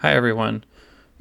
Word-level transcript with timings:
Hi, 0.00 0.12
everyone. 0.12 0.62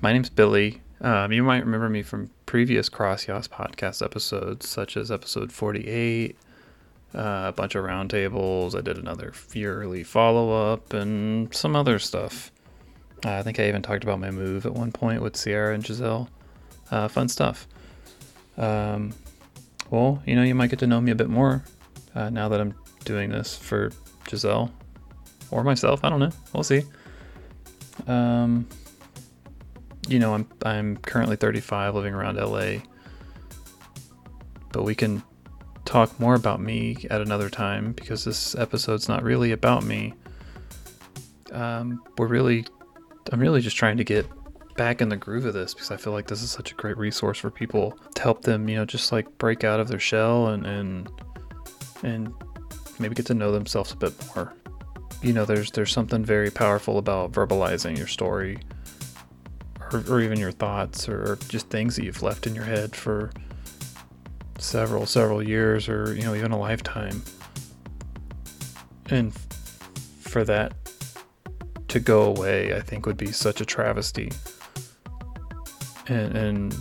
My 0.01 0.11
name's 0.11 0.29
Billie. 0.29 0.81
Um, 0.99 1.31
you 1.31 1.43
might 1.43 1.63
remember 1.63 1.87
me 1.87 2.03
from 2.03 2.29
previous 2.45 2.89
CrossYAAS 2.89 3.47
podcast 3.47 4.03
episodes, 4.03 4.67
such 4.67 4.97
as 4.97 5.09
episode 5.09 5.53
48, 5.53 6.37
uh, 7.15 7.19
a 7.47 7.53
bunch 7.53 7.75
of 7.75 7.85
roundtables. 7.85 8.77
I 8.77 8.81
did 8.81 8.97
another 8.97 9.31
yearly 9.53 10.03
follow 10.03 10.73
up 10.73 10.91
and 10.91 11.55
some 11.55 11.73
other 11.73 11.99
stuff. 11.99 12.51
Uh, 13.23 13.35
I 13.35 13.43
think 13.43 13.61
I 13.61 13.69
even 13.69 13.81
talked 13.81 14.03
about 14.03 14.19
my 14.19 14.29
move 14.29 14.65
at 14.65 14.73
one 14.73 14.91
point 14.91 15.21
with 15.21 15.37
Sierra 15.37 15.73
and 15.73 15.85
Giselle. 15.85 16.29
Uh, 16.91 17.07
fun 17.07 17.29
stuff. 17.29 17.69
Um, 18.57 19.13
well, 19.89 20.21
you 20.25 20.35
know, 20.35 20.43
you 20.43 20.53
might 20.53 20.69
get 20.69 20.79
to 20.79 20.87
know 20.87 20.99
me 20.99 21.11
a 21.11 21.15
bit 21.15 21.29
more 21.29 21.63
uh, 22.13 22.29
now 22.29 22.49
that 22.49 22.59
I'm 22.59 22.73
doing 23.05 23.29
this 23.29 23.55
for 23.55 23.93
Giselle 24.29 24.69
or 25.49 25.63
myself. 25.63 26.03
I 26.03 26.09
don't 26.09 26.19
know. 26.19 26.31
We'll 26.51 26.63
see. 26.63 26.83
Um, 28.07 28.67
you 30.07 30.19
know, 30.19 30.33
I'm 30.33 30.47
I'm 30.63 30.97
currently 30.97 31.35
35, 31.35 31.95
living 31.95 32.13
around 32.13 32.37
LA. 32.37 32.81
But 34.71 34.83
we 34.83 34.93
can 34.93 35.23
talk 35.85 36.19
more 36.19 36.35
about 36.35 36.59
me 36.59 36.97
at 37.09 37.21
another 37.21 37.49
time 37.49 37.93
because 37.93 38.25
this 38.25 38.55
episode's 38.55 39.07
not 39.07 39.23
really 39.23 39.51
about 39.51 39.83
me. 39.83 40.13
Um, 41.51 42.03
we're 42.17 42.27
really, 42.27 42.65
I'm 43.31 43.39
really 43.39 43.61
just 43.61 43.77
trying 43.77 43.97
to 43.97 44.03
get 44.03 44.27
back 44.75 45.01
in 45.01 45.09
the 45.09 45.15
groove 45.15 45.45
of 45.45 45.53
this 45.53 45.73
because 45.73 45.91
I 45.91 45.97
feel 45.97 46.11
like 46.11 46.27
this 46.27 46.41
is 46.41 46.51
such 46.51 46.71
a 46.71 46.75
great 46.75 46.97
resource 46.97 47.37
for 47.37 47.49
people 47.49 47.97
to 48.15 48.21
help 48.21 48.41
them, 48.41 48.67
you 48.67 48.75
know, 48.75 48.85
just 48.85 49.11
like 49.11 49.37
break 49.37 49.63
out 49.63 49.79
of 49.79 49.87
their 49.87 49.99
shell 49.99 50.47
and 50.47 50.65
and 50.65 51.09
and 52.03 52.33
maybe 52.99 53.15
get 53.15 53.25
to 53.27 53.33
know 53.33 53.51
themselves 53.51 53.93
a 53.93 53.95
bit 53.95 54.13
more. 54.35 54.53
You 55.25 55.33
know, 55.33 55.43
there's 55.43 55.71
there's 55.71 55.91
something 55.91 56.23
very 56.23 56.51
powerful 56.51 56.99
about 56.99 57.31
verbalizing 57.31 57.97
your 57.97 58.05
story 58.05 58.59
or, 59.91 60.03
or 60.07 60.21
even 60.21 60.39
your 60.39 60.51
thoughts 60.51 61.09
or 61.09 61.39
just 61.47 61.67
things 61.71 61.95
that 61.95 62.05
you've 62.05 62.21
left 62.21 62.45
in 62.45 62.53
your 62.53 62.63
head 62.63 62.95
for 62.95 63.31
several 64.59 65.07
several 65.07 65.41
years 65.41 65.89
or 65.89 66.13
you 66.13 66.21
know 66.21 66.35
even 66.35 66.51
a 66.51 66.59
lifetime. 66.59 67.23
And 69.09 69.33
for 70.19 70.43
that 70.43 70.75
to 71.87 71.99
go 71.99 72.23
away 72.23 72.75
i 72.75 72.79
think 72.79 73.07
would 73.07 73.17
be 73.17 73.31
such 73.31 73.61
a 73.61 73.65
travesty. 73.65 74.31
And 76.07 76.37
and 76.37 76.75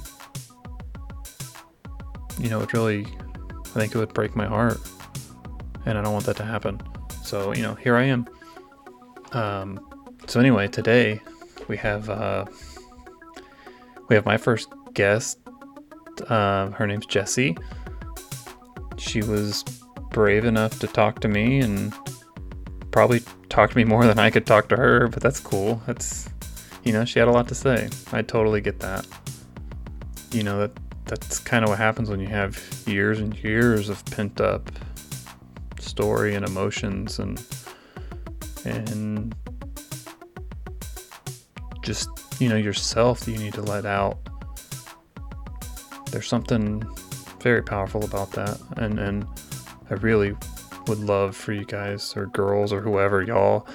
you 2.39 2.51
know 2.51 2.61
it 2.61 2.75
really 2.75 3.07
i 3.75 3.79
think 3.79 3.95
it 3.95 3.99
would 3.99 4.13
break 4.13 4.37
my 4.37 4.47
heart. 4.47 4.77
And 5.87 5.97
i 5.97 6.03
don't 6.03 6.13
want 6.13 6.27
that 6.27 6.37
to 6.37 6.45
happen. 6.45 6.79
So 7.23 7.55
you 7.55 7.63
know 7.63 7.75
here 7.77 7.97
i 7.97 8.03
am 8.03 8.29
um 9.35 9.81
so 10.27 10.41
anyway 10.41 10.69
today 10.69 11.21
we 11.69 11.77
have 11.77 12.09
uh 12.11 12.45
we 14.09 14.15
have 14.15 14.25
my 14.25 14.37
first 14.37 14.69
guest 14.93 15.39
uh, 16.29 16.71
her 16.71 16.87
name's 16.87 17.07
jessie 17.07 17.57
she 18.97 19.21
was 19.23 19.63
brave 20.11 20.45
enough 20.45 20.79
to 20.79 20.87
talk 20.87 21.21
to 21.21 21.29
me 21.29 21.61
and 21.61 21.93
probably 22.91 23.21
talked 23.49 23.73
to 23.73 23.79
me 23.79 23.85
more 23.85 24.07
than 24.07 24.19
i 24.19 24.31
could 24.31 24.47
talk 24.47 24.69
to 24.69 24.77
her 24.77 25.09
but 25.09 25.23
that's 25.23 25.41
cool 25.41 25.83
that's 25.87 26.29
you 26.85 26.93
know, 26.93 27.05
she 27.05 27.19
had 27.19 27.29
a 27.29 27.33
lot 27.33 27.49
to 27.49 27.55
say. 27.55 27.89
I 28.13 28.23
totally 28.23 28.61
get 28.61 28.81
that. 28.81 29.07
You 30.31 30.43
know, 30.43 30.61
that 30.61 30.73
that's 31.07 31.39
kind 31.39 31.65
of 31.65 31.71
what 31.71 31.79
happens 31.79 32.11
when 32.11 32.21
you 32.21 32.29
have 32.29 32.63
years 32.87 33.21
and 33.21 33.35
years 33.43 33.89
of 33.89 34.05
pent 34.07 34.41
up 34.41 34.71
story 35.79 36.35
and 36.35 36.45
emotions 36.45 37.19
and 37.19 37.39
and 38.65 39.35
just, 41.83 42.09
you 42.41 42.49
know, 42.49 42.57
yourself 42.57 43.21
that 43.21 43.33
you 43.33 43.39
need 43.39 43.55
to 43.55 43.63
let 43.63 43.85
out. 43.85 44.19
There's 46.11 46.29
something 46.29 46.83
very 47.41 47.63
powerful 47.63 48.03
about 48.05 48.31
that 48.33 48.59
and 48.79 48.99
and 48.99 49.27
I 49.91 49.95
really 49.95 50.35
would 50.87 50.99
love 50.99 51.37
for 51.37 51.53
you 51.53 51.65
guys 51.65 52.17
or 52.17 52.27
girls 52.27 52.73
or 52.73 52.81
whoever 52.81 53.23
y'all 53.23 53.67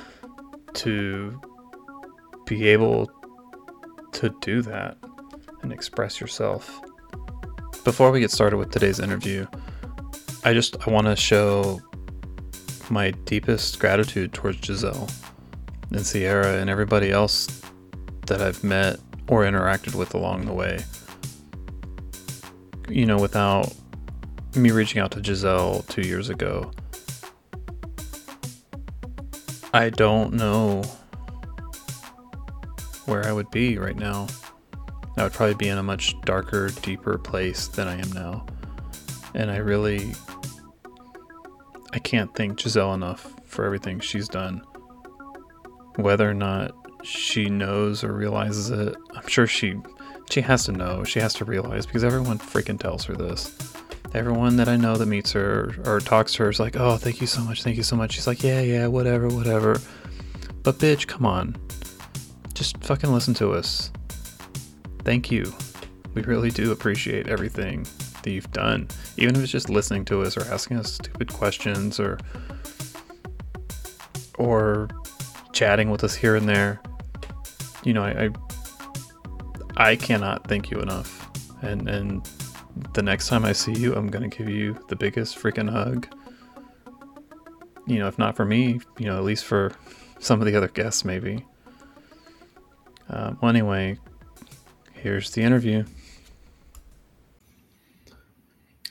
to 0.73 1.39
be 2.47 2.67
able 2.67 3.11
to 4.13 4.35
do 4.41 4.61
that 4.63 4.97
and 5.61 5.71
express 5.71 6.19
yourself. 6.19 6.81
Before 7.83 8.11
we 8.11 8.19
get 8.19 8.31
started 8.31 8.57
with 8.57 8.71
today's 8.71 8.99
interview, 8.99 9.45
I 10.43 10.53
just 10.53 10.75
I 10.87 10.91
want 10.91 11.07
to 11.07 11.15
show 11.15 11.79
my 12.89 13.11
deepest 13.25 13.79
gratitude 13.79 14.33
towards 14.33 14.65
Giselle 14.65 15.07
and 15.91 16.05
Sierra 16.05 16.59
and 16.59 16.69
everybody 16.69 17.11
else 17.11 17.61
that 18.27 18.41
I've 18.41 18.63
met 18.63 18.99
or 19.27 19.43
interacted 19.43 19.95
with 19.95 20.13
along 20.13 20.45
the 20.45 20.53
way. 20.53 20.79
You 22.87 23.05
know, 23.05 23.17
without 23.17 23.73
me 24.55 24.71
reaching 24.71 25.01
out 25.01 25.11
to 25.11 25.23
Giselle 25.23 25.83
two 25.83 26.01
years 26.01 26.29
ago, 26.29 26.71
I 29.73 29.89
don't 29.89 30.33
know 30.33 30.83
where 33.05 33.25
I 33.25 33.31
would 33.31 33.51
be 33.51 33.77
right 33.77 33.95
now. 33.95 34.27
I 35.17 35.23
would 35.23 35.33
probably 35.33 35.55
be 35.55 35.69
in 35.69 35.77
a 35.77 35.83
much 35.83 36.15
darker, 36.21 36.69
deeper 36.81 37.17
place 37.17 37.67
than 37.67 37.87
I 37.87 37.99
am 37.99 38.11
now. 38.11 38.45
And 39.35 39.51
I 39.51 39.57
really 39.57 40.13
I 41.93 41.99
can't 41.99 42.33
thank 42.35 42.59
Giselle 42.59 42.93
enough 42.93 43.35
for 43.45 43.65
everything 43.65 43.99
she's 43.99 44.27
done. 44.27 44.61
Whether 45.95 46.29
or 46.29 46.33
not 46.33 46.71
she 47.03 47.49
knows 47.49 48.03
or 48.03 48.13
realizes 48.13 48.69
it, 48.69 48.95
I'm 49.15 49.27
sure 49.27 49.47
she 49.47 49.75
she 50.29 50.41
has 50.41 50.65
to 50.65 50.71
know, 50.71 51.03
she 51.03 51.19
has 51.19 51.33
to 51.35 51.45
realize 51.45 51.85
because 51.85 52.03
everyone 52.03 52.37
freaking 52.37 52.79
tells 52.79 53.03
her 53.05 53.15
this. 53.15 53.55
Everyone 54.13 54.57
that 54.57 54.69
I 54.69 54.75
know 54.75 54.95
that 54.95 55.07
meets 55.07 55.31
her 55.31 55.73
or 55.85 55.99
talks 55.99 56.33
to 56.33 56.43
her 56.43 56.49
is 56.49 56.59
like, 56.59 56.75
"Oh, 56.75 56.97
thank 56.97 57.21
you 57.21 57.27
so 57.27 57.41
much, 57.41 57.63
thank 57.63 57.77
you 57.77 57.83
so 57.83 57.95
much." 57.95 58.13
She's 58.13 58.27
like, 58.27 58.43
"Yeah, 58.43 58.61
yeah, 58.61 58.87
whatever, 58.87 59.27
whatever." 59.27 59.79
But 60.63 60.77
bitch, 60.77 61.07
come 61.07 61.25
on 61.25 61.55
just 62.59 62.77
fucking 62.83 63.09
listen 63.13 63.33
to 63.33 63.51
us. 63.51 63.89
Thank 65.05 65.31
you. 65.31 65.53
We 66.13 66.23
really 66.23 66.51
do 66.51 66.73
appreciate 66.73 67.29
everything 67.29 67.87
that 68.23 68.31
you've 68.31 68.51
done. 68.51 68.87
Even 69.17 69.35
if 69.35 69.43
it's 69.43 69.51
just 69.51 69.69
listening 69.69 70.05
to 70.05 70.21
us 70.21 70.37
or 70.37 70.43
asking 70.51 70.77
us 70.77 70.93
stupid 70.93 71.31
questions 71.31 71.99
or 71.99 72.17
or 74.37 74.87
chatting 75.51 75.89
with 75.89 76.03
us 76.03 76.15
here 76.15 76.35
and 76.35 76.47
there. 76.47 76.81
You 77.83 77.93
know, 77.93 78.03
I 78.03 78.29
I, 79.77 79.91
I 79.91 79.95
cannot 79.95 80.47
thank 80.47 80.71
you 80.71 80.79
enough. 80.79 81.29
And 81.61 81.89
and 81.89 82.27
the 82.93 83.03
next 83.03 83.27
time 83.27 83.45
I 83.45 83.51
see 83.51 83.73
you, 83.73 83.93
I'm 83.95 84.07
gonna 84.07 84.29
give 84.29 84.49
you 84.49 84.77
the 84.87 84.95
biggest 84.95 85.37
freaking 85.37 85.69
hug. 85.69 86.07
You 87.87 87.99
know, 87.99 88.07
if 88.07 88.17
not 88.17 88.35
for 88.35 88.45
me, 88.45 88.79
you 88.97 89.05
know, 89.05 89.17
at 89.17 89.23
least 89.23 89.45
for 89.45 89.71
some 90.19 90.39
of 90.39 90.45
the 90.45 90.55
other 90.55 90.67
guests, 90.67 91.03
maybe. 91.03 91.45
Uh, 93.09 93.33
well, 93.41 93.49
anyway, 93.49 93.97
here's 94.93 95.31
the 95.31 95.41
interview. 95.41 95.83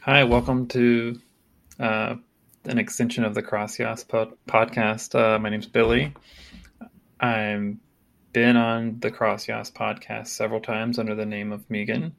Hi, 0.09 0.25
welcome 0.25 0.69
to 0.69 1.21
uh, 1.79 2.15
an 2.65 2.79
extension 2.79 3.25
of 3.25 3.35
the 3.35 3.43
CrossYAAS 3.43 4.09
pod- 4.09 4.33
podcast. 4.49 5.15
Uh, 5.15 5.39
my 5.39 5.51
name's 5.51 5.67
Billie. 5.67 6.15
I've 7.21 7.77
been 8.33 8.57
on 8.57 9.01
the 9.01 9.11
CrossYAAS 9.11 9.71
podcast 9.71 10.29
several 10.29 10.63
times 10.63 10.99
under 10.99 11.15
the 11.15 11.27
name 11.27 11.53
of 11.53 11.69
Megan. 11.69 12.17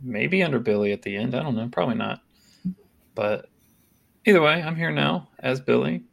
Maybe 0.00 0.42
under 0.42 0.58
Billie 0.58 0.92
at 0.92 1.02
the 1.02 1.18
end. 1.18 1.34
I 1.34 1.42
don't 1.42 1.56
know. 1.56 1.68
Probably 1.70 1.96
not. 1.96 2.22
But 3.14 3.50
either 4.24 4.40
way, 4.40 4.62
I'm 4.62 4.76
here 4.76 4.92
now 4.92 5.28
as 5.38 5.60
Billie. 5.60 6.04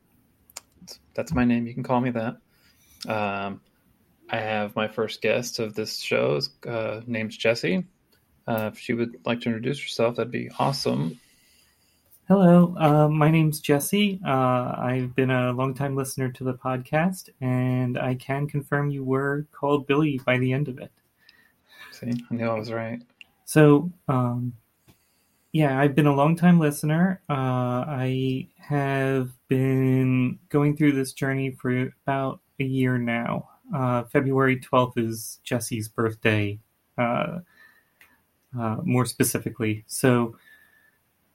That's 1.13 1.33
my 1.33 1.45
name. 1.45 1.67
You 1.67 1.73
can 1.73 1.83
call 1.83 2.01
me 2.01 2.09
that. 2.09 2.35
Um, 3.07 3.61
I 4.29 4.39
have 4.39 4.75
my 4.75 4.89
first 4.89 5.21
guest 5.21 5.59
of 5.59 5.73
this 5.73 6.01
show. 6.01 6.41
Uh, 6.67 6.99
name's 7.07 7.37
Jessie. 7.37 7.85
Uh, 8.47 8.69
if 8.73 8.79
she 8.79 8.93
would 8.93 9.17
like 9.25 9.41
to 9.41 9.47
introduce 9.47 9.81
herself, 9.81 10.15
that'd 10.15 10.31
be 10.31 10.49
awesome. 10.59 11.19
Hello, 12.27 12.73
uh, 12.77 13.09
my 13.09 13.29
name's 13.29 13.59
Jessie. 13.59 14.19
Uh, 14.25 14.75
I've 14.77 15.13
been 15.13 15.29
a 15.29 15.51
longtime 15.51 15.95
listener 15.95 16.29
to 16.29 16.43
the 16.43 16.53
podcast, 16.53 17.29
and 17.41 17.97
I 17.97 18.15
can 18.15 18.47
confirm 18.47 18.89
you 18.89 19.03
were 19.03 19.45
called 19.51 19.87
Billie 19.87 20.21
by 20.25 20.37
the 20.37 20.53
end 20.53 20.67
of 20.67 20.79
it. 20.79 20.91
See, 21.91 22.13
I 22.31 22.33
knew 22.33 22.47
I 22.47 22.57
was 22.57 22.71
right. 22.71 23.01
So, 23.45 23.91
um, 24.07 24.53
yeah, 25.51 25.79
I've 25.79 25.95
been 25.95 26.07
a 26.07 26.15
longtime 26.15 26.59
listener. 26.59 27.21
Uh, 27.29 27.83
I 27.87 28.47
have 28.57 29.31
been 29.47 30.39
going 30.49 30.75
through 30.75 30.93
this 30.93 31.13
journey 31.13 31.51
for 31.51 31.93
about 32.07 32.39
a 32.59 32.63
year 32.63 32.97
now. 32.97 33.49
Uh, 33.75 34.03
February 34.05 34.59
12th 34.59 34.97
is 34.97 35.39
Jessie's 35.43 35.87
birthday, 35.87 36.57
uh, 38.57 38.77
more 38.83 39.05
specifically. 39.05 39.83
So, 39.87 40.35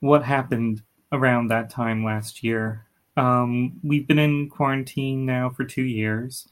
what 0.00 0.22
happened 0.22 0.82
around 1.12 1.48
that 1.48 1.70
time 1.70 2.04
last 2.04 2.42
year? 2.42 2.86
Um, 3.16 3.80
we've 3.82 4.06
been 4.06 4.18
in 4.18 4.48
quarantine 4.48 5.26
now 5.26 5.50
for 5.50 5.64
two 5.64 5.82
years, 5.82 6.48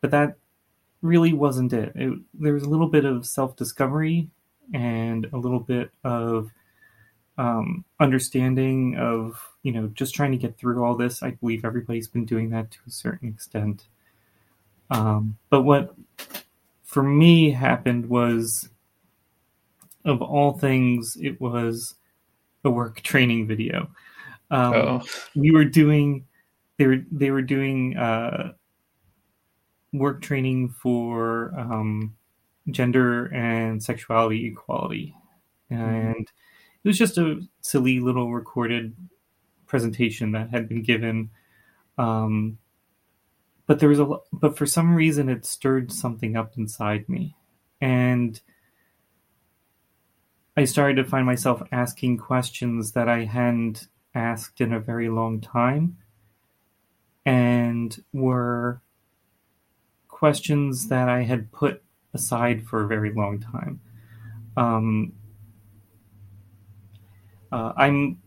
but 0.00 0.10
that 0.12 0.36
really 1.02 1.32
wasn't 1.32 1.72
it. 1.72 1.92
it 1.94 2.18
there 2.34 2.54
was 2.54 2.62
a 2.62 2.68
little 2.68 2.88
bit 2.88 3.04
of 3.04 3.26
self 3.26 3.56
discovery 3.56 4.28
and 4.72 5.26
a 5.32 5.36
little 5.36 5.60
bit 5.60 5.90
of 6.04 6.50
um, 7.38 7.84
understanding 7.98 8.96
of 8.98 9.40
you 9.62 9.72
know 9.72 9.88
just 9.88 10.14
trying 10.14 10.32
to 10.32 10.38
get 10.38 10.58
through 10.58 10.84
all 10.84 10.94
this. 10.94 11.22
I 11.22 11.32
believe 11.32 11.64
everybody's 11.64 12.08
been 12.08 12.24
doing 12.24 12.50
that 12.50 12.70
to 12.72 12.78
a 12.86 12.90
certain 12.90 13.28
extent. 13.28 13.84
Um, 14.90 15.38
but 15.48 15.62
what 15.62 15.94
for 16.84 17.02
me 17.02 17.50
happened 17.50 18.08
was, 18.08 18.68
of 20.04 20.22
all 20.22 20.58
things, 20.58 21.16
it 21.20 21.40
was 21.40 21.94
a 22.64 22.70
work 22.70 23.00
training 23.02 23.46
video. 23.46 23.90
Um, 24.50 24.74
oh. 24.74 25.02
We 25.34 25.50
were 25.50 25.64
doing 25.64 26.26
they 26.80 26.86
were 26.86 27.04
they 27.12 27.30
were 27.30 27.42
doing 27.42 27.96
uh, 27.96 28.52
work 29.92 30.22
training 30.22 30.70
for 30.70 31.52
um, 31.54 32.16
gender 32.70 33.26
and 33.26 33.82
sexuality 33.82 34.46
equality, 34.46 35.14
mm-hmm. 35.70 35.82
and 35.82 36.14
mm-hmm. 36.14 36.82
it 36.84 36.88
was 36.88 36.98
just 36.98 37.18
a 37.18 37.42
silly 37.60 38.00
little 38.00 38.32
recorded 38.32 38.96
presentation 39.66 40.32
that 40.32 40.48
had 40.48 40.70
been 40.70 40.82
given. 40.82 41.30
Um, 41.98 42.56
but 43.66 43.78
there 43.78 43.90
was 43.90 44.00
a 44.00 44.16
but 44.32 44.56
for 44.56 44.64
some 44.64 44.94
reason 44.94 45.28
it 45.28 45.44
stirred 45.44 45.92
something 45.92 46.34
up 46.34 46.56
inside 46.56 47.08
me, 47.10 47.36
and 47.82 48.40
I 50.60 50.64
started 50.64 50.96
to 50.96 51.04
find 51.04 51.24
myself 51.24 51.62
asking 51.72 52.18
questions 52.18 52.92
that 52.92 53.08
I 53.08 53.24
hadn't 53.24 53.88
asked 54.14 54.60
in 54.60 54.74
a 54.74 54.78
very 54.78 55.08
long 55.08 55.40
time, 55.40 55.96
and 57.24 58.04
were 58.12 58.82
questions 60.08 60.88
that 60.88 61.08
I 61.08 61.22
had 61.22 61.50
put 61.50 61.82
aside 62.12 62.66
for 62.66 62.84
a 62.84 62.86
very 62.86 63.10
long 63.10 63.40
time. 63.40 63.80
Um, 64.54 65.14
uh, 67.50 67.72
I'm 67.74 68.18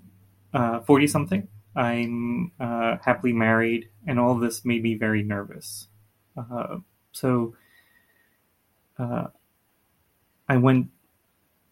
forty 0.87 1.05
uh, 1.05 1.09
something. 1.09 1.47
I'm 1.75 2.51
uh, 2.59 2.97
happily 3.05 3.33
married, 3.33 3.89
and 4.07 4.19
all 4.19 4.33
this 4.39 4.65
made 4.65 4.81
me 4.81 4.95
very 4.95 5.21
nervous. 5.21 5.87
Uh, 6.35 6.77
so 7.11 7.53
uh, 8.97 9.27
I 10.49 10.57
went. 10.57 10.87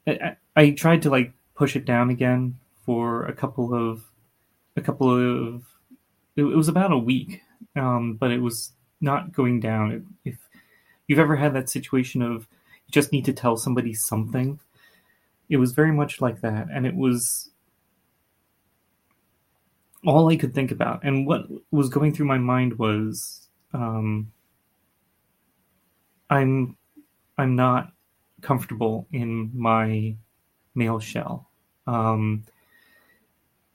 I, 0.05 0.35
I 0.55 0.71
tried 0.71 1.01
to 1.03 1.09
like 1.09 1.33
push 1.55 1.75
it 1.75 1.85
down 1.85 2.09
again 2.09 2.57
for 2.85 3.25
a 3.25 3.33
couple 3.33 3.73
of 3.73 4.03
a 4.75 4.81
couple 4.81 5.09
of. 5.09 5.63
It, 6.35 6.43
it 6.43 6.55
was 6.55 6.67
about 6.67 6.91
a 6.91 6.97
week, 6.97 7.41
um, 7.75 8.15
but 8.15 8.31
it 8.31 8.41
was 8.41 8.73
not 8.99 9.33
going 9.33 9.59
down. 9.59 10.15
If 10.23 10.37
you've 11.07 11.19
ever 11.19 11.35
had 11.35 11.53
that 11.53 11.69
situation 11.69 12.21
of 12.21 12.47
you 12.87 12.91
just 12.91 13.11
need 13.11 13.25
to 13.25 13.33
tell 13.33 13.57
somebody 13.57 13.93
something, 13.93 14.59
it 15.49 15.57
was 15.57 15.73
very 15.73 15.91
much 15.91 16.21
like 16.21 16.41
that, 16.41 16.67
and 16.73 16.85
it 16.85 16.95
was 16.95 17.49
all 20.05 20.29
I 20.29 20.37
could 20.37 20.53
think 20.53 20.71
about. 20.71 21.03
And 21.03 21.27
what 21.27 21.47
was 21.71 21.89
going 21.89 22.13
through 22.13 22.25
my 22.25 22.37
mind 22.37 22.79
was, 22.79 23.47
um, 23.73 24.31
I'm, 26.29 26.75
I'm 27.37 27.55
not 27.55 27.93
comfortable 28.41 29.07
in 29.11 29.51
my 29.53 30.15
male 30.75 30.99
shell, 30.99 31.49
um, 31.87 32.43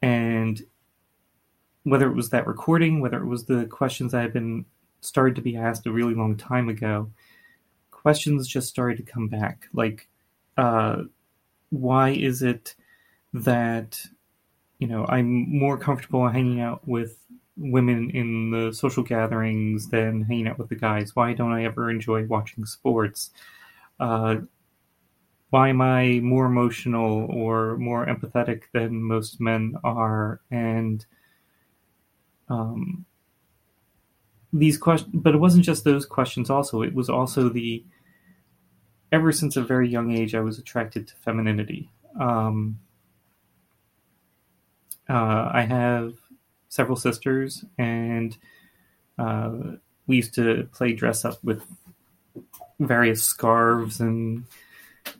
and 0.02 0.62
whether 1.84 2.10
it 2.10 2.16
was 2.16 2.30
that 2.30 2.46
recording, 2.46 3.00
whether 3.00 3.18
it 3.18 3.26
was 3.26 3.44
the 3.44 3.66
questions 3.66 4.12
I 4.12 4.22
had 4.22 4.32
been 4.32 4.64
started 5.00 5.36
to 5.36 5.42
be 5.42 5.56
asked 5.56 5.86
a 5.86 5.92
really 5.92 6.14
long 6.14 6.36
time 6.36 6.68
ago, 6.68 7.10
questions 7.90 8.46
just 8.48 8.68
started 8.68 8.96
to 8.96 9.12
come 9.12 9.28
back. 9.28 9.68
Like, 9.72 10.08
uh, 10.56 11.04
why 11.70 12.10
is 12.10 12.42
it 12.42 12.74
that 13.32 14.00
you 14.78 14.86
know 14.86 15.06
I'm 15.08 15.48
more 15.58 15.78
comfortable 15.78 16.28
hanging 16.28 16.60
out 16.60 16.86
with 16.86 17.18
women 17.56 18.10
in 18.10 18.50
the 18.50 18.72
social 18.72 19.02
gatherings 19.02 19.88
than 19.88 20.22
hanging 20.22 20.48
out 20.48 20.58
with 20.58 20.68
the 20.68 20.76
guys? 20.76 21.16
Why 21.16 21.32
don't 21.32 21.52
I 21.52 21.64
ever 21.64 21.90
enjoy 21.90 22.26
watching 22.26 22.64
sports? 22.64 23.30
Uh, 23.98 24.36
why 25.56 25.70
am 25.70 25.80
I 25.80 26.20
more 26.22 26.44
emotional 26.44 27.24
or 27.30 27.78
more 27.78 28.04
empathetic 28.04 28.64
than 28.74 29.02
most 29.02 29.40
men 29.40 29.74
are? 29.82 30.38
And 30.50 31.06
um, 32.50 33.06
these 34.52 34.76
questions, 34.76 35.14
but 35.14 35.34
it 35.34 35.38
wasn't 35.38 35.64
just 35.64 35.82
those 35.82 36.04
questions. 36.04 36.50
Also, 36.50 36.82
it 36.82 36.94
was 36.94 37.08
also 37.08 37.48
the 37.48 37.82
ever 39.10 39.32
since 39.32 39.56
a 39.56 39.62
very 39.62 39.88
young 39.88 40.12
age, 40.12 40.34
I 40.34 40.40
was 40.40 40.58
attracted 40.58 41.08
to 41.08 41.14
femininity. 41.24 41.88
Um, 42.20 42.78
uh, 45.08 45.48
I 45.54 45.62
have 45.62 46.16
several 46.68 46.98
sisters, 46.98 47.64
and 47.78 48.36
uh, 49.18 49.52
we 50.06 50.16
used 50.16 50.34
to 50.34 50.68
play 50.74 50.92
dress 50.92 51.24
up 51.24 51.42
with 51.42 51.62
various 52.78 53.22
scarves 53.22 54.00
and 54.00 54.44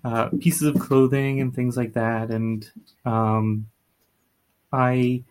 uh, 0.04 0.28
pieces 0.40 0.62
of 0.62 0.78
clothing 0.78 1.40
and 1.40 1.54
things 1.54 1.76
like 1.76 1.92
that. 1.94 2.30
And 2.30 2.68
um, 3.04 3.68
I 4.72 5.24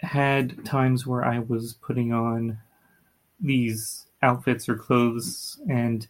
had 0.00 0.64
times 0.64 1.06
where 1.06 1.24
I 1.24 1.40
was 1.40 1.74
putting 1.74 2.12
on 2.12 2.58
these 3.38 4.06
outfits 4.22 4.68
or 4.68 4.76
clothes, 4.76 5.60
and 5.68 6.06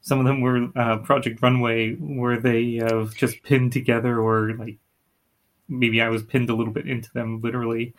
some 0.00 0.18
of 0.18 0.26
them 0.26 0.40
were 0.40 0.68
uh, 0.76 0.98
Project 0.98 1.42
Runway, 1.42 1.94
where 1.94 2.38
they 2.38 2.74
have 2.76 3.14
just 3.14 3.42
pinned 3.42 3.72
together, 3.72 4.20
or 4.20 4.54
like 4.54 4.78
maybe 5.68 6.00
I 6.00 6.08
was 6.08 6.22
pinned 6.22 6.50
a 6.50 6.54
little 6.54 6.72
bit 6.72 6.86
into 6.86 7.12
them, 7.12 7.40
literally, 7.40 7.94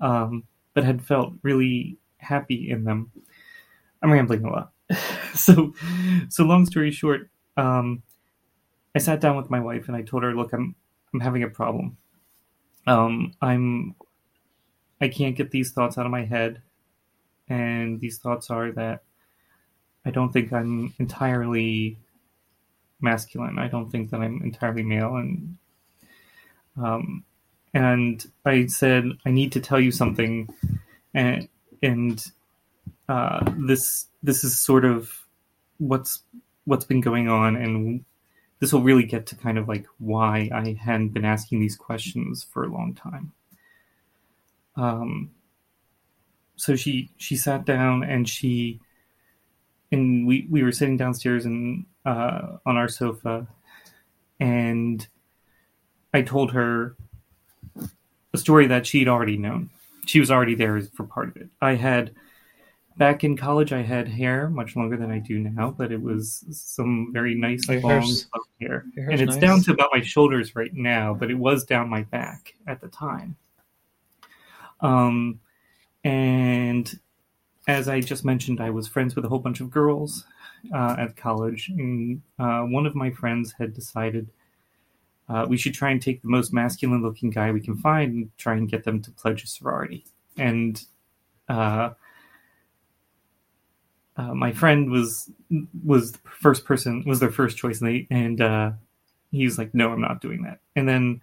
um, 0.00 0.44
but 0.74 0.84
had 0.84 1.04
felt 1.04 1.34
really 1.42 1.96
happy 2.18 2.70
in 2.70 2.84
them. 2.84 3.10
I'm 4.02 4.12
rambling 4.12 4.44
a 4.44 4.50
lot. 4.50 4.72
so, 5.34 5.74
so 6.28 6.44
long 6.44 6.66
story 6.66 6.90
short, 6.90 7.30
um, 7.56 8.02
I 8.94 8.98
sat 8.98 9.20
down 9.20 9.36
with 9.36 9.50
my 9.50 9.60
wife 9.60 9.88
and 9.88 9.96
I 9.96 10.02
told 10.02 10.22
her, 10.22 10.34
"Look, 10.34 10.52
I'm 10.52 10.74
I'm 11.12 11.20
having 11.20 11.42
a 11.42 11.48
problem. 11.48 11.96
Um, 12.86 13.32
I'm 13.42 13.94
I 15.00 15.08
can't 15.08 15.36
get 15.36 15.50
these 15.50 15.72
thoughts 15.72 15.98
out 15.98 16.06
of 16.06 16.12
my 16.12 16.24
head, 16.24 16.62
and 17.48 18.00
these 18.00 18.18
thoughts 18.18 18.50
are 18.50 18.72
that 18.72 19.02
I 20.04 20.10
don't 20.10 20.32
think 20.32 20.52
I'm 20.52 20.94
entirely 20.98 21.98
masculine. 23.00 23.58
I 23.58 23.68
don't 23.68 23.90
think 23.90 24.10
that 24.10 24.20
I'm 24.20 24.40
entirely 24.42 24.82
male, 24.82 25.16
and 25.16 25.56
um, 26.76 27.24
and 27.74 28.24
I 28.44 28.66
said 28.66 29.04
I 29.26 29.30
need 29.30 29.52
to 29.52 29.60
tell 29.60 29.80
you 29.80 29.90
something, 29.90 30.48
and 31.12 31.48
and 31.82 32.24
uh, 33.08 33.52
this 33.58 34.06
this 34.22 34.44
is 34.44 34.58
sort 34.58 34.84
of 34.84 35.10
what's 35.78 36.22
what's 36.64 36.84
been 36.84 37.00
going 37.00 37.28
on, 37.28 37.56
and 37.56 38.04
this 38.60 38.72
will 38.72 38.82
really 38.82 39.04
get 39.04 39.26
to 39.26 39.36
kind 39.36 39.58
of 39.58 39.68
like 39.68 39.86
why 39.98 40.50
I 40.52 40.76
hadn't 40.80 41.10
been 41.10 41.24
asking 41.24 41.60
these 41.60 41.76
questions 41.76 42.46
for 42.52 42.64
a 42.64 42.68
long 42.68 42.94
time. 42.94 43.32
Um, 44.76 45.30
so 46.56 46.74
she 46.76 47.10
she 47.16 47.36
sat 47.36 47.64
down 47.64 48.02
and 48.02 48.28
she 48.28 48.80
and 49.92 50.26
we 50.26 50.46
we 50.50 50.62
were 50.62 50.72
sitting 50.72 50.96
downstairs 50.96 51.44
and 51.44 51.86
uh, 52.04 52.56
on 52.64 52.76
our 52.76 52.88
sofa, 52.88 53.46
and 54.40 55.06
I 56.12 56.22
told 56.22 56.52
her 56.52 56.96
a 58.32 58.38
story 58.38 58.66
that 58.66 58.86
she'd 58.86 59.08
already 59.08 59.36
known. 59.36 59.70
She 60.06 60.20
was 60.20 60.30
already 60.30 60.54
there 60.54 60.80
for 60.80 61.04
part 61.04 61.28
of 61.28 61.36
it. 61.36 61.48
I 61.60 61.74
had 61.74 62.14
back 62.96 63.24
in 63.24 63.36
college 63.36 63.72
I 63.72 63.82
had 63.82 64.08
hair 64.08 64.48
much 64.48 64.76
longer 64.76 64.96
than 64.96 65.10
I 65.10 65.18
do 65.18 65.38
now, 65.38 65.70
but 65.70 65.92
it 65.92 66.00
was 66.00 66.44
some 66.50 67.10
very 67.12 67.34
nice 67.34 67.68
long 67.68 67.80
hair's, 67.82 68.26
hair. 68.60 68.86
And 68.96 69.20
it's 69.20 69.32
nice. 69.32 69.40
down 69.40 69.62
to 69.62 69.72
about 69.72 69.90
my 69.92 70.00
shoulders 70.00 70.56
right 70.56 70.72
now, 70.74 71.14
but 71.14 71.30
it 71.30 71.34
was 71.34 71.64
down 71.64 71.88
my 71.88 72.02
back 72.04 72.54
at 72.66 72.80
the 72.80 72.88
time. 72.88 73.36
Um 74.80 75.40
and 76.04 76.98
as 77.68 77.88
I 77.88 78.00
just 78.00 78.24
mentioned, 78.24 78.60
I 78.60 78.70
was 78.70 78.86
friends 78.86 79.16
with 79.16 79.24
a 79.24 79.28
whole 79.28 79.40
bunch 79.40 79.60
of 79.60 79.70
girls 79.70 80.24
uh, 80.72 80.94
at 80.98 81.16
college, 81.16 81.68
and 81.68 82.22
uh, 82.38 82.60
one 82.60 82.86
of 82.86 82.94
my 82.94 83.10
friends 83.10 83.54
had 83.58 83.74
decided 83.74 84.28
uh, 85.28 85.46
we 85.48 85.56
should 85.56 85.74
try 85.74 85.90
and 85.90 86.00
take 86.00 86.22
the 86.22 86.28
most 86.28 86.52
masculine 86.52 87.02
looking 87.02 87.30
guy 87.30 87.50
we 87.50 87.60
can 87.60 87.76
find 87.76 88.14
and 88.14 88.38
try 88.38 88.54
and 88.54 88.68
get 88.68 88.84
them 88.84 89.02
to 89.02 89.10
pledge 89.10 89.42
a 89.42 89.46
sorority. 89.48 90.04
And 90.36 90.80
uh, 94.16 94.34
my 94.34 94.52
friend 94.52 94.90
was 94.90 95.30
was 95.84 96.12
the 96.12 96.18
first 96.40 96.64
person 96.64 97.04
was 97.06 97.20
their 97.20 97.30
first 97.30 97.56
choice, 97.56 97.80
and 97.80 97.90
they 97.90 98.06
and 98.10 98.40
uh, 98.40 98.70
he 99.30 99.44
was 99.44 99.58
like, 99.58 99.74
"No, 99.74 99.92
I'm 99.92 100.00
not 100.00 100.20
doing 100.20 100.42
that." 100.42 100.60
And 100.74 100.88
then 100.88 101.20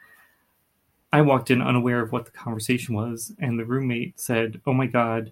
I 1.11 1.21
walked 1.21 1.51
in 1.51 1.61
unaware 1.61 2.01
of 2.01 2.11
what 2.11 2.25
the 2.25 2.31
conversation 2.31 2.95
was, 2.95 3.33
and 3.39 3.59
the 3.59 3.65
roommate 3.65 4.19
said, 4.19 4.61
"Oh 4.65 4.73
my 4.73 4.87
God, 4.87 5.31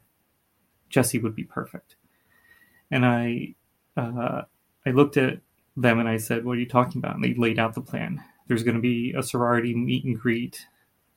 Jessie 0.89 1.20
would 1.20 1.36
be 1.36 1.44
perfect." 1.44 1.96
and 2.91 3.06
I 3.06 3.56
uh, 3.98 4.44
I 4.86 4.91
looked 4.91 5.18
at 5.18 5.39
them 5.77 6.00
and 6.00 6.08
I 6.08 6.18
said, 6.18 6.46
"What 6.46 6.58
are 6.58 6.60
you 6.60 6.68
talking 6.68 7.00
about?" 7.00 7.15
And 7.15 7.24
they 7.24 7.34
laid 7.34 7.58
out 7.58 7.74
the 7.74 7.82
plan. 7.82 8.24
There's 8.48 8.63
going 8.63 8.75
to 8.75 8.82
be 8.82 9.13
a 9.18 9.24
sorority 9.24 9.74
meet 9.74 10.03
and 10.03 10.20
greet, 10.20 10.68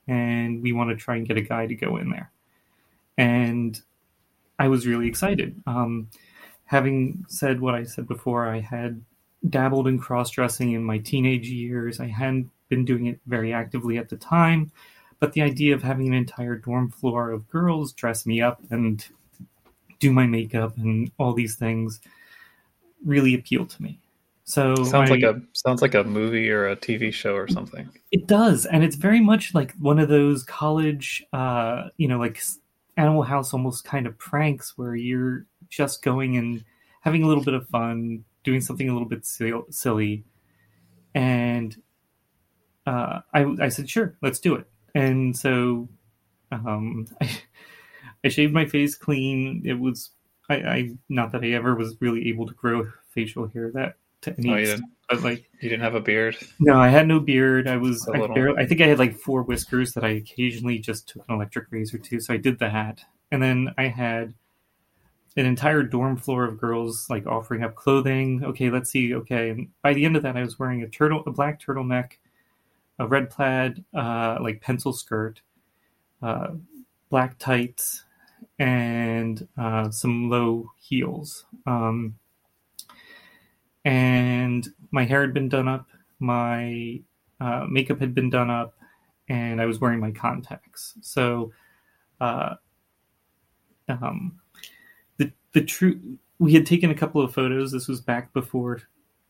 and 0.07 0.63
we 0.63 0.73
want 0.73 0.91
to 0.91 0.97
try 0.97 1.17
and 1.17 1.27
get 1.27 1.37
a 1.37 1.43
guy 1.43 1.67
to 1.67 1.75
go 1.75 1.97
in 1.97 2.11
there. 2.11 2.31
And 3.19 3.81
I 4.59 4.69
was 4.69 4.87
really 4.87 5.09
excited. 5.09 5.61
Um, 5.67 6.09
having 6.65 7.25
said 7.29 7.61
what 7.61 7.75
I 7.75 7.85
said 7.85 8.09
before, 8.09 8.49
I 8.49 8.61
had 8.61 9.03
dabbled 9.49 9.87
in 9.89 9.99
cross 9.99 10.31
dressing 10.31 10.73
in 10.73 10.83
my 10.83 10.99
teenage 10.99 11.49
years. 11.49 12.01
I 12.01 12.07
hadn't 12.07 12.51
been 12.69 12.85
doing 12.85 13.07
it 13.07 13.21
very 13.27 13.53
actively 13.53 13.99
at 13.99 14.09
the 14.09 14.17
time, 14.17 14.73
but 15.21 15.33
the 15.33 15.43
idea 15.43 15.75
of 15.75 15.83
having 15.83 16.09
an 16.09 16.15
entire 16.15 16.57
dorm 16.57 16.91
floor 16.91 17.31
of 17.31 17.49
girls 17.51 17.93
dress 17.93 18.27
me 18.27 18.41
up 18.41 18.61
and 18.71 19.07
do 19.99 20.13
my 20.13 20.27
makeup 20.27 20.77
and 20.79 21.11
all 21.19 21.33
these 21.33 21.57
things 21.57 22.01
really 23.05 23.35
appealed 23.35 23.71
to 23.71 23.83
me. 23.83 24.01
So 24.45 24.75
sounds 24.85 25.11
I, 25.11 25.15
like 25.15 25.23
a 25.23 25.41
sounds 25.55 25.81
like 25.81 25.95
a 25.95 26.05
movie 26.05 26.51
or 26.51 26.69
a 26.69 26.77
TV 26.77 27.13
show 27.13 27.35
or 27.35 27.49
something. 27.49 27.89
It 28.13 28.27
does, 28.27 28.67
and 28.67 28.85
it's 28.85 28.97
very 28.97 29.21
much 29.21 29.55
like 29.55 29.73
one 29.79 29.99
of 29.99 30.11
those 30.11 30.43
college, 30.43 31.25
uh, 31.33 31.89
you 31.97 32.09
know, 32.09 32.19
like 32.19 32.43
Animal 32.97 33.23
House 33.23 33.53
almost 33.53 33.85
kind 33.85 34.07
of 34.07 34.19
pranks 34.19 34.77
where 34.77 34.95
you're 34.95 35.47
just 35.69 36.03
going 36.03 36.37
and 36.37 36.65
having 37.01 37.23
a 37.23 37.27
little 37.27 37.45
bit 37.45 37.55
of 37.55 37.69
fun, 37.69 38.25
doing 38.45 38.61
something 38.61 38.89
a 38.89 38.93
little 38.93 39.09
bit 39.09 39.27
silly, 39.27 40.25
and 41.15 41.77
uh, 42.87 43.21
I, 43.33 43.45
I 43.61 43.69
said, 43.69 43.89
sure, 43.89 44.17
let's 44.23 44.39
do 44.39 44.55
it. 44.55 44.67
And 44.95 45.37
so 45.37 45.89
um, 46.53 47.07
I, 47.21 47.31
I 48.25 48.29
shaved 48.29 48.53
my 48.53 48.67
face 48.67 48.95
clean. 48.95 49.63
It 49.65 49.79
was 49.79 50.11
I, 50.49 50.55
I 50.57 50.91
not 51.09 51.33
that 51.33 51.43
I 51.43 51.51
ever 51.51 51.75
was 51.75 51.97
really 52.01 52.29
able 52.29 52.47
to 52.47 52.55
grow 52.55 52.91
facial 53.11 53.49
hair 53.49 53.71
that 53.73 53.97
to 54.23 54.35
any 54.39 54.51
Oh, 54.53 54.55
extent. 54.55 54.83
But 55.09 55.23
like 55.23 55.49
You 55.61 55.69
didn't 55.69 55.83
have 55.83 55.95
a 55.95 56.01
beard. 56.01 56.37
no, 56.61 56.79
I 56.81 56.89
had 56.89 57.07
no 57.09 57.21
beard. 57.21 57.69
I 57.69 57.77
was 57.77 58.09
I, 58.09 58.27
barely, 58.29 58.63
I 58.63 58.67
think 58.67 58.81
I 58.81 58.87
had 58.87 58.99
like 58.99 59.17
four 59.17 59.43
whiskers 59.43 59.93
that 59.93 60.05
I 60.05 60.11
occasionally 60.11 60.79
just 60.79 61.09
took 61.09 61.25
an 61.29 61.35
electric 61.35 61.67
razor 61.71 61.99
to. 61.99 62.21
So 62.21 62.35
I 62.35 62.37
did 62.39 62.59
that, 62.61 63.03
and 63.31 63.43
then 63.43 63.75
I 63.77 63.89
had 63.89 64.35
an 65.37 65.47
entire 65.47 65.83
dorm 65.83 66.17
floor 66.17 66.45
of 66.45 66.61
girls 66.61 67.09
like 67.11 67.27
offering 67.27 67.63
up 67.65 67.75
clothing. 67.75 68.45
Okay, 68.45 68.71
let's 68.71 68.91
see. 68.91 69.15
Okay, 69.15 69.51
and 69.51 69.69
by 69.83 69.93
the 69.93 70.05
end 70.05 70.17
of 70.17 70.23
that, 70.23 70.37
I 70.37 70.43
was 70.43 70.59
wearing 70.59 70.83
a 70.83 70.89
turtle, 70.89 71.23
a 71.27 71.31
black 71.33 71.61
turtleneck, 71.61 72.13
a 72.99 73.07
red 73.07 73.31
plaid, 73.31 73.85
uh, 73.95 74.39
like 74.41 74.61
pencil 74.61 74.93
skirt, 74.93 75.41
uh, 76.23 76.53
black 77.11 77.39
tights, 77.39 78.05
and 78.59 79.49
uh, 79.59 79.91
some 79.91 80.31
low 80.31 80.71
heels. 80.79 81.45
Um, 81.67 82.15
and 83.85 84.67
my 84.95 85.05
hair 85.05 85.23
had 85.23 85.35
been 85.35 85.49
done 85.49 85.67
up, 85.67 85.89
my 86.21 87.01
uh, 87.41 87.67
makeup 87.69 87.99
had 87.99 88.15
been 88.15 88.31
done 88.31 88.49
up, 88.49 88.75
and 89.29 89.61
I 89.61 89.67
was 89.67 89.81
wearing 89.81 89.99
my 89.99 90.13
contacts. 90.13 90.95
So, 91.03 91.53
uh, 92.21 92.55
um, 93.89 94.39
the 95.19 95.33
the 95.53 95.63
true 95.63 96.01
we 96.39 96.55
had 96.55 96.65
taken 96.65 96.91
a 96.91 96.95
couple 96.95 97.21
of 97.21 97.35
photos. 97.35 97.73
This 97.73 97.89
was 97.89 98.01
back 98.01 98.33
before 98.33 98.83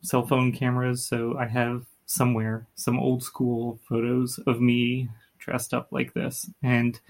cell 0.02 0.26
phone 0.26 0.52
cameras, 0.52 1.02
so 1.02 1.37
I 1.38 1.47
have 1.47 1.87
somewhere 2.04 2.68
some 2.75 3.00
old 3.00 3.23
school 3.23 3.80
photos 3.88 4.38
of 4.47 4.61
me 4.61 5.09
dressed 5.38 5.73
up 5.73 5.88
like 5.92 6.12
this, 6.12 6.50
and 6.62 7.00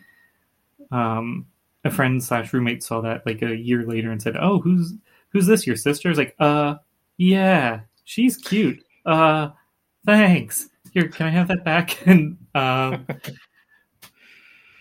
um, 0.93 1.47
a 1.85 1.91
friend 1.91 2.23
slash 2.23 2.53
roommate 2.53 2.85
saw 2.85 3.01
that 3.01 3.27
like 3.27 3.43
a 3.43 3.57
year 3.57 3.83
later 3.85 4.13
and 4.13 4.23
said, 4.23 4.37
"Oh, 4.37 4.61
who's 4.61 4.95
who's 5.31 5.47
this? 5.47 5.67
Your 5.67 5.75
sister?" 5.75 6.09
I 6.09 6.11
was 6.11 6.19
like, 6.19 6.37
"Uh, 6.39 6.77
yeah, 7.17 7.81
she's 8.05 8.37
cute. 8.37 8.85
Uh, 9.05 9.51
thanks. 10.07 10.69
Here, 10.93 11.09
can 11.09 11.27
I 11.27 11.31
have 11.31 11.49
that 11.49 11.65
back?" 11.65 11.99
And 12.07 12.39
um, 12.55 13.07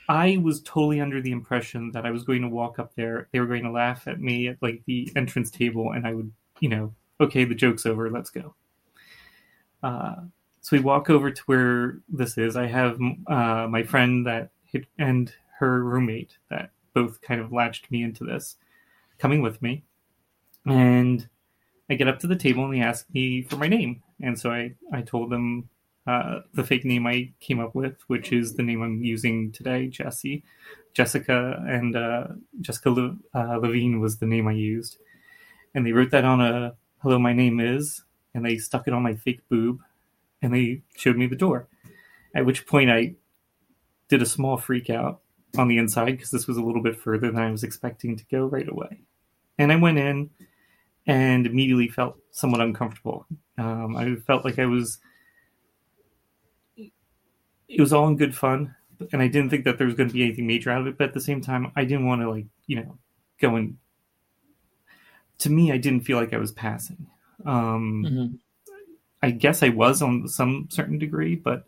I 0.08 0.38
was 0.38 0.62
totally 0.62 1.00
under 1.00 1.22
the 1.22 1.32
impression 1.32 1.92
that 1.92 2.06
I 2.06 2.12
was 2.12 2.24
going 2.24 2.42
to 2.42 2.50
walk 2.50 2.78
up 2.78 2.94
there. 2.96 3.30
They 3.32 3.40
were 3.40 3.48
going 3.48 3.64
to 3.64 3.72
laugh 3.72 4.08
at 4.08 4.20
me 4.20 4.50
at 4.50 4.58
like 4.62 4.84
the 4.86 5.12
entrance 5.16 5.50
table, 5.50 5.92
and 5.92 6.06
I 6.06 6.14
would, 6.14 6.32
you 6.60 6.70
know, 6.70 6.94
okay, 7.20 7.46
the 7.46 7.56
joke's 7.56 7.86
over. 7.86 8.10
Let's 8.10 8.30
go. 8.30 8.54
Uh, 9.82 10.16
so 10.62 10.78
we 10.78 10.82
walk 10.82 11.10
over 11.10 11.32
to 11.32 11.44
where 11.46 12.00
this 12.08 12.38
is. 12.38 12.56
I 12.56 12.68
have 12.68 13.00
uh, 13.28 13.68
my 13.70 13.84
friend 13.84 14.26
that 14.28 14.52
hit, 14.64 14.86
and 14.98 15.34
her 15.60 15.84
roommate 15.84 16.38
that 16.50 16.72
both 16.94 17.22
kind 17.22 17.42
of 17.42 17.52
latched 17.52 17.90
me 17.92 18.04
into 18.04 18.24
this, 18.24 18.58
coming 19.18 19.42
with 19.42 19.62
me, 19.62 19.84
and 20.66 21.28
I 21.90 21.96
get 21.96 22.08
up 22.08 22.20
to 22.20 22.28
the 22.28 22.36
table 22.36 22.66
and 22.66 22.74
they 22.74 22.82
ask 22.82 23.06
me 23.14 23.42
for 23.44 23.58
my 23.58 23.68
name, 23.68 24.02
and 24.22 24.40
so 24.40 24.52
I 24.52 24.76
I 24.92 25.02
told 25.02 25.30
them 25.30 25.70
uh, 26.08 26.40
the 26.54 26.64
fake 26.64 26.86
name 26.86 27.08
I 27.08 27.32
came 27.40 27.60
up 27.60 27.76
with, 27.76 27.96
which 28.08 28.32
is 28.32 28.56
the 28.56 28.64
name 28.64 28.82
I'm 28.82 29.04
using 29.04 29.52
today, 29.52 29.88
Jessie. 29.88 30.44
Jessica 30.94 31.64
and 31.68 31.96
uh, 31.96 32.28
Jessica 32.62 32.92
Le- 32.92 33.18
uh, 33.34 33.58
Levine 33.58 34.00
was 34.00 34.18
the 34.18 34.28
name 34.28 34.48
I 34.48 34.54
used, 34.54 34.98
and 35.74 35.86
they 35.86 35.92
wrote 35.92 36.12
that 36.12 36.26
on 36.26 36.40
a 36.42 36.76
"Hello, 37.02 37.20
my 37.20 37.34
name 37.34 37.60
is," 37.60 38.04
and 38.34 38.46
they 38.46 38.58
stuck 38.58 38.88
it 38.88 38.94
on 38.94 39.04
my 39.04 39.16
fake 39.16 39.42
boob, 39.50 39.80
and 40.42 40.54
they 40.54 40.82
showed 40.96 41.18
me 41.18 41.28
the 41.28 41.36
door. 41.36 41.68
At 42.36 42.46
which 42.46 42.66
point 42.66 42.90
I 42.90 43.16
did 44.08 44.22
a 44.22 44.26
small 44.26 44.58
freak 44.58 44.90
out 44.90 45.22
on 45.58 45.68
the 45.68 45.78
inside 45.78 46.12
because 46.12 46.32
this 46.32 46.48
was 46.48 46.58
a 46.58 46.64
little 46.64 46.82
bit 46.82 47.00
further 47.00 47.32
than 47.32 47.42
I 47.42 47.52
was 47.52 47.64
expecting 47.64 48.16
to 48.18 48.26
go 48.26 48.46
right 48.46 48.68
away. 48.68 49.02
And 49.58 49.72
I 49.72 49.76
went 49.76 50.00
in 50.00 50.30
and 51.08 51.46
immediately 51.46 51.88
felt 51.88 52.18
somewhat 52.32 52.62
uncomfortable. 52.62 53.26
Um, 53.58 53.96
I 53.96 54.16
felt 54.16 54.46
like 54.46 54.60
I 54.60 54.66
was. 54.66 55.00
It 56.76 57.82
was 57.82 57.94
all 57.94 58.08
in 58.08 58.18
good 58.18 58.36
fun, 58.36 58.76
and 59.12 59.22
I 59.22 59.28
didn't 59.28 59.50
think 59.50 59.66
that 59.66 59.78
there 59.78 59.88
was 59.88 59.96
going 59.96 60.10
to 60.10 60.14
be 60.14 60.24
anything 60.24 60.46
major 60.46 60.70
out 60.70 60.82
of 60.82 60.88
it. 60.88 60.98
But 60.98 61.10
at 61.10 61.14
the 61.14 61.22
same 61.22 61.42
time, 61.42 61.72
I 61.76 61.86
didn't 61.86 62.06
want 62.06 62.22
to 62.22 62.30
like 62.30 62.46
you 62.68 62.78
know 62.78 62.98
go 63.40 63.56
and. 63.56 63.78
To 65.40 65.50
me, 65.50 65.72
I 65.72 65.78
didn't 65.78 66.02
feel 66.02 66.18
like 66.18 66.34
I 66.34 66.38
was 66.38 66.52
passing. 66.52 67.08
Um, 67.46 68.06
Mm-hmm. 68.06 68.36
I 69.24 69.32
guess 69.32 69.64
I 69.64 69.70
was 69.70 70.02
on 70.02 70.28
some 70.28 70.68
certain 70.70 71.00
degree, 71.00 71.36
but 71.36 71.64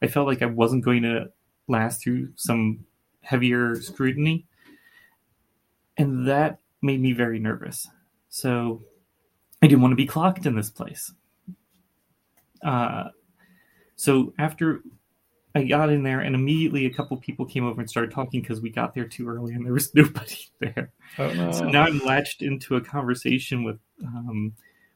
I 0.00 0.06
felt 0.06 0.28
like 0.28 0.42
I 0.42 0.46
wasn't 0.46 0.84
going 0.84 1.02
to 1.02 1.28
last 1.66 2.00
through 2.02 2.28
some 2.36 2.86
heavier 3.20 3.74
scrutiny. 3.80 4.46
And 5.96 6.28
that 6.28 6.60
made 6.82 7.00
me 7.00 7.12
very 7.12 7.40
nervous. 7.40 7.88
So 8.34 8.82
I 9.62 9.68
didn't 9.68 9.80
want 9.80 9.92
to 9.92 9.96
be 9.96 10.06
clocked 10.06 10.44
in 10.44 10.56
this 10.56 10.68
place. 10.68 11.12
Uh, 12.64 13.10
so 13.94 14.34
after 14.40 14.82
I 15.54 15.62
got 15.62 15.88
in 15.88 16.02
there, 16.02 16.18
and 16.18 16.34
immediately 16.34 16.84
a 16.84 16.92
couple 16.92 17.16
people 17.18 17.46
came 17.46 17.64
over 17.64 17.80
and 17.80 17.88
started 17.88 18.10
talking 18.10 18.40
because 18.40 18.60
we 18.60 18.70
got 18.70 18.92
there 18.92 19.06
too 19.06 19.28
early 19.28 19.54
and 19.54 19.64
there 19.64 19.72
was 19.72 19.94
nobody 19.94 20.48
there. 20.58 20.90
Oh 21.16 21.32
no. 21.32 21.52
So 21.52 21.68
now 21.68 21.84
I'm 21.84 22.00
latched 22.00 22.42
into 22.42 22.74
a 22.74 22.80
conversation 22.80 23.62
with 23.62 23.78
um, 24.04 24.54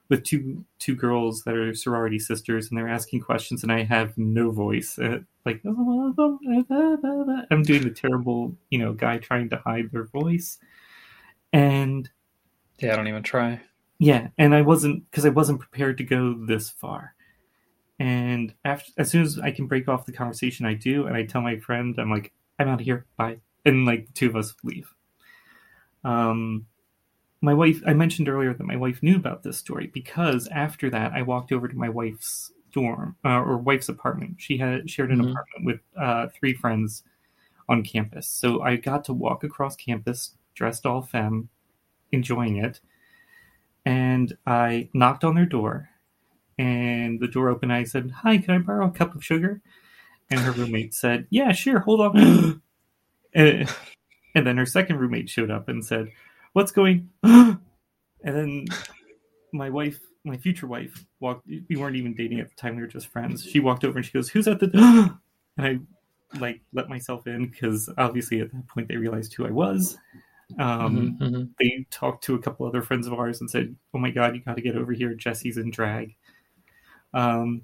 with 0.08 0.24
two 0.24 0.64
two 0.80 0.96
girls 0.96 1.44
that 1.44 1.54
are 1.54 1.72
sorority 1.74 2.18
sisters, 2.18 2.68
and 2.68 2.76
they're 2.76 2.88
asking 2.88 3.20
questions, 3.20 3.62
and 3.62 3.70
I 3.70 3.84
have 3.84 4.18
no 4.18 4.50
voice. 4.50 4.98
Uh, 4.98 5.20
like 5.46 5.62
I'm 5.64 7.62
doing 7.62 7.84
the 7.84 7.94
terrible, 7.94 8.56
you 8.70 8.80
know, 8.80 8.94
guy 8.94 9.18
trying 9.18 9.48
to 9.50 9.58
hide 9.58 9.92
their 9.92 10.06
voice, 10.06 10.58
and 11.52 12.10
yeah, 12.78 12.92
I 12.92 12.96
don't 12.96 13.08
even 13.08 13.22
try. 13.22 13.60
yeah, 13.98 14.28
and 14.38 14.54
I 14.54 14.62
wasn't 14.62 15.10
because 15.10 15.24
I 15.26 15.30
wasn't 15.30 15.60
prepared 15.60 15.98
to 15.98 16.04
go 16.04 16.34
this 16.46 16.70
far. 16.70 17.14
And 17.98 18.54
after, 18.64 18.92
as 18.96 19.10
soon 19.10 19.22
as 19.22 19.38
I 19.40 19.50
can 19.50 19.66
break 19.66 19.88
off 19.88 20.06
the 20.06 20.12
conversation, 20.12 20.64
I 20.66 20.74
do, 20.74 21.06
and 21.06 21.16
I 21.16 21.24
tell 21.24 21.40
my 21.40 21.58
friend, 21.58 21.96
I'm 21.98 22.10
like, 22.10 22.32
I'm 22.58 22.68
out 22.68 22.80
of 22.80 22.86
here, 22.86 23.06
bye, 23.16 23.38
and 23.64 23.84
like 23.86 24.06
the 24.06 24.12
two 24.12 24.28
of 24.28 24.36
us 24.36 24.54
leave. 24.62 24.92
Um, 26.04 26.66
my 27.40 27.54
wife, 27.54 27.80
I 27.86 27.94
mentioned 27.94 28.28
earlier 28.28 28.54
that 28.54 28.66
my 28.66 28.76
wife 28.76 29.02
knew 29.02 29.16
about 29.16 29.42
this 29.42 29.58
story 29.58 29.88
because 29.88 30.48
after 30.48 30.90
that, 30.90 31.12
I 31.12 31.22
walked 31.22 31.52
over 31.52 31.68
to 31.68 31.76
my 31.76 31.88
wife's 31.88 32.52
dorm 32.72 33.16
uh, 33.24 33.40
or 33.40 33.56
wife's 33.58 33.88
apartment. 33.88 34.36
She 34.38 34.58
had 34.58 34.88
shared 34.90 35.10
an 35.10 35.18
Mhm. 35.20 35.30
apartment 35.30 35.64
with 35.64 35.80
uh, 35.96 36.28
three 36.28 36.54
friends 36.54 37.02
on 37.68 37.82
campus, 37.82 38.26
so 38.28 38.62
I 38.62 38.76
got 38.76 39.04
to 39.06 39.12
walk 39.12 39.44
across 39.44 39.76
campus 39.76 40.36
dressed 40.54 40.86
all 40.86 41.02
femme, 41.02 41.48
enjoying 42.12 42.56
it. 42.56 42.80
And 43.84 44.36
I 44.46 44.88
knocked 44.92 45.24
on 45.24 45.34
their 45.34 45.46
door, 45.46 45.88
and 46.58 47.20
the 47.20 47.28
door 47.28 47.48
opened. 47.48 47.72
I 47.72 47.84
said, 47.84 48.10
"Hi, 48.22 48.38
can 48.38 48.54
I 48.54 48.58
borrow 48.58 48.86
a 48.86 48.90
cup 48.90 49.14
of 49.14 49.24
sugar?" 49.24 49.62
And 50.30 50.40
her 50.40 50.52
roommate 50.52 50.94
said, 50.94 51.26
"Yeah, 51.30 51.52
sure. 51.52 51.80
Hold 51.80 52.00
on." 52.00 52.62
and, 53.34 53.68
and 54.34 54.46
then 54.46 54.56
her 54.58 54.66
second 54.66 54.98
roommate 54.98 55.30
showed 55.30 55.50
up 55.50 55.68
and 55.68 55.84
said, 55.84 56.10
"What's 56.52 56.72
going?" 56.72 57.08
and 57.22 57.58
then 58.22 58.66
my 59.52 59.70
wife, 59.70 60.00
my 60.24 60.36
future 60.36 60.66
wife, 60.66 61.06
walked. 61.20 61.46
We 61.46 61.76
weren't 61.76 61.96
even 61.96 62.14
dating 62.14 62.40
at 62.40 62.50
the 62.50 62.56
time; 62.56 62.76
we 62.76 62.82
were 62.82 62.88
just 62.88 63.08
friends. 63.08 63.44
She 63.44 63.60
walked 63.60 63.84
over 63.84 63.98
and 63.98 64.04
she 64.04 64.12
goes, 64.12 64.28
"Who's 64.28 64.48
at 64.48 64.60
the?" 64.60 64.66
door?" 64.66 64.82
and 65.56 65.66
I 65.66 65.78
like 66.38 66.60
let 66.74 66.90
myself 66.90 67.26
in 67.26 67.46
because 67.46 67.88
obviously 67.96 68.40
at 68.40 68.52
that 68.52 68.66
point 68.66 68.88
they 68.88 68.96
realized 68.96 69.32
who 69.34 69.46
I 69.46 69.50
was. 69.50 69.96
Um, 70.58 71.18
Mhm, 71.20 71.30
mhm. 71.30 71.50
They 71.58 71.86
talked 71.90 72.24
to 72.24 72.34
a 72.34 72.38
couple 72.38 72.66
other 72.66 72.82
friends 72.82 73.06
of 73.06 73.12
ours 73.12 73.40
and 73.40 73.50
said, 73.50 73.76
"Oh 73.94 73.98
my 73.98 74.10
god, 74.10 74.34
you 74.34 74.42
got 74.42 74.56
to 74.56 74.62
get 74.62 74.76
over 74.76 74.92
here. 74.92 75.14
Jessie's 75.14 75.58
in 75.58 75.70
drag." 75.70 76.16
Um, 77.14 77.62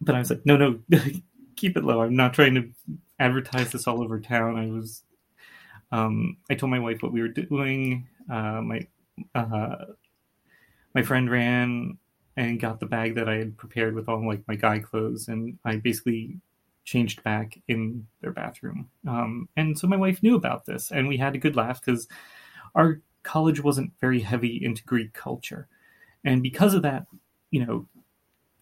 but 0.00 0.14
I 0.14 0.18
was 0.18 0.30
like, 0.30 0.44
"No, 0.46 0.56
no, 0.56 0.80
keep 1.56 1.76
it 1.76 1.84
low. 1.84 2.02
I'm 2.02 2.16
not 2.16 2.34
trying 2.34 2.54
to 2.54 2.70
advertise 3.18 3.72
this 3.72 3.86
all 3.86 4.02
over 4.02 4.20
town." 4.20 4.56
I 4.56 4.66
was, 4.70 5.02
um, 5.92 6.38
I 6.50 6.54
told 6.56 6.70
my 6.70 6.80
wife 6.80 7.02
what 7.02 7.12
we 7.12 7.22
were 7.22 7.28
doing. 7.28 8.08
Uh, 8.30 8.62
my 8.62 8.86
uh, 9.34 9.86
my 10.94 11.02
friend 11.02 11.30
ran 11.30 11.98
and 12.36 12.60
got 12.60 12.80
the 12.80 12.86
bag 12.86 13.14
that 13.16 13.28
I 13.28 13.36
had 13.36 13.56
prepared 13.56 13.94
with 13.94 14.08
all 14.08 14.26
like 14.26 14.46
my 14.48 14.54
guy 14.54 14.78
clothes, 14.78 15.28
and 15.28 15.58
I 15.64 15.76
basically 15.76 16.38
changed 16.84 17.22
back 17.22 17.60
in 17.68 18.06
their 18.20 18.32
bathroom. 18.32 18.88
Um, 19.06 19.48
and 19.56 19.78
so 19.78 19.86
my 19.86 19.96
wife 19.96 20.22
knew 20.22 20.36
about 20.36 20.66
this, 20.66 20.90
and 20.90 21.08
we 21.08 21.16
had 21.16 21.34
a 21.34 21.38
good 21.38 21.56
laugh 21.56 21.80
because 21.84 22.08
our 22.74 23.00
college 23.22 23.62
wasn't 23.62 23.92
very 24.00 24.20
heavy 24.20 24.62
into 24.62 24.84
Greek 24.84 25.12
culture, 25.12 25.68
and 26.24 26.42
because 26.42 26.74
of 26.74 26.82
that, 26.82 27.06
you 27.50 27.64
know, 27.64 27.86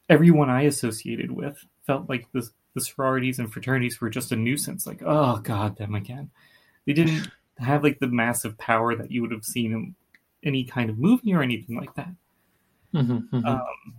everyone 0.08 0.50
I 0.50 0.62
associated 0.62 1.30
with 1.30 1.64
felt 1.86 2.08
like 2.08 2.30
the 2.32 2.48
the 2.74 2.80
sororities 2.80 3.38
and 3.38 3.52
fraternities 3.52 4.00
were 4.00 4.10
just 4.10 4.32
a 4.32 4.36
nuisance. 4.36 4.86
Like, 4.86 5.02
oh 5.04 5.38
god, 5.38 5.76
them 5.76 5.94
again. 5.94 6.30
They 6.86 6.92
didn't 6.92 7.30
have 7.58 7.82
like 7.82 7.98
the 7.98 8.06
massive 8.06 8.56
power 8.58 8.94
that 8.94 9.10
you 9.10 9.22
would 9.22 9.32
have 9.32 9.44
seen 9.44 9.72
in 9.72 9.94
any 10.44 10.64
kind 10.64 10.90
of 10.90 10.98
movie 10.98 11.34
or 11.34 11.42
anything 11.42 11.76
like 11.76 11.94
that. 11.94 12.10
Mhm, 12.94 13.28
mhm. 13.30 13.44
Um, 13.44 13.94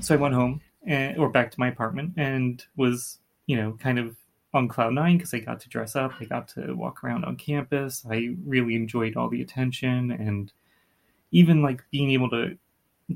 so 0.00 0.14
I 0.14 0.18
went 0.18 0.34
home 0.34 0.60
and, 0.86 1.18
or 1.18 1.28
back 1.28 1.50
to 1.50 1.60
my 1.60 1.68
apartment 1.68 2.14
and 2.16 2.64
was, 2.76 3.18
you 3.46 3.56
know, 3.56 3.76
kind 3.80 3.98
of 3.98 4.16
on 4.52 4.68
cloud 4.68 4.92
nine 4.92 5.16
because 5.16 5.34
I 5.34 5.40
got 5.40 5.60
to 5.60 5.68
dress 5.68 5.96
up. 5.96 6.12
I 6.20 6.24
got 6.24 6.48
to 6.48 6.74
walk 6.74 7.02
around 7.02 7.24
on 7.24 7.36
campus. 7.36 8.04
I 8.08 8.36
really 8.44 8.76
enjoyed 8.76 9.16
all 9.16 9.28
the 9.28 9.42
attention 9.42 10.12
and 10.12 10.52
even 11.32 11.62
like 11.62 11.82
being 11.90 12.12
able 12.12 12.30
to 12.30 12.56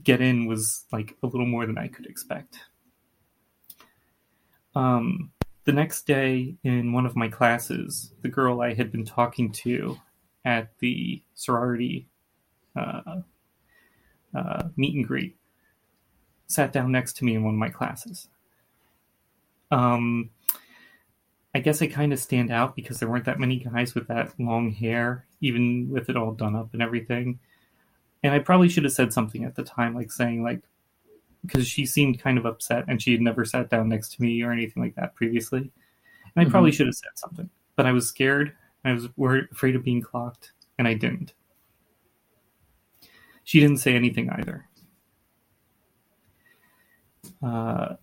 get 0.02 0.20
in 0.20 0.46
was 0.46 0.84
like 0.92 1.16
a 1.22 1.26
little 1.26 1.46
more 1.46 1.66
than 1.66 1.78
I 1.78 1.88
could 1.88 2.06
expect. 2.06 2.58
Um, 4.74 5.30
the 5.64 5.72
next 5.72 6.06
day 6.06 6.56
in 6.64 6.92
one 6.92 7.06
of 7.06 7.16
my 7.16 7.28
classes, 7.28 8.12
the 8.22 8.28
girl 8.28 8.60
I 8.60 8.74
had 8.74 8.90
been 8.90 9.04
talking 9.04 9.52
to 9.52 9.98
at 10.44 10.76
the 10.78 11.22
sorority 11.34 12.08
uh, 12.76 13.20
uh, 14.34 14.62
meet 14.76 14.94
and 14.94 15.06
greet 15.06 15.37
sat 16.48 16.72
down 16.72 16.90
next 16.90 17.16
to 17.18 17.24
me 17.24 17.34
in 17.34 17.44
one 17.44 17.54
of 17.54 17.60
my 17.60 17.68
classes. 17.68 18.28
Um, 19.70 20.30
I 21.54 21.60
guess 21.60 21.80
I 21.82 21.86
kind 21.86 22.12
of 22.12 22.18
stand 22.18 22.50
out 22.50 22.74
because 22.74 22.98
there 22.98 23.08
weren't 23.08 23.24
that 23.26 23.40
many 23.40 23.58
guys 23.58 23.94
with 23.94 24.08
that 24.08 24.32
long 24.38 24.70
hair, 24.70 25.26
even 25.40 25.88
with 25.90 26.08
it 26.08 26.16
all 26.16 26.32
done 26.32 26.56
up 26.56 26.72
and 26.72 26.82
everything. 26.82 27.38
And 28.22 28.34
I 28.34 28.38
probably 28.38 28.68
should 28.68 28.84
have 28.84 28.92
said 28.92 29.12
something 29.12 29.44
at 29.44 29.54
the 29.54 29.62
time, 29.62 29.94
like 29.94 30.10
saying 30.10 30.42
like, 30.42 30.60
because 31.44 31.68
she 31.68 31.86
seemed 31.86 32.20
kind 32.20 32.36
of 32.36 32.46
upset 32.46 32.84
and 32.88 33.00
she 33.00 33.12
had 33.12 33.20
never 33.20 33.44
sat 33.44 33.70
down 33.70 33.88
next 33.88 34.12
to 34.14 34.22
me 34.22 34.42
or 34.42 34.52
anything 34.52 34.82
like 34.82 34.94
that 34.96 35.14
previously. 35.14 35.70
And 36.34 36.46
I 36.46 36.50
probably 36.50 36.72
should 36.72 36.86
have 36.86 36.94
said 36.94 37.16
something, 37.16 37.48
but 37.76 37.86
I 37.86 37.92
was 37.92 38.08
scared. 38.08 38.52
I 38.84 38.92
was 38.92 39.08
worried, 39.16 39.48
afraid 39.50 39.76
of 39.76 39.84
being 39.84 40.02
clocked, 40.02 40.52
and 40.78 40.86
I 40.86 40.94
didn't. 40.94 41.34
She 43.44 43.60
didn't 43.60 43.78
say 43.78 43.94
anything 43.94 44.30
either. 44.30 44.67
Uh, 47.42 47.94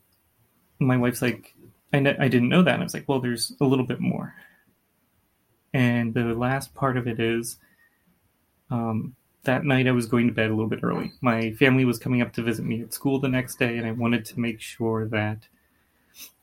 my 0.80 0.98
wife's 0.98 1.22
like, 1.22 1.54
I, 1.94 2.02
kn- 2.02 2.18
I 2.20 2.28
didn't 2.28 2.50
know 2.50 2.64
that. 2.64 2.74
And 2.74 2.84
I 2.84 2.86
was 2.86 2.94
like, 2.94 3.08
well, 3.08 3.20
there's 3.20 3.54
a 3.62 3.66
little 3.66 3.86
bit 3.86 4.00
more. 4.00 4.34
And 5.74 6.14
the 6.14 6.34
last 6.34 6.74
part 6.74 6.98
of 6.98 7.08
it 7.08 7.20
is 7.20 7.58
um, 8.72 9.16
that 9.44 9.66
night 9.66 9.88
I 9.88 9.92
was 9.92 10.06
going 10.06 10.28
to 10.28 10.34
bed 10.34 10.50
a 10.50 10.54
little 10.54 10.70
bit 10.70 10.84
early. 10.84 11.12
My 11.22 11.52
family 11.54 11.86
was 11.86 12.00
coming 12.00 12.22
up 12.22 12.34
to 12.34 12.42
visit 12.42 12.66
me 12.66 12.82
at 12.82 12.94
school 12.94 13.20
the 13.20 13.30
next 13.30 13.60
day, 13.60 13.78
and 13.78 13.86
I 13.86 13.92
wanted 13.92 14.26
to 14.26 14.40
make 14.40 14.62
sure 14.62 15.08
that 15.08 15.40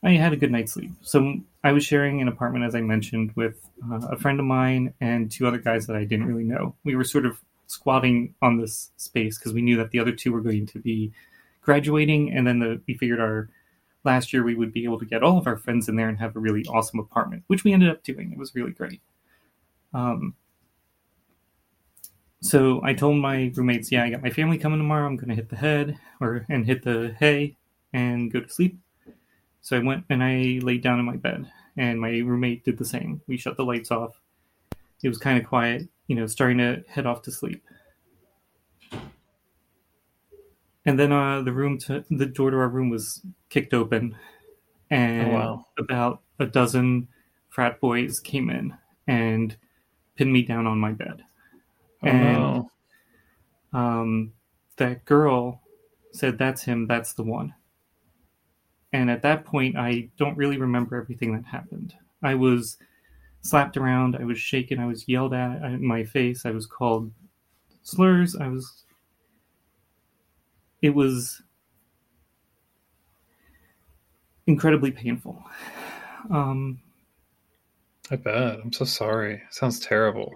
I 0.03 0.11
had 0.11 0.33
a 0.33 0.37
good 0.37 0.51
night's 0.51 0.73
sleep. 0.73 0.91
So 1.01 1.35
I 1.63 1.71
was 1.71 1.83
sharing 1.83 2.21
an 2.21 2.27
apartment, 2.27 2.65
as 2.65 2.75
I 2.75 2.81
mentioned, 2.81 3.31
with 3.35 3.69
uh, 3.91 4.07
a 4.07 4.17
friend 4.17 4.39
of 4.39 4.45
mine 4.45 4.93
and 5.01 5.31
two 5.31 5.47
other 5.47 5.57
guys 5.57 5.87
that 5.87 5.95
I 5.95 6.05
didn't 6.05 6.27
really 6.27 6.43
know. 6.43 6.75
We 6.83 6.95
were 6.95 7.03
sort 7.03 7.25
of 7.25 7.39
squatting 7.67 8.35
on 8.41 8.59
this 8.59 8.91
space 8.97 9.37
because 9.37 9.53
we 9.53 9.61
knew 9.61 9.77
that 9.77 9.91
the 9.91 9.99
other 9.99 10.11
two 10.11 10.31
were 10.31 10.41
going 10.41 10.67
to 10.67 10.79
be 10.79 11.11
graduating, 11.63 12.31
and 12.31 12.45
then 12.45 12.59
the, 12.59 12.81
we 12.87 12.95
figured 12.95 13.19
our 13.19 13.49
last 14.03 14.33
year 14.33 14.43
we 14.43 14.55
would 14.55 14.73
be 14.73 14.83
able 14.83 14.99
to 14.99 15.05
get 15.05 15.23
all 15.23 15.37
of 15.37 15.47
our 15.47 15.57
friends 15.57 15.87
in 15.87 15.95
there 15.95 16.09
and 16.09 16.19
have 16.19 16.35
a 16.35 16.39
really 16.39 16.65
awesome 16.65 16.99
apartment, 16.99 17.43
which 17.47 17.63
we 17.63 17.73
ended 17.73 17.89
up 17.89 18.03
doing. 18.03 18.31
It 18.31 18.37
was 18.37 18.53
really 18.53 18.71
great. 18.71 19.01
Um, 19.93 20.35
so 22.41 22.81
I 22.83 22.93
told 22.93 23.17
my 23.17 23.51
roommates, 23.55 23.91
"Yeah, 23.91 24.03
I 24.03 24.09
got 24.09 24.21
my 24.21 24.29
family 24.29 24.57
coming 24.57 24.79
tomorrow. 24.79 25.07
I'm 25.07 25.15
going 25.15 25.29
to 25.29 25.35
hit 25.35 25.49
the 25.49 25.55
head 25.55 25.97
or 26.19 26.45
and 26.49 26.65
hit 26.65 26.83
the 26.83 27.15
hay 27.19 27.55
and 27.93 28.31
go 28.31 28.41
to 28.41 28.49
sleep." 28.49 28.77
So 29.61 29.77
I 29.77 29.79
went 29.79 30.03
and 30.09 30.21
I 30.21 30.59
laid 30.61 30.83
down 30.83 30.99
in 30.99 31.05
my 31.05 31.15
bed, 31.15 31.49
and 31.77 32.01
my 32.01 32.09
roommate 32.09 32.65
did 32.65 32.77
the 32.77 32.85
same. 32.85 33.21
We 33.27 33.37
shut 33.37 33.55
the 33.55 33.63
lights 33.63 33.91
off. 33.91 34.19
It 35.01 35.09
was 35.09 35.17
kind 35.17 35.37
of 35.37 35.47
quiet, 35.47 35.87
you 36.07 36.15
know, 36.15 36.27
starting 36.27 36.57
to 36.57 36.83
head 36.87 37.05
off 37.05 37.21
to 37.23 37.31
sleep. 37.31 37.63
And 40.85 40.99
then 40.99 41.11
uh, 41.11 41.41
the 41.41 41.53
room 41.53 41.77
to 41.79 42.03
the 42.09 42.25
door 42.25 42.51
to 42.51 42.57
our 42.57 42.67
room 42.67 42.89
was 42.89 43.21
kicked 43.49 43.73
open, 43.73 44.15
and 44.89 45.31
Oh, 45.31 45.33
wow. 45.33 45.65
about 45.79 46.21
a 46.39 46.45
dozen 46.45 47.07
frat 47.49 47.79
boys 47.79 48.19
came 48.19 48.49
in 48.49 48.73
and 49.07 49.55
pinned 50.15 50.33
me 50.33 50.41
down 50.43 50.67
on 50.67 50.79
my 50.79 50.91
bed. 50.91 51.23
Oh, 52.03 52.07
and- 52.07 52.33
no. 52.33 52.71
um, 53.73 54.33
that 54.77 55.05
girl 55.05 55.61
said, 56.11 56.37
That's 56.37 56.63
him, 56.63 56.85
that's 56.87 57.13
the 57.13 57.23
one. 57.23 57.53
And 58.91 59.09
at 59.09 59.21
that 59.23 59.45
point, 59.45 59.75
I 59.77 60.09
don't 60.17 60.37
really 60.37 60.57
remember 60.57 60.95
everything 60.97 61.33
that 61.33 61.45
happened. 61.45 61.95
I 62.21 62.35
was 62.35 62.77
slapped 63.41 63.77
around, 63.77 64.15
I 64.15 64.23
was 64.25 64.37
shaken, 64.39 64.79
I 64.79 64.85
was 64.85 65.07
yelled 65.07 65.33
at 65.33 65.63
in 65.63 65.85
my 65.85 66.03
face, 66.03 66.45
I 66.45 66.51
was 66.51 66.65
called 66.65 67.11
slurs, 67.83 68.35
I 68.35 68.47
was. 68.49 68.83
It 70.83 70.93
was 70.93 71.41
incredibly 74.45 74.91
painful. 74.91 75.43
Um, 76.29 76.79
I 78.11 78.17
bet. 78.17 78.59
I'm 78.59 78.73
so 78.73 78.85
sorry. 78.85 79.41
Sounds 79.49 79.79
terrible. 79.79 80.35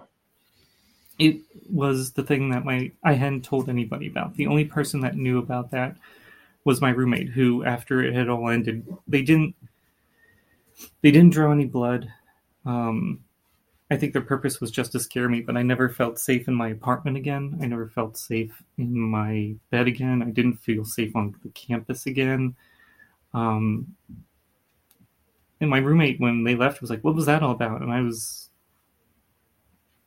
it 1.18 1.40
was 1.70 2.12
the 2.12 2.22
thing 2.22 2.50
that 2.50 2.64
my 2.64 2.90
I 3.04 3.14
hadn't 3.14 3.44
told 3.44 3.68
anybody 3.68 4.06
about. 4.08 4.34
The 4.34 4.46
only 4.46 4.64
person 4.64 5.00
that 5.02 5.16
knew 5.16 5.38
about 5.38 5.70
that 5.72 5.96
was 6.64 6.80
my 6.80 6.90
roommate, 6.90 7.30
who 7.30 7.64
after 7.64 8.02
it 8.02 8.14
had 8.14 8.28
all 8.28 8.48
ended, 8.48 8.86
they 9.06 9.22
didn't 9.22 9.54
they 11.02 11.10
didn't 11.10 11.32
draw 11.32 11.52
any 11.52 11.66
blood. 11.66 12.08
Um, 12.64 13.24
I 13.90 13.96
think 13.96 14.12
their 14.12 14.22
purpose 14.22 14.60
was 14.60 14.70
just 14.70 14.92
to 14.92 15.00
scare 15.00 15.28
me, 15.28 15.40
but 15.40 15.56
I 15.56 15.62
never 15.62 15.88
felt 15.88 16.18
safe 16.18 16.46
in 16.46 16.54
my 16.54 16.68
apartment 16.68 17.16
again. 17.16 17.58
I 17.62 17.66
never 17.66 17.88
felt 17.88 18.18
safe 18.18 18.62
in 18.76 18.98
my 18.98 19.54
bed 19.70 19.88
again. 19.88 20.22
I 20.22 20.30
didn't 20.30 20.58
feel 20.58 20.84
safe 20.84 21.16
on 21.16 21.34
the 21.42 21.48
campus 21.50 22.04
again. 22.06 22.54
Um, 23.32 23.94
and 25.60 25.70
my 25.70 25.78
roommate, 25.78 26.20
when 26.20 26.44
they 26.44 26.54
left, 26.54 26.80
was 26.80 26.90
like, 26.90 27.02
"What 27.02 27.14
was 27.14 27.26
that 27.26 27.42
all 27.42 27.52
about?" 27.52 27.80
And 27.80 27.90
I 27.90 28.02
was 28.02 28.48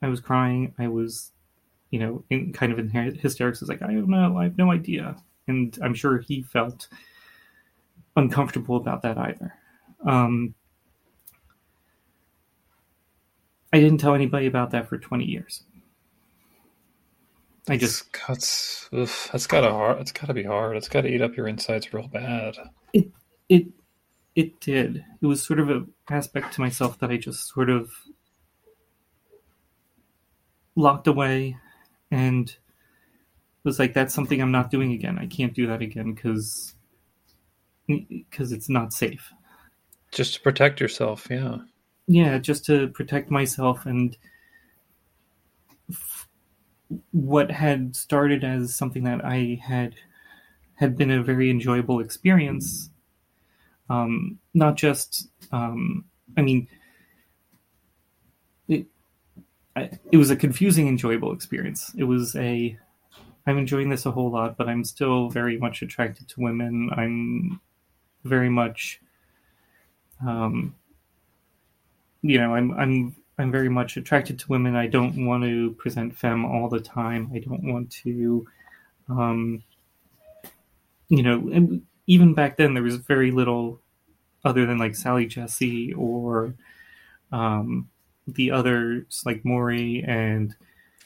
I 0.01 0.07
was 0.07 0.19
crying. 0.19 0.73
I 0.79 0.87
was, 0.87 1.31
you 1.91 1.99
know, 1.99 2.23
in 2.29 2.53
kind 2.53 2.71
of 2.71 2.79
in 2.79 2.89
hysterics. 2.89 3.61
I 3.61 3.63
was 3.63 3.69
like, 3.69 3.81
I 3.81 3.93
don't 3.93 4.09
know. 4.09 4.37
I 4.37 4.43
have 4.45 4.57
no 4.57 4.71
idea. 4.71 5.15
And 5.47 5.77
I'm 5.83 5.93
sure 5.93 6.19
he 6.19 6.41
felt 6.41 6.87
uncomfortable 8.15 8.77
about 8.77 9.01
that 9.03 9.17
either. 9.17 9.53
Um, 10.05 10.55
I 13.73 13.79
didn't 13.79 13.99
tell 13.99 14.15
anybody 14.15 14.47
about 14.47 14.71
that 14.71 14.87
for 14.87 14.97
20 14.97 15.25
years. 15.25 15.63
I 17.69 17.77
just, 17.77 18.05
that's 18.27 18.89
oof, 18.93 19.29
that's 19.31 19.47
gotta 19.47 19.69
hard. 19.71 19.99
It's 19.99 20.11
gotta 20.11 20.33
be 20.33 20.43
hard. 20.43 20.75
It's 20.77 20.89
gotta 20.89 21.07
eat 21.07 21.21
up 21.21 21.37
your 21.37 21.47
insides 21.47 21.93
real 21.93 22.07
bad. 22.07 22.57
it, 22.93 23.67
it 24.35 24.59
did. 24.59 25.03
It 25.21 25.25
was 25.25 25.45
sort 25.45 25.59
of 25.59 25.69
an 25.69 25.93
aspect 26.09 26.53
to 26.53 26.61
myself 26.61 26.99
that 26.99 27.11
I 27.11 27.17
just 27.17 27.49
sort 27.49 27.69
of 27.69 27.91
locked 30.75 31.07
away 31.07 31.57
and 32.09 32.55
was 33.63 33.79
like, 33.79 33.93
that's 33.93 34.13
something 34.13 34.41
I'm 34.41 34.51
not 34.51 34.71
doing 34.71 34.93
again. 34.93 35.19
I 35.19 35.27
can't 35.27 35.53
do 35.53 35.67
that 35.67 35.81
again 35.81 36.13
because 36.13 36.75
because 37.87 38.51
mm, 38.51 38.55
it's 38.55 38.69
not 38.69 38.93
safe. 38.93 39.31
Just 40.11 40.35
to 40.35 40.41
protect 40.41 40.79
yourself. 40.79 41.27
Yeah. 41.29 41.57
Yeah, 42.11 42.37
just 42.37 42.65
to 42.65 42.89
protect 42.89 43.31
myself 43.31 43.85
and 43.87 44.15
f- 45.89 46.27
what 47.11 47.51
had 47.51 47.95
started 47.95 48.43
as 48.43 48.75
something 48.75 49.03
that 49.03 49.23
I 49.25 49.59
had 49.63 49.95
had 50.75 50.97
been 50.97 51.11
a 51.11 51.23
very 51.23 51.49
enjoyable 51.51 51.99
experience. 52.01 52.91
Um, 53.89 54.39
not 54.53 54.75
just, 54.77 55.29
um, 55.51 56.05
I 56.37 56.41
mean, 56.41 56.67
it, 58.67 58.85
I, 59.75 59.91
it 60.11 60.17
was 60.17 60.31
a 60.31 60.37
confusing, 60.37 60.87
enjoyable 60.89 61.33
experience. 61.33 61.93
It 61.97 62.05
was 62.05 62.35
a 62.35 62.77
I'm 63.47 63.57
enjoying 63.59 63.89
this 63.89 64.05
a 64.05 64.11
whole 64.11 64.31
lot, 64.31 64.57
but 64.57 64.69
I'm 64.69 64.83
still 64.85 65.29
very 65.29 65.57
much 65.57 65.81
attracted 65.81 66.29
to 66.29 66.41
women. 66.41 66.91
I'm 66.95 67.61
very 68.25 68.49
much, 68.49 69.01
um, 70.25 70.75
you 72.21 72.37
know, 72.37 72.55
I'm 72.55 72.71
I'm 72.73 73.15
I'm 73.37 73.51
very 73.51 73.69
much 73.69 73.97
attracted 73.97 74.39
to 74.39 74.47
women. 74.49 74.75
I 74.75 74.87
don't 74.87 75.25
want 75.25 75.43
to 75.43 75.71
present 75.73 76.15
femme 76.15 76.45
all 76.45 76.69
the 76.69 76.79
time. 76.79 77.31
I 77.33 77.39
don't 77.39 77.63
want 77.63 77.89
to, 78.03 78.47
um, 79.09 79.63
you 81.09 81.23
know, 81.23 81.81
even 82.07 82.33
back 82.33 82.57
then 82.57 82.73
there 82.73 82.83
was 82.83 82.97
very 82.97 83.31
little 83.31 83.79
other 84.43 84.65
than 84.65 84.77
like 84.77 84.95
Sally 84.95 85.25
Jessy 85.25 85.93
or 85.93 86.53
um, 87.31 87.89
the 88.27 88.51
others 88.51 89.23
like 89.25 89.45
Maury 89.45 90.03
and 90.07 90.55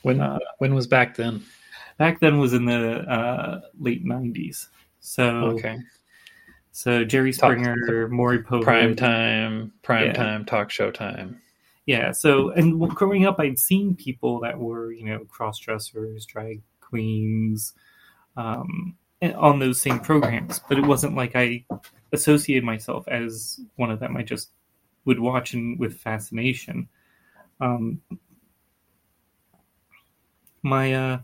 when 0.02 0.20
uh, 0.20 0.40
when 0.60 0.76
was 0.76 0.88
back 0.88 1.16
then? 1.16 1.44
Back 1.98 2.20
then 2.20 2.38
was 2.40 2.54
in 2.54 2.66
the 2.66 3.00
uh, 3.10 3.62
late 3.80 4.06
'90s. 4.06 4.68
So 5.00 5.26
okay. 5.26 5.80
So 6.76 7.06
Jerry 7.06 7.32
Springer, 7.32 8.10
Maury 8.10 8.44
Povich, 8.44 8.64
prime 8.64 8.98
time, 8.98 9.72
prime 9.82 10.08
yeah. 10.08 10.14
time 10.14 10.44
talk 10.44 10.70
show 10.70 10.92
time. 10.92 11.42
Yeah. 11.86 12.12
So 12.12 12.50
and 12.50 12.78
growing 12.90 13.26
up, 13.26 13.40
I'd 13.40 13.58
seen 13.58 13.96
people 13.96 14.42
that 14.42 14.60
were 14.60 14.92
you 14.92 15.06
know 15.06 15.20
cross 15.20 15.58
dressers, 15.58 16.26
drag 16.26 16.62
queens, 16.82 17.72
um, 18.36 18.98
on 19.22 19.60
those 19.60 19.82
same 19.82 20.02
programs, 20.02 20.60
but 20.68 20.78
it 20.78 20.86
wasn't 20.86 21.16
like 21.16 21.34
I 21.34 21.64
associated 22.12 22.66
myself 22.66 23.08
as 23.08 23.58
one 23.78 23.90
of 23.90 24.02
them. 24.02 24.18
I 24.18 24.24
just 24.24 24.50
would 25.06 25.22
watch 25.22 25.54
and 25.54 25.80
with 25.80 25.98
fascination. 25.98 26.90
Um, 27.62 28.02
my 30.62 30.94
uh, 30.94 31.20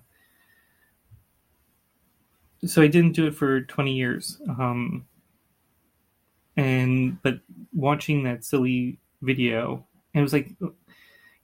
so 2.66 2.82
I 2.82 2.88
didn't 2.88 3.18
do 3.18 3.28
it 3.28 3.36
for 3.36 3.60
twenty 3.64 3.96
years, 3.96 4.42
um, 4.48 5.06
and 6.58 7.22
but 7.22 7.40
watching 7.74 8.24
that 8.24 8.44
silly 8.44 9.00
video, 9.22 9.86
it 10.14 10.22
was 10.22 10.34
like, 10.34 10.50
you 10.60 10.74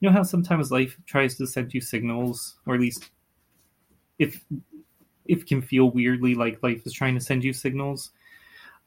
know 0.02 0.12
how 0.12 0.24
sometimes 0.24 0.72
life 0.72 0.98
tries 1.06 1.36
to 1.36 1.48
send 1.48 1.74
you 1.74 1.82
signals, 1.82 2.56
or 2.66 2.76
at 2.76 2.82
least 2.82 3.10
if 4.20 4.44
if 5.26 5.46
can 5.46 5.62
feel 5.62 5.90
weirdly 5.92 6.36
like 6.36 6.64
life 6.64 6.86
is 6.86 6.94
trying 6.94 7.16
to 7.16 7.22
send 7.22 7.44
you 7.44 7.54
signals. 7.54 8.12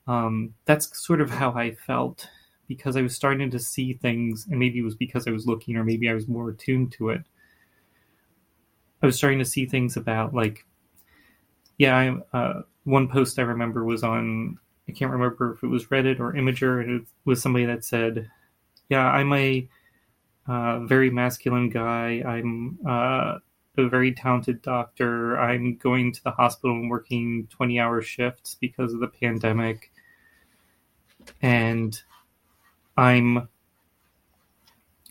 Um, 0.06 0.54
that's 0.64 1.04
sort 1.04 1.20
of 1.20 1.30
how 1.30 1.52
I 1.52 1.72
felt 1.72 2.28
because 2.66 2.96
I 2.96 3.02
was 3.02 3.14
starting 3.14 3.50
to 3.50 3.58
see 3.58 3.92
things, 3.92 4.46
and 4.48 4.58
maybe 4.58 4.78
it 4.78 4.84
was 4.84 4.94
because 4.94 5.26
I 5.26 5.30
was 5.30 5.46
looking, 5.46 5.76
or 5.76 5.84
maybe 5.84 6.08
I 6.08 6.14
was 6.14 6.28
more 6.28 6.50
attuned 6.50 6.92
to 6.92 7.10
it. 7.10 7.22
I 9.02 9.06
was 9.06 9.16
starting 9.16 9.38
to 9.38 9.44
see 9.44 9.66
things 9.66 9.96
about 9.96 10.34
like, 10.34 10.64
yeah, 11.78 11.96
I, 12.32 12.36
uh, 12.36 12.62
one 12.84 13.08
post 13.08 13.38
I 13.38 13.42
remember 13.42 13.84
was 13.84 14.02
on 14.02 14.58
I 14.90 14.92
can't 14.92 15.12
remember 15.12 15.52
if 15.54 15.62
it 15.62 15.68
was 15.68 15.86
Reddit 15.86 16.18
or 16.18 16.32
Imgur, 16.32 16.82
and 16.82 17.00
it 17.02 17.06
was 17.24 17.40
somebody 17.40 17.64
that 17.66 17.84
said, 17.84 18.28
"Yeah, 18.88 19.06
I'm 19.06 19.32
a 19.32 19.68
uh, 20.48 20.80
very 20.80 21.10
masculine 21.10 21.70
guy. 21.70 22.24
I'm 22.26 22.78
uh, 22.84 23.38
a 23.78 23.88
very 23.88 24.12
talented 24.12 24.62
doctor. 24.62 25.38
I'm 25.38 25.76
going 25.76 26.12
to 26.12 26.24
the 26.24 26.32
hospital 26.32 26.74
and 26.74 26.90
working 26.90 27.46
20 27.50 27.78
hour 27.78 28.02
shifts 28.02 28.56
because 28.60 28.92
of 28.92 28.98
the 28.98 29.06
pandemic. 29.06 29.92
And 31.40 32.00
I'm, 32.96 33.48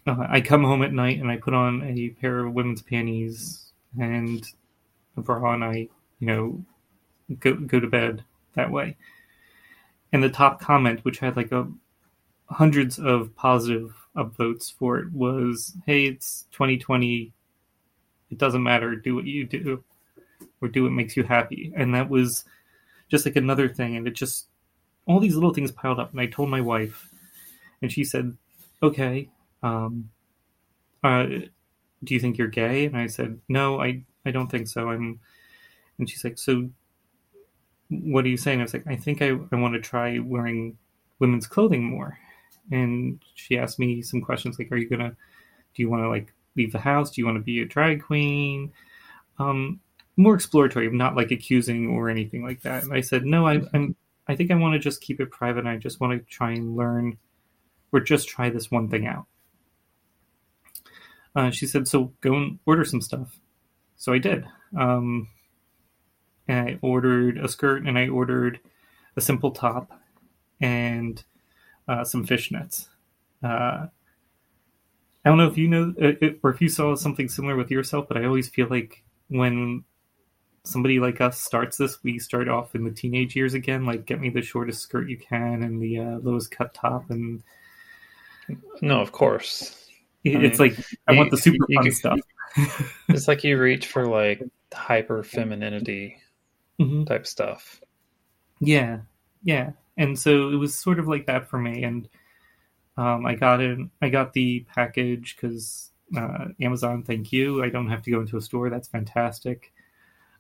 uh, 0.06 0.26
I 0.28 0.42
come 0.42 0.66
home 0.66 0.84
at 0.84 0.92
night 0.92 1.20
and 1.20 1.32
I 1.32 1.38
put 1.38 1.54
on 1.54 1.84
a 1.84 2.10
pair 2.10 2.46
of 2.46 2.54
women's 2.54 2.82
panties 2.82 3.72
and 3.98 4.46
a 5.16 5.22
bra 5.22 5.54
and 5.54 5.64
I, 5.64 5.88
you 6.20 6.28
know, 6.28 6.66
go, 7.40 7.54
go 7.56 7.80
to 7.80 7.88
bed 7.88 8.26
that 8.56 8.72
way. 8.72 8.98
And 10.12 10.24
the 10.24 10.30
top 10.30 10.60
comment, 10.60 11.06
which 11.06 11.20
had 11.20 11.36
like 11.38 11.52
a 11.52 11.68
hundreds 12.50 13.00
of 13.00 13.36
positive 13.36 13.94
upvotes 14.16 14.74
for 14.74 15.00
it, 15.00 15.12
was, 15.12 15.76
"Hey, 15.86 16.06
it's 16.08 16.48
2020 16.52 17.34
it 18.30 18.38
doesn't 18.38 18.64
matter. 18.64 18.96
Do 18.96 19.16
what 19.16 19.26
you 19.26 19.46
do, 19.46 19.84
or 20.62 20.68
do 20.68 20.84
what 20.84 20.92
makes 20.92 21.18
you 21.18 21.24
happy. 21.24 21.72
And 21.76 21.94
that 21.96 22.10
was 22.10 22.46
just 23.10 23.26
like 23.26 23.36
another 23.36 23.68
thing. 23.70 23.96
And 23.98 24.08
it 24.08 24.14
just 24.14 24.48
all 25.06 25.20
these 25.20 25.36
little 25.36 25.54
things 25.54 25.72
piled 25.72 26.00
up. 26.00 26.12
And 26.12 26.22
I 26.22 26.28
told 26.28 26.50
my 26.50 26.62
wife, 26.62 27.10
and 27.82 27.92
she 27.92 28.04
said, 28.04 28.38
"Okay, 28.84 29.30
um, 29.64 30.10
uh, 31.04 31.26
do 32.04 32.14
you 32.14 32.20
think 32.20 32.38
you're 32.38 32.48
gay?" 32.48 32.86
And 32.86 32.98
I 32.98 33.08
said, 33.08 33.40
"No, 33.50 33.82
I 33.82 34.04
I 34.26 34.32
don't 34.32 34.50
think 34.50 34.68
so. 34.68 34.90
I'm." 34.90 35.20
And 35.98 36.10
she's 36.10 36.24
like, 36.24 36.38
"So, 36.38 36.70
what 37.90 38.26
are 38.26 38.30
you 38.30 38.38
saying?" 38.38 38.60
I 38.60 38.64
was 38.64 38.74
like, 38.74 38.88
"I 38.88 38.96
think 38.96 39.22
I 39.22 39.30
I 39.52 39.56
want 39.56 39.74
to 39.74 39.82
try 39.82 40.20
wearing 40.20 40.78
women's 41.20 41.48
clothing 41.48 41.84
more." 41.84 42.18
And 42.72 43.20
she 43.36 43.58
asked 43.58 43.80
me 43.80 44.02
some 44.02 44.22
questions 44.22 44.58
like, 44.60 44.72
"Are 44.72 44.78
you 44.78 44.90
gonna? 44.90 45.16
Do 45.76 45.82
you 45.82 45.90
want 45.90 46.04
to 46.04 46.10
like 46.10 46.34
leave 46.56 46.72
the 46.72 46.80
house? 46.80 47.12
Do 47.12 47.22
you 47.22 47.26
want 47.26 47.38
to 47.38 47.44
be 47.44 47.62
a 47.62 47.66
drag 47.66 48.04
queen? 48.04 48.72
Um, 49.38 49.80
more 50.18 50.36
exploratory, 50.36 50.90
not 50.92 51.16
like 51.16 51.32
accusing 51.32 51.88
or 51.88 52.10
anything 52.10 52.44
like 52.44 52.62
that. 52.64 52.84
And 52.84 52.94
I 52.94 53.02
said, 53.02 53.26
no, 53.26 53.48
I, 53.48 53.62
I'm. 53.74 53.96
I 54.28 54.36
think 54.36 54.52
I 54.52 54.56
want 54.56 54.74
to 54.74 54.80
just 54.80 55.02
keep 55.02 55.20
it 55.20 55.32
private. 55.32 55.66
I 55.66 55.78
just 55.78 56.00
want 56.00 56.14
to 56.14 56.30
try 56.30 56.52
and 56.52 56.76
learn, 56.76 57.18
or 57.92 58.00
just 58.00 58.28
try 58.28 58.52
this 58.52 58.70
one 58.70 58.90
thing 58.90 59.08
out. 59.08 59.26
Uh, 61.36 61.50
she 61.50 61.66
said, 61.66 61.88
so 61.88 62.14
go 62.22 62.36
and 62.36 62.60
order 62.66 62.86
some 62.86 63.02
stuff. 63.02 63.40
So 63.96 64.14
I 64.14 64.20
did. 64.20 64.46
Um, 64.78 65.28
and 66.50 66.68
I 66.68 66.80
ordered 66.82 67.38
a 67.38 67.48
skirt 67.48 67.86
and 67.86 67.98
I 67.98 68.10
ordered 68.10 68.60
a 69.16 69.22
simple 69.22 69.52
top 69.52 69.92
and 70.60 71.24
uh, 71.88 72.04
some 72.04 72.26
fishnets. 72.26 72.88
Uh, 73.44 73.86
I 75.24 75.30
don't 75.30 75.38
know 75.38 75.48
if 75.48 75.58
you 75.58 75.68
know 75.68 75.94
uh, 76.02 76.28
or 76.42 76.50
if 76.50 76.60
you 76.60 76.68
saw 76.68 76.96
something 76.96 77.30
similar 77.30 77.56
with 77.56 77.70
yourself, 77.70 78.08
but 78.08 78.18
I 78.18 78.26
always 78.26 78.50
feel 78.50 78.68
like 78.68 79.04
when 79.28 79.84
somebody 80.64 81.00
like 81.00 81.22
us 81.22 81.40
starts 81.40 81.78
this, 81.78 82.04
we 82.04 82.18
start 82.18 82.50
off 82.50 82.74
in 82.74 82.84
the 82.84 82.92
teenage 82.92 83.36
years 83.36 83.54
again. 83.54 83.86
Like, 83.86 84.08
get 84.08 84.20
me 84.20 84.30
the 84.30 84.42
shortest 84.42 84.82
skirt 84.82 85.08
you 85.08 85.18
can 85.18 85.62
and 85.62 85.80
the 85.82 86.00
uh, 86.00 86.20
lowest 86.20 86.50
cut 86.50 86.74
top, 86.74 87.12
and 87.12 87.44
no, 88.82 89.02
of 89.02 89.12
course, 89.12 89.88
it's 90.24 90.60
I 90.60 90.64
mean, 90.64 90.76
like 90.76 90.86
I 91.08 91.12
you, 91.12 91.18
want 91.18 91.30
the 91.30 91.38
super 91.38 91.66
fun 91.76 91.86
you, 91.86 91.92
stuff. 91.92 92.20
it's 93.10 93.28
like 93.28 93.44
you 93.44 93.60
reach 93.60 93.86
for 93.86 94.08
like 94.08 94.42
hyper 94.74 95.22
femininity 95.24 96.18
mm-hmm. 96.80 97.04
type 97.06 97.28
stuff. 97.28 97.82
Yeah, 98.60 99.00
yeah, 99.44 99.72
and 99.98 100.18
so 100.18 100.50
it 100.50 100.56
was 100.56 100.76
sort 100.76 101.00
of 101.00 101.08
like 101.08 101.26
that 101.28 101.50
for 101.50 101.60
me, 101.60 101.84
and 101.84 102.10
um, 102.98 103.26
I 103.26 103.36
got 103.36 103.62
it. 103.62 103.80
I 104.02 104.10
got 104.10 104.34
the 104.34 104.66
package 104.74 105.36
because 105.36 105.92
uh, 106.16 106.46
Amazon. 106.62 107.04
Thank 107.04 107.32
you. 107.32 107.64
I 107.64 107.70
don't 107.70 107.90
have 107.90 108.02
to 108.04 108.12
go 108.12 108.22
into 108.22 108.38
a 108.38 108.42
store. 108.42 108.70
That's 108.70 108.88
fantastic. 108.88 109.72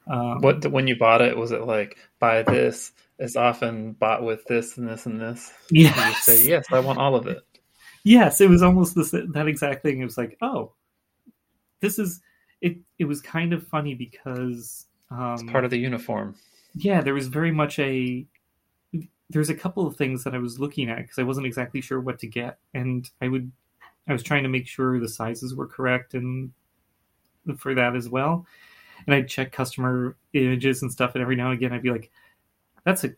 Um, 0.08 0.40
what 0.42 0.66
when 0.72 0.88
you 0.88 0.98
bought 0.98 1.22
it 1.22 1.38
was 1.38 1.52
it 1.52 1.62
like 1.62 1.98
buy 2.20 2.42
this 2.42 2.94
It's 3.20 3.36
often 3.36 3.92
bought 3.94 4.24
with 4.24 4.44
this 4.46 4.78
and 4.78 4.88
this 4.88 5.06
and 5.06 5.22
this? 5.22 5.52
Yes. 5.70 6.28
you 6.28 6.36
say 6.36 6.50
yes. 6.50 6.66
I 6.72 6.80
want 6.80 7.00
all 7.00 7.16
of 7.16 7.28
it. 7.28 7.44
Yes, 8.04 8.42
it 8.42 8.50
was 8.50 8.64
almost 8.64 8.96
this, 8.96 9.12
that 9.12 9.48
exact 9.48 9.84
thing. 9.84 10.00
It 10.00 10.06
was 10.06 10.18
like, 10.18 10.38
oh, 10.42 10.72
this 11.82 12.00
is 12.00 12.22
it. 12.62 12.78
It 12.98 13.06
was 13.06 13.22
kind 13.22 13.54
of 13.54 13.68
funny 13.68 13.94
because 13.94 14.86
um, 15.12 15.34
it's 15.34 15.44
part 15.44 15.66
of 15.66 15.72
the 15.72 15.80
uniform. 15.80 16.36
Yeah, 16.76 17.02
there 17.02 17.14
was 17.14 17.28
very 17.28 17.52
much 17.52 17.80
a 17.80 18.26
there's 19.30 19.50
a 19.50 19.56
couple 19.56 19.86
of 19.86 19.96
things 19.96 20.24
that 20.24 20.34
I 20.34 20.40
was 20.40 20.60
looking 20.60 20.90
at 20.90 20.98
because 20.98 21.20
I 21.20 21.24
wasn't 21.24 21.46
exactly 21.46 21.82
sure 21.82 22.00
what 22.00 22.20
to 22.20 22.28
get, 22.28 22.58
and 22.74 23.10
I 23.22 23.28
would 23.28 23.52
I 24.08 24.14
was 24.14 24.24
trying 24.24 24.44
to 24.44 24.50
make 24.50 24.68
sure 24.68 25.00
the 25.00 25.08
sizes 25.08 25.56
were 25.56 25.68
correct 25.68 26.14
and 26.14 26.52
for 27.58 27.74
that 27.76 27.96
as 27.96 28.10
well. 28.10 28.46
And 29.06 29.16
I'd 29.16 29.30
check 29.30 29.52
customer 29.52 30.18
images 30.34 30.82
and 30.82 30.92
stuff, 30.92 31.16
and 31.16 31.22
every 31.22 31.36
now 31.36 31.52
and 31.52 31.58
again 31.58 31.74
I'd 31.74 31.84
be 31.84 31.92
like, 31.92 32.12
"That's 32.86 33.04
a 33.04 33.14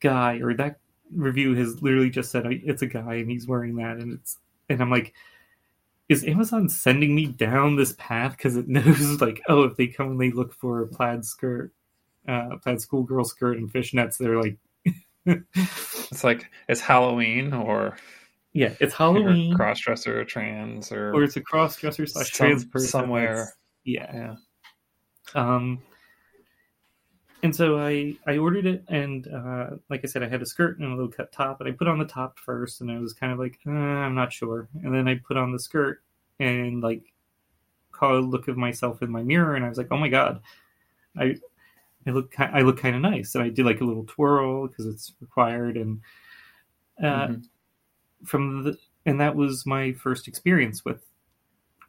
guy," 0.00 0.40
or 0.42 0.54
that 0.54 0.80
review 1.14 1.54
has 1.54 1.82
literally 1.82 2.10
just 2.10 2.30
said 2.30 2.46
it's 2.46 2.82
a 2.82 2.86
guy 2.86 3.14
and 3.14 3.30
he's 3.30 3.46
wearing 3.46 3.76
that, 3.76 3.98
and 3.98 4.12
it's 4.12 4.38
and 4.68 4.80
I'm 4.80 4.90
like, 4.90 5.14
is 6.10 6.24
Amazon 6.24 6.68
sending 6.68 7.14
me 7.14 7.26
down 7.26 7.76
this 7.76 7.94
path 7.96 8.36
because 8.36 8.56
it 8.56 8.68
knows 8.68 9.20
like, 9.20 9.40
oh, 9.48 9.62
if 9.62 9.76
they 9.76 9.86
come 9.86 10.10
and 10.10 10.20
they 10.20 10.32
look 10.32 10.52
for 10.52 10.82
a 10.82 10.86
plaid 10.86 11.24
skirt, 11.24 11.72
uh, 12.28 12.56
plaid 12.62 12.80
schoolgirl 12.80 13.24
skirt 13.24 13.56
and 13.56 13.72
fishnets, 13.72 14.18
they're 14.18 14.42
like, 14.42 14.58
it's 16.10 16.24
like 16.24 16.50
it's 16.68 16.80
Halloween 16.80 17.52
or 17.52 17.96
yeah, 18.52 18.74
it's 18.80 18.94
Halloween. 18.94 19.54
Cross 19.54 19.80
dresser, 19.80 20.24
trans, 20.24 20.90
or 20.90 21.14
or 21.14 21.22
it's 21.22 21.36
a 21.36 21.40
cross 21.40 21.76
dresser 21.76 22.06
slash 22.06 22.30
trans 22.30 22.64
person 22.64 22.88
somewhere. 22.88 23.52
Yeah, 23.84 24.10
yeah. 24.12 24.34
Um, 25.34 25.82
and 27.42 27.54
so 27.54 27.78
I 27.78 28.16
I 28.26 28.38
ordered 28.38 28.66
it, 28.66 28.84
and 28.88 29.26
uh, 29.28 29.70
like 29.88 30.02
I 30.04 30.06
said, 30.06 30.22
I 30.22 30.28
had 30.28 30.42
a 30.42 30.46
skirt 30.46 30.78
and 30.78 30.88
a 30.88 30.94
little 30.94 31.10
cut 31.10 31.32
top, 31.32 31.60
and 31.60 31.68
I 31.68 31.72
put 31.72 31.88
on 31.88 31.98
the 31.98 32.04
top 32.04 32.38
first, 32.38 32.80
and 32.80 32.90
I 32.90 32.98
was 32.98 33.12
kind 33.12 33.32
of 33.32 33.38
like, 33.38 33.58
uh, 33.66 33.70
I'm 33.70 34.14
not 34.14 34.32
sure, 34.32 34.68
and 34.82 34.94
then 34.94 35.08
I 35.08 35.16
put 35.26 35.36
on 35.36 35.52
the 35.52 35.58
skirt, 35.58 36.02
and 36.38 36.82
like 36.82 37.12
caught 37.92 38.14
a 38.16 38.20
look 38.20 38.48
of 38.48 38.56
myself 38.56 39.02
in 39.02 39.10
my 39.10 39.22
mirror, 39.22 39.56
and 39.56 39.64
I 39.64 39.68
was 39.70 39.78
like, 39.78 39.88
"Oh 39.90 39.98
my 39.98 40.08
god, 40.10 40.42
I 41.18 41.36
I 42.06 42.10
look 42.10 42.38
I 42.40 42.62
look 42.62 42.78
kind 42.78 42.96
of 42.96 43.02
nice." 43.02 43.34
And 43.36 43.44
I 43.44 43.50
did 43.50 43.66
like 43.66 43.80
a 43.82 43.84
little 43.84 44.04
twirl 44.06 44.68
because 44.68 44.86
it's 44.86 45.14
required, 45.20 45.76
and 45.78 46.00
uh, 47.02 47.28
Mhm. 47.28 47.44
from 48.24 48.64
the 48.64 48.78
and 49.06 49.20
that 49.20 49.36
was 49.36 49.66
my 49.66 49.92
first 49.94 50.28
experience 50.28 50.84
with 50.84 51.04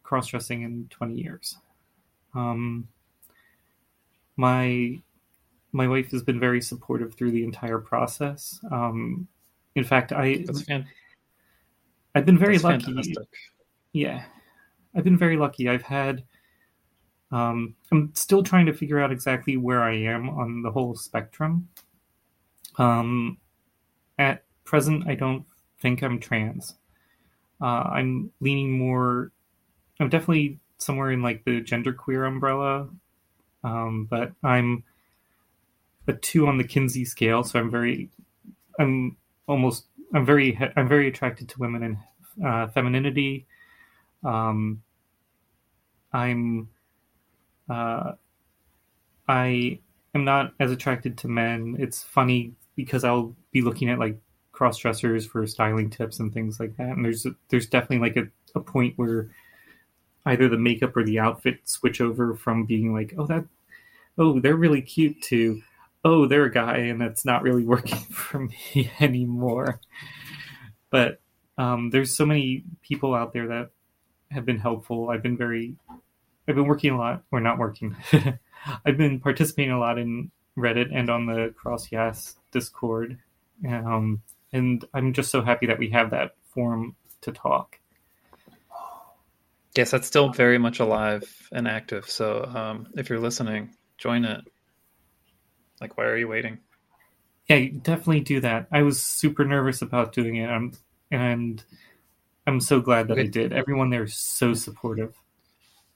cross 0.03 0.27
dressing 0.27 0.63
in 0.63 0.87
20 0.89 1.15
years. 1.15 1.57
Um, 2.35 2.89
my 4.35 4.99
my 5.71 5.87
wife 5.87 6.11
has 6.11 6.23
been 6.23 6.39
very 6.39 6.61
supportive 6.61 7.13
through 7.15 7.31
the 7.31 7.43
entire 7.43 7.79
process. 7.79 8.59
Um, 8.71 9.27
in 9.75 9.83
fact, 9.83 10.11
I 10.11 10.45
I've 12.15 12.25
been 12.25 12.37
very 12.37 12.57
that's 12.57 12.63
lucky. 12.63 12.85
fantastic. 12.85 13.27
Yeah, 13.93 14.23
I've 14.95 15.03
been 15.03 15.17
very 15.17 15.37
lucky. 15.37 15.69
I've 15.69 15.83
had. 15.83 16.23
Um, 17.31 17.75
I'm 17.93 18.11
still 18.13 18.43
trying 18.43 18.65
to 18.65 18.73
figure 18.73 18.99
out 18.99 19.11
exactly 19.11 19.55
where 19.55 19.81
I 19.81 19.95
am 19.95 20.29
on 20.29 20.61
the 20.63 20.71
whole 20.71 20.95
spectrum. 20.95 21.69
Um, 22.77 23.37
at 24.19 24.43
present, 24.65 25.07
I 25.07 25.15
don't 25.15 25.45
think 25.79 26.03
I'm 26.03 26.19
trans. 26.19 26.75
Uh, 27.61 27.89
I'm 27.93 28.31
leaning 28.41 28.77
more. 28.77 29.31
I'm 29.99 30.09
definitely 30.09 30.59
somewhere 30.77 31.11
in 31.11 31.21
like 31.21 31.45
the 31.45 31.61
genderqueer 31.61 32.27
umbrella, 32.27 32.89
um, 33.63 34.07
but 34.09 34.33
I'm 34.43 34.83
a 36.07 36.13
two 36.13 36.47
on 36.47 36.57
the 36.57 36.63
Kinsey 36.63 37.05
scale, 37.05 37.43
so 37.43 37.59
I'm 37.59 37.69
very, 37.69 38.09
I'm 38.79 39.17
almost, 39.47 39.85
I'm 40.13 40.25
very, 40.25 40.57
I'm 40.75 40.87
very 40.87 41.07
attracted 41.07 41.49
to 41.49 41.59
women 41.59 41.83
and 41.83 42.45
uh, 42.45 42.67
femininity. 42.67 43.45
Um, 44.23 44.81
I'm, 46.13 46.69
uh, 47.69 48.13
I 49.27 49.79
am 50.13 50.25
not 50.25 50.53
as 50.59 50.71
attracted 50.71 51.17
to 51.19 51.27
men. 51.27 51.77
It's 51.79 52.03
funny 52.03 52.53
because 52.75 53.03
I'll 53.03 53.35
be 53.51 53.61
looking 53.61 53.89
at 53.89 53.99
like 53.99 54.17
cross 54.51 54.77
dressers 54.77 55.25
for 55.25 55.45
styling 55.47 55.89
tips 55.89 56.19
and 56.19 56.33
things 56.33 56.59
like 56.59 56.75
that, 56.77 56.89
and 56.89 57.05
there's 57.05 57.25
there's 57.49 57.67
definitely 57.67 57.99
like 57.99 58.17
a, 58.17 58.27
a 58.55 58.61
point 58.61 58.93
where 58.97 59.29
either 60.25 60.47
the 60.47 60.57
makeup 60.57 60.95
or 60.95 61.03
the 61.03 61.19
outfit 61.19 61.59
switch 61.63 62.01
over 62.01 62.35
from 62.35 62.65
being 62.65 62.93
like, 62.93 63.13
oh 63.17 63.25
that, 63.25 63.45
oh 64.17 64.39
they're 64.39 64.55
really 64.55 64.81
cute 64.81 65.21
to, 65.21 65.61
oh 66.03 66.25
they're 66.27 66.45
a 66.45 66.51
guy, 66.51 66.77
and 66.77 67.01
it's 67.01 67.25
not 67.25 67.43
really 67.43 67.63
working 67.75 67.99
for 67.99 68.39
me 68.39 68.91
anymore. 68.99 69.79
But 70.89 71.21
um, 71.57 71.89
there's 71.89 72.15
so 72.15 72.25
many 72.25 72.63
people 72.81 73.13
out 73.13 73.33
there 73.33 73.47
that 73.47 73.69
have 74.29 74.45
been 74.45 74.59
helpful. 74.59 75.09
I've 75.09 75.23
been 75.23 75.37
very, 75.37 75.75
I've 76.47 76.55
been 76.55 76.67
working 76.67 76.91
a 76.91 76.97
lot, 76.97 77.23
or 77.31 77.39
not 77.39 77.57
working. 77.57 77.95
I've 78.85 78.97
been 78.97 79.19
participating 79.19 79.71
a 79.71 79.79
lot 79.79 79.97
in 79.97 80.31
Reddit 80.57 80.89
and 80.93 81.09
on 81.09 81.25
the 81.25 81.53
CrossYAAS 81.63 82.35
Discord, 82.51 83.17
um, 83.67 84.21
and 84.53 84.85
I'm 84.93 85.13
just 85.13 85.31
so 85.31 85.41
happy 85.41 85.65
that 85.67 85.79
we 85.79 85.89
have 85.89 86.11
that 86.11 86.35
forum 86.53 86.95
to 87.21 87.31
talk. 87.31 87.79
Yes, 89.75 89.91
that's 89.91 90.07
still 90.07 90.29
very 90.29 90.57
much 90.57 90.79
alive 90.79 91.23
and 91.53 91.67
active. 91.67 92.09
So 92.09 92.43
um, 92.43 92.87
if 92.95 93.09
you're 93.09 93.19
listening, 93.19 93.73
join 93.97 94.25
it. 94.25 94.41
Like, 95.81 95.97
why 95.97 96.05
are 96.05 96.17
you 96.17 96.27
waiting? 96.27 96.59
Yeah, 97.49 97.55
you 97.57 97.71
definitely 97.71 98.21
do 98.21 98.39
that. 98.41 98.67
I 98.71 98.83
was 98.83 99.01
super 99.03 99.43
nervous 99.43 99.81
about 99.81 100.13
doing 100.13 100.35
it, 100.37 100.49
um, 100.49 100.71
and 101.09 101.61
I'm 102.47 102.61
so 102.61 102.79
glad 102.79 103.07
that 103.09 103.19
I 103.19 103.25
did. 103.25 103.51
Everyone 103.51 103.89
there 103.89 104.03
is 104.03 104.15
so 104.15 104.53
supportive. 104.53 105.15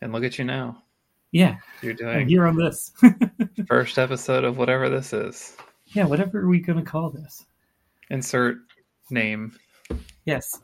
And 0.02 0.12
look 0.12 0.24
at 0.24 0.38
you 0.40 0.44
now. 0.46 0.84
Yeah, 1.32 1.58
You're 1.82 1.92
I'm 1.92 1.98
doing 1.98 2.28
here 2.30 2.46
on 2.48 2.56
this. 2.58 2.92
first 3.68 3.98
episode 4.00 4.44
of 4.44 4.58
whatever 4.58 4.90
this 4.90 5.14
is. 5.14 5.56
yeah, 5.88 6.06
whatever 6.06 6.40
are 6.42 6.48
we 6.48 6.60
gonna 6.60 6.84
call 6.84 7.10
this? 7.10 7.46
Insert 8.10 8.58
name. 9.10 9.56
Yes. 10.26 10.62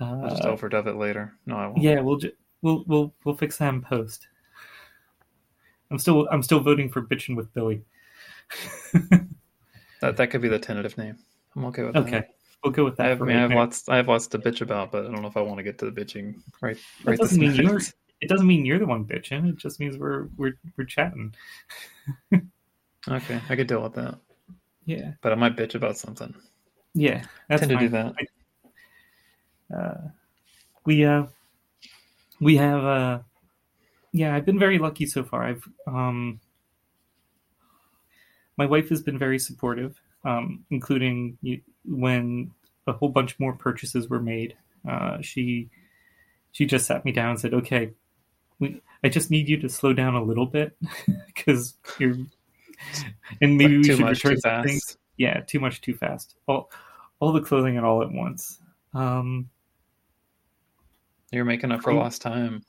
I'll 0.00 0.28
just 0.30 0.42
Uh, 0.44 0.54
overdub 0.56 0.86
it 0.86 0.96
later. 0.96 1.34
No, 1.46 1.56
I 1.56 1.66
won't. 1.66 1.82
yeah, 1.82 2.00
we'll 2.00 2.18
ju- 2.18 2.32
we'll 2.62 2.84
we'll 2.86 3.14
we'll 3.24 3.36
fix 3.36 3.58
that 3.58 3.74
in 3.74 3.82
post. 3.82 4.28
I'm 5.90 5.98
still 5.98 6.28
I'm 6.30 6.42
still 6.42 6.60
voting 6.60 6.88
for 6.90 7.02
bitching 7.02 7.36
with 7.36 7.52
Billie. 7.54 7.82
That 10.00 10.16
that 10.18 10.30
could 10.30 10.42
be 10.42 10.48
the 10.48 10.60
tentative 10.60 10.96
name. 10.96 11.16
I'm 11.56 11.64
okay 11.66 11.82
with 11.82 11.96
Okay, 11.96 12.10
that. 12.12 12.34
we'll 12.62 12.72
go 12.72 12.84
with 12.84 12.96
that. 12.98 13.06
I 13.06 13.08
have, 13.08 13.20
I, 13.20 13.24
mean, 13.24 13.36
I 13.36 13.40
have 13.40 13.50
lots. 13.50 13.88
I 13.88 13.96
have 13.96 14.06
lots 14.06 14.28
to 14.28 14.38
bitch 14.38 14.60
about, 14.60 14.92
but 14.92 15.04
I 15.06 15.10
don't 15.10 15.22
know 15.22 15.26
if 15.28 15.36
I 15.36 15.40
want 15.40 15.58
to 15.58 15.64
get 15.64 15.76
to 15.80 15.90
the 15.90 16.00
bitching 16.00 16.36
right. 16.60 16.76
That 16.76 17.04
Right. 17.04 17.18
This 17.18 17.30
doesn't 17.30 17.40
mean 17.40 17.50
minute. 17.56 17.66
you're. 17.66 17.80
It 18.20 18.28
doesn't 18.28 18.46
mean 18.46 18.64
you're 18.64 18.78
the 18.78 18.86
one 18.86 19.04
bitching. 19.04 19.48
It 19.48 19.56
just 19.56 19.80
means 19.80 19.98
we're 19.98 20.28
we're 20.36 20.52
we're 20.76 20.84
chatting. 20.84 21.34
Okay, 23.08 23.40
I 23.48 23.56
could 23.56 23.66
deal 23.68 23.82
with 23.82 23.94
that, 23.94 24.18
Yeah, 24.84 25.12
but 25.22 25.32
I 25.32 25.34
might 25.34 25.56
bitch 25.56 25.74
about 25.74 25.96
something. 25.96 26.34
yeah. 26.94 27.24
That's 27.48 27.60
Tend 27.60 27.70
to 27.70 27.78
do 27.78 27.88
fine. 27.88 28.14
that. 29.70 29.76
uh, 29.76 30.08
we 30.84 31.04
uh 31.06 31.24
we 32.40 32.56
have 32.56 32.84
uh 32.84 33.18
yeah 34.18 34.34
i've 34.34 34.44
been 34.44 34.58
very 34.58 34.78
lucky 34.78 35.06
so 35.06 35.22
far 35.22 35.42
i've 35.44 35.68
um 35.86 36.40
my 38.56 38.66
wife 38.66 38.88
has 38.88 39.02
been 39.02 39.18
very 39.18 39.38
supportive 39.38 40.00
um 40.24 40.64
including 40.70 41.38
when 41.84 42.50
a 42.86 42.92
whole 42.92 43.08
bunch 43.08 43.38
more 43.38 43.52
purchases 43.54 44.08
were 44.08 44.20
made 44.20 44.56
uh 44.88 45.20
she 45.20 45.68
she 46.52 46.66
just 46.66 46.86
sat 46.86 47.04
me 47.04 47.12
down 47.12 47.30
and 47.30 47.40
said 47.40 47.54
okay 47.54 47.90
we, 48.58 48.80
i 49.04 49.08
just 49.08 49.30
need 49.30 49.48
you 49.48 49.56
to 49.60 49.68
slow 49.68 49.92
down 49.92 50.14
a 50.14 50.22
little 50.22 50.46
bit 50.46 50.76
because 51.26 51.74
you're 51.98 52.14
and 53.40 53.56
maybe 53.58 53.76
Like, 53.76 53.82
we 53.82 53.84
too 53.84 53.96
should 53.96 54.00
much, 54.00 54.24
return 54.24 54.34
too 54.34 54.40
some 54.40 54.50
fast. 54.50 54.66
things 54.66 54.98
yeah 55.16 55.40
too 55.40 55.60
much 55.60 55.80
too 55.80 55.94
fast 55.94 56.36
all 56.46 56.70
all 57.20 57.32
the 57.32 57.40
clothing 57.40 57.76
and 57.76 57.84
all 57.86 58.02
at 58.02 58.10
once 58.12 58.60
um 58.94 59.48
You're 61.30 61.44
making 61.44 61.72
up 61.72 61.82
for 61.82 61.92
lost 61.92 62.22
time. 62.22 62.64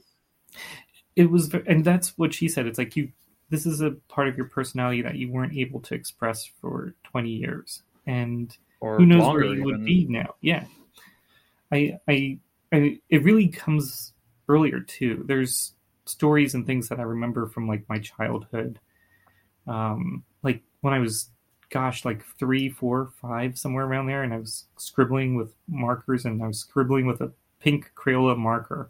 It 1.15 1.29
was 1.29 1.53
and 1.53 1.83
that's 1.83 2.17
what 2.17 2.33
she 2.33 2.47
said. 2.47 2.65
It's 2.65 2.77
like 2.77 2.95
you 2.95 3.11
this 3.49 3.65
is 3.65 3.81
a 3.81 3.91
part 4.07 4.27
of 4.27 4.37
your 4.37 4.47
personality 4.47 5.01
that 5.01 5.15
you 5.15 5.31
weren't 5.31 5.57
able 5.57 5.79
to 5.81 5.95
express 5.95 6.45
for 6.45 6.93
20 7.03 7.29
years. 7.29 7.81
And 8.05 8.55
Or 8.79 8.97
who 8.97 9.05
knows 9.05 9.33
where 9.33 9.43
you 9.43 9.63
would 9.63 9.83
be 9.83 10.05
now. 10.07 10.35
Yeah. 10.41 10.65
I, 11.71 11.99
I 12.07 12.39
i 12.71 12.99
it 13.09 13.23
really 13.23 13.47
comes 13.47 14.13
earlier 14.47 14.79
too. 14.79 15.23
There's 15.27 15.73
stories 16.05 16.55
and 16.55 16.65
things 16.65 16.89
that 16.89 16.99
i 16.99 17.03
remember 17.03 17.45
from 17.45 17.67
like 17.67 17.87
my 17.89 17.99
childhood. 17.99 18.79
Um 19.67 20.23
like 20.43 20.63
when 20.81 20.93
i 20.93 20.99
was 20.99 21.29
gosh 21.69 22.05
like 22.05 22.25
three 22.39 22.69
four 22.69 23.11
five 23.21 23.57
somewhere 23.57 23.85
around 23.85 24.07
there 24.07 24.23
and 24.23 24.33
i 24.33 24.37
was 24.37 24.65
scribbling 24.77 25.35
with 25.35 25.53
markers 25.67 26.25
and 26.25 26.41
i 26.41 26.47
was 26.47 26.59
scribbling 26.59 27.05
with 27.05 27.21
a 27.21 27.31
pink 27.59 27.91
crayola 27.95 28.35
marker 28.35 28.89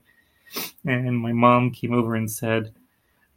and 0.86 1.18
my 1.18 1.34
mom 1.34 1.72
came 1.72 1.94
over 1.94 2.16
and 2.16 2.30
said 2.32 2.74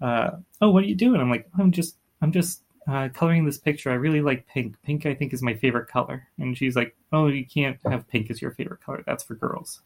uh, 0.00 0.30
oh 0.60 0.70
what 0.70 0.82
are 0.84 0.88
you 0.88 0.94
doing? 0.96 1.20
I'm 1.20 1.30
like 1.30 1.48
i'm 1.58 1.70
just 1.72 1.96
i'm 2.20 2.32
just 2.32 2.62
uh, 2.88 3.08
coloring 3.14 3.44
this 3.46 3.58
picture. 3.58 3.90
I 3.90 3.94
really 3.94 4.20
like 4.20 4.46
pink. 4.48 4.76
Pink 4.82 5.06
i 5.06 5.14
think 5.14 5.32
is 5.32 5.42
my 5.42 5.54
favorite 5.54 5.88
color. 5.88 6.28
And 6.38 6.56
she's 6.56 6.74
like 6.76 6.96
oh 7.12 7.28
you 7.28 7.46
can't 7.46 7.78
have 7.88 8.08
pink 8.08 8.30
as 8.30 8.42
your 8.42 8.52
favorite 8.52 8.80
color. 8.80 9.02
That's 9.06 9.24
for 9.24 9.34
girls. 9.34 9.80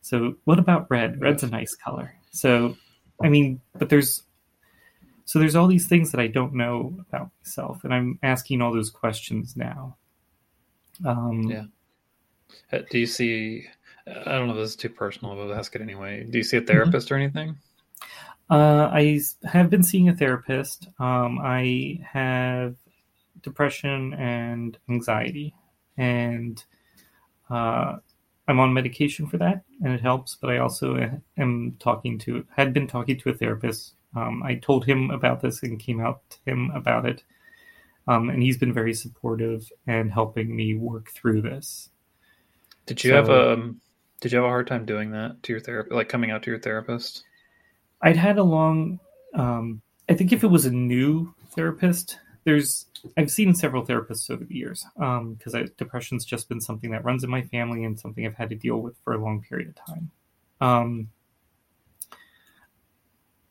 So 0.00 0.34
what 0.44 0.58
about 0.58 0.90
red? 0.90 1.20
Red's 1.20 1.44
a 1.44 1.48
nice 1.48 1.74
color. 1.74 2.14
So 2.32 2.76
i 3.22 3.28
mean 3.28 3.60
but 3.78 3.88
there's 3.88 4.22
so 5.24 5.38
there's 5.38 5.54
all 5.54 5.68
these 5.68 5.86
things 5.86 6.10
that 6.10 6.20
i 6.20 6.26
don't 6.26 6.54
know 6.54 6.92
about 7.08 7.30
myself 7.40 7.84
and 7.84 7.94
i'm 7.94 8.18
asking 8.22 8.60
all 8.60 8.72
those 8.72 8.90
questions 8.90 9.56
now. 9.56 9.96
Um, 11.04 11.42
Yeah. 11.42 11.64
Uh, 12.72 12.80
Do 12.90 12.98
you 12.98 13.06
see? 13.06 13.66
I 14.06 14.32
don't 14.32 14.48
know 14.48 14.54
if 14.54 14.58
this 14.58 14.70
is 14.70 14.76
too 14.76 14.88
personal, 14.88 15.34
but 15.36 15.42
I'll 15.42 15.54
ask 15.58 15.74
it 15.74 15.82
anyway. 15.82 16.24
Do 16.28 16.38
you 16.38 16.44
see 16.44 16.56
a 16.56 16.60
therapist 16.60 17.10
or 17.12 17.16
anything? 17.16 17.56
Uh, 18.50 18.90
I 18.92 19.20
have 19.44 19.70
been 19.70 19.82
seeing 19.82 20.08
a 20.08 20.16
therapist. 20.16 20.88
Um, 20.98 21.38
I 21.42 22.00
have 22.04 22.76
depression 23.42 24.14
and 24.14 24.76
anxiety, 24.88 25.54
and 25.96 26.62
uh, 27.48 27.96
I'm 28.48 28.60
on 28.60 28.74
medication 28.74 29.26
for 29.26 29.38
that, 29.38 29.62
and 29.82 29.92
it 29.94 30.00
helps. 30.00 30.36
But 30.40 30.50
I 30.50 30.58
also 30.58 31.18
am 31.38 31.76
talking 31.78 32.18
to 32.20 32.44
had 32.54 32.72
been 32.72 32.86
talking 32.88 33.18
to 33.20 33.30
a 33.30 33.34
therapist. 33.34 33.94
Um, 34.14 34.42
I 34.42 34.56
told 34.56 34.84
him 34.84 35.10
about 35.10 35.40
this 35.40 35.62
and 35.62 35.78
came 35.78 36.00
out 36.00 36.20
to 36.30 36.38
him 36.44 36.70
about 36.74 37.06
it, 37.06 37.22
um, 38.08 38.28
and 38.28 38.42
he's 38.42 38.58
been 38.58 38.72
very 38.74 38.92
supportive 38.92 39.70
and 39.86 40.12
helping 40.12 40.54
me 40.54 40.74
work 40.74 41.10
through 41.12 41.42
this. 41.42 41.88
Did 42.84 43.02
you 43.04 43.10
So- 43.10 43.16
have 43.16 43.28
a 43.30 43.52
um, 43.52 43.80
Did 44.22 44.30
you 44.30 44.38
have 44.38 44.44
a 44.44 44.48
hard 44.48 44.68
time 44.68 44.86
doing 44.86 45.10
that 45.10 45.42
to 45.42 45.52
your 45.52 45.60
therapist? 45.60 45.92
Like 45.92 46.08
coming 46.08 46.30
out 46.30 46.44
to 46.44 46.50
your 46.50 46.60
therapist? 46.60 47.24
I'd 48.00 48.16
had 48.16 48.38
a 48.38 48.44
long. 48.44 49.00
Um, 49.34 49.82
I 50.08 50.14
think 50.14 50.32
if 50.32 50.44
it 50.44 50.46
was 50.46 50.64
a 50.64 50.70
new 50.70 51.34
therapist, 51.50 52.20
there's. 52.44 52.86
I've 53.16 53.32
seen 53.32 53.52
several 53.52 53.84
therapists 53.84 54.30
over 54.30 54.44
the 54.44 54.54
years 54.54 54.86
because 54.94 55.56
I 55.56 55.66
depression's 55.76 56.24
just 56.24 56.48
been 56.48 56.60
something 56.60 56.92
that 56.92 57.04
runs 57.04 57.24
in 57.24 57.30
my 57.30 57.42
family 57.42 57.82
and 57.82 57.98
something 57.98 58.24
I've 58.24 58.36
had 58.36 58.50
to 58.50 58.54
deal 58.54 58.76
with 58.76 58.94
for 59.02 59.12
a 59.12 59.20
long 59.20 59.42
period 59.42 59.70
of 59.70 59.86
time. 59.86 60.10
Um, 60.60 61.08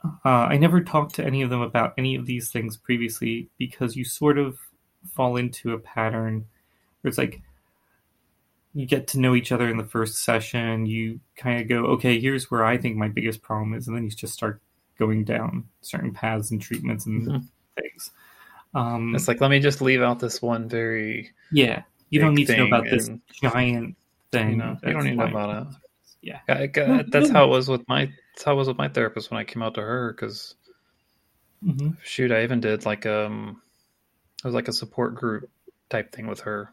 uh, 0.05 0.29
I 0.29 0.57
never 0.57 0.81
talked 0.81 1.15
to 1.15 1.25
any 1.25 1.41
of 1.41 1.49
them 1.49 1.61
about 1.61 1.95
any 1.97 2.15
of 2.15 2.25
these 2.25 2.49
things 2.49 2.77
previously 2.77 3.49
because 3.57 3.97
you 3.97 4.05
sort 4.05 4.37
of 4.37 4.57
fall 5.13 5.35
into 5.35 5.73
a 5.73 5.79
pattern 5.79 6.45
where 7.01 7.09
it's 7.09 7.17
like 7.17 7.41
you 8.73 8.85
get 8.85 9.07
to 9.07 9.19
know 9.19 9.35
each 9.35 9.51
other 9.51 9.69
in 9.69 9.77
the 9.77 9.83
first 9.83 10.23
session. 10.23 10.85
You 10.85 11.19
kind 11.35 11.61
of 11.61 11.67
go, 11.67 11.85
okay, 11.93 12.19
here's 12.19 12.49
where 12.49 12.63
I 12.63 12.77
think 12.77 12.95
my 12.95 13.09
biggest 13.09 13.41
problem 13.41 13.73
is, 13.73 13.87
and 13.87 13.95
then 13.95 14.03
you 14.03 14.09
just 14.09 14.33
start 14.33 14.61
going 14.97 15.23
down 15.23 15.65
certain 15.81 16.13
paths 16.13 16.51
and 16.51 16.61
treatments 16.61 17.05
and 17.05 17.27
mm-hmm. 17.27 17.81
things. 17.81 18.11
Um, 18.73 19.15
it's 19.15 19.27
like 19.27 19.41
let 19.41 19.51
me 19.51 19.59
just 19.59 19.81
leave 19.81 20.01
out 20.01 20.19
this 20.19 20.41
one 20.41 20.69
very 20.69 21.31
yeah. 21.51 21.83
You 22.09 22.19
don't 22.19 22.33
need 22.33 22.47
to 22.47 22.57
know 22.57 22.67
about 22.67 22.85
this 22.85 23.09
giant 23.41 23.95
thing. 24.31 24.51
You, 24.51 24.55
know, 24.57 24.77
you 24.83 24.93
don't 24.93 25.03
need 25.03 25.09
to 25.11 25.15
know 25.15 25.27
about 25.27 25.67
it. 25.67 25.73
Yeah, 26.21 26.39
I, 26.47 26.69
I, 26.75 27.05
that's 27.07 27.29
how 27.29 27.45
it 27.45 27.49
was 27.49 27.67
with 27.67 27.87
my. 27.87 28.11
That's 28.33 28.43
how 28.43 28.53
it 28.53 28.57
was 28.57 28.67
with 28.67 28.77
my 28.77 28.89
therapist 28.89 29.31
when 29.31 29.39
I 29.39 29.43
came 29.43 29.63
out 29.63 29.75
to 29.75 29.81
her 29.81 30.13
because 30.13 30.55
mm-hmm. 31.63 31.91
shoot, 32.03 32.31
I 32.31 32.43
even 32.43 32.59
did 32.59 32.85
like 32.85 33.05
um, 33.05 33.61
it 34.43 34.45
was 34.45 34.53
like 34.53 34.67
a 34.67 34.73
support 34.73 35.15
group 35.15 35.49
type 35.89 36.11
thing 36.11 36.27
with 36.27 36.41
her 36.41 36.71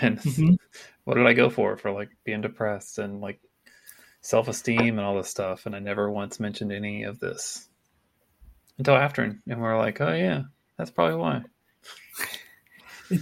and 0.00 0.18
mm-hmm. 0.20 0.54
what 1.04 1.14
did 1.14 1.26
I 1.26 1.32
go 1.32 1.50
for? 1.50 1.76
For 1.76 1.90
like 1.90 2.10
being 2.24 2.40
depressed 2.40 2.98
and 2.98 3.20
like 3.20 3.40
self 4.20 4.48
esteem 4.48 4.98
and 4.98 5.00
all 5.00 5.16
this 5.16 5.28
stuff. 5.28 5.66
And 5.66 5.76
I 5.76 5.80
never 5.80 6.10
once 6.10 6.40
mentioned 6.40 6.72
any 6.72 7.04
of 7.04 7.20
this 7.20 7.68
until 8.78 8.96
after. 8.96 9.22
And 9.22 9.60
we're 9.60 9.78
like, 9.78 10.00
oh, 10.00 10.12
yeah, 10.12 10.42
that's 10.76 10.90
probably 10.90 11.16
why. 11.16 11.42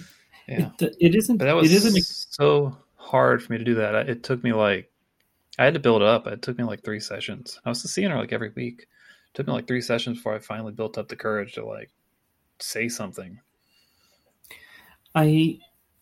yeah. 0.49 0.71
It, 0.79 0.97
it 1.01 1.15
isn't, 1.15 1.39
but 1.39 1.47
that 1.47 1.57
was 1.57 1.71
it 1.71 1.77
isn't 1.77 2.05
so 2.05 2.77
hard 2.97 3.43
for 3.43 3.53
me 3.53 3.59
to 3.59 3.65
do 3.65 3.75
that. 3.77 4.09
It 4.09 4.23
took 4.23 4.45
me 4.45 4.53
like, 4.53 4.91
I 5.59 5.65
had 5.65 5.75
to 5.75 5.81
build 5.81 6.03
up. 6.03 6.27
It 6.27 6.43
took 6.43 6.57
me 6.57 6.65
like 6.65 6.85
three 6.85 7.01
sessions. 7.01 7.59
I 7.65 7.69
was 7.69 7.83
seeing 7.83 8.11
her 8.11 8.19
like 8.19 8.33
every 8.33 8.51
week. 8.55 8.83
It 8.83 9.35
took 9.35 9.47
me 9.47 9.53
like 9.53 9.67
three 9.67 9.83
sessions 9.83 10.19
before 10.19 10.35
I 10.35 10.39
finally 10.39 10.73
built 10.73 10.97
up 10.97 11.09
the 11.09 11.17
courage 11.17 11.55
to 11.55 11.65
like 11.65 11.91
say 12.61 12.89
something. 12.89 13.41
I 15.15 15.59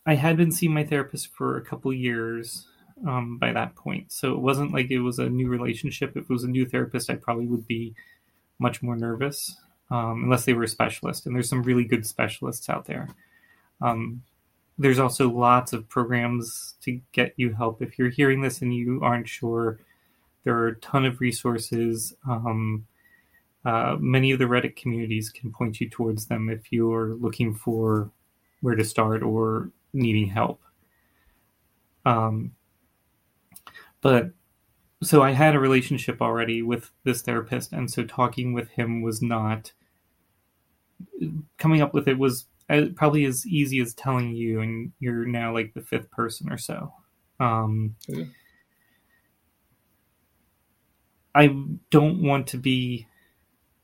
I 0.09 0.15
had 0.15 0.37
been 0.37 0.51
seeing 0.51 0.73
my 0.73 0.83
therapist 0.83 1.27
for 1.27 1.55
a 1.55 1.61
couple 1.63 1.93
years 1.93 2.65
um, 3.07 3.37
by 3.37 3.53
that 3.53 3.75
point, 3.75 4.11
so 4.11 4.33
it 4.33 4.39
wasn't 4.39 4.73
like 4.73 4.89
it 4.89 5.01
was 5.01 5.19
a 5.19 5.29
new 5.29 5.47
relationship. 5.47 6.17
If 6.17 6.23
it 6.23 6.29
was 6.31 6.43
a 6.43 6.47
new 6.47 6.65
therapist, 6.65 7.11
I 7.11 7.15
probably 7.15 7.45
would 7.45 7.67
be 7.67 7.93
much 8.57 8.81
more 8.81 8.95
nervous, 8.95 9.55
um, 9.91 10.23
unless 10.23 10.45
they 10.45 10.53
were 10.53 10.63
a 10.63 10.67
specialist. 10.67 11.27
And 11.27 11.35
there's 11.35 11.47
some 11.47 11.61
really 11.61 11.83
good 11.83 12.07
specialists 12.07 12.69
out 12.69 12.85
there. 12.85 13.07
Um, 13.81 14.23
there's 14.79 14.97
also 14.97 15.29
lots 15.29 15.73
of 15.73 15.87
programs 15.87 16.73
to 16.81 16.99
get 17.11 17.35
you 17.37 17.53
help. 17.53 17.79
If 17.83 17.99
you're 17.99 18.09
hearing 18.09 18.41
this 18.41 18.63
and 18.63 18.73
you 18.73 19.01
aren't 19.03 19.29
sure, 19.29 19.79
there 20.43 20.57
are 20.57 20.69
a 20.69 20.75
ton 20.77 21.05
of 21.05 21.21
resources. 21.21 22.15
Um, 22.27 22.87
uh, 23.63 23.97
many 23.99 24.31
of 24.31 24.39
the 24.39 24.45
Reddit 24.45 24.75
communities 24.75 25.29
can 25.29 25.51
point 25.51 25.79
you 25.79 25.87
towards 25.87 26.25
them 26.25 26.49
if 26.49 26.71
you're 26.71 27.13
looking 27.13 27.53
for 27.53 28.09
where 28.61 28.75
to 28.75 28.83
start 28.83 29.21
or 29.21 29.69
needing 29.93 30.27
help. 30.27 30.61
Um, 32.05 32.53
but 34.01 34.31
so 35.03 35.21
I 35.21 35.31
had 35.31 35.55
a 35.55 35.59
relationship 35.59 36.21
already 36.21 36.61
with 36.61 36.91
this 37.03 37.21
therapist, 37.21 37.71
and 37.71 37.89
so 37.89 38.03
talking 38.03 38.53
with 38.53 38.69
him 38.69 39.01
was 39.01 39.21
not 39.21 39.71
coming 41.57 41.81
up 41.81 41.93
with 41.93 42.07
it 42.07 42.17
was 42.17 42.45
uh, 42.69 42.85
probably 42.95 43.25
as 43.25 43.45
easy 43.47 43.79
as 43.81 43.93
telling 43.93 44.33
you, 44.35 44.61
and 44.61 44.91
you're 44.99 45.25
now 45.25 45.53
like 45.53 45.73
the 45.73 45.81
fifth 45.81 46.11
person 46.11 46.51
or 46.51 46.57
so. 46.57 46.93
Um. 47.39 47.95
I 51.35 51.55
don't 51.89 52.21
want 52.21 52.47
to 52.47 52.57
be 52.57 53.07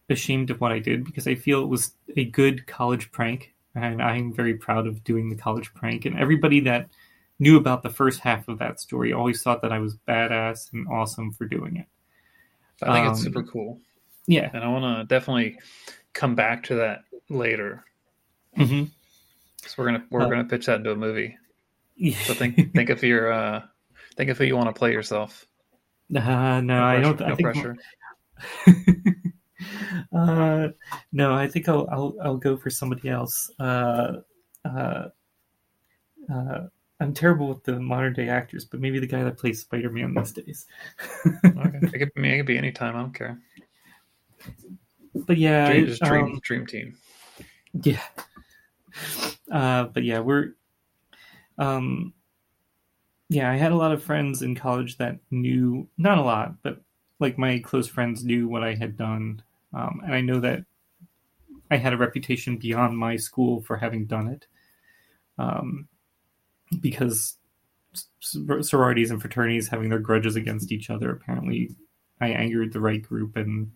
ashamed 0.09 0.49
of 0.49 0.61
what 0.61 0.71
I 0.71 0.79
did 0.79 1.03
because 1.03 1.27
I 1.27 1.35
feel 1.35 1.63
it 1.63 1.67
was 1.67 1.93
a 2.15 2.25
good 2.25 2.67
college 2.67 3.11
prank 3.11 3.53
and 3.75 4.01
I'm 4.01 4.33
very 4.33 4.55
proud 4.55 4.87
of 4.87 5.03
doing 5.03 5.29
the 5.29 5.35
college 5.35 5.73
prank. 5.73 6.05
And 6.05 6.17
everybody 6.17 6.61
that 6.61 6.89
knew 7.39 7.57
about 7.57 7.83
the 7.83 7.89
first 7.89 8.21
half 8.21 8.47
of 8.47 8.59
that 8.59 8.79
story 8.79 9.13
always 9.13 9.41
thought 9.41 9.61
that 9.61 9.73
I 9.73 9.79
was 9.79 9.97
badass 10.07 10.71
and 10.73 10.87
awesome 10.87 11.31
for 11.31 11.45
doing 11.45 11.77
it. 11.77 11.85
I 12.81 12.93
think 12.93 13.07
um, 13.07 13.11
it's 13.13 13.21
super 13.21 13.43
cool. 13.43 13.79
Yeah, 14.27 14.49
and 14.53 14.63
I 14.63 14.67
want 14.67 14.83
to 14.83 15.05
definitely 15.13 15.59
come 16.13 16.35
back 16.35 16.63
to 16.63 16.75
that 16.75 17.03
later. 17.29 17.83
Mm-hmm. 18.57 18.85
So 19.65 19.73
we're 19.77 19.85
gonna 19.85 20.05
we're 20.09 20.21
uh, 20.21 20.29
gonna 20.29 20.45
pitch 20.45 20.65
that 20.65 20.77
into 20.77 20.91
a 20.91 20.95
movie. 20.95 21.37
Yeah. 21.95 22.17
So 22.19 22.33
think 22.33 22.73
think 22.73 22.89
if 22.89 23.03
you're 23.03 23.31
uh, 23.31 23.61
think 24.15 24.29
if 24.29 24.39
you 24.39 24.55
want 24.55 24.67
to 24.67 24.77
play 24.77 24.91
yourself. 24.91 25.45
Uh, 26.15 26.61
no, 26.61 26.61
no 26.61 26.83
I 26.83 26.99
don't. 26.99 27.19
No 27.19 27.25
I 27.25 27.29
think 27.29 27.41
pressure. 27.41 27.75
Uh, 30.15 30.69
no, 31.11 31.33
I 31.33 31.47
think 31.47 31.67
I'll, 31.67 31.87
I'll 31.91 32.15
I'll 32.23 32.37
go 32.37 32.55
for 32.55 32.69
somebody 32.69 33.09
else. 33.09 33.51
Uh, 33.59 34.21
uh, 34.63 35.09
uh, 36.33 36.61
I'm 36.99 37.13
terrible 37.13 37.49
with 37.49 37.63
the 37.63 37.79
modern 37.79 38.13
day 38.13 38.29
actors, 38.29 38.63
but 38.63 38.79
maybe 38.79 38.99
the 38.99 39.07
guy 39.07 39.23
that 39.23 39.37
plays 39.37 39.61
Spider 39.61 39.89
Man 39.89 40.13
these 40.15 40.31
days. 40.31 40.65
okay, 41.25 41.39
it 41.43 41.91
could, 41.91 42.11
it 42.15 42.37
could 42.37 42.45
be 42.45 42.57
any 42.57 42.71
time. 42.71 42.95
I 42.95 42.99
don't 42.99 43.13
care. 43.13 43.39
But 45.17 45.37
yeah, 45.37 45.71
dream, 45.71 45.85
just 45.85 46.01
dream, 46.01 46.25
um, 46.25 46.39
dream 46.43 46.65
team. 46.67 46.97
Yeah. 47.81 48.01
Uh, 49.49 49.85
but 49.85 50.03
yeah, 50.03 50.19
we're. 50.19 50.55
Um, 51.57 52.13
yeah, 53.29 53.49
I 53.49 53.55
had 53.55 53.71
a 53.71 53.77
lot 53.77 53.93
of 53.93 54.03
friends 54.03 54.41
in 54.41 54.55
college 54.55 54.97
that 54.97 55.19
knew 55.31 55.87
not 55.97 56.17
a 56.17 56.21
lot, 56.21 56.61
but 56.63 56.81
like 57.19 57.37
my 57.37 57.59
close 57.59 57.87
friends 57.87 58.25
knew 58.25 58.49
what 58.49 58.61
I 58.61 58.75
had 58.75 58.97
done, 58.97 59.41
um, 59.75 60.01
and 60.03 60.15
I 60.15 60.21
know 60.21 60.39
that 60.39 60.63
I 61.69 61.77
had 61.77 61.93
a 61.93 61.97
reputation 61.97 62.57
beyond 62.57 62.97
my 62.97 63.17
school 63.17 63.61
for 63.61 63.77
having 63.77 64.05
done 64.05 64.27
it, 64.27 64.47
um, 65.37 65.87
because 66.79 67.37
sororities 68.21 69.11
and 69.11 69.21
fraternities 69.21 69.67
having 69.67 69.89
their 69.89 69.99
grudges 69.99 70.35
against 70.35 70.71
each 70.71 70.89
other. 70.89 71.11
Apparently, 71.11 71.75
I 72.21 72.29
angered 72.29 72.73
the 72.73 72.79
right 72.79 73.01
group, 73.01 73.35
and 73.35 73.71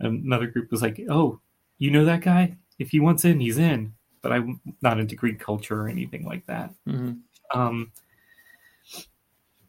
another 0.00 0.46
group 0.46 0.70
was 0.70 0.82
like, 0.82 1.00
"Oh, 1.08 1.40
you 1.78 1.90
know 1.90 2.04
that 2.04 2.22
guy? 2.22 2.56
If 2.78 2.90
he 2.90 3.00
wants 3.00 3.24
in, 3.24 3.40
he's 3.40 3.58
in." 3.58 3.94
But 4.22 4.32
I'm 4.32 4.60
not 4.82 5.00
into 5.00 5.16
Greek 5.16 5.38
culture 5.38 5.80
or 5.80 5.88
anything 5.88 6.26
like 6.26 6.46
that. 6.46 6.74
Mm-hmm. 6.86 7.58
Um, 7.58 7.92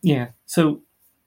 yeah. 0.02 0.30
So 0.46 0.82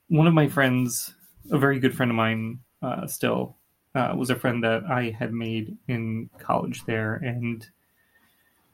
one 0.09 0.27
of 0.27 0.33
my 0.33 0.47
friends 0.47 1.15
a 1.51 1.57
very 1.57 1.79
good 1.79 1.95
friend 1.95 2.11
of 2.11 2.15
mine 2.15 2.59
uh, 2.81 3.07
still 3.07 3.57
uh, 3.95 4.13
was 4.15 4.29
a 4.29 4.35
friend 4.35 4.63
that 4.63 4.83
I 4.85 5.15
had 5.17 5.33
made 5.33 5.77
in 5.87 6.29
college 6.37 6.83
there, 6.85 7.15
and 7.15 7.65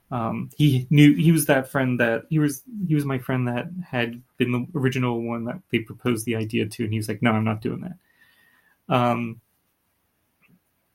um, 0.09 0.49
he 0.57 0.87
knew 0.89 1.15
he 1.15 1.31
was 1.31 1.45
that 1.45 1.69
friend 1.69 1.99
that 1.99 2.25
he 2.29 2.39
was 2.39 2.63
he 2.87 2.95
was 2.95 3.05
my 3.05 3.19
friend 3.19 3.47
that 3.47 3.67
had 3.87 4.21
been 4.37 4.51
the 4.51 4.67
original 4.75 5.21
one 5.21 5.45
that 5.45 5.61
they 5.71 5.79
proposed 5.79 6.25
the 6.25 6.35
idea 6.35 6.67
to, 6.67 6.83
and 6.83 6.91
he 6.91 6.97
was 6.97 7.07
like, 7.07 7.21
"No, 7.21 7.31
I'm 7.31 7.45
not 7.45 7.61
doing 7.61 7.81
that." 7.81 8.93
Um, 8.93 9.39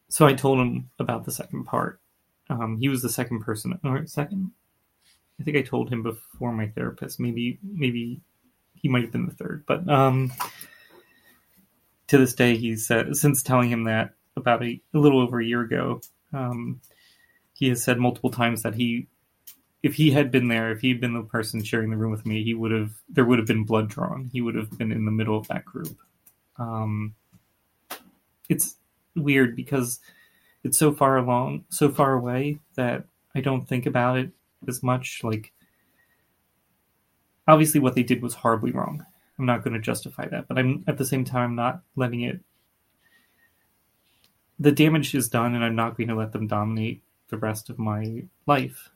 so 0.09 0.27
I 0.27 0.35
told 0.35 0.59
him 0.59 0.91
about 0.99 1.25
the 1.25 1.33
second 1.33 1.65
part. 1.65 2.01
Um, 2.51 2.79
he 2.79 2.89
was 2.89 3.03
the 3.03 3.09
second 3.09 3.41
person, 3.41 3.79
or 3.85 4.07
second. 4.07 4.51
I 5.41 5.45
think 5.45 5.57
I 5.57 5.63
told 5.63 5.89
him 5.89 6.03
before 6.03 6.53
my 6.53 6.67
therapist. 6.67 7.21
Maybe 7.21 7.59
maybe 7.63 8.21
he 8.75 8.89
might 8.89 9.03
have 9.03 9.13
been 9.13 9.27
the 9.27 9.35
third, 9.35 9.65
but 9.67 9.89
um, 9.89 10.33
to 12.09 12.19
this 12.19 12.35
day, 12.35 12.57
he's 12.57 12.87
said 12.87 13.17
since 13.17 13.43
telling 13.43 13.71
him 13.71 13.85
that 13.85 14.16
about 14.37 14.63
a, 14.63 14.81
a 14.95 14.99
little 14.99 15.21
over 15.21 15.41
a 15.41 15.45
year 15.45 15.63
ago, 15.63 16.01
um, 16.33 16.81
he 17.55 17.69
has 17.69 17.83
said 17.83 17.99
multiple 17.99 18.31
times 18.31 18.63
that 18.63 18.75
he, 18.75 19.07
if 19.83 19.95
he 19.95 20.11
had 20.11 20.31
been 20.31 20.49
there, 20.49 20.71
if 20.73 20.81
he'd 20.81 21.01
been 21.01 21.15
the 21.15 21.23
person 21.23 21.63
sharing 21.63 21.91
the 21.91 21.97
room 21.97 22.11
with 22.11 22.27
me, 22.27 22.43
he 22.43 22.55
would 22.55 22.73
have 22.73 22.93
there 23.09 23.25
would 23.25 23.39
have 23.39 23.47
been 23.47 23.65
blood 23.65 23.89
drawn. 23.89 24.29
He 24.33 24.41
would 24.41 24.55
have 24.55 24.77
been 24.77 24.93
in 24.93 25.05
the 25.05 25.11
middle 25.11 25.39
of 25.39 25.49
that 25.49 25.65
group. 25.65 25.97
Um, 26.59 27.15
it's 28.49 28.77
weird 29.15 29.57
because 29.57 30.01
it's 30.65 30.79
so 30.79 30.93
far 30.93 31.17
along, 31.17 31.65
so 31.69 31.91
far 31.91 32.15
away 32.15 32.59
that 32.75 33.05
I 33.35 33.41
don't 33.41 33.67
think 33.69 33.87
about 33.87 34.19
it 34.19 34.31
as 34.67 34.83
much. 34.83 35.21
Like, 35.23 35.53
obviously, 37.47 37.81
what 37.81 37.95
they 37.95 38.03
did 38.03 38.23
was 38.23 38.35
horribly 38.35 38.73
wrong 38.73 39.05
I'm 39.39 39.47
not 39.47 39.63
going 39.63 39.75
to 39.75 39.81
justify 39.81 40.27
that, 40.29 40.49
but 40.49 40.59
I'm 40.59 40.85
at 40.87 40.99
the 40.99 41.05
same 41.05 41.25
time 41.25 41.55
not 41.55 41.83
letting 41.95 42.23
it. 42.23 42.41
The 44.59 44.73
damage 44.73 45.15
is 45.15 45.29
done, 45.29 45.55
and 45.55 45.65
I'm 45.65 45.77
not 45.77 45.97
going 45.97 46.09
to 46.09 46.15
let 46.15 46.33
them 46.33 46.47
dominate 46.47 47.03
the 47.29 47.37
rest 47.37 47.69
of 47.71 47.79
my 47.79 48.25
life 48.47 48.91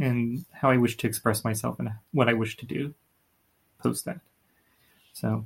and 0.00 0.44
how 0.52 0.70
I 0.70 0.78
wish 0.78 0.96
to 0.98 1.06
express 1.06 1.44
myself 1.44 1.78
and 1.78 1.90
what 2.12 2.28
I 2.28 2.32
wish 2.32 2.56
to 2.58 2.66
do 2.66 2.94
post 3.82 4.04
that. 4.04 4.20
So, 5.12 5.44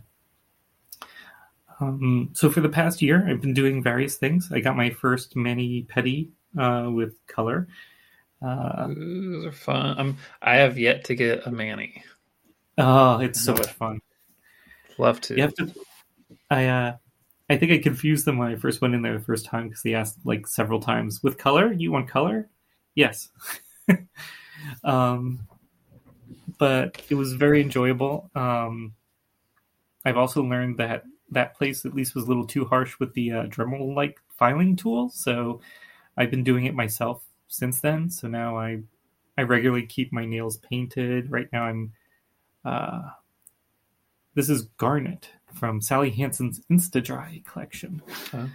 um, 1.80 2.30
so 2.34 2.50
for 2.50 2.60
the 2.60 2.68
past 2.68 3.02
year, 3.02 3.26
I've 3.28 3.40
been 3.40 3.54
doing 3.54 3.82
various 3.82 4.16
things. 4.16 4.50
I 4.52 4.60
got 4.60 4.76
my 4.76 4.90
first 4.90 5.34
mani 5.34 5.86
pedi 5.90 6.28
uh, 6.58 6.90
with 6.90 7.14
color. 7.26 7.66
Uh, 8.42 8.88
Those 8.88 9.46
are 9.46 9.52
fun. 9.52 9.98
I'm, 9.98 10.18
I 10.42 10.56
have 10.56 10.78
yet 10.78 11.04
to 11.04 11.14
get 11.14 11.46
a 11.46 11.50
mani. 11.50 12.04
Oh, 12.78 13.18
it's 13.20 13.42
so 13.42 13.54
much 13.54 13.72
fun. 13.72 14.00
Love 14.98 15.20
to. 15.22 15.34
You 15.34 15.42
have 15.42 15.54
to. 15.54 15.72
I 16.50 16.66
uh, 16.66 16.96
I 17.48 17.56
think 17.56 17.72
I 17.72 17.78
confused 17.78 18.24
them 18.24 18.38
when 18.38 18.48
I 18.48 18.56
first 18.56 18.80
went 18.80 18.94
in 18.94 19.02
there 19.02 19.16
the 19.16 19.24
first 19.24 19.46
time 19.46 19.68
because 19.68 19.82
they 19.82 19.94
asked 19.94 20.18
like 20.24 20.46
several 20.46 20.80
times 20.80 21.22
with 21.22 21.38
color. 21.38 21.72
You 21.72 21.92
want 21.92 22.08
color? 22.08 22.48
Yes. 22.94 23.28
um, 24.84 25.46
but 26.58 27.02
it 27.08 27.14
was 27.14 27.34
very 27.34 27.60
enjoyable. 27.60 28.30
Um, 28.34 28.94
I've 30.04 30.16
also 30.16 30.42
learned 30.42 30.78
that 30.78 31.04
that 31.30 31.54
place 31.54 31.84
at 31.84 31.94
least 31.94 32.14
was 32.14 32.24
a 32.24 32.28
little 32.28 32.46
too 32.46 32.64
harsh 32.64 32.98
with 32.98 33.12
the 33.14 33.32
uh, 33.32 33.42
Dremel 33.44 33.94
like 33.94 34.18
filing 34.36 34.76
tool, 34.76 35.08
so 35.08 35.60
I've 36.16 36.30
been 36.30 36.44
doing 36.44 36.66
it 36.66 36.74
myself 36.74 37.24
since 37.48 37.80
then. 37.80 38.10
So 38.10 38.28
now 38.28 38.56
I 38.56 38.82
I 39.38 39.42
regularly 39.42 39.86
keep 39.86 40.12
my 40.12 40.24
nails 40.24 40.56
painted. 40.56 41.30
Right 41.30 41.48
now 41.52 41.64
I'm 41.64 41.92
uh, 42.64 43.02
this 44.34 44.48
is 44.48 44.62
Garnet 44.78 45.28
from 45.56 45.80
Sally 45.80 46.10
Hansen's 46.10 46.60
Insta 46.70 47.02
Dry 47.02 47.42
collection. 47.44 48.02
Huh. 48.30 48.46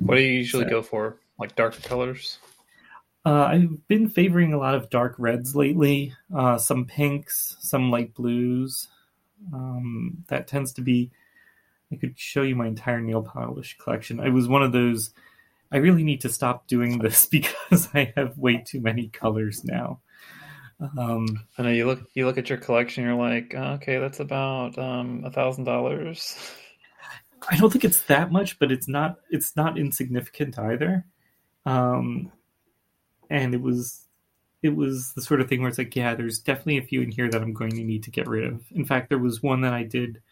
What 0.00 0.16
do 0.16 0.22
you 0.22 0.32
usually 0.32 0.64
so, 0.64 0.70
go 0.70 0.82
for? 0.82 1.16
Like 1.38 1.54
darker 1.54 1.80
colors? 1.82 2.38
Uh, 3.26 3.44
I've 3.44 3.88
been 3.88 4.08
favoring 4.08 4.52
a 4.52 4.58
lot 4.58 4.74
of 4.74 4.90
dark 4.90 5.14
reds 5.18 5.56
lately, 5.56 6.14
uh, 6.34 6.58
some 6.58 6.84
pinks, 6.84 7.56
some 7.60 7.90
light 7.90 8.14
blues. 8.14 8.88
Um, 9.52 10.24
that 10.28 10.46
tends 10.46 10.72
to 10.74 10.82
be. 10.82 11.10
I 11.92 11.96
could 11.96 12.18
show 12.18 12.42
you 12.42 12.56
my 12.56 12.66
entire 12.66 13.00
nail 13.00 13.22
polish 13.22 13.76
collection. 13.78 14.20
I 14.20 14.30
was 14.30 14.48
one 14.48 14.62
of 14.62 14.72
those. 14.72 15.10
I 15.70 15.78
really 15.78 16.04
need 16.04 16.20
to 16.22 16.28
stop 16.28 16.66
doing 16.66 16.98
this 16.98 17.26
because 17.30 17.88
I 17.94 18.12
have 18.16 18.38
way 18.38 18.58
too 18.58 18.80
many 18.80 19.08
colors 19.08 19.64
now. 19.64 20.00
Um, 20.98 21.26
I 21.58 21.62
know 21.62 21.70
you 21.70 21.86
look 21.86 22.02
you 22.14 22.26
look 22.26 22.38
at 22.38 22.48
your 22.48 22.58
collection. 22.58 23.04
You're 23.04 23.14
like, 23.14 23.54
oh, 23.56 23.74
okay, 23.74 23.98
that's 23.98 24.20
about 24.20 24.78
um, 24.78 25.22
a 25.24 25.30
thousand 25.30 25.64
dollars. 25.64 26.36
I 27.50 27.56
don't 27.56 27.70
think 27.70 27.84
it's 27.84 28.02
that 28.04 28.32
much, 28.32 28.58
but 28.58 28.72
it's 28.72 28.88
not 28.88 29.18
it's 29.30 29.56
not 29.56 29.78
insignificant 29.78 30.58
either. 30.58 31.04
Um, 31.66 32.32
and 33.30 33.54
it 33.54 33.60
was 33.60 34.06
it 34.62 34.74
was 34.74 35.12
the 35.12 35.20
sort 35.22 35.40
of 35.40 35.48
thing 35.48 35.60
where 35.60 35.68
it's 35.68 35.78
like, 35.78 35.94
yeah, 35.94 36.14
there's 36.14 36.38
definitely 36.38 36.78
a 36.78 36.82
few 36.82 37.02
in 37.02 37.10
here 37.10 37.28
that 37.30 37.42
I'm 37.42 37.52
going 37.52 37.72
to 37.72 37.84
need 37.84 38.02
to 38.04 38.10
get 38.10 38.26
rid 38.26 38.44
of. 38.44 38.62
In 38.72 38.86
fact, 38.86 39.10
there 39.10 39.18
was 39.18 39.42
one 39.42 39.60
that 39.60 39.74
I 39.74 39.82
did. 39.82 40.22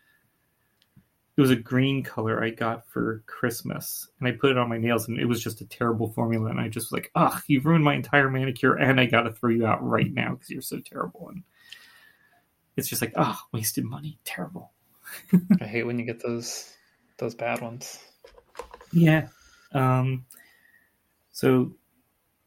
It 1.43 1.51
was 1.51 1.51
a 1.51 1.57
green 1.57 2.05
color 2.05 2.41
I 2.41 2.51
got 2.51 2.87
for 2.87 3.25
Christmas, 3.27 4.07
and 4.21 4.29
I 4.29 4.31
put 4.31 4.53
it 4.53 4.59
on 4.59 4.69
my 4.69 4.79
nails, 4.79 5.09
and 5.09 5.19
it 5.19 5.25
was 5.25 5.43
just 5.43 5.61
a 5.61 5.67
terrible 5.67 6.13
formula. 6.13 6.51
And 6.51 6.61
I 6.61 6.69
just 6.69 6.87
was 6.87 6.93
like, 6.93 7.11
"Ugh, 7.17 7.43
you've 7.49 7.67
ruined 7.67 7.83
my 7.83 7.95
entire 7.95 8.31
manicure, 8.31 8.77
and 8.77 9.01
I 9.01 9.07
got 9.07 9.23
to 9.23 9.33
throw 9.33 9.51
you 9.51 9.67
out 9.67 9.83
right 9.83 10.15
now 10.15 10.35
because 10.35 10.51
you're 10.51 10.63
so 10.63 10.79
terrible." 10.79 11.31
And 11.31 11.43
it's 12.77 12.87
just 12.87 13.03
like, 13.03 13.13
"Oh, 13.17 13.37
wasted 13.51 13.85
money, 13.85 14.21
terrible." 14.23 14.71
I 15.61 15.65
hate 15.65 15.83
when 15.83 15.99
you 15.99 16.05
get 16.05 16.23
those 16.23 16.77
those 17.17 17.35
bad 17.35 17.61
ones. 17.61 17.99
Yeah. 18.93 19.27
Um, 19.73 20.25
so 21.33 21.75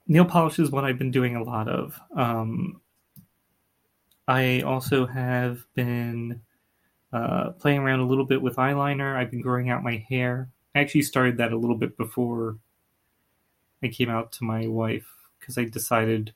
nail 0.07 0.23
polish 0.23 0.57
is 0.57 0.71
what 0.71 0.85
I've 0.85 0.97
been 0.97 1.11
doing 1.11 1.35
a 1.35 1.43
lot 1.43 1.67
of. 1.67 1.99
Um, 2.15 2.79
I 4.29 4.61
also 4.61 5.05
have 5.05 5.65
been 5.73 6.39
uh, 7.13 7.51
playing 7.51 7.79
around 7.79 7.99
a 7.99 8.07
little 8.07 8.25
bit 8.25 8.41
with 8.41 8.55
eyeliner. 8.57 9.15
I've 9.15 9.31
been 9.31 9.41
growing 9.41 9.69
out 9.69 9.83
my 9.83 10.05
hair. 10.09 10.49
I 10.73 10.79
actually 10.79 11.03
started 11.03 11.37
that 11.37 11.53
a 11.53 11.57
little 11.57 11.77
bit 11.77 11.97
before 11.97 12.57
I 13.83 13.87
came 13.87 14.09
out 14.09 14.31
to 14.33 14.43
my 14.43 14.67
wife 14.67 15.07
because 15.39 15.57
I 15.57 15.65
decided, 15.65 16.33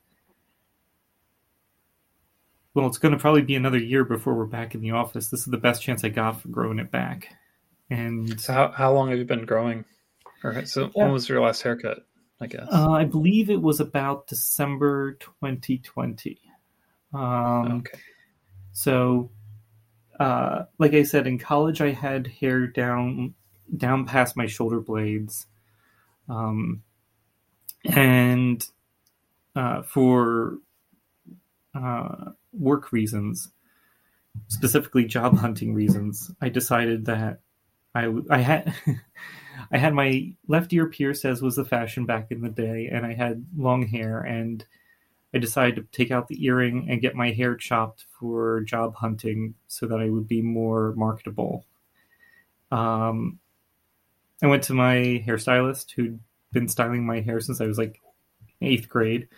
well, 2.74 2.86
it's 2.86 2.98
going 2.98 3.12
to 3.12 3.20
probably 3.20 3.42
be 3.42 3.56
another 3.56 3.78
year 3.78 4.04
before 4.04 4.34
we're 4.34 4.46
back 4.46 4.74
in 4.74 4.80
the 4.80 4.92
office. 4.92 5.28
This 5.28 5.40
is 5.40 5.46
the 5.46 5.58
best 5.58 5.82
chance 5.82 6.04
I 6.04 6.08
got 6.08 6.40
for 6.40 6.48
growing 6.48 6.78
it 6.78 6.90
back. 6.90 7.34
And 7.90 8.40
so, 8.40 8.52
how, 8.52 8.70
how 8.70 8.92
long 8.92 9.10
have 9.10 9.18
you 9.18 9.24
been 9.24 9.44
growing? 9.44 9.84
Or 10.44 10.64
so, 10.64 10.90
yeah. 10.94 11.02
when 11.02 11.12
was 11.12 11.28
your 11.28 11.42
last 11.42 11.62
haircut? 11.62 12.06
I 12.40 12.46
guess. 12.46 12.68
Uh, 12.72 12.92
I 12.92 13.04
believe 13.04 13.50
it 13.50 13.60
was 13.60 13.80
about 13.80 14.26
December 14.26 15.14
2020. 15.14 16.40
Um, 17.12 17.72
okay. 17.78 17.98
So, 18.72 19.30
uh, 20.20 20.66
like 20.78 20.92
I 20.92 21.02
said, 21.02 21.26
in 21.26 21.38
college, 21.38 21.80
I 21.80 21.92
had 21.92 22.26
hair 22.26 22.66
down 22.66 23.34
down 23.74 24.04
past 24.04 24.36
my 24.36 24.46
shoulder 24.46 24.78
blades, 24.78 25.46
um, 26.28 26.82
and 27.86 28.62
uh, 29.56 29.82
for 29.82 30.58
uh, 31.74 32.32
work 32.52 32.92
reasons, 32.92 33.50
specifically 34.48 35.06
job 35.06 35.38
hunting 35.38 35.72
reasons, 35.72 36.30
I 36.38 36.50
decided 36.50 37.06
that 37.06 37.40
I 37.94 38.12
I 38.28 38.38
had 38.38 38.74
I 39.72 39.78
had 39.78 39.94
my 39.94 40.34
left 40.46 40.70
ear 40.74 40.86
pierced 40.86 41.24
as 41.24 41.40
was 41.40 41.56
the 41.56 41.64
fashion 41.64 42.04
back 42.04 42.30
in 42.30 42.42
the 42.42 42.50
day, 42.50 42.90
and 42.92 43.06
I 43.06 43.14
had 43.14 43.46
long 43.56 43.86
hair, 43.86 44.20
and 44.20 44.66
I 45.32 45.38
decided 45.38 45.76
to 45.76 45.82
take 45.96 46.10
out 46.10 46.28
the 46.28 46.44
earring 46.44 46.88
and 46.90 47.00
get 47.00 47.14
my 47.14 47.30
hair 47.30 47.54
chopped 47.54 48.06
for 48.18 48.62
job 48.62 48.94
hunting 48.94 49.54
so 49.68 49.86
that 49.86 50.00
I 50.00 50.10
would 50.10 50.26
be 50.26 50.42
more 50.42 50.92
marketable. 50.96 51.64
Um, 52.72 53.38
I 54.42 54.46
went 54.46 54.64
to 54.64 54.74
my 54.74 55.22
hairstylist 55.26 55.92
who'd 55.92 56.18
been 56.52 56.68
styling 56.68 57.06
my 57.06 57.20
hair 57.20 57.40
since 57.40 57.60
I 57.60 57.66
was 57.66 57.78
like 57.78 58.00
eighth 58.60 58.88
grade. 58.88 59.28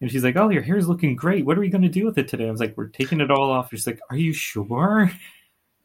And 0.00 0.10
she's 0.10 0.24
like, 0.24 0.36
Oh, 0.36 0.48
your 0.48 0.62
hair's 0.62 0.88
looking 0.88 1.16
great. 1.16 1.44
What 1.44 1.58
are 1.58 1.60
we 1.60 1.68
going 1.68 1.82
to 1.82 1.88
do 1.88 2.06
with 2.06 2.16
it 2.16 2.28
today? 2.28 2.48
I 2.48 2.50
was 2.50 2.60
like, 2.60 2.76
We're 2.76 2.88
taking 2.88 3.20
it 3.20 3.30
all 3.30 3.50
off. 3.50 3.70
She's 3.70 3.86
like, 3.86 4.00
Are 4.08 4.16
you 4.16 4.32
sure? 4.32 5.10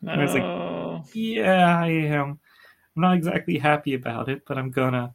No. 0.02 0.12
And 0.12 0.22
I 0.22 0.24
was 0.24 0.34
like, 0.34 1.16
Yeah, 1.16 1.80
I 1.80 1.88
am. 1.88 2.40
I'm 2.96 3.02
not 3.02 3.16
exactly 3.16 3.58
happy 3.58 3.94
about 3.94 4.30
it, 4.30 4.44
but 4.46 4.58
I'm 4.58 4.72
gonna. 4.72 5.14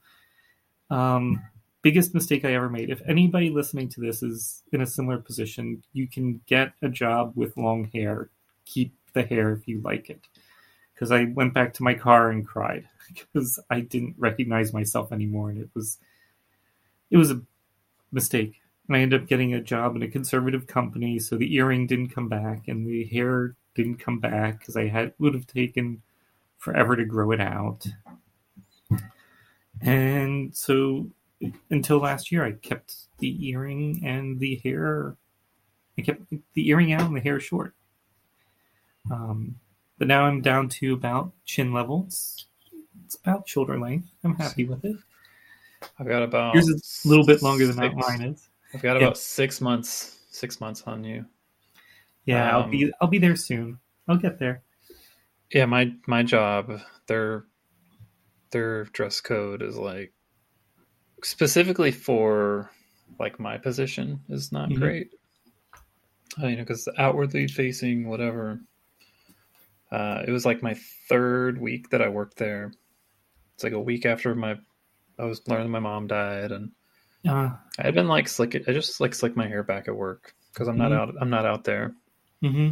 Um, 0.91 1.43
biggest 1.83 2.14
mistake 2.14 2.45
I 2.45 2.55
ever 2.55 2.68
made. 2.68 2.91
If 2.91 3.03
anybody 3.07 3.51
listening 3.51 3.89
to 3.91 4.01
this 4.01 4.22
is 4.22 4.62
in 4.72 4.81
a 4.81 4.87
similar 4.87 5.18
position, 5.18 5.83
you 5.93 6.07
can 6.07 6.41
get 6.47 6.72
a 6.83 6.89
job 6.89 7.33
with 7.35 7.57
long 7.57 7.91
hair. 7.93 8.31
Keep 8.66 8.95
the 9.12 9.22
hair 9.22 9.53
if 9.53 9.66
you 9.66 9.81
like 9.83 10.11
it. 10.11 10.20
Because 10.95 11.11
I 11.11 11.24
went 11.24 11.55
back 11.55 11.72
to 11.74 11.83
my 11.83 11.95
car 11.95 12.31
and 12.31 12.47
cried 12.47 12.87
because 13.09 13.59
I 13.70 13.81
didn't 13.81 14.16
recognize 14.18 14.72
myself 14.72 15.12
anymore, 15.12 15.51
and 15.51 15.59
it 15.59 15.70
was 15.74 15.99
it 17.11 17.16
was 17.16 17.31
a 17.31 17.41
mistake. 18.12 18.61
And 18.87 18.97
I 18.97 19.01
ended 19.01 19.22
up 19.22 19.28
getting 19.28 19.55
a 19.55 19.62
job 19.62 19.97
in 19.97 20.03
a 20.03 20.09
conservative 20.09 20.66
company, 20.66 21.18
so 21.18 21.37
the 21.37 21.55
earring 21.55 21.87
didn't 21.87 22.11
come 22.11 22.28
back 22.28 22.68
and 22.68 22.87
the 22.87 23.05
hair 23.05 23.55
didn't 23.74 23.99
come 23.99 24.18
back 24.18 24.59
because 24.59 24.76
I 24.76 24.89
had 24.89 25.14
would 25.18 25.35
have 25.35 25.47
taken 25.47 26.03
forever 26.59 26.97
to 26.97 27.05
grow 27.05 27.31
it 27.31 27.41
out. 27.41 27.87
And 29.81 30.55
so 30.55 31.11
until 31.70 31.99
last 31.99 32.30
year, 32.30 32.45
I 32.45 32.53
kept 32.53 32.95
the 33.18 33.49
earring 33.49 34.03
and 34.05 34.38
the 34.38 34.61
hair. 34.62 35.16
I 35.99 36.03
kept 36.03 36.22
the 36.55 36.68
earring 36.68 36.93
out 36.93 37.03
and 37.03 37.16
the 37.16 37.20
hair 37.20 37.41
short. 37.41 37.74
Um, 39.11 39.57
but 39.99 40.09
now 40.09 40.24
I'm 40.24 40.41
down 40.41 40.68
to 40.68 40.95
about 40.95 41.32
chin 41.45 41.72
level. 41.72 42.05
It's, 42.07 42.47
it's 43.05 43.16
about 43.16 43.49
shoulder 43.49 43.78
length. 43.78 44.09
I'm 44.24 44.36
happy 44.36 44.64
with 44.64 44.84
it. 44.84 44.97
I've 45.99 46.09
got 46.09 46.22
about 46.22 46.55
yours 46.55 46.68
is 46.68 47.03
a 47.05 47.09
little 47.09 47.24
bit 47.24 47.43
longer 47.43 47.66
than 47.66 47.76
six, 47.76 47.95
mine 47.97 48.22
is. 48.22 48.49
I've 48.74 48.82
got 48.82 48.97
about 48.97 49.16
six 49.16 49.61
months. 49.61 50.18
Six 50.30 50.61
months 50.61 50.82
on 50.86 51.05
you. 51.05 51.26
Yeah, 52.24 52.57
um, 52.57 52.62
I'll 52.62 52.70
be 52.70 52.93
I'll 53.01 53.09
be 53.09 53.18
there 53.18 53.36
soon. 53.36 53.78
I'll 54.07 54.16
get 54.16 54.38
there. 54.38 54.62
Yeah, 55.53 55.66
my 55.66 55.93
my 56.07 56.22
job, 56.22 56.80
their 57.07 57.45
their 58.51 58.84
dress 58.84 59.20
code 59.20 59.62
is 59.62 59.76
like 59.76 60.12
specifically 61.25 61.91
for 61.91 62.71
like 63.18 63.39
my 63.39 63.59
position 63.59 64.21
is 64.29 64.53
not 64.53 64.68
mm-hmm. 64.68 64.81
great. 64.81 65.11
Uh, 66.41 66.47
you 66.47 66.57
know, 66.57 66.62
because 66.62 66.89
outwardly 66.97 67.49
facing 67.49 68.09
whatever. 68.09 68.61
Uh, 69.91 70.23
it 70.27 70.31
was 70.31 70.47
like 70.47 70.62
my 70.62 70.77
third 71.09 71.61
week 71.61 71.91
that 71.91 72.01
I 72.01 72.09
worked 72.09 72.37
there. 72.37 72.73
It's 73.55 73.64
like 73.64 73.73
a 73.73 73.81
week 73.81 74.07
after 74.07 74.35
my 74.35 74.57
I 75.18 75.25
was 75.25 75.47
learning 75.49 75.71
my 75.71 75.81
mom 75.81 76.07
died, 76.07 76.53
and 76.53 76.71
uh, 77.29 77.51
I 77.79 77.83
had 77.83 77.95
been 77.95 78.09
like 78.09 78.29
slick. 78.29 78.55
I 78.68 78.73
just 78.73 79.01
like 79.01 79.14
slick 79.14 79.37
my 79.37 79.49
hair 79.49 79.64
back 79.64 79.89
at 79.89 79.97
work 79.97 80.35
because 80.53 80.68
I'm 80.68 80.79
not 80.79 80.93
mm-hmm. 80.93 81.11
out. 81.11 81.14
I'm 81.21 81.31
not 81.31 81.47
out 81.47 81.64
there. 81.64 81.95
Mm-hmm 82.43 82.71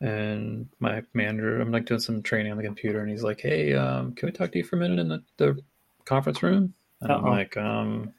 and 0.00 0.68
my 0.78 1.02
manager 1.12 1.60
i'm 1.60 1.72
like 1.72 1.84
doing 1.84 2.00
some 2.00 2.22
training 2.22 2.52
on 2.52 2.58
the 2.58 2.64
computer 2.64 3.00
and 3.00 3.10
he's 3.10 3.24
like 3.24 3.40
hey 3.40 3.74
um, 3.74 4.14
can 4.14 4.26
we 4.26 4.32
talk 4.32 4.52
to 4.52 4.58
you 4.58 4.64
for 4.64 4.76
a 4.76 4.78
minute 4.78 4.98
in 4.98 5.08
the, 5.08 5.22
the 5.38 5.58
conference 6.04 6.42
room 6.42 6.72
and 7.00 7.10
Uh-oh. 7.10 7.18
i'm 7.18 7.24
like 7.24 7.56
um 7.56 8.12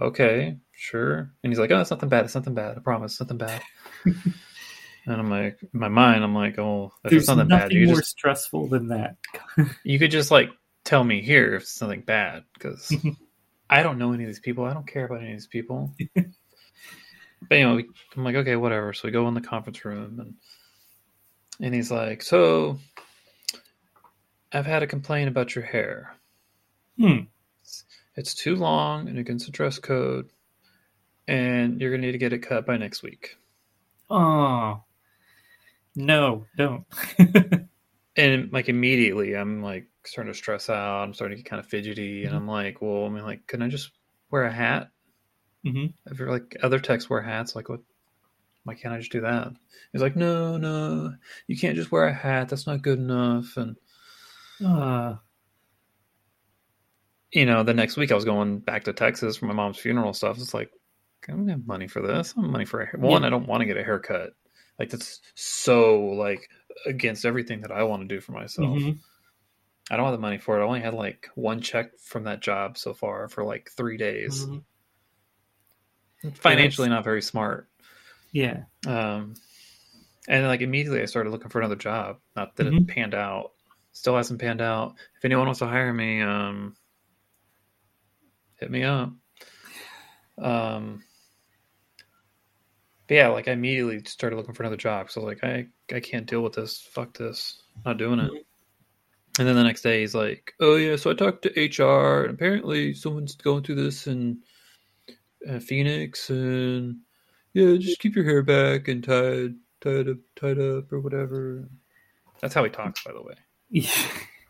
okay 0.00 0.56
sure 0.72 1.30
and 1.42 1.52
he's 1.52 1.58
like 1.58 1.70
oh 1.70 1.80
it's 1.80 1.90
nothing 1.90 2.08
bad 2.08 2.24
it's 2.24 2.34
nothing 2.34 2.54
bad 2.54 2.76
i 2.76 2.80
promise 2.80 3.20
nothing 3.20 3.38
bad 3.38 3.62
and 4.04 4.24
i'm 5.06 5.30
like 5.30 5.58
in 5.62 5.80
my 5.80 5.88
mind 5.88 6.24
i'm 6.24 6.34
like 6.34 6.58
oh 6.58 6.92
if 7.04 7.10
There's 7.10 7.22
it's 7.22 7.28
nothing 7.28 7.48
bad 7.48 7.72
you 7.72 7.86
more 7.86 7.96
just, 7.96 8.10
stressful 8.10 8.68
than 8.68 8.88
that 8.88 9.16
you 9.84 9.98
could 9.98 10.10
just 10.10 10.30
like 10.30 10.50
tell 10.84 11.04
me 11.04 11.22
here 11.22 11.54
if 11.54 11.62
it's 11.62 11.72
something 11.72 12.00
bad 12.00 12.44
because 12.54 12.94
i 13.70 13.82
don't 13.82 13.98
know 13.98 14.12
any 14.12 14.24
of 14.24 14.28
these 14.28 14.40
people 14.40 14.64
i 14.64 14.72
don't 14.72 14.86
care 14.86 15.04
about 15.04 15.20
any 15.20 15.32
of 15.32 15.36
these 15.36 15.46
people 15.46 15.94
but 16.14 16.26
anyway 17.52 17.84
i'm 18.16 18.24
like 18.24 18.36
okay 18.36 18.56
whatever 18.56 18.92
so 18.92 19.06
we 19.06 19.12
go 19.12 19.28
in 19.28 19.34
the 19.34 19.40
conference 19.40 19.84
room 19.84 20.18
and 20.18 20.34
and 21.60 21.74
he's 21.74 21.90
like, 21.90 22.22
"So, 22.22 22.78
I've 24.52 24.66
had 24.66 24.82
a 24.82 24.86
complaint 24.86 25.28
about 25.28 25.54
your 25.54 25.64
hair. 25.64 26.16
Hmm. 26.98 27.20
It's 28.16 28.34
too 28.34 28.56
long 28.56 29.08
and 29.08 29.18
against 29.18 29.46
the 29.46 29.52
dress 29.52 29.78
code, 29.78 30.30
and 31.28 31.80
you're 31.80 31.90
gonna 31.90 32.02
need 32.06 32.12
to 32.12 32.18
get 32.18 32.32
it 32.32 32.38
cut 32.40 32.66
by 32.66 32.76
next 32.76 33.02
week. 33.02 33.36
Oh. 34.10 34.84
No, 35.94 36.46
don't. 36.56 36.84
And 38.14 38.52
like 38.52 38.68
immediately, 38.68 39.32
I'm 39.34 39.62
like 39.62 39.86
starting 40.04 40.30
to 40.30 40.36
stress 40.36 40.68
out. 40.68 41.02
I'm 41.02 41.14
starting 41.14 41.38
to 41.38 41.42
get 41.42 41.48
kind 41.48 41.60
of 41.60 41.66
fidgety, 41.66 42.26
and 42.26 42.36
I'm 42.36 42.46
like, 42.46 42.82
well, 42.82 43.06
I 43.06 43.08
mean, 43.08 43.24
like, 43.24 43.46
can 43.46 43.62
I 43.62 43.68
just 43.68 43.90
wear 44.30 44.44
a 44.44 44.52
hat? 44.52 44.90
hmm 45.64 45.86
If 46.06 46.18
you're 46.18 46.30
like 46.30 46.56
other 46.62 46.78
techs 46.78 47.08
wear 47.08 47.22
hats, 47.22 47.56
like 47.56 47.70
what? 47.70 47.80
Why 48.64 48.74
can't 48.74 48.94
I 48.94 48.98
just 48.98 49.12
do 49.12 49.22
that? 49.22 49.54
He's 49.92 50.02
like, 50.02 50.14
no, 50.14 50.58
no, 50.58 51.14
you 51.46 51.58
can't 51.58 51.76
just 51.76 51.90
wear 51.90 52.04
a 52.06 52.12
hat. 52.12 52.50
That's 52.50 52.66
not 52.66 52.82
good 52.82 52.98
enough. 52.98 53.56
And 53.56 53.76
Uh, 54.64 55.16
you 57.32 57.46
know, 57.46 57.62
the 57.62 57.74
next 57.74 57.96
week 57.96 58.12
I 58.12 58.14
was 58.14 58.24
going 58.24 58.58
back 58.60 58.84
to 58.84 58.92
Texas 58.92 59.36
for 59.36 59.46
my 59.46 59.54
mom's 59.54 59.78
funeral 59.78 60.12
stuff. 60.12 60.38
It's 60.38 60.52
like, 60.54 60.70
I 61.28 61.32
don't 61.32 61.48
have 61.48 61.66
money 61.66 61.88
for 61.88 62.02
this. 62.02 62.32
I 62.32 62.34
don't 62.36 62.44
have 62.44 62.52
money 62.52 62.64
for 62.64 62.80
a 62.82 62.86
hair. 62.86 63.00
One, 63.00 63.22
Yeah. 63.22 63.26
I 63.28 63.30
don't 63.30 63.46
want 63.46 63.60
to 63.60 63.66
get 63.66 63.76
a 63.76 63.84
haircut. 63.84 64.30
Like 64.78 64.90
that's 64.90 65.20
so 65.34 66.00
like 66.00 66.48
against 66.86 67.24
everything 67.24 67.60
that 67.62 67.70
I 67.70 67.84
want 67.84 68.02
to 68.02 68.08
do 68.14 68.20
for 68.20 68.32
myself. 68.32 68.78
mhm. 68.78 68.98
I 69.90 69.96
don't 69.96 70.06
have 70.06 70.14
the 70.14 70.18
money 70.20 70.38
for 70.38 70.58
it. 70.58 70.62
I 70.62 70.66
only 70.66 70.80
had 70.80 70.94
like 70.94 71.28
one 71.34 71.60
check 71.60 71.98
from 71.98 72.24
that 72.24 72.40
job 72.40 72.78
so 72.78 72.94
far 72.94 73.28
for 73.28 73.44
like 73.44 73.70
three 73.76 73.96
days. 73.96 74.46
Mhm. 74.46 74.62
Financially, 76.34 76.88
not 76.88 77.04
very 77.04 77.20
smart. 77.22 77.68
Yeah. 78.30 78.64
Um, 78.86 79.34
and 80.28 80.46
like 80.46 80.60
immediately, 80.60 81.02
I 81.02 81.06
started 81.06 81.30
looking 81.30 81.48
for 81.50 81.58
another 81.60 81.76
job. 81.76 82.18
Not 82.36 82.56
that 82.56 82.68
it 82.68 82.72
Mhm. 82.72 82.88
panned 82.88 83.14
out. 83.14 83.52
Still 83.92 84.16
hasn't 84.16 84.40
panned 84.40 84.60
out. 84.62 84.94
If 85.18 85.24
anyone 85.24 85.46
wants 85.46 85.58
to 85.58 85.66
hire 85.66 85.92
me, 85.92 86.22
um, 86.22 86.76
hit 88.62 88.70
me 88.70 88.84
up. 88.84 89.12
Um, 90.38 91.02
but 93.08 93.14
yeah, 93.14 93.28
like 93.28 93.48
I 93.48 93.52
immediately 93.52 94.02
started 94.04 94.36
looking 94.36 94.54
for 94.54 94.62
another 94.62 94.76
job. 94.76 95.10
So 95.10 95.20
I 95.20 95.24
was 95.24 95.34
like 95.34 95.44
I 95.44 95.66
I 95.94 96.00
can't 96.00 96.26
deal 96.26 96.40
with 96.42 96.54
this. 96.54 96.80
Fuck 96.80 97.18
this. 97.18 97.62
Not 97.84 97.98
doing 97.98 98.20
it. 98.20 98.30
Mhm. 98.32 98.44
And 99.38 99.48
then 99.48 99.56
the 99.56 99.64
next 99.64 99.82
day 99.82 100.00
he's 100.00 100.14
like, 100.14 100.52
"Oh 100.60 100.76
yeah, 100.76 100.96
so 100.96 101.10
I 101.10 101.14
talked 101.14 101.42
to 101.42 101.58
HR, 101.58 102.24
and 102.24 102.34
apparently 102.34 102.92
someone's 102.94 103.34
going 103.34 103.64
through 103.64 103.76
this 103.76 104.06
in 104.06 104.38
uh, 105.48 105.58
Phoenix, 105.58 106.28
and 106.30 106.98
yeah, 107.54 107.76
just 107.76 107.98
keep 107.98 108.14
your 108.14 108.24
hair 108.26 108.42
back 108.42 108.88
and 108.88 109.02
tied, 109.02 109.54
tied 109.80 110.08
up, 110.08 110.18
tied 110.36 110.58
up, 110.58 110.92
or 110.92 111.00
whatever." 111.00 111.68
That's 112.40 112.54
how 112.54 112.62
he 112.64 112.70
talks, 112.70 113.02
by 113.04 113.12
the 113.12 113.22
way. 113.22 113.34
Yeah. 113.70 113.90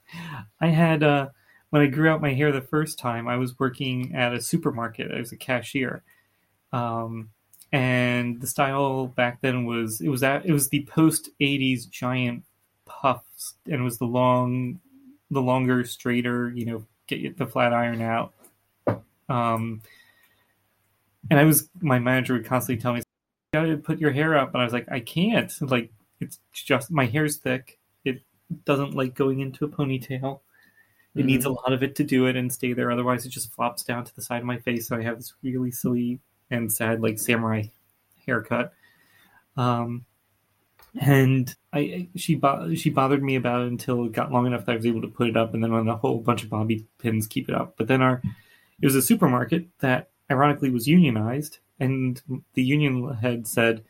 I 0.60 0.66
had 0.68 1.02
uh 1.02 1.28
when 1.72 1.80
I 1.80 1.86
grew 1.86 2.10
out 2.10 2.20
my 2.20 2.34
hair 2.34 2.52
the 2.52 2.60
first 2.60 2.98
time, 2.98 3.26
I 3.26 3.38
was 3.38 3.58
working 3.58 4.14
at 4.14 4.34
a 4.34 4.42
supermarket. 4.42 5.10
I 5.10 5.18
was 5.18 5.32
a 5.32 5.38
cashier. 5.38 6.02
Um 6.70 7.30
and 7.72 8.42
the 8.42 8.46
style 8.46 9.06
back 9.06 9.40
then 9.40 9.64
was 9.64 10.02
it 10.02 10.10
was 10.10 10.22
at, 10.22 10.44
it 10.44 10.52
was 10.52 10.68
the 10.68 10.84
post 10.84 11.30
80s 11.40 11.88
giant 11.88 12.44
puffs 12.84 13.54
and 13.64 13.76
it 13.76 13.82
was 13.82 13.96
the 13.96 14.04
long 14.04 14.80
the 15.30 15.40
longer 15.40 15.82
straighter, 15.84 16.52
you 16.54 16.66
know, 16.66 16.84
get 17.06 17.38
the 17.38 17.46
flat 17.46 17.72
iron 17.72 18.02
out. 18.02 18.34
Um 19.30 19.80
and 21.30 21.40
I 21.40 21.44
was 21.44 21.70
my 21.80 21.98
manager 21.98 22.34
would 22.34 22.44
constantly 22.44 22.82
tell 22.82 22.92
me 22.92 22.98
you 22.98 23.60
got 23.60 23.64
to 23.64 23.78
put 23.78 23.98
your 23.98 24.10
hair 24.10 24.36
up 24.36 24.52
and 24.52 24.60
I 24.60 24.64
was 24.64 24.74
like 24.74 24.92
I 24.92 25.00
can't. 25.00 25.50
Like 25.62 25.90
it's 26.20 26.38
just 26.52 26.90
my 26.90 27.06
hair's 27.06 27.38
thick. 27.38 27.78
It 28.04 28.20
doesn't 28.66 28.94
like 28.94 29.14
going 29.14 29.40
into 29.40 29.64
a 29.64 29.68
ponytail. 29.68 30.40
It 31.14 31.26
needs 31.26 31.44
a 31.44 31.50
lot 31.50 31.72
of 31.72 31.82
it 31.82 31.94
to 31.96 32.04
do 32.04 32.26
it 32.26 32.36
and 32.36 32.50
stay 32.50 32.72
there. 32.72 32.90
Otherwise, 32.90 33.26
it 33.26 33.30
just 33.30 33.54
flops 33.54 33.84
down 33.84 34.04
to 34.04 34.14
the 34.14 34.22
side 34.22 34.40
of 34.40 34.46
my 34.46 34.58
face. 34.58 34.88
So 34.88 34.96
I 34.96 35.02
have 35.02 35.18
this 35.18 35.34
really 35.42 35.70
silly 35.70 36.20
and 36.50 36.72
sad, 36.72 37.02
like 37.02 37.18
samurai 37.18 37.64
haircut. 38.26 38.72
Um, 39.56 40.06
and 41.00 41.54
I 41.72 42.08
she 42.16 42.34
bo- 42.34 42.74
she 42.74 42.90
bothered 42.90 43.22
me 43.22 43.36
about 43.36 43.62
it 43.62 43.68
until 43.68 44.04
it 44.04 44.12
got 44.12 44.32
long 44.32 44.46
enough 44.46 44.66
that 44.66 44.72
I 44.72 44.76
was 44.76 44.86
able 44.86 45.02
to 45.02 45.08
put 45.08 45.28
it 45.28 45.36
up, 45.36 45.54
and 45.54 45.62
then 45.62 45.72
on 45.72 45.88
a 45.88 45.96
whole 45.96 46.18
bunch 46.18 46.44
of 46.44 46.50
bobby 46.50 46.86
pins 46.98 47.26
keep 47.26 47.48
it 47.48 47.54
up. 47.54 47.74
But 47.76 47.88
then 47.88 48.02
our 48.02 48.22
it 48.80 48.86
was 48.86 48.94
a 48.94 49.02
supermarket 49.02 49.66
that 49.80 50.10
ironically 50.30 50.70
was 50.70 50.86
unionized, 50.86 51.58
and 51.80 52.20
the 52.54 52.62
union 52.62 53.14
head 53.14 53.46
said, 53.46 53.84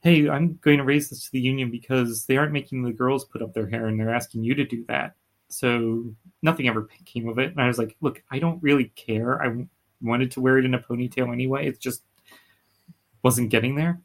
"Hey, 0.00 0.28
I'm 0.28 0.58
going 0.62 0.78
to 0.78 0.84
raise 0.84 1.10
this 1.10 1.24
to 1.24 1.32
the 1.32 1.40
union 1.40 1.70
because 1.70 2.26
they 2.26 2.36
aren't 2.36 2.52
making 2.52 2.82
the 2.82 2.92
girls 2.92 3.24
put 3.24 3.42
up 3.42 3.54
their 3.54 3.68
hair, 3.68 3.86
and 3.86 3.98
they're 4.00 4.14
asking 4.14 4.44
you 4.44 4.54
to 4.54 4.64
do 4.64 4.84
that." 4.88 5.14
So 5.48 6.14
nothing 6.42 6.68
ever 6.68 6.88
came 7.04 7.28
of 7.28 7.38
it. 7.38 7.50
And 7.52 7.60
I 7.60 7.66
was 7.66 7.78
like, 7.78 7.96
"Look, 8.00 8.22
I 8.30 8.38
don't 8.38 8.62
really 8.62 8.86
care. 8.96 9.42
I 9.42 9.66
wanted 10.00 10.30
to 10.32 10.40
wear 10.40 10.58
it 10.58 10.64
in 10.64 10.74
a 10.74 10.78
ponytail 10.78 11.32
anyway. 11.32 11.66
It 11.68 11.80
just 11.80 12.02
wasn't 13.22 13.50
getting 13.50 13.76
there." 13.76 14.00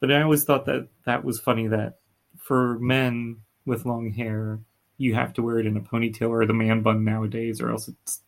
But 0.00 0.12
I 0.12 0.22
always 0.22 0.44
thought 0.44 0.66
that 0.66 0.88
that 1.04 1.24
was 1.24 1.40
funny 1.40 1.68
that 1.68 1.98
for 2.38 2.78
men 2.78 3.38
with 3.64 3.86
long 3.86 4.12
hair, 4.12 4.60
you 4.98 5.14
have 5.14 5.32
to 5.34 5.42
wear 5.42 5.58
it 5.58 5.66
in 5.66 5.76
a 5.76 5.80
ponytail 5.80 6.30
or 6.30 6.46
the 6.46 6.52
man 6.54 6.82
bun 6.82 7.04
nowadays, 7.04 7.60
or 7.60 7.70
else 7.70 7.88
it's 7.88 8.20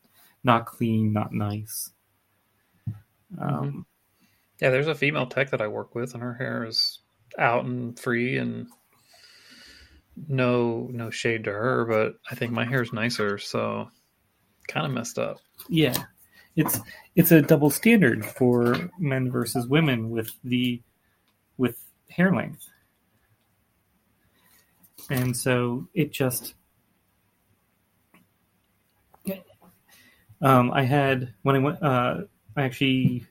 not 0.45 0.67
clean, 0.67 1.13
not 1.13 1.33
nice. 1.33 1.91
Um, 3.39 3.87
Yeah, 4.61 4.71
there's 4.71 4.89
a 4.89 4.95
female 4.95 5.27
tech 5.27 5.51
that 5.51 5.61
I 5.61 5.69
work 5.69 5.95
with, 5.95 6.15
and 6.15 6.23
her 6.23 6.35
hair 6.35 6.65
is 6.65 7.01
out 7.39 7.65
and 7.65 7.99
free, 7.99 8.39
and 8.39 8.69
no 10.27 10.89
no 10.93 11.11
shade 11.11 11.45
to 11.45 11.53
her, 11.53 11.85
but 11.85 12.17
I 12.31 12.35
think 12.35 12.53
my 12.53 12.65
hair's 12.65 12.93
nicer, 12.93 13.39
so 13.39 13.91
kind 14.67 14.87
of 14.87 14.93
messed 14.93 15.19
up. 15.19 15.39
yeah, 15.69 15.95
it's 16.57 16.81
it's 17.17 17.33
a 17.33 17.43
double 17.43 17.71
standard 17.71 18.25
for 18.25 18.91
men 18.99 19.31
versus 19.31 19.67
women 19.67 20.11
with 20.11 20.31
the 20.45 20.83
with 21.57 21.79
hair 22.11 22.35
length, 22.35 22.69
and 25.11 25.37
so 25.37 25.87
it 25.95 26.13
just. 26.13 26.55
Um, 30.41 30.71
I 30.71 30.85
had 30.85 31.35
when 31.43 31.57
I 31.57 31.59
went. 31.59 31.83
Uh, 31.83 32.19
I 32.57 32.63
actually, 32.63 33.27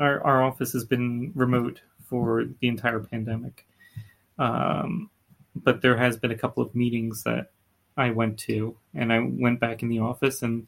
our 0.00 0.20
our 0.24 0.42
office 0.42 0.72
has 0.72 0.84
been 0.84 1.30
remote 1.34 1.80
for 2.00 2.44
the 2.60 2.68
entire 2.68 3.00
pandemic, 3.00 3.66
um, 4.38 5.10
but 5.56 5.82
there 5.82 5.96
has 5.96 6.16
been 6.16 6.30
a 6.30 6.38
couple 6.38 6.62
of 6.62 6.74
meetings 6.74 7.22
that 7.24 7.50
I 7.96 8.10
went 8.10 8.38
to, 8.40 8.76
and 8.94 9.12
I 9.12 9.20
went 9.20 9.60
back 9.60 9.82
in 9.82 9.88
the 9.88 9.98
office, 10.00 10.42
and 10.42 10.66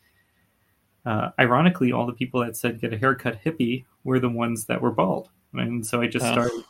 uh, 1.06 1.30
ironically, 1.38 1.92
all 1.92 2.06
the 2.06 2.12
people 2.12 2.40
that 2.40 2.56
said 2.56 2.80
get 2.80 2.92
a 2.92 2.98
haircut, 2.98 3.42
hippie, 3.44 3.84
were 4.04 4.18
the 4.20 4.28
ones 4.28 4.66
that 4.66 4.80
were 4.80 4.90
bald, 4.90 5.28
and 5.52 5.86
so 5.86 6.00
I 6.00 6.06
just 6.06 6.24
Oh. 6.26 6.32
started. 6.32 6.64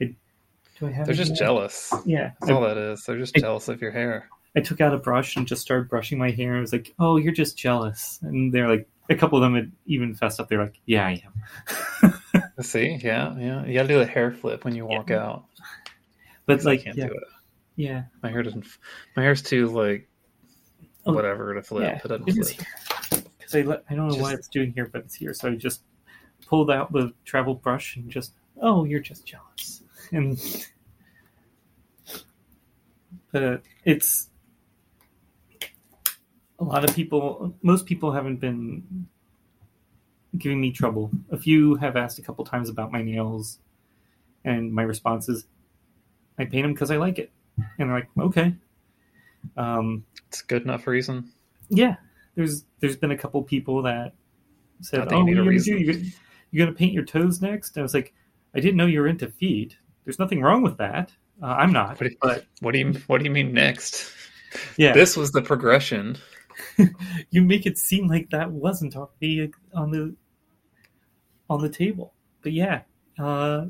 I, 0.00 0.14
do 0.78 0.86
I 0.86 0.90
have? 0.90 1.06
They're 1.06 1.14
just 1.14 1.32
here? 1.32 1.36
jealous. 1.46 1.92
Yeah, 2.06 2.32
That's 2.40 2.50
all 2.50 2.62
that 2.62 2.76
is. 2.78 3.04
They're 3.04 3.18
just 3.18 3.36
I- 3.36 3.40
jealous 3.40 3.68
of 3.68 3.80
your 3.80 3.90
hair. 3.90 4.28
I 4.54 4.60
took 4.60 4.82
out 4.82 4.92
a 4.92 4.98
brush 4.98 5.36
and 5.36 5.46
just 5.46 5.62
started 5.62 5.88
brushing 5.88 6.18
my 6.18 6.30
hair. 6.30 6.56
I 6.56 6.60
was 6.60 6.72
like, 6.74 6.92
"Oh, 6.98 7.16
you're 7.16 7.32
just 7.32 7.56
jealous," 7.56 8.18
and 8.22 8.52
they're 8.52 8.68
like, 8.68 8.86
a 9.08 9.14
couple 9.16 9.38
of 9.38 9.42
them 9.42 9.54
had 9.54 9.72
even 9.86 10.14
fessed 10.14 10.38
up. 10.40 10.48
They're 10.48 10.62
like, 10.62 10.78
"Yeah, 10.84 11.06
I 11.06 11.22
am." 12.02 12.42
See, 12.60 12.98
yeah, 13.02 13.34
yeah. 13.38 13.64
You 13.64 13.72
got 13.74 13.82
to 13.82 13.88
do 13.88 13.98
the 13.98 14.04
hair 14.06 14.30
flip 14.30 14.64
when 14.66 14.74
you 14.74 14.84
walk 14.84 15.10
out. 15.10 15.44
But 16.44 16.58
'cause 16.58 16.66
I 16.66 16.70
like, 16.72 16.84
can't 16.84 16.96
yeah, 16.98 17.06
do 17.06 17.12
it. 17.14 17.22
Yeah, 17.76 18.04
My 18.22 18.30
hair 18.30 18.42
doesn't. 18.42 18.66
My 19.16 19.22
hair's 19.22 19.42
too 19.42 19.68
like 19.68 20.08
Oh, 21.04 21.12
whatever 21.14 21.52
to 21.54 21.62
flip. 21.62 21.82
yeah, 21.84 22.00
It 22.04 22.08
doesn't 22.08 22.28
it 22.28 22.56
flip. 23.10 23.24
because 23.38 23.54
I 23.56 23.58
I 23.92 23.96
don't 23.96 24.08
know 24.08 24.16
why 24.16 24.32
it's 24.34 24.46
doing 24.48 24.72
here, 24.72 24.86
but 24.92 25.02
it's 25.04 25.14
here. 25.14 25.34
So 25.34 25.48
I 25.50 25.54
just 25.56 25.82
pulled 26.46 26.70
out 26.70 26.92
the 26.92 27.12
travel 27.24 27.54
brush 27.54 27.96
and 27.96 28.08
just, 28.10 28.34
oh, 28.60 28.84
you're 28.84 29.00
just 29.00 29.26
jealous, 29.26 29.82
and 30.12 30.38
but 33.32 33.62
it's 33.84 34.28
a 36.58 36.64
lot 36.64 36.88
of 36.88 36.94
people. 36.94 37.54
Most 37.62 37.86
people 37.86 38.12
haven't 38.12 38.36
been 38.36 39.06
giving 40.38 40.60
me 40.60 40.70
trouble. 40.70 41.10
A 41.30 41.36
few 41.36 41.74
have 41.76 41.96
asked 41.96 42.18
a 42.18 42.22
couple 42.22 42.44
times 42.44 42.68
about 42.68 42.92
my 42.92 43.02
nails, 43.02 43.58
and 44.44 44.72
my 44.72 44.82
response 44.82 45.28
is, 45.28 45.46
I 46.38 46.44
paint 46.44 46.64
them 46.64 46.72
because 46.74 46.90
I 46.90 46.96
like 46.96 47.18
it, 47.18 47.32
and 47.56 47.66
they're 47.78 47.94
like, 47.94 48.08
okay. 48.18 48.54
Um, 49.56 50.04
It's 50.28 50.42
good 50.42 50.62
enough 50.62 50.86
reason. 50.86 51.30
yeah, 51.68 51.96
there's 52.34 52.64
there's 52.80 52.96
been 52.96 53.10
a 53.10 53.16
couple 53.16 53.42
people 53.42 53.82
that 53.82 54.14
said, 54.80 55.12
"Oh, 55.12 55.26
you 55.26 55.32
are 55.32 55.32
a 55.32 55.34
gonna 55.38 55.50
reason. 55.50 55.76
do? 55.78 55.84
You're 55.84 55.94
gonna, 55.94 56.06
you're 56.50 56.66
gonna 56.66 56.76
paint 56.76 56.92
your 56.92 57.04
toes 57.04 57.42
next?" 57.42 57.76
I 57.76 57.82
was 57.82 57.92
like, 57.94 58.14
"I 58.54 58.60
didn't 58.60 58.76
know 58.76 58.86
you 58.86 59.00
were 59.00 59.08
into 59.08 59.28
feet. 59.28 59.76
There's 60.04 60.18
nothing 60.18 60.40
wrong 60.42 60.62
with 60.62 60.78
that. 60.78 61.12
Uh, 61.42 61.46
I'm 61.46 61.72
not, 61.72 61.98
What 62.00 62.06
do 62.06 62.10
you- 62.10 62.16
but 62.22 62.46
What 62.60 62.72
do 62.72 62.78
you 62.78 62.92
What 63.08 63.18
do 63.18 63.24
you 63.24 63.30
mean 63.30 63.52
next? 63.52 64.12
yeah, 64.76 64.92
This 65.00 65.16
was 65.16 65.32
the 65.32 65.42
progression. 65.42 66.18
you 67.30 67.42
make 67.42 67.66
it 67.66 67.78
seem 67.78 68.06
like 68.06 68.30
that 68.30 68.50
wasn't 68.50 68.94
on 68.96 69.08
the 69.20 69.52
on 69.74 69.90
the 69.90 70.14
on 71.50 71.60
the 71.62 71.68
table. 71.68 72.14
But 72.42 72.52
yeah, 72.52 72.82
uh, 73.18 73.66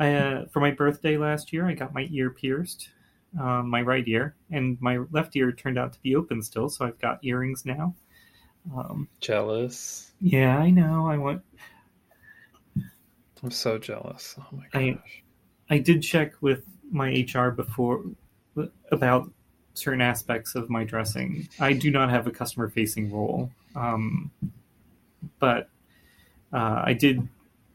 I 0.00 0.14
uh, 0.14 0.46
for 0.46 0.60
my 0.60 0.70
birthday 0.70 1.16
last 1.16 1.52
year, 1.52 1.66
I 1.66 1.74
got 1.74 1.92
my 1.94 2.08
ear 2.10 2.30
pierced, 2.30 2.88
on 3.38 3.68
my 3.68 3.82
right 3.82 4.02
ear, 4.08 4.34
and 4.50 4.80
my 4.80 4.98
left 5.12 5.36
ear 5.36 5.52
turned 5.52 5.78
out 5.78 5.92
to 5.92 6.00
be 6.00 6.16
open 6.16 6.42
still, 6.42 6.68
so 6.68 6.84
I've 6.86 6.98
got 6.98 7.22
earrings 7.22 7.64
now. 7.64 7.94
Um, 8.74 9.08
Jealous. 9.20 10.12
yeah, 10.20 10.58
I 10.58 10.70
know. 10.70 11.06
I 11.06 11.16
want. 11.18 11.42
I'm 13.42 13.50
so 13.50 13.78
jealous. 13.78 14.34
Oh 14.38 14.46
my 14.52 14.64
I- 14.74 14.90
gosh. 14.92 15.22
I 15.68 15.78
did 15.78 16.02
check 16.02 16.32
with 16.40 16.64
my 16.90 17.24
HR 17.32 17.50
before 17.50 18.02
about 18.90 19.30
certain 19.74 20.00
aspects 20.00 20.56
of 20.56 20.68
my 20.68 20.82
dressing. 20.82 21.48
I 21.60 21.72
do 21.74 21.90
not 21.92 22.10
have 22.10 22.26
a 22.26 22.30
customer 22.32 22.68
facing 22.68 23.12
role, 23.12 23.50
um, 23.76 24.30
but 25.38 25.68
uh, 26.52 26.82
I 26.84 26.92
did 26.92 27.26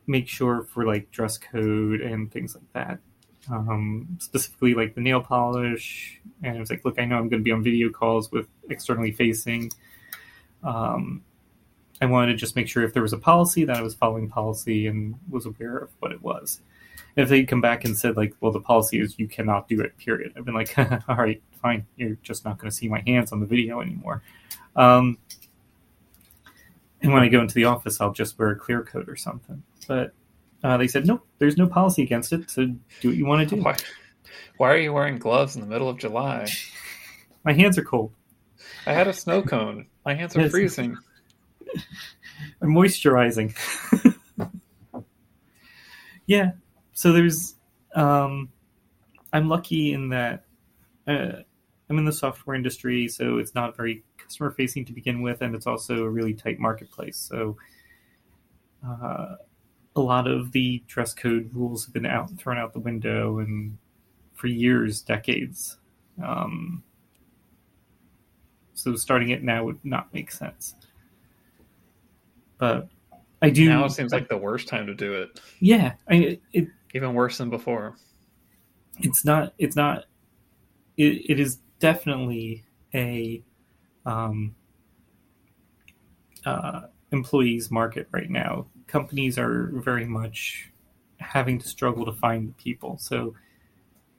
make 0.07 0.27
sure 0.27 0.63
for 0.63 0.85
like 0.85 1.09
dress 1.11 1.37
code 1.37 2.01
and 2.01 2.31
things 2.31 2.55
like 2.55 2.73
that. 2.73 2.99
Um, 3.51 4.17
specifically, 4.19 4.73
like 4.73 4.95
the 4.95 5.01
nail 5.01 5.21
polish, 5.21 6.19
and 6.41 6.57
I 6.57 6.59
was 6.59 6.69
like, 6.69 6.83
"Look, 6.83 6.99
I 6.99 7.05
know 7.05 7.17
I'm 7.17 7.29
going 7.29 7.41
to 7.41 7.43
be 7.43 7.51
on 7.51 7.63
video 7.63 7.89
calls 7.89 8.31
with 8.31 8.47
externally 8.69 9.11
facing. 9.11 9.71
Um, 10.63 11.23
I 12.01 12.07
wanted 12.07 12.33
to 12.33 12.37
just 12.37 12.55
make 12.55 12.67
sure 12.67 12.83
if 12.83 12.93
there 12.93 13.03
was 13.03 13.13
a 13.13 13.17
policy 13.17 13.65
that 13.65 13.77
I 13.77 13.81
was 13.81 13.93
following 13.93 14.29
policy 14.29 14.87
and 14.87 15.15
was 15.29 15.45
aware 15.45 15.77
of 15.77 15.89
what 15.99 16.11
it 16.11 16.21
was." 16.21 16.61
if 17.15 17.29
they 17.29 17.43
come 17.43 17.61
back 17.61 17.85
and 17.85 17.97
said 17.97 18.17
like, 18.17 18.33
well, 18.41 18.51
the 18.51 18.59
policy 18.59 18.99
is 18.99 19.17
you 19.17 19.27
cannot 19.27 19.67
do 19.67 19.79
it. 19.81 19.97
Period. 19.97 20.33
I've 20.35 20.45
been 20.45 20.53
like, 20.53 20.77
all 21.09 21.15
right, 21.15 21.41
fine. 21.61 21.85
You're 21.95 22.17
just 22.23 22.45
not 22.45 22.57
going 22.57 22.69
to 22.69 22.75
see 22.75 22.87
my 22.87 23.01
hands 23.07 23.31
on 23.31 23.39
the 23.39 23.45
video 23.45 23.81
anymore. 23.81 24.21
Um, 24.75 25.17
and 27.01 27.13
when 27.13 27.23
I 27.23 27.29
go 27.29 27.41
into 27.41 27.55
the 27.55 27.65
office, 27.65 28.01
I'll 28.01 28.11
just 28.11 28.37
wear 28.37 28.51
a 28.51 28.55
clear 28.55 28.83
coat 28.83 29.07
or 29.07 29.15
something. 29.15 29.63
But 29.87 30.13
uh, 30.63 30.77
they 30.77 30.87
said, 30.87 31.05
nope, 31.05 31.25
there's 31.37 31.57
no 31.57 31.67
policy 31.67 32.03
against 32.03 32.33
it. 32.33 32.49
So 32.49 32.65
do 32.65 33.09
what 33.09 33.17
you 33.17 33.25
want 33.25 33.47
to 33.47 33.55
do. 33.55 33.61
Why, 33.61 33.75
why 34.57 34.71
are 34.71 34.77
you 34.77 34.93
wearing 34.93 35.17
gloves 35.17 35.55
in 35.55 35.61
the 35.61 35.67
middle 35.67 35.89
of 35.89 35.97
July? 35.97 36.47
My 37.43 37.53
hands 37.53 37.77
are 37.77 37.83
cold. 37.83 38.13
I 38.85 38.93
had 38.93 39.07
a 39.07 39.13
snow 39.13 39.41
cone. 39.41 39.87
My 40.05 40.13
hands 40.15 40.35
are 40.35 40.49
freezing. 40.49 40.97
I'm 42.61 42.69
moisturizing. 42.69 43.55
yeah. 46.25 46.51
So 46.93 47.11
there's, 47.11 47.55
um, 47.95 48.49
I'm 49.31 49.49
lucky 49.49 49.93
in 49.93 50.09
that 50.09 50.45
uh, 51.07 51.41
I'm 51.89 51.97
in 51.97 52.05
the 52.05 52.11
software 52.11 52.55
industry, 52.55 53.07
so 53.07 53.37
it's 53.37 53.53
not 53.53 53.77
very 53.77 54.03
customer 54.17 54.51
facing 54.51 54.85
to 54.85 54.93
begin 54.93 55.21
with, 55.21 55.41
and 55.41 55.53
it's 55.53 55.67
also 55.67 56.03
a 56.03 56.09
really 56.09 56.33
tight 56.33 56.59
marketplace. 56.59 57.17
So 57.17 57.57
uh, 58.85 59.35
a 59.95 60.01
lot 60.01 60.27
of 60.27 60.51
the 60.51 60.83
dress 60.87 61.13
code 61.13 61.49
rules 61.53 61.85
have 61.85 61.93
been 61.93 62.05
out 62.05 62.29
thrown 62.37 62.57
out 62.57 62.73
the 62.73 62.79
window, 62.79 63.39
and 63.39 63.77
for 64.33 64.47
years, 64.47 65.01
decades. 65.01 65.77
Um, 66.23 66.83
so 68.73 68.95
starting 68.95 69.29
it 69.29 69.43
now 69.43 69.63
would 69.63 69.83
not 69.83 70.13
make 70.13 70.31
sense. 70.31 70.75
But 72.57 72.89
I 73.41 73.49
do. 73.49 73.69
Now 73.69 73.85
it 73.85 73.91
seems 73.91 74.11
like 74.11 74.27
the 74.27 74.37
worst 74.37 74.67
time 74.67 74.87
to 74.87 74.93
do 74.93 75.13
it. 75.13 75.39
yeah, 75.59 75.93
I, 76.09 76.39
it, 76.51 76.67
Even 76.93 77.13
worse 77.13 77.37
than 77.37 77.49
before. 77.49 77.95
it's 78.99 79.25
not 79.25 79.53
it's 79.57 79.75
not 79.75 80.05
it, 80.97 81.29
it 81.29 81.39
is 81.39 81.59
definitely 81.79 82.63
a 82.93 83.43
um, 84.05 84.55
uh, 86.45 86.81
employees 87.11 87.69
market 87.71 88.07
right 88.11 88.29
now 88.29 88.65
companies 88.87 89.37
are 89.37 89.71
very 89.73 90.05
much 90.05 90.69
having 91.19 91.59
to 91.59 91.67
struggle 91.67 92.05
to 92.05 92.11
find 92.11 92.55
people 92.57 92.97
so 92.97 93.33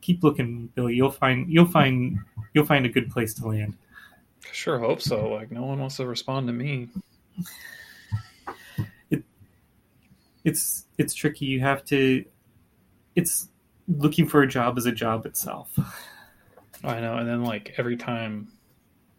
keep 0.01 0.23
looking 0.23 0.69
Billie 0.75 0.95
you'll 0.95 1.11
find 1.11 1.51
you'll 1.51 1.67
find 1.67 2.19
you'll 2.55 2.67
find 2.67 2.87
a 2.87 2.89
good 2.89 3.11
place 3.11 3.35
to 3.35 3.47
land 3.47 3.77
Sure 4.53 4.79
hope 4.79 5.03
so. 5.03 5.29
Like 5.29 5.51
no 5.51 5.64
one 5.64 5.81
wants 5.81 5.97
to 5.97 6.07
respond 6.07 6.47
to 6.47 6.53
me. 6.53 6.89
It, 9.11 9.25
it's 10.45 10.87
it's 10.99 11.14
tricky 11.14 11.47
you 11.47 11.61
have 11.61 11.85
to 11.87 12.25
it's 13.14 13.49
looking 13.89 14.27
for 14.27 14.43
a 14.43 14.49
job 14.49 14.79
is 14.79 14.87
a 14.87 14.93
job 14.93 15.27
itself 15.27 15.79
I 16.85 17.01
know. 17.01 17.17
And 17.17 17.29
then 17.29 17.43
like 17.43 17.75
every 17.79 17.97
time, 17.97 18.49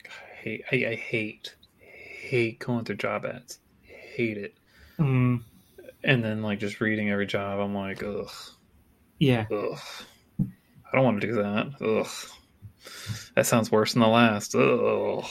I 0.06 0.36
hate. 0.41 0.64
I, 0.72 0.76
I 0.76 0.95
hate 0.95 1.56
hate 1.80 2.60
going 2.60 2.86
through 2.86 2.98
job 2.98 3.26
ads. 3.26 3.60
Hate 3.82 4.38
it. 4.38 4.56
Mm, 5.00 5.41
And 6.04 6.24
then 6.24 6.41
like 6.41 6.60
just 6.60 6.82
reading 6.82 7.10
every 7.10 7.28
job, 7.28 7.60
I'm 7.60 7.74
like, 7.76 8.04
ugh, 8.04 8.32
yeah 9.20 9.45
ugh. 9.52 9.80
I 10.39 10.95
don't 10.95 11.04
want 11.06 11.22
to 11.22 11.28
do 11.28 11.36
that. 11.36 11.68
Ugh. 11.82 12.32
That 13.36 13.45
sounds 13.45 13.72
worse 13.72 13.93
than 13.93 14.02
the 14.02 14.08
last. 14.08 14.56
Ugh. 14.56 15.26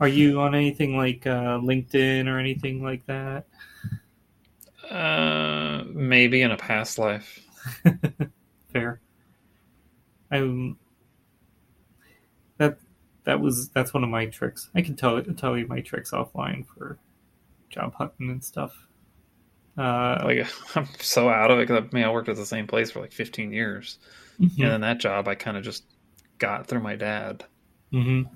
are 0.00 0.08
you 0.08 0.40
on 0.40 0.54
anything 0.54 0.96
like 0.96 1.26
uh, 1.26 1.58
linkedin 1.58 2.26
or 2.28 2.38
anything 2.38 2.82
like 2.82 3.04
that 3.06 3.46
Uh, 4.90 5.84
maybe 5.88 6.42
in 6.42 6.50
a 6.50 6.56
past 6.56 6.98
life. 6.98 7.40
fair. 8.72 9.00
I'm 10.30 10.78
that 12.58 12.78
that 13.24 13.40
was 13.40 13.68
that's 13.70 13.94
one 13.94 14.04
of 14.04 14.10
my 14.10 14.26
tricks. 14.26 14.70
I 14.74 14.82
can 14.82 14.96
tell 14.96 15.16
it 15.16 15.38
tell 15.38 15.56
you 15.56 15.66
my 15.66 15.80
tricks 15.80 16.10
offline 16.10 16.66
for 16.66 16.98
job 17.74 17.94
hunting 17.94 18.30
and 18.30 18.44
stuff. 18.44 18.88
Uh, 19.76 20.20
Like 20.24 20.46
I'm 20.76 20.86
so 21.00 21.28
out 21.28 21.50
of 21.50 21.58
it 21.58 21.68
because 21.68 21.84
I 21.84 21.94
mean 21.96 22.04
I 22.04 22.10
worked 22.12 22.28
at 22.28 22.36
the 22.36 22.46
same 22.46 22.66
place 22.66 22.90
for 22.90 23.00
like 23.00 23.12
15 23.12 23.52
years, 23.52 23.98
mhm, 24.38 24.62
and 24.62 24.72
then 24.72 24.80
that 24.82 25.00
job 25.00 25.28
I 25.28 25.34
kind 25.36 25.56
of 25.56 25.64
just 25.64 25.84
got 26.38 26.66
through 26.68 26.82
my 26.82 26.96
dad. 26.96 27.44
mhm, 27.92 28.28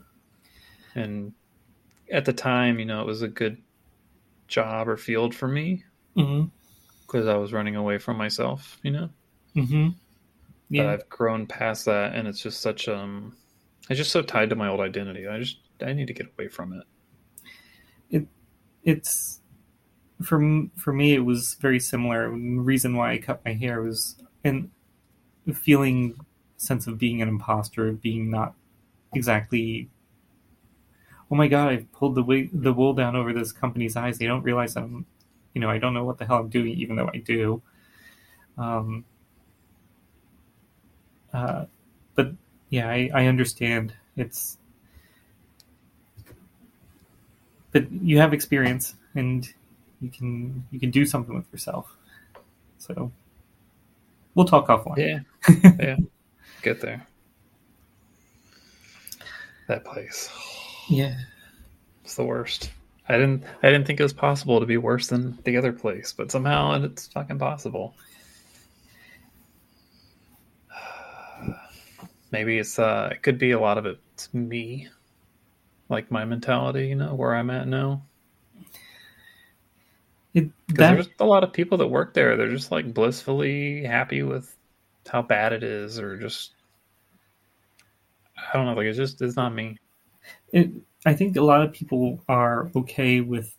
and 0.95 1.33
at 2.13 2.25
the 2.27 2.33
time, 2.35 2.79
you 2.79 2.87
know, 2.87 3.03
it 3.03 3.07
was 3.07 3.23
a 3.23 3.29
good 3.29 3.63
job 4.49 4.89
or 4.89 4.97
field 4.97 5.35
for 5.35 5.49
me 5.49 5.85
because 7.07 7.27
I 7.27 7.37
was 7.37 7.53
running 7.53 7.75
away 7.77 7.99
from 7.99 8.17
myself, 8.17 8.79
you 8.83 8.91
know. 8.93 9.11
mhm. 9.55 9.95
But 10.77 10.87
Yeah, 10.87 10.87
I've 10.87 11.09
grown 11.11 11.47
past 11.47 11.85
that, 11.87 12.15
and 12.15 12.27
it's 12.29 12.41
just 12.43 12.61
such 12.63 12.89
um, 12.89 13.37
it's 13.91 13.99
just 13.99 14.13
so 14.13 14.23
tied 14.23 14.51
to 14.51 14.57
my 14.57 14.69
old 14.69 14.81
identity. 14.81 15.27
I 15.27 15.39
just 15.39 15.59
I 15.83 15.93
need 15.93 16.07
to 16.07 16.15
get 16.15 16.33
away 16.39 16.49
from 16.49 16.73
it. 16.73 16.85
It's 18.85 19.41
for 20.23 20.41
for 20.77 20.93
me. 20.93 21.15
It 21.15 21.25
was 21.25 21.55
very 21.55 21.81
similar. 21.81 22.31
The 22.31 22.37
reason 22.37 22.97
why 22.97 23.13
I 23.13 23.19
cut 23.19 23.45
my 23.45 23.55
hair 23.55 23.83
was 23.83 24.17
and 24.45 24.71
feeling 25.55 26.15
sense 26.57 26.87
of 26.87 26.99
being 26.99 27.23
an 27.23 27.29
imposter, 27.29 27.89
of 27.89 28.03
being 28.03 28.31
not 28.31 28.55
exactly. 29.15 29.89
Oh 31.31 31.37
my 31.37 31.49
god! 31.49 31.69
I've 31.69 31.93
pulled 31.93 32.15
the 32.15 32.23
wig, 32.23 32.51
the 32.53 32.73
wool 32.73 32.95
down 32.95 33.15
over 33.17 33.33
this 33.33 33.53
company's 33.53 33.97
eyes. 33.97 34.19
They 34.19 34.27
don't 34.27 34.43
realize 34.43 34.77
I'm, 34.77 35.07
you 35.55 35.61
know, 35.61 35.71
I 35.71 35.79
don't 35.79 35.95
know 35.95 36.05
what 36.05 36.19
the 36.19 36.27
hell 36.27 36.39
I'm 36.39 36.49
doing, 36.49 36.73
even 36.79 36.97
though 36.97 37.11
I 37.13 37.19
do. 37.19 37.63
Um. 38.57 39.05
Uh, 41.33 41.67
but 42.15 42.33
yeah, 42.71 42.89
I, 42.89 43.11
I 43.15 43.27
understand. 43.27 43.95
It's 44.17 44.59
but 47.73 47.91
you 47.93 48.19
have 48.19 48.33
experience 48.33 48.95
and 49.15 49.53
you 50.01 50.11
can 50.11 50.65
you 50.71 50.79
can 50.81 50.91
do 50.91 51.05
something 51.05 51.35
with 51.35 51.51
yourself. 51.53 51.95
So 52.79 53.11
we'll 54.35 54.47
talk 54.47 54.69
offline. 54.69 54.97
Yeah, 54.99 55.21
yeah, 55.81 55.97
get 56.63 56.81
there. 56.81 57.07
That 59.67 59.85
place, 59.85 60.31
Yeah. 60.89 61.15
it's 62.03 62.15
the 62.15 62.25
worst. 62.25 62.71
I 63.09 63.15
didn't 63.17 63.45
I 63.63 63.71
didn't 63.71 63.87
think 63.87 64.01
it 64.01 64.03
was 64.03 64.13
possible 64.15 64.61
to 64.61 64.67
be 64.67 64.77
worse 64.79 65.09
than 65.09 65.39
the 65.45 65.57
other 65.57 65.73
place, 65.73 66.13
but 66.17 66.31
somehow 66.31 66.83
it's 66.83 67.09
fucking 67.09 67.39
possible. 67.39 67.95
Maybe 72.31 72.59
it's 72.59 72.79
uh 72.79 73.09
it 73.13 73.23
could 73.23 73.39
be 73.39 73.51
a 73.53 73.61
lot 73.61 73.79
of 73.79 73.87
it's 73.87 74.33
me. 74.33 74.89
Like 75.89 76.11
my 76.11 76.25
mentality, 76.25 76.89
you 76.89 76.97
know, 76.97 77.15
where 77.15 77.35
I'm 77.35 77.51
at 77.51 77.67
now. 77.67 78.03
It, 80.35 80.51
that, 80.69 80.95
there's 80.95 81.09
a 81.19 81.25
lot 81.25 81.43
of 81.45 81.53
people 81.53 81.79
that 81.79 81.87
work 81.87 82.15
there. 82.15 82.37
They're 82.37 82.51
just 82.51 82.71
like 82.71 82.93
blissfully 82.93 83.85
happy 83.85 84.23
with 84.23 84.55
how 85.11 85.23
bad 85.23 85.53
it 85.53 85.63
is, 85.63 85.99
or 85.99 86.19
just 86.19 86.53
I 88.37 88.57
don't 88.57 88.67
know. 88.67 88.75
Like 88.75 88.87
it's 88.87 88.99
just 88.99 89.23
it's 89.23 89.37
not 89.37 89.55
me. 89.55 89.79
it, 90.53 90.71
I 91.07 91.15
think 91.15 91.37
a 91.37 91.43
lot 91.43 91.63
of 91.63 91.73
people 91.73 92.23
are 92.29 92.71
okay 92.77 93.21
with 93.21 93.55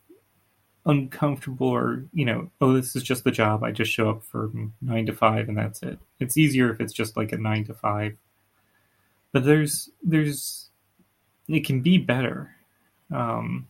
uncomfortable 0.86 1.68
or 1.68 2.06
you 2.14 2.26
know 2.26 2.50
oh 2.62 2.74
this 2.74 2.96
is 2.96 3.04
just 3.04 3.24
the 3.24 3.32
job 3.32 3.64
i 3.64 3.72
just 3.72 3.92
show 3.92 4.10
up 4.10 4.24
for 4.24 4.50
nine 4.82 5.06
to 5.06 5.14
five 5.14 5.50
and 5.50 5.58
that's 5.58 5.84
it 5.84 6.00
it's 6.20 6.38
easier 6.38 6.72
if 6.72 6.80
it's 6.80 6.94
just 6.94 7.18
like 7.18 7.32
a 7.34 7.38
nine 7.38 7.66
to 7.66 7.74
five 7.74 8.16
but 9.34 9.44
there's 9.44 9.90
there's 10.02 10.69
it 11.50 11.66
can 11.66 11.82
be 11.82 11.98
better 11.98 12.56
um 13.14 13.68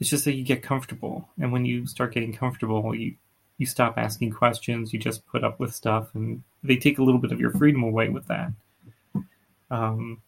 it's 0.00 0.10
just 0.10 0.24
that 0.24 0.34
you 0.34 0.44
get 0.44 0.62
comfortable 0.62 1.28
and 1.40 1.52
when 1.52 1.64
you 1.66 1.86
start 1.86 2.14
getting 2.14 2.32
comfortable 2.32 2.94
you 2.94 3.14
you 3.58 3.66
stop 3.66 3.98
asking 3.98 4.30
questions 4.30 4.92
you 4.92 4.98
just 4.98 5.26
put 5.26 5.44
up 5.44 5.60
with 5.60 5.74
stuff 5.74 6.14
and 6.14 6.42
they 6.64 6.76
take 6.76 6.98
a 6.98 7.02
little 7.04 7.20
bit 7.20 7.32
of 7.32 7.40
your 7.40 7.50
freedom 7.52 7.82
away 7.82 8.08
with 8.08 8.26
that 8.28 8.52
Um, 9.70 10.22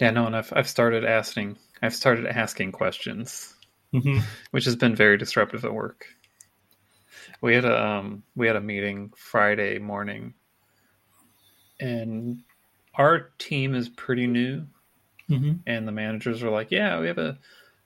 Yeah, 0.00 0.10
no, 0.10 0.26
and 0.26 0.36
I've 0.36 0.52
I've 0.54 0.68
started 0.68 1.04
asking 1.04 1.58
I've 1.82 1.94
started 1.94 2.26
asking 2.26 2.72
questions, 2.72 3.54
mhm. 3.92 4.22
which 4.52 4.64
has 4.66 4.76
been 4.76 4.96
very 4.96 5.18
disruptive 5.18 5.64
at 5.64 5.74
work. 5.74 6.06
We 7.40 7.54
had 7.54 7.64
a 7.64 7.84
um, 7.86 8.22
we 8.36 8.46
had 8.46 8.56
a 8.56 8.60
meeting 8.60 9.12
Friday 9.16 9.78
morning, 9.78 10.34
and 11.80 12.42
our 12.94 13.30
team 13.38 13.74
is 13.74 13.88
pretty 13.88 14.26
new, 14.26 14.66
Mhm. 15.30 15.60
and 15.66 15.86
the 15.88 15.92
managers 15.92 16.42
were 16.42 16.50
like, 16.50 16.70
"Yeah, 16.70 17.00
we 17.00 17.06
have 17.06 17.18
a 17.18 17.38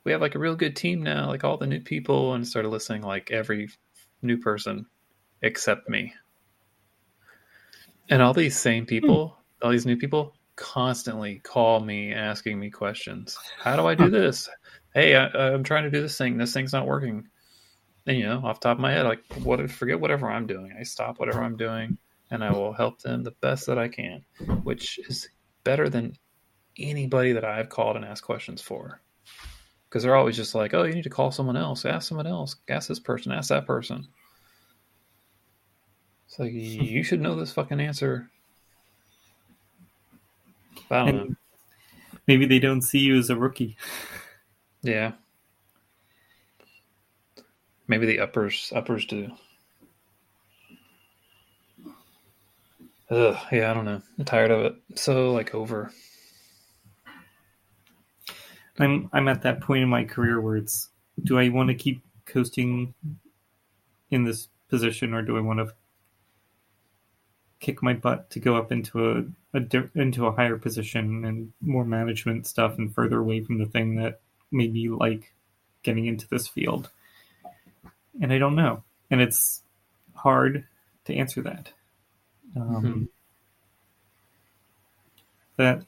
we 0.04 0.12
have 0.12 0.20
like 0.20 0.34
a 0.34 0.38
real 0.38 0.56
good 0.56 0.76
team 0.76 1.02
now, 1.02 1.26
like 1.28 1.44
all 1.44 1.56
the 1.56 1.66
new 1.66 1.80
people," 1.80 2.34
and 2.34 2.46
started 2.46 2.68
listening 2.68 3.02
like 3.02 3.30
every 3.30 3.68
new 4.22 4.38
person 4.38 4.86
except 5.42 5.88
me, 5.88 6.14
and 8.08 8.22
all 8.22 8.32
these 8.34 8.56
same 8.58 8.86
people, 8.86 9.36
all 9.62 9.70
these 9.70 9.86
new 9.86 9.96
people, 9.96 10.34
constantly 10.56 11.40
call 11.40 11.80
me 11.80 12.12
asking 12.12 12.58
me 12.58 12.70
questions. 12.70 13.36
How 13.58 13.76
do 13.76 13.86
I 13.86 13.94
do 13.94 14.10
this? 14.10 14.48
Hey, 14.94 15.14
I, 15.16 15.26
I'm 15.26 15.62
trying 15.64 15.84
to 15.84 15.90
do 15.90 16.00
this 16.00 16.16
thing. 16.16 16.36
This 16.38 16.52
thing's 16.54 16.72
not 16.72 16.86
working. 16.86 17.28
And 18.06 18.16
you 18.16 18.24
know, 18.24 18.40
off 18.44 18.60
the 18.60 18.68
top 18.68 18.78
of 18.78 18.80
my 18.82 18.92
head, 18.92 19.04
like 19.04 19.22
what? 19.42 19.70
Forget 19.70 20.00
whatever 20.00 20.30
I'm 20.30 20.46
doing. 20.46 20.72
I 20.78 20.82
stop 20.84 21.18
whatever 21.18 21.42
I'm 21.42 21.56
doing, 21.56 21.98
and 22.30 22.42
I 22.44 22.52
will 22.52 22.72
help 22.72 23.00
them 23.02 23.22
the 23.22 23.32
best 23.42 23.66
that 23.66 23.78
I 23.78 23.88
can, 23.88 24.24
which 24.62 24.98
is 25.08 25.28
better 25.64 25.88
than 25.88 26.14
anybody 26.78 27.32
that 27.32 27.44
I've 27.44 27.68
called 27.68 27.96
and 27.96 28.04
asked 28.04 28.22
questions 28.22 28.60
for. 28.60 29.00
Because 29.88 30.02
they're 30.02 30.16
always 30.16 30.36
just 30.36 30.54
like, 30.54 30.74
"Oh, 30.74 30.82
you 30.82 30.94
need 30.94 31.04
to 31.04 31.10
call 31.10 31.30
someone 31.30 31.56
else. 31.56 31.84
Ask 31.84 32.08
someone 32.08 32.26
else. 32.26 32.56
Ask 32.68 32.88
this 32.88 33.00
person. 33.00 33.32
Ask 33.32 33.48
that 33.48 33.66
person." 33.66 34.06
It's 36.26 36.38
like 36.38 36.50
hmm. 36.50 36.56
you 36.58 37.02
should 37.02 37.20
know 37.20 37.36
this 37.36 37.52
fucking 37.52 37.80
answer. 37.80 38.30
I 40.90 41.04
don't 41.04 41.16
know. 41.16 41.36
Maybe 42.26 42.46
they 42.46 42.58
don't 42.58 42.82
see 42.82 42.98
you 42.98 43.18
as 43.18 43.30
a 43.30 43.36
rookie. 43.36 43.76
Yeah. 44.82 45.12
Maybe 47.88 48.06
the 48.06 48.20
uppers 48.20 48.72
uppers 48.74 49.06
do. 49.06 49.30
Ugh, 53.08 53.36
yeah, 53.52 53.70
I 53.70 53.74
don't 53.74 53.84
know. 53.84 54.02
I'm 54.18 54.24
tired 54.24 54.50
of 54.50 54.64
it. 54.64 54.74
So 54.96 55.32
like 55.32 55.54
over. 55.54 55.92
I'm 58.78 59.08
I'm 59.12 59.28
at 59.28 59.42
that 59.42 59.60
point 59.60 59.82
in 59.82 59.88
my 59.88 60.04
career 60.04 60.40
where 60.40 60.56
it's 60.56 60.88
do 61.22 61.38
I 61.38 61.48
want 61.48 61.68
to 61.68 61.74
keep 61.74 62.02
coasting 62.26 62.94
in 64.10 64.24
this 64.24 64.48
position 64.68 65.14
or 65.14 65.22
do 65.22 65.36
I 65.36 65.40
want 65.40 65.60
to 65.60 65.72
kick 67.60 67.82
my 67.82 67.94
butt 67.94 68.30
to 68.30 68.40
go 68.40 68.56
up 68.56 68.70
into 68.70 69.10
a, 69.10 69.56
a 69.56 69.60
di- 69.60 69.88
into 69.94 70.26
a 70.26 70.32
higher 70.32 70.58
position 70.58 71.24
and 71.24 71.52
more 71.60 71.84
management 71.84 72.46
stuff 72.46 72.76
and 72.78 72.94
further 72.94 73.18
away 73.18 73.42
from 73.42 73.58
the 73.58 73.66
thing 73.66 73.96
that 73.96 74.20
made 74.52 74.72
me 74.72 74.88
like 74.88 75.32
getting 75.82 76.06
into 76.06 76.28
this 76.28 76.46
field. 76.46 76.90
And 78.20 78.32
I 78.32 78.38
don't 78.38 78.56
know. 78.56 78.82
And 79.10 79.20
it's 79.20 79.62
hard 80.14 80.66
to 81.06 81.14
answer 81.14 81.42
that. 81.42 81.72
Um, 82.54 82.82
Mhm. 82.84 83.08
That 85.56 85.82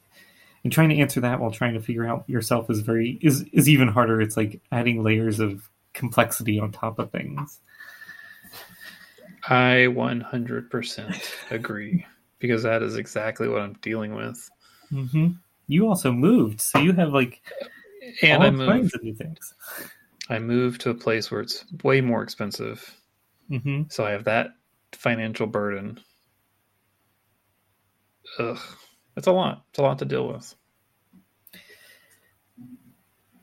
and 0.69 0.73
trying 0.75 0.91
to 0.91 0.99
answer 0.99 1.19
that 1.21 1.41
while 1.41 1.51
trying 1.51 1.73
to 1.73 1.81
figure 1.81 2.07
out 2.07 2.29
yourself 2.29 2.69
is 2.69 2.81
very 2.81 3.19
is 3.23 3.43
is 3.55 3.71
even 3.71 3.89
harder. 3.89 4.21
It's 4.21 4.37
like 4.37 4.61
adding 4.71 5.03
layers 5.03 5.41
of 5.41 5.67
complexity 5.95 6.61
on 6.61 6.73
top 6.73 6.99
of 6.99 7.11
things. 7.11 7.63
I 9.49 9.87
100% 9.89 11.35
agree 11.51 12.05
because 12.39 12.65
that 12.65 12.83
is 12.83 12.97
exactly 12.97 13.49
what 13.49 13.63
I'm 13.63 13.79
dealing 13.81 14.15
with. 14.15 14.47
hmm 14.91 15.29
You 15.69 15.89
also 15.89 16.13
moved, 16.13 16.61
so 16.61 16.81
you 16.81 16.93
have 16.93 17.15
like 17.15 17.41
And 18.21 18.43
I 18.45 18.51
moved 18.51 18.95
of 18.95 19.03
new 19.03 19.15
things. 19.15 19.55
I 20.29 20.39
moved 20.39 20.83
to 20.83 20.91
a 20.91 20.95
place 20.95 21.31
where 21.31 21.41
it's 21.41 21.65
way 21.83 22.03
more 22.03 22.23
expensive. 22.23 22.95
hmm 23.49 23.85
So 23.89 24.05
I 24.05 24.11
have 24.11 24.25
that 24.25 24.51
financial 24.93 25.47
burden. 25.47 25.99
Ugh. 28.39 28.59
It's 29.17 29.27
a 29.27 29.33
lot. 29.33 29.65
It's 29.71 29.79
a 29.79 29.83
lot 29.83 29.99
to 29.99 30.05
deal 30.05 30.29
with. 30.29 30.55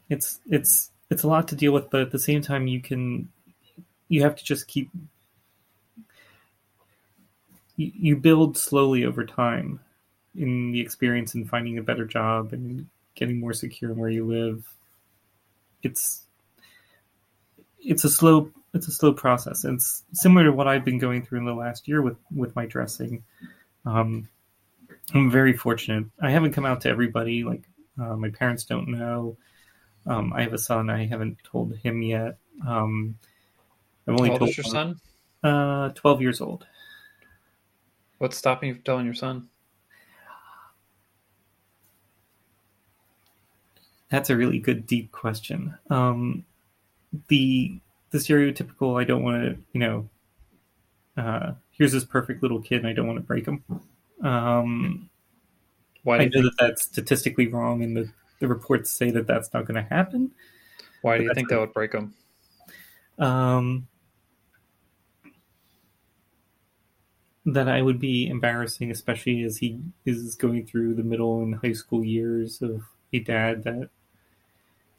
It's 0.10 0.39
it's 0.49 0.91
it's 1.10 1.24
a 1.24 1.28
lot 1.28 1.47
to 1.49 1.56
deal 1.56 1.72
with, 1.72 1.89
but 1.89 2.01
at 2.01 2.12
the 2.12 2.20
same 2.20 2.41
time, 2.41 2.68
you 2.68 2.82
can 2.82 3.30
you 4.08 4.22
have 4.22 4.36
to 4.36 4.43
just 4.43 4.68
keep 4.68 4.89
you, 7.78 8.16
build 8.16 8.58
slowly 8.58 9.03
over 9.03 9.26
time 9.26 9.80
in 10.36 10.72
the 10.72 10.80
experience 10.80 11.34
and 11.34 11.49
finding 11.49 11.78
a 11.78 11.84
better 11.84 12.06
job 12.06 12.53
and 12.53 12.88
getting 13.16 13.39
more 13.39 13.53
secure 13.53 13.91
in 13.91 13.97
where 13.97 14.10
you 14.10 14.26
live. 14.26 14.66
It's 15.84 16.24
it's 17.80 18.03
a 18.03 18.10
slow 18.10 18.51
it's 18.74 18.88
a 18.88 18.91
slow 18.91 19.14
process. 19.14 19.64
And 19.64 19.76
it's 19.76 20.03
similar 20.14 20.45
to 20.45 20.51
what 20.51 20.68
I've 20.68 20.86
been 20.86 20.99
going 20.99 21.26
through 21.26 21.39
in 21.39 21.45
the 21.45 21.53
last 21.53 21.88
year 21.88 22.01
with 22.01 22.18
with 22.34 22.56
my 22.56 22.66
dressing. 22.66 23.24
Um, 23.86 24.28
I'm 25.14 25.32
very 25.32 25.53
fortunate. 25.53 26.06
I 26.22 26.32
haven't 26.32 26.53
come 26.53 26.66
out 26.66 26.82
to 26.82 26.89
everybody. 26.89 27.43
Like 27.43 27.64
uh, 27.99 28.16
my 28.16 28.30
parents 28.30 28.66
don't 28.66 28.89
know. 28.89 29.38
Um, 30.08 30.34
I 30.34 30.43
have 30.43 30.53
a 30.53 30.58
son. 30.58 30.89
I 30.89 31.06
haven't 31.06 31.38
told 31.43 31.76
him 31.78 32.01
yet. 32.01 32.38
Um, 32.66 33.18
I've 34.08 34.16
only 34.16 34.30
How 34.30 34.34
old 34.34 34.39
told 34.39 34.49
is 34.51 34.58
your 34.58 34.64
son? 34.64 34.99
Uh, 35.43 35.89
twelve 35.89 36.22
years 36.22 36.41
old. 36.41 36.66
What's 38.18 38.38
stopping 38.38 38.70
you 38.70 38.76
from 38.76 38.84
telling 38.84 39.06
your 39.06 39.16
son? 39.16 39.49
That's 44.10 44.30
a 44.30 44.38
really 44.38 44.60
good, 44.60 44.86
deep 44.86 45.12
question. 45.12 45.76
Um, 45.89 46.45
the 47.28 47.80
the 48.12 48.20
stereotypical. 48.20 49.01
I 49.01 49.03
don't 49.03 49.24
want 49.24 49.43
to, 49.43 49.58
you 49.74 49.80
know. 49.80 50.10
Uh, 51.18 51.53
here's 51.72 51.93
this 51.93 52.03
perfect 52.03 52.43
little 52.43 52.62
kid, 52.62 52.80
and 52.80 52.88
I 52.88 52.93
don't 52.93 53.08
want 53.08 53.18
to 53.18 53.26
break 53.26 53.45
him. 53.45 53.64
Um, 54.22 55.10
Why 56.03 56.18
do 56.18 56.24
I 56.24 56.26
know 56.26 56.32
think, 56.32 56.43
that 56.43 56.56
that's 56.60 56.84
statistically 56.84 57.47
wrong, 57.47 57.84
and 57.84 57.95
the, 57.95 58.10
the 58.39 58.47
reports 58.47 58.89
say 58.91 59.11
that 59.11 59.27
that's 59.27 59.53
not 59.53 59.65
going 59.65 59.75
to 59.81 59.89
happen. 59.89 60.31
why 61.01 61.17
do 61.17 61.23
you 61.23 61.33
think 61.33 61.49
that 61.49 61.59
would 61.59 61.73
break 61.73 61.91
them? 61.91 62.13
Um, 63.17 63.88
that 67.45 67.67
I 67.69 67.81
would 67.81 67.99
be 67.99 68.27
embarrassing, 68.27 68.89
especially 68.91 69.43
as 69.43 69.57
he 69.57 69.79
is 70.05 70.36
going 70.36 70.65
through 70.65 70.95
the 70.95 71.03
middle 71.03 71.41
and 71.43 71.55
high 71.55 71.73
school 71.73 72.03
years 72.03 72.61
of 72.61 72.83
a 73.13 73.19
dad 73.19 73.63
that 73.65 73.89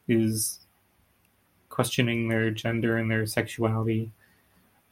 is 0.09 0.61
questioning 1.68 2.28
their 2.28 2.51
gender 2.51 2.97
and 2.97 3.11
their 3.11 3.26
sexuality. 3.26 4.12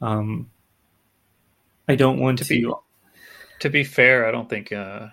Um, 0.01 0.51
I 1.87 1.95
don't 1.95 2.19
want 2.19 2.39
To 2.39 2.43
to. 2.43 2.49
be- 2.49 2.73
To 3.61 3.69
be 3.69 3.83
fair, 3.85 4.27
I 4.27 4.31
don't 4.31 4.49
think 4.49 4.71
uh, 4.73 5.07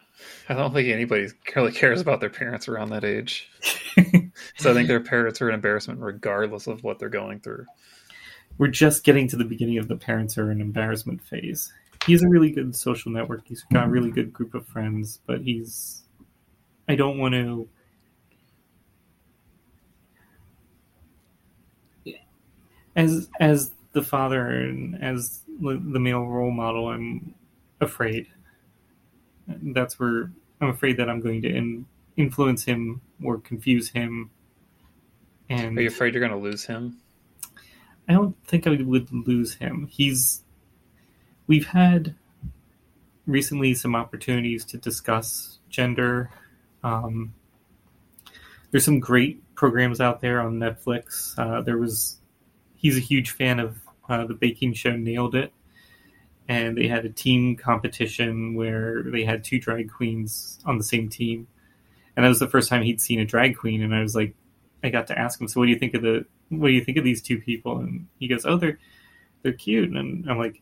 I 0.48 0.54
don't 0.54 0.72
think 0.72 0.88
anybody 0.88 1.28
really 1.56 1.72
cares 1.72 2.00
about 2.00 2.20
their 2.20 2.30
parents 2.30 2.68
around 2.68 2.90
that 2.90 3.04
age. 3.04 3.50
So 4.56 4.70
I 4.70 4.74
think 4.74 4.88
their 4.88 5.00
parents 5.00 5.40
are 5.42 5.48
an 5.48 5.54
embarrassment 5.54 6.00
regardless 6.00 6.66
of 6.66 6.82
what 6.82 6.98
they're 6.98 7.08
going 7.08 7.40
through. 7.40 7.66
We're 8.58 8.68
just 8.68 9.04
getting 9.04 9.28
to 9.28 9.36
the 9.36 9.44
beginning 9.44 9.78
of 9.78 9.88
the 9.88 9.96
parents 9.96 10.38
are 10.38 10.50
an 10.50 10.60
embarrassment 10.60 11.22
phase. 11.22 11.72
He's 12.06 12.22
a 12.22 12.28
really 12.28 12.50
good 12.50 12.74
social 12.74 13.10
network. 13.10 13.46
He's 13.46 13.64
got 13.72 13.86
a 13.86 13.90
really 13.90 14.10
good 14.10 14.32
group 14.32 14.54
of 14.54 14.66
friends, 14.66 15.20
but 15.26 15.40
he's. 15.42 16.04
I 16.88 16.96
don't 16.96 17.18
want 17.18 17.34
to. 17.34 17.68
As 22.94 23.28
as 23.40 23.72
the 23.92 24.02
father 24.02 24.48
and 24.48 25.02
as 25.02 25.40
the 25.60 25.80
the 25.82 26.00
male 26.00 26.26
role 26.26 26.50
model, 26.50 26.88
I'm 26.88 27.34
afraid. 27.80 28.26
That's 29.60 29.98
where 29.98 30.30
I'm 30.60 30.68
afraid 30.68 30.96
that 30.98 31.08
I'm 31.08 31.20
going 31.20 31.42
to 31.42 31.48
in, 31.48 31.86
influence 32.16 32.64
him 32.64 33.00
or 33.22 33.38
confuse 33.38 33.88
him. 33.88 34.30
And 35.48 35.76
Are 35.76 35.82
you 35.82 35.88
afraid 35.88 36.14
you're 36.14 36.26
going 36.26 36.38
to 36.38 36.48
lose 36.48 36.64
him? 36.64 36.98
I 38.08 38.14
don't 38.14 38.36
think 38.46 38.66
I 38.66 38.70
would 38.70 39.12
lose 39.12 39.54
him. 39.54 39.88
He's. 39.90 40.42
We've 41.46 41.66
had 41.66 42.14
recently 43.26 43.74
some 43.74 43.94
opportunities 43.94 44.64
to 44.66 44.78
discuss 44.78 45.58
gender. 45.68 46.30
Um, 46.82 47.34
there's 48.70 48.84
some 48.84 49.00
great 49.00 49.54
programs 49.54 50.00
out 50.00 50.20
there 50.20 50.40
on 50.40 50.58
Netflix. 50.58 51.38
Uh, 51.38 51.60
there 51.60 51.78
was. 51.78 52.18
He's 52.76 52.96
a 52.96 53.00
huge 53.00 53.30
fan 53.30 53.60
of 53.60 53.78
uh, 54.08 54.26
the 54.26 54.34
baking 54.34 54.74
show 54.74 54.96
Nailed 54.96 55.34
It. 55.34 55.52
And 56.48 56.76
they 56.76 56.88
had 56.88 57.04
a 57.04 57.10
team 57.10 57.56
competition 57.56 58.54
where 58.54 59.02
they 59.04 59.24
had 59.24 59.44
two 59.44 59.60
drag 59.60 59.90
queens 59.90 60.58
on 60.66 60.76
the 60.76 60.84
same 60.84 61.08
team. 61.08 61.46
And 62.16 62.24
that 62.24 62.28
was 62.28 62.40
the 62.40 62.48
first 62.48 62.68
time 62.68 62.82
he'd 62.82 63.00
seen 63.00 63.20
a 63.20 63.24
drag 63.24 63.56
queen. 63.56 63.82
And 63.82 63.94
I 63.94 64.02
was 64.02 64.14
like, 64.14 64.34
I 64.82 64.90
got 64.90 65.06
to 65.06 65.18
ask 65.18 65.40
him, 65.40 65.48
so 65.48 65.60
what 65.60 65.66
do 65.66 65.72
you 65.72 65.78
think 65.78 65.94
of 65.94 66.02
the 66.02 66.26
what 66.48 66.68
do 66.68 66.74
you 66.74 66.84
think 66.84 66.98
of 66.98 67.04
these 67.04 67.22
two 67.22 67.38
people? 67.38 67.78
And 67.78 68.06
he 68.18 68.28
goes, 68.28 68.44
oh, 68.44 68.56
they're 68.56 68.78
they're 69.42 69.52
cute. 69.52 69.90
And 69.90 70.28
I'm 70.28 70.38
like, 70.38 70.60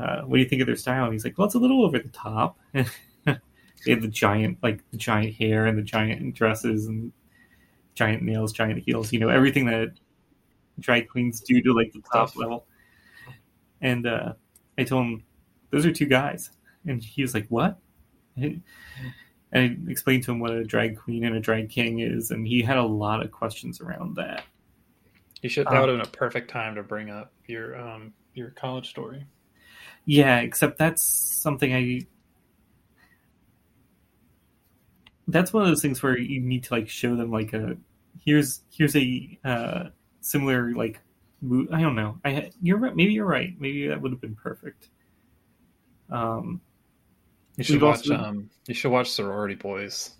uh, 0.00 0.22
what 0.22 0.36
do 0.36 0.42
you 0.42 0.48
think 0.48 0.60
of 0.60 0.66
their 0.66 0.76
style? 0.76 1.04
And 1.04 1.12
he's 1.12 1.24
like, 1.24 1.36
well, 1.36 1.46
it's 1.46 1.54
a 1.54 1.58
little 1.58 1.84
over 1.84 1.98
the 1.98 2.08
top. 2.08 2.58
they 2.72 2.82
had 3.86 4.02
the 4.02 4.08
giant 4.08 4.58
like 4.62 4.88
the 4.90 4.96
giant 4.96 5.34
hair 5.34 5.66
and 5.66 5.76
the 5.76 5.82
giant 5.82 6.34
dresses 6.34 6.86
and 6.86 7.12
giant 7.94 8.22
nails, 8.22 8.52
giant 8.52 8.82
heels. 8.84 9.12
You 9.12 9.20
know 9.20 9.28
everything 9.28 9.66
that 9.66 9.92
drag 10.78 11.08
queens 11.08 11.40
do 11.40 11.60
to 11.62 11.72
like 11.72 11.92
the 11.92 12.02
top 12.12 12.36
level. 12.36 12.66
And 13.80 14.06
uh, 14.06 14.34
I 14.78 14.84
told 14.84 15.06
him 15.06 15.24
those 15.70 15.86
are 15.86 15.92
two 15.92 16.06
guys, 16.06 16.50
and 16.86 17.02
he 17.02 17.22
was 17.22 17.34
like, 17.34 17.46
"What?" 17.48 17.78
And 18.36 18.62
I 19.52 19.76
explained 19.90 20.24
to 20.24 20.32
him 20.32 20.40
what 20.40 20.50
a 20.52 20.64
drag 20.64 20.98
queen 20.98 21.24
and 21.24 21.36
a 21.36 21.40
drag 21.40 21.70
king 21.70 22.00
is, 22.00 22.30
and 22.30 22.46
he 22.46 22.62
had 22.62 22.76
a 22.76 22.84
lot 22.84 23.24
of 23.24 23.30
questions 23.30 23.80
around 23.80 24.16
that. 24.16 24.44
You 25.42 25.48
should. 25.48 25.66
That 25.66 25.74
Um, 25.74 25.80
would 25.80 25.88
have 25.90 25.98
been 25.98 26.08
a 26.08 26.10
perfect 26.10 26.50
time 26.50 26.74
to 26.74 26.82
bring 26.82 27.10
up 27.10 27.32
your 27.46 27.78
um 27.78 28.12
your 28.34 28.50
college 28.50 28.88
story. 28.90 29.24
Yeah, 30.04 30.40
except 30.40 30.78
that's 30.78 31.02
something 31.02 31.74
I. 31.74 32.06
That's 35.28 35.52
one 35.52 35.62
of 35.64 35.68
those 35.68 35.82
things 35.82 36.02
where 36.02 36.16
you 36.16 36.40
need 36.40 36.64
to 36.64 36.74
like 36.74 36.88
show 36.88 37.16
them 37.16 37.30
like 37.30 37.52
a 37.52 37.76
here's 38.24 38.62
here's 38.70 38.94
a 38.96 39.38
uh, 39.44 39.84
similar 40.20 40.72
like 40.74 41.00
I 41.44 41.80
don't 41.82 41.94
know 41.94 42.18
I 42.24 42.50
you're 42.62 42.78
right 42.78 42.96
maybe 42.96 43.12
you're 43.12 43.26
right 43.26 43.54
maybe 43.60 43.86
that 43.88 44.00
would 44.00 44.10
have 44.12 44.20
been 44.20 44.34
perfect. 44.34 44.88
Um, 46.10 46.60
You 47.56 47.64
should 47.64 47.82
watch. 47.82 48.08
also- 48.10 48.16
Um, 48.16 48.50
you 48.68 48.74
should 48.74 48.90
watch 48.90 49.10
Sorority 49.10 49.54
Boys. 49.54 50.12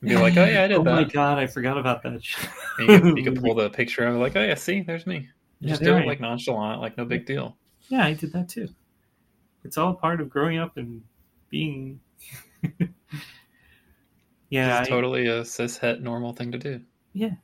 And 0.00 0.10
Be 0.10 0.16
like, 0.16 0.36
oh 0.36 0.44
yeah, 0.44 0.64
I 0.64 0.66
did 0.68 0.76
oh 0.78 0.84
my 0.84 1.04
god, 1.04 1.38
I 1.38 1.46
forgot 1.46 1.76
about 1.78 2.02
that. 2.04 2.22
And 2.78 2.88
you, 2.88 3.00
could, 3.00 3.18
you 3.18 3.24
could 3.24 3.40
pull 3.42 3.54
the 3.54 3.68
picture 3.70 4.06
of 4.06 4.14
it, 4.14 4.18
like, 4.18 4.34
oh 4.36 4.42
yeah, 4.42 4.54
see, 4.54 4.80
there's 4.80 5.06
me. 5.06 5.28
Yeah, 5.60 5.70
Just 5.70 5.82
do 5.82 5.94
it 5.96 6.06
like 6.06 6.20
nonchalant, 6.20 6.80
like 6.80 6.96
no 6.96 7.04
big 7.04 7.26
deal. 7.26 7.56
Yeah, 7.88 8.04
I 8.06 8.14
did 8.14 8.32
that 8.32 8.48
too. 8.48 8.68
It's 9.64 9.76
all 9.76 9.92
part 9.94 10.20
of 10.22 10.30
growing 10.30 10.58
up 10.58 10.78
and 10.78 11.02
being. 11.50 12.00
yeah, 14.48 14.80
it's 14.80 14.88
I- 14.88 14.90
totally 14.90 15.26
a 15.26 15.44
cis 15.44 15.76
het 15.76 16.00
normal 16.00 16.32
thing 16.32 16.52
to 16.52 16.58
do. 16.58 16.80
Yeah. 17.12 17.34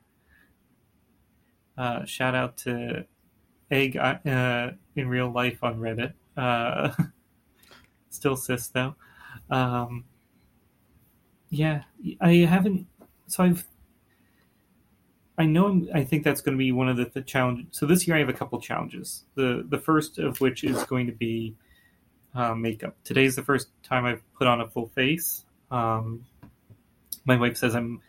Uh, 1.76 2.04
shout 2.04 2.34
out 2.34 2.56
to 2.58 3.04
Egg 3.70 3.96
uh, 3.96 4.70
in 4.94 5.08
real 5.08 5.30
life 5.30 5.62
on 5.62 5.78
Reddit. 5.78 6.12
Uh, 6.36 6.92
still 8.10 8.36
cis 8.36 8.68
though. 8.68 8.94
Um, 9.50 10.04
yeah, 11.50 11.82
I 12.20 12.32
haven't. 12.48 12.86
So 13.26 13.44
I've. 13.44 13.66
I 15.38 15.44
know. 15.44 15.66
I'm, 15.66 15.88
I 15.92 16.02
think 16.02 16.24
that's 16.24 16.40
going 16.40 16.56
to 16.56 16.58
be 16.58 16.72
one 16.72 16.88
of 16.88 16.96
the, 16.96 17.10
the 17.12 17.20
challenge. 17.20 17.66
So 17.72 17.84
this 17.84 18.06
year 18.06 18.16
I 18.16 18.20
have 18.20 18.28
a 18.28 18.32
couple 18.32 18.60
challenges. 18.60 19.24
The 19.34 19.64
the 19.68 19.78
first 19.78 20.18
of 20.18 20.40
which 20.40 20.64
is 20.64 20.82
going 20.84 21.06
to 21.06 21.12
be 21.12 21.56
uh, 22.34 22.54
makeup. 22.54 22.96
Today's 23.04 23.36
the 23.36 23.42
first 23.42 23.68
time 23.82 24.04
I've 24.04 24.22
put 24.34 24.46
on 24.46 24.60
a 24.60 24.68
full 24.68 24.88
face. 24.88 25.44
Um, 25.70 26.24
my 27.24 27.36
wife 27.36 27.56
says 27.56 27.74
I'm 27.74 28.00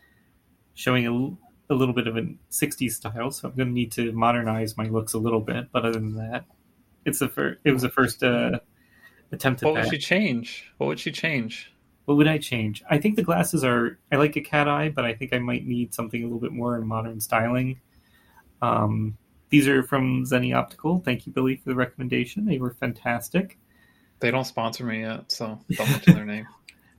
showing 0.74 1.06
a, 1.06 1.47
a 1.70 1.74
little 1.74 1.94
bit 1.94 2.06
of 2.06 2.16
a 2.16 2.22
60s 2.50 2.92
style, 2.92 3.30
so 3.30 3.48
I'm 3.48 3.54
going 3.54 3.68
to 3.68 3.74
need 3.74 3.92
to 3.92 4.12
modernize 4.12 4.76
my 4.76 4.86
looks 4.86 5.12
a 5.14 5.18
little 5.18 5.40
bit. 5.40 5.70
But 5.72 5.84
other 5.84 5.98
than 5.98 6.16
that, 6.16 6.44
it's 7.04 7.18
the 7.18 7.28
first. 7.28 7.58
It 7.64 7.72
was 7.72 7.82
the 7.82 7.90
first 7.90 8.22
uh, 8.22 8.60
attempt 9.32 9.62
at 9.62 9.66
What 9.66 9.74
would 9.74 9.84
that. 9.84 9.90
she 9.90 9.98
change? 9.98 10.72
What 10.78 10.86
would 10.88 11.00
she 11.00 11.12
change? 11.12 11.72
What 12.06 12.16
would 12.16 12.28
I 12.28 12.38
change? 12.38 12.82
I 12.88 12.98
think 12.98 13.16
the 13.16 13.22
glasses 13.22 13.64
are. 13.64 13.98
I 14.10 14.16
like 14.16 14.36
a 14.36 14.40
cat 14.40 14.68
eye, 14.68 14.88
but 14.88 15.04
I 15.04 15.14
think 15.14 15.34
I 15.34 15.38
might 15.38 15.66
need 15.66 15.94
something 15.94 16.22
a 16.22 16.24
little 16.24 16.40
bit 16.40 16.52
more 16.52 16.76
in 16.76 16.86
modern 16.86 17.20
styling. 17.20 17.80
Um, 18.62 19.18
these 19.50 19.68
are 19.68 19.82
from 19.82 20.24
Zenni 20.24 20.54
Optical. 20.54 21.00
Thank 21.04 21.26
you, 21.26 21.32
Billie, 21.32 21.56
for 21.56 21.68
the 21.70 21.74
recommendation. 21.74 22.44
They 22.44 22.58
were 22.58 22.74
fantastic. 22.74 23.58
They 24.20 24.30
don't 24.30 24.44
sponsor 24.44 24.84
me 24.84 25.02
yet, 25.02 25.30
so 25.30 25.60
don't 25.70 25.90
mention 25.90 26.14
their 26.14 26.24
name. 26.24 26.46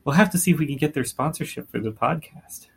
We'll 0.03 0.15
have 0.15 0.29
to 0.31 0.37
see 0.37 0.51
if 0.51 0.59
we 0.59 0.65
can 0.65 0.77
get 0.77 0.93
their 0.93 1.03
sponsorship 1.03 1.69
for 1.69 1.79
the 1.79 1.91
podcast. 1.91 2.67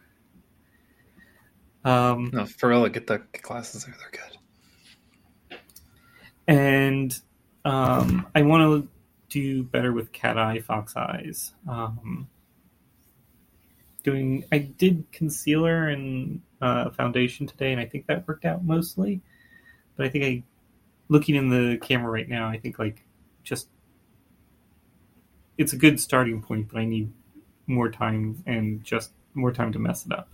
Um, 1.84 2.30
No, 2.32 2.46
for 2.46 2.68
real, 2.68 2.86
get 2.88 3.06
the 3.06 3.22
glasses. 3.42 3.84
There. 3.84 3.94
They're 3.98 4.20
good. 5.50 5.58
and 6.46 7.20
um, 7.64 8.26
I 8.34 8.42
want 8.42 8.62
to 8.62 8.88
do 9.28 9.62
better 9.64 9.92
with 9.92 10.12
cat 10.12 10.38
eye, 10.38 10.60
fox 10.60 10.96
eyes. 10.96 11.52
Um, 11.68 12.28
doing, 14.02 14.44
I 14.52 14.58
did 14.58 15.10
concealer 15.12 15.88
and 15.88 16.40
uh, 16.60 16.90
foundation 16.90 17.46
today, 17.46 17.72
and 17.72 17.80
I 17.80 17.86
think 17.86 18.06
that 18.06 18.26
worked 18.26 18.44
out 18.44 18.64
mostly. 18.64 19.20
But 19.96 20.06
I 20.06 20.08
think 20.08 20.24
I, 20.24 20.42
looking 21.08 21.34
in 21.34 21.48
the 21.48 21.78
camera 21.78 22.10
right 22.10 22.28
now, 22.28 22.48
I 22.48 22.58
think 22.58 22.78
like 22.78 23.04
just 23.42 23.68
it's 25.58 25.72
a 25.72 25.76
good 25.76 26.00
starting 26.00 26.42
point, 26.42 26.68
but 26.72 26.78
I 26.78 26.84
need 26.84 27.12
more 27.66 27.90
time 27.90 28.42
and 28.46 28.82
just 28.82 29.12
more 29.34 29.52
time 29.52 29.72
to 29.72 29.78
mess 29.78 30.06
it 30.06 30.12
up. 30.12 30.28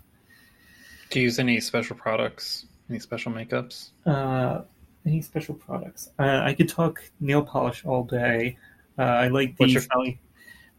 Do 1.11 1.20
you 1.20 1.24
use 1.24 1.38
any 1.38 1.61
special 1.61 1.96
products? 1.96 2.66
Any 2.90 2.98
special 2.98 3.32
makeups? 3.32 3.90
Uh, 4.06 4.62
any 5.06 5.22
special 5.22 5.54
products? 5.54 6.11
Uh, 6.18 6.40
I 6.42 6.54
could 6.54 6.68
talk 6.68 7.02
nail 7.20 7.42
polish 7.42 7.84
all 7.84 8.04
day. 8.04 8.59
Uh, 8.98 9.02
I 9.02 9.28
like 9.28 9.56
the 9.56 9.68
your- 9.68 9.82
Sally, 9.82 10.20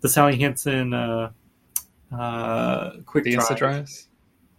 the 0.01 0.09
Sally 0.09 0.37
Hansen 0.37 0.93
uh, 0.93 1.31
uh, 2.15 2.91
quick 3.05 3.23
The. 3.23 3.35
Insta 3.35 3.57
dries? 3.57 4.07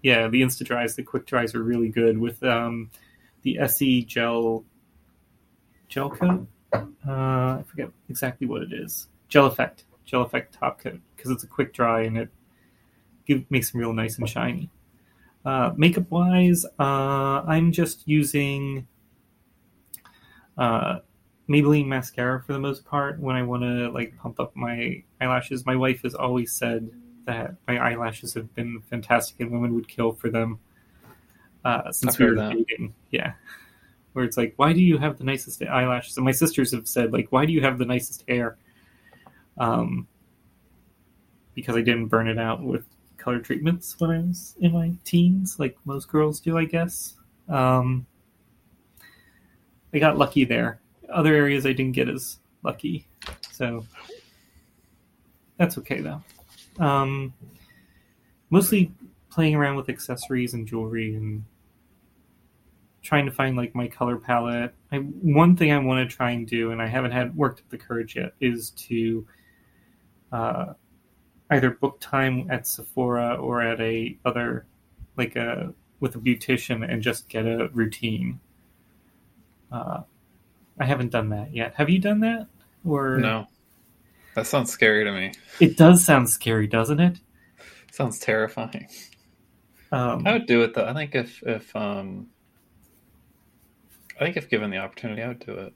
Yeah, 0.02 0.28
the 0.28 0.42
Insta 0.42 0.64
dries. 0.64 0.96
The 0.96 1.02
quick 1.02 1.26
dries 1.26 1.54
are 1.54 1.62
really 1.62 1.88
good 1.88 2.18
with 2.18 2.42
um, 2.42 2.90
the 3.42 3.58
SE 3.58 4.02
gel 4.04 4.64
gel 5.88 6.10
coat. 6.10 6.46
Uh, 6.72 6.78
I 7.06 7.64
forget 7.66 7.90
exactly 8.08 8.46
what 8.46 8.62
it 8.62 8.72
is. 8.72 9.08
Gel 9.28 9.46
effect, 9.46 9.84
gel 10.04 10.22
effect 10.22 10.54
top 10.54 10.80
coat 10.80 11.00
because 11.16 11.30
it's 11.30 11.44
a 11.44 11.46
quick 11.46 11.72
dry 11.74 12.02
and 12.02 12.16
it 12.16 12.28
give, 13.26 13.48
makes 13.50 13.70
them 13.70 13.80
real 13.80 13.92
nice 13.92 14.18
and 14.18 14.28
shiny. 14.28 14.70
Uh, 15.44 15.72
makeup 15.76 16.10
wise, 16.10 16.66
uh, 16.78 17.42
I'm 17.46 17.72
just 17.72 18.06
using 18.06 18.86
uh, 20.58 20.98
Maybelline 21.48 21.86
mascara 21.86 22.42
for 22.42 22.52
the 22.52 22.58
most 22.58 22.84
part 22.84 23.18
when 23.18 23.36
I 23.36 23.42
want 23.42 23.62
to 23.62 23.88
like 23.90 24.16
pump 24.18 24.38
up 24.38 24.54
my 24.54 25.02
eyelashes. 25.20 25.64
My 25.64 25.76
wife 25.76 26.02
has 26.02 26.14
always 26.14 26.52
said 26.52 26.90
that 27.24 27.54
my 27.66 27.78
eyelashes 27.78 28.34
have 28.34 28.54
been 28.54 28.82
fantastic 28.88 29.40
and 29.40 29.50
women 29.50 29.74
would 29.74 29.88
kill 29.88 30.12
for 30.12 30.30
them 30.30 30.58
uh, 31.64 31.90
since 31.90 32.14
I've 32.14 32.20
we 32.20 32.26
were 32.26 32.34
that. 32.36 32.52
dating. 32.52 32.94
Yeah, 33.10 33.32
where 34.12 34.24
it's 34.24 34.36
like, 34.36 34.52
why 34.56 34.72
do 34.72 34.80
you 34.80 34.98
have 34.98 35.18
the 35.18 35.24
nicest 35.24 35.62
eyelashes? 35.62 36.16
And 36.16 36.24
my 36.24 36.32
sisters 36.32 36.72
have 36.72 36.86
said 36.86 37.12
like, 37.12 37.28
why 37.30 37.46
do 37.46 37.52
you 37.52 37.62
have 37.62 37.78
the 37.78 37.86
nicest 37.86 38.24
hair? 38.28 38.58
Um, 39.58 40.06
because 41.54 41.76
I 41.76 41.80
didn't 41.80 42.06
burn 42.06 42.28
it 42.28 42.38
out 42.38 42.62
with 42.62 42.84
color 43.20 43.38
treatments 43.38 43.94
when 43.98 44.10
I 44.10 44.18
was 44.18 44.56
in 44.60 44.72
my 44.72 44.92
teens, 45.04 45.58
like 45.58 45.76
most 45.84 46.08
girls 46.08 46.40
do, 46.40 46.58
I 46.58 46.64
guess. 46.64 47.14
Um, 47.48 48.06
I 49.92 49.98
got 49.98 50.18
lucky 50.18 50.44
there. 50.44 50.80
Other 51.12 51.34
areas 51.34 51.66
I 51.66 51.72
didn't 51.72 51.92
get 51.92 52.08
as 52.08 52.38
lucky, 52.62 53.06
so 53.50 53.84
that's 55.56 55.76
okay 55.78 56.00
though. 56.00 56.22
Um, 56.78 57.34
mostly 58.50 58.92
playing 59.30 59.54
around 59.54 59.76
with 59.76 59.88
accessories 59.88 60.54
and 60.54 60.66
jewelry 60.66 61.14
and 61.14 61.44
trying 63.02 63.26
to 63.26 63.32
find 63.32 63.56
like 63.56 63.74
my 63.74 63.88
color 63.88 64.16
palette. 64.16 64.74
I 64.92 64.96
one 64.98 65.56
thing 65.56 65.72
I 65.72 65.78
want 65.78 66.08
to 66.08 66.16
try 66.16 66.30
and 66.30 66.46
do, 66.46 66.70
and 66.72 66.80
I 66.80 66.86
haven't 66.86 67.12
had 67.12 67.36
worked 67.36 67.60
up 67.60 67.68
the 67.70 67.78
courage 67.78 68.16
yet, 68.16 68.32
is 68.40 68.70
to 68.70 69.26
uh, 70.32 70.74
either 71.50 71.70
book 71.70 71.98
time 72.00 72.48
at 72.50 72.66
Sephora 72.66 73.34
or 73.34 73.60
at 73.60 73.80
a 73.80 74.16
other 74.24 74.66
like 75.16 75.36
a 75.36 75.74
with 76.00 76.14
a 76.16 76.18
beautician 76.18 76.88
and 76.90 77.02
just 77.02 77.28
get 77.28 77.46
a 77.46 77.68
routine. 77.72 78.40
Uh, 79.70 80.02
I 80.78 80.84
haven't 80.86 81.10
done 81.10 81.28
that 81.30 81.54
yet. 81.54 81.74
Have 81.74 81.90
you 81.90 81.98
done 81.98 82.20
that? 82.20 82.46
Or 82.84 83.18
No. 83.18 83.46
That 84.34 84.46
sounds 84.46 84.70
scary 84.70 85.04
to 85.04 85.12
me. 85.12 85.32
It 85.58 85.76
does 85.76 86.04
sound 86.04 86.30
scary, 86.30 86.66
doesn't 86.68 87.00
it? 87.00 87.18
Sounds 87.90 88.18
terrifying. 88.20 88.88
Um, 89.92 90.26
I 90.26 90.32
would 90.32 90.46
do 90.46 90.62
it 90.62 90.74
though. 90.74 90.86
I 90.86 90.94
think 90.94 91.14
if 91.14 91.42
if 91.42 91.74
um 91.74 92.28
I 94.20 94.24
think 94.24 94.36
if 94.36 94.48
given 94.48 94.70
the 94.70 94.78
opportunity 94.78 95.22
I 95.22 95.28
would 95.28 95.44
do 95.44 95.52
it. 95.54 95.74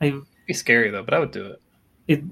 I 0.00 0.06
It'd 0.06 0.22
be 0.46 0.52
scary 0.52 0.90
though, 0.90 1.02
but 1.02 1.14
I 1.14 1.18
would 1.18 1.30
do 1.30 1.46
it. 1.46 1.62
it 2.06 2.22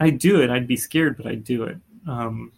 I'd 0.00 0.18
do 0.18 0.40
it. 0.40 0.50
I'd 0.50 0.66
be 0.66 0.76
scared, 0.76 1.16
but 1.16 1.26
I'd 1.26 1.44
do 1.44 1.64
it. 1.64 1.76
Um, 2.06 2.52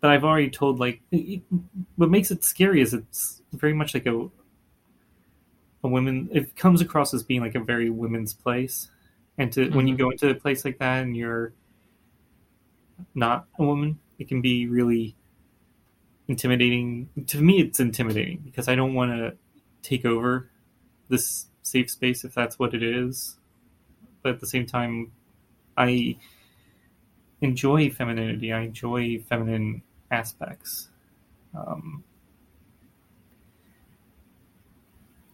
but 0.00 0.10
I've 0.10 0.24
already 0.24 0.50
told 0.50 0.80
like 0.80 1.00
it, 1.10 1.42
what 1.96 2.10
makes 2.10 2.30
it 2.30 2.44
scary 2.44 2.80
is 2.80 2.92
it's 2.94 3.42
very 3.52 3.74
much 3.74 3.94
like 3.94 4.06
a 4.06 4.28
a 5.84 5.88
women. 5.88 6.28
It 6.32 6.56
comes 6.56 6.80
across 6.80 7.12
as 7.14 7.22
being 7.22 7.40
like 7.40 7.54
a 7.54 7.60
very 7.60 7.90
women's 7.90 8.32
place, 8.34 8.88
and 9.38 9.52
to 9.52 9.70
when 9.70 9.86
you 9.88 9.94
Mhm. 9.94 9.98
go 9.98 10.10
into 10.10 10.30
a 10.30 10.34
place 10.34 10.64
like 10.64 10.78
that 10.78 11.02
and 11.02 11.16
you're 11.16 11.52
not 13.14 13.46
a 13.58 13.64
woman, 13.64 13.98
it 14.18 14.28
can 14.28 14.40
be 14.40 14.66
really 14.66 15.16
intimidating. 16.28 17.08
To 17.26 17.40
me, 17.40 17.60
it's 17.60 17.80
intimidating 17.80 18.38
because 18.44 18.68
I 18.68 18.74
don't 18.74 18.94
want 18.94 19.12
to 19.12 19.36
take 19.82 20.04
over 20.04 20.50
this 21.08 21.46
safe 21.62 21.90
space 21.90 22.24
if 22.24 22.34
that's 22.34 22.58
what 22.58 22.74
it 22.74 22.82
is. 22.82 23.36
But 24.22 24.34
at 24.34 24.40
the 24.40 24.46
same 24.46 24.66
time, 24.66 25.12
I 25.76 26.16
enjoy 27.40 27.90
femininity. 27.90 28.52
I 28.52 28.60
enjoy 28.62 29.18
feminine 29.28 29.82
aspects. 30.10 30.88
Um, 31.54 32.04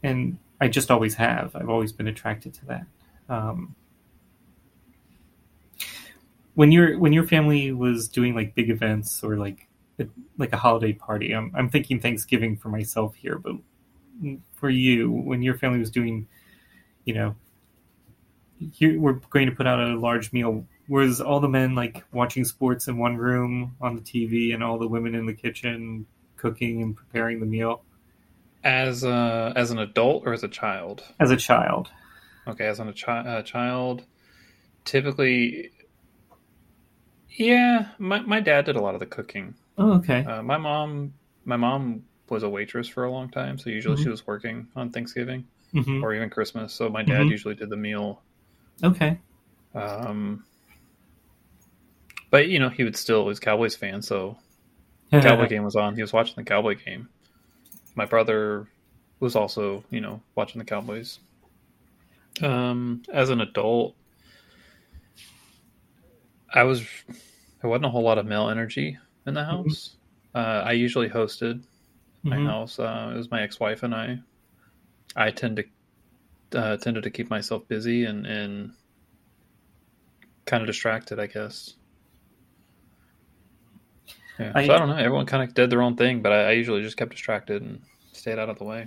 and 0.03 0.39
I 0.61 0.69
just 0.69 0.91
always 0.91 1.15
have. 1.15 1.55
I've 1.55 1.69
always 1.69 1.93
been 1.93 2.09
attracted 2.09 2.55
to 2.55 2.67
that. 2.67 2.87
Um, 3.29 3.75
when 6.55 6.73
your 6.73 6.99
when 6.99 7.13
your 7.13 7.25
family 7.25 7.73
was 7.73 8.09
doing 8.09 8.35
like 8.35 8.55
big 8.55 8.69
events 8.71 9.23
or 9.23 9.37
like 9.37 9.69
a, 10.01 10.07
like 10.39 10.53
a 10.53 10.57
holiday 10.57 10.93
party, 10.93 11.33
I'm 11.33 11.53
I'm 11.55 11.69
thinking 11.69 12.01
Thanksgiving 12.01 12.57
for 12.57 12.69
myself 12.69 13.15
here, 13.15 13.39
but 13.39 13.55
for 14.55 14.71
you, 14.71 15.11
when 15.11 15.43
your 15.43 15.57
family 15.57 15.79
was 15.79 15.91
doing, 15.91 16.27
you 17.05 17.15
know, 17.15 17.37
here 18.73 18.99
we're 18.99 19.21
going 19.31 19.47
to 19.49 19.55
put 19.55 19.67
out 19.67 19.81
a 19.81 19.99
large 19.99 20.33
meal. 20.33 20.67
Was 20.89 21.21
all 21.21 21.41
the 21.41 21.49
men 21.49 21.75
like 21.75 22.05
watching 22.13 22.45
sports 22.45 22.89
in 22.89 22.99
one 22.99 23.17
room 23.17 23.77
on 23.81 23.97
the 23.97 24.01
TV, 24.01 24.55
and 24.55 24.63
all 24.63 24.79
the 24.79 24.89
women 24.89 25.15
in 25.15 25.27
the 25.27 25.35
kitchen 25.35 26.07
cooking 26.37 26.83
and 26.83 26.97
preparing 26.97 27.41
the 27.41 27.47
meal? 27.47 27.83
As 28.65 29.05
a, 29.05 29.53
as 29.55 29.71
an 29.71 29.79
adult 29.79 30.27
or 30.27 30.33
as 30.33 30.43
a 30.43 30.49
child? 30.49 31.03
As 31.21 31.31
a 31.31 31.37
child. 31.37 31.91
Okay, 32.47 32.67
as 32.67 32.81
an, 32.81 32.89
a 32.89 32.93
chi- 32.93 33.43
child, 33.43 34.05
typically, 34.85 35.71
yeah, 37.29 37.89
my, 37.99 38.21
my 38.21 38.41
dad 38.41 38.65
did 38.65 38.77
a 38.77 38.81
lot 38.81 38.95
of 38.95 39.01
the 39.01 39.07
cooking. 39.07 39.55
Oh, 39.77 39.95
okay. 39.99 40.25
Uh, 40.25 40.43
my 40.43 40.57
mom, 40.57 41.13
my 41.45 41.57
mom 41.57 42.05
was 42.29 42.43
a 42.43 42.49
waitress 42.49 42.89
for 42.89 43.05
a 43.05 43.11
long 43.11 43.31
time, 43.31 43.59
so 43.59 43.71
usually 43.71 43.97
mm-hmm. 43.97 44.05
she 44.05 44.09
was 44.09 44.27
working 44.27 44.69
on 44.75 44.91
Thanksgiving 44.91 45.47
mm-hmm. 45.75 46.03
or 46.05 46.15
even 46.15 46.31
Christmas. 46.31 46.73
So 46.73 46.89
my 46.89 47.03
dad 47.03 47.21
mm-hmm. 47.21 47.31
usually 47.31 47.55
did 47.55 47.71
the 47.71 47.77
meal. 47.77 48.23
Okay. 48.83 49.19
Um, 49.75 50.45
but 52.31 52.49
you 52.49 52.59
know, 52.59 52.69
he 52.69 52.85
would 52.85 52.97
still 52.97 53.25
was 53.25 53.41
Cowboys 53.41 53.75
fan, 53.75 54.03
so 54.03 54.37
the 55.11 55.21
Cowboy 55.21 55.49
game 55.49 55.65
was 55.65 55.77
on. 55.77 55.95
He 55.95 56.03
was 56.03 56.13
watching 56.13 56.35
the 56.37 56.45
Cowboy 56.45 56.77
game. 56.77 57.09
My 57.95 58.05
brother 58.05 58.69
was 59.21 59.35
also, 59.35 59.85
you 59.91 60.01
know, 60.01 60.21
watching 60.35 60.59
the 60.59 60.65
Cowboys. 60.65 61.19
Um, 62.43 63.03
as 63.13 63.31
an 63.31 63.41
adult, 63.41 63.97
I 66.53 66.63
was 66.63 66.83
there 67.61 67.71
wasn't 67.71 67.87
a 67.87 67.91
whole 67.91 68.03
lot 68.03 68.19
of 68.19 68.27
male 68.27 68.49
energy 68.49 68.99
in 69.27 69.35
the 69.35 69.41
mm-hmm. 69.41 69.51
house. 69.51 69.97
Mm-hmm. 70.35 70.39
Uh, 70.39 70.63
I 70.69 70.73
usually 70.73 71.09
hosted 71.09 71.63
my 72.23 72.37
mm-hmm. 72.37 72.47
house. 72.47 72.79
Uh, 72.79 73.11
it 73.13 73.17
was 73.17 73.31
my 73.31 73.43
ex-wife 73.43 73.83
and 73.83 73.95
I. 73.95 74.19
I 75.17 75.31
tend 75.31 75.57
to 75.57 75.65
uh, 76.55 76.77
tended 76.77 77.05
to 77.05 77.11
keep 77.11 77.31
myself 77.31 77.67
busy 77.69 78.05
and 78.05 78.27
and 78.27 78.73
kind 80.45 80.63
of 80.63 80.67
distracted, 80.67 81.21
I 81.21 81.27
guess. 81.27 81.75
Yeah. 84.39 84.53
I, 84.55 84.67
so 84.67 84.75
I 84.75 84.79
don't 84.79 84.89
know. 84.89 84.97
Everyone 84.97 85.27
kind 85.27 85.43
of 85.43 85.55
did 85.55 85.69
their 85.71 85.83
own 85.83 85.97
thing, 85.97 86.23
but 86.23 86.33
I, 86.33 86.51
I, 86.51 86.53
usually 86.53 86.83
just 86.83 86.97
kept 86.97 87.11
distracted 87.11 87.61
and 87.61 87.83
stayed 88.13 88.39
out 88.39 88.49
of 88.49 88.59
the 88.59 88.65
way. 88.65 88.87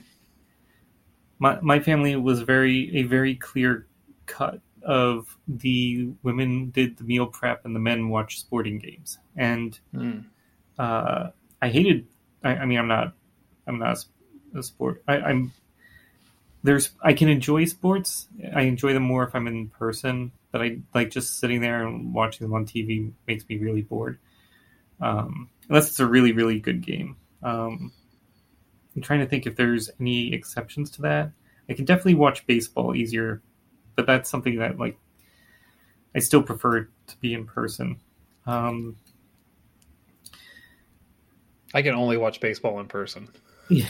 My 1.40 1.60
my 1.62 1.80
family 1.80 2.16
was 2.16 2.42
very 2.42 2.98
a 2.98 3.04
very 3.04 3.36
clear 3.36 3.88
cut 4.26 4.62
of 4.84 5.38
the 5.48 6.10
women 6.24 6.70
did 6.72 6.98
the 6.98 7.04
meal 7.04 7.28
prep 7.28 7.66
and 7.66 7.76
the 7.76 7.80
men 7.80 8.10
watched 8.10 8.40
sporting 8.40 8.80
games, 8.80 9.20
and 9.36 9.80
mm. 9.94 10.24
uh, 10.80 11.30
I 11.62 11.70
hated. 11.70 12.08
I, 12.44 12.56
I, 12.56 12.66
mean, 12.66 12.80
I'm 12.80 12.88
not. 12.88 13.14
I'm 13.68 13.80
not 13.80 14.04
a 14.56 14.64
sport. 14.64 15.04
I, 15.08 15.18
I'm. 15.18 15.54
There's. 16.64 16.92
I 17.02 17.14
can 17.14 17.28
enjoy 17.28 17.66
sports. 17.66 18.28
I 18.56 18.62
enjoy 18.62 18.94
them 18.94 19.04
more 19.04 19.24
if 19.24 19.34
I'm 19.34 19.48
in 19.48 19.70
person, 19.70 20.32
but 20.52 20.62
I 20.62 20.78
like 20.94 21.10
just 21.10 21.40
sitting 21.40 21.62
there 21.62 21.86
and 21.86 22.14
watching 22.14 22.46
them 22.46 22.54
on 22.54 22.66
TV 22.66 23.12
makes 23.28 23.48
me 23.50 23.58
really 23.58 23.82
bored 23.82 24.20
um, 25.02 25.50
unless 25.68 25.90
it's 25.90 26.00
a 26.00 26.06
really 26.06 26.32
really 26.32 26.60
good 26.60 26.82
game. 26.82 27.18
Um, 27.44 27.92
I'm 28.96 29.02
trying 29.02 29.20
to 29.22 29.26
think 29.26 29.46
if 29.46 29.56
there's 29.56 29.90
any 30.00 30.34
exceptions 30.34 30.92
to 30.92 31.02
that. 31.04 31.32
I 31.70 31.74
can 31.74 31.86
definitely 31.86 32.16
watch 32.16 32.46
baseball 32.46 32.96
easier, 32.96 33.42
but 33.96 34.06
that's 34.06 34.30
something 34.30 34.58
that 34.60 34.78
like 34.78 34.98
I 36.16 36.20
still 36.20 36.44
prefer 36.44 36.90
to 37.08 37.18
be 37.18 37.34
in 37.34 37.46
person. 37.46 38.00
Um, 38.46 38.98
I 41.74 41.82
can 41.82 41.96
only 41.96 42.18
watch 42.18 42.40
baseball 42.42 42.80
in 42.80 42.88
person. 42.88 43.30
Yeah. 43.70 43.88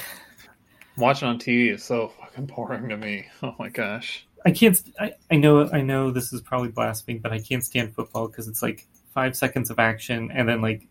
Watching 1.02 1.28
on 1.28 1.40
TV 1.40 1.74
is 1.74 1.84
so 1.84 2.10
fucking 2.10 2.46
boring 2.46 2.88
to 2.90 2.96
me. 2.98 3.26
Oh 3.44 3.56
my 3.58 3.70
gosh. 3.70 4.28
I 4.46 4.52
can't. 4.52 4.80
I, 5.00 5.14
I 5.32 5.36
know. 5.36 5.68
I 5.72 5.82
know 5.82 6.12
this 6.12 6.32
is 6.32 6.42
probably 6.42 6.70
blasphemy, 6.70 7.18
but 7.18 7.34
I 7.34 7.40
can't 7.40 7.64
stand 7.64 7.96
football 7.96 8.28
because 8.28 8.48
it's 8.48 8.62
like 8.62 8.88
five 9.14 9.36
seconds 9.36 9.72
of 9.72 9.80
action 9.80 10.32
and 10.32 10.48
then 10.48 10.62
like 10.62 10.88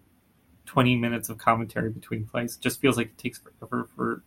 20 0.67 0.97
minutes 0.97 1.29
of 1.29 1.39
commentary 1.39 1.91
between 1.91 2.25
plays. 2.27 2.57
It 2.57 2.61
just 2.61 2.81
feels 2.81 2.97
like 2.97 3.07
it 3.07 3.19
takes 3.19 3.39
forever 3.39 3.89
for 3.95 4.23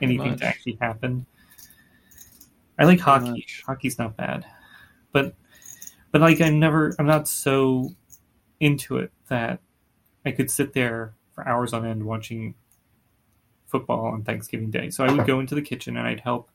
anything 0.00 0.36
to 0.36 0.44
actually 0.46 0.78
happen. 0.80 1.26
I 2.78 2.84
like 2.84 3.00
Pretty 3.00 3.02
hockey. 3.02 3.30
Much. 3.30 3.62
Hockey's 3.66 3.98
not 3.98 4.16
bad, 4.16 4.46
but 5.12 5.34
but 6.10 6.22
like 6.22 6.40
I'm 6.40 6.58
never 6.58 6.94
I'm 6.98 7.06
not 7.06 7.28
so 7.28 7.90
into 8.60 8.96
it 8.96 9.12
that 9.28 9.60
I 10.24 10.30
could 10.30 10.50
sit 10.50 10.72
there 10.72 11.14
for 11.34 11.46
hours 11.46 11.74
on 11.74 11.86
end 11.86 12.02
watching 12.02 12.54
football 13.70 14.06
on 14.06 14.22
Thanksgiving 14.22 14.70
Day. 14.70 14.90
So 14.90 15.04
I 15.04 15.12
would 15.12 15.26
go 15.26 15.40
into 15.40 15.54
the 15.54 15.62
kitchen 15.62 15.96
and 15.96 16.06
I'd 16.06 16.20
help 16.20 16.50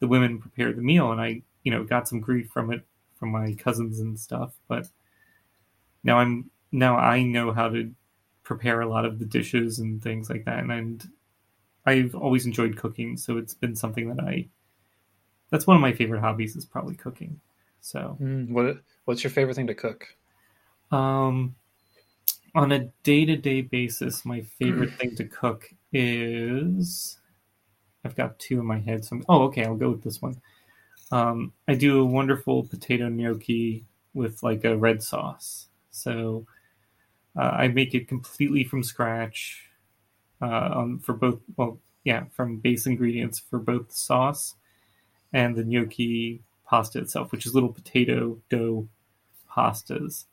the 0.00 0.08
women 0.08 0.38
prepare 0.38 0.72
the 0.72 0.82
meal, 0.82 1.12
and 1.12 1.20
I 1.20 1.42
you 1.62 1.70
know 1.70 1.84
got 1.84 2.08
some 2.08 2.20
grief 2.20 2.50
from 2.50 2.72
it 2.72 2.84
from 3.18 3.30
my 3.30 3.54
cousins 3.54 4.00
and 4.00 4.18
stuff, 4.18 4.52
but 4.66 4.88
now 6.02 6.18
I'm 6.18 6.50
now 6.72 6.96
I 6.96 7.22
know 7.22 7.52
how 7.52 7.68
to 7.68 7.92
prepare 8.42 8.80
a 8.80 8.88
lot 8.88 9.04
of 9.04 9.18
the 9.18 9.26
dishes 9.26 9.78
and 9.78 10.02
things 10.02 10.28
like 10.28 10.44
that. 10.46 10.58
And, 10.58 10.72
and 10.72 11.08
I've 11.86 12.14
always 12.14 12.46
enjoyed 12.46 12.76
cooking, 12.76 13.16
so 13.16 13.36
it's 13.36 13.54
been 13.54 13.76
something 13.76 14.08
that 14.14 14.24
I 14.24 14.48
that's 15.50 15.66
one 15.66 15.76
of 15.76 15.82
my 15.82 15.92
favorite 15.92 16.20
hobbies 16.20 16.56
is 16.56 16.64
probably 16.64 16.94
cooking. 16.94 17.40
So, 17.80 18.16
mm, 18.20 18.48
what 18.50 18.78
what's 19.04 19.22
your 19.22 19.30
favorite 19.30 19.54
thing 19.54 19.66
to 19.66 19.74
cook? 19.74 20.06
Um, 20.90 21.54
on 22.54 22.72
a 22.72 22.90
day 23.02 23.24
to 23.24 23.36
day 23.36 23.60
basis, 23.60 24.24
my 24.24 24.40
favorite 24.40 24.94
thing 24.94 25.14
to 25.16 25.24
cook 25.24 25.72
is 25.92 27.18
I've 28.04 28.16
got 28.16 28.38
two 28.38 28.60
in 28.60 28.66
my 28.66 28.78
head. 28.78 29.04
So 29.04 29.16
I'm, 29.16 29.24
oh, 29.28 29.42
okay, 29.44 29.64
I'll 29.64 29.76
go 29.76 29.90
with 29.90 30.02
this 30.02 30.22
one. 30.22 30.40
Um, 31.12 31.52
I 31.66 31.74
do 31.74 32.00
a 32.00 32.04
wonderful 32.04 32.64
potato 32.64 33.08
gnocchi 33.08 33.84
with 34.14 34.42
like 34.42 34.64
a 34.64 34.76
red 34.76 35.02
sauce. 35.02 35.66
So 35.90 36.46
uh, 37.36 37.50
I 37.50 37.68
make 37.68 37.94
it 37.94 38.08
completely 38.08 38.64
from 38.64 38.82
scratch 38.82 39.68
uh, 40.40 40.70
um, 40.74 40.98
for 40.98 41.12
both. 41.12 41.40
Well, 41.56 41.78
yeah, 42.04 42.24
from 42.32 42.56
base 42.56 42.86
ingredients 42.86 43.38
for 43.38 43.58
both 43.58 43.88
the 43.88 43.94
sauce 43.94 44.54
and 45.32 45.54
the 45.54 45.64
gnocchi 45.64 46.42
pasta 46.66 46.98
itself, 47.00 47.32
which 47.32 47.46
is 47.46 47.54
little 47.54 47.72
potato 47.72 48.38
dough 48.48 48.88
pastas. 49.50 50.24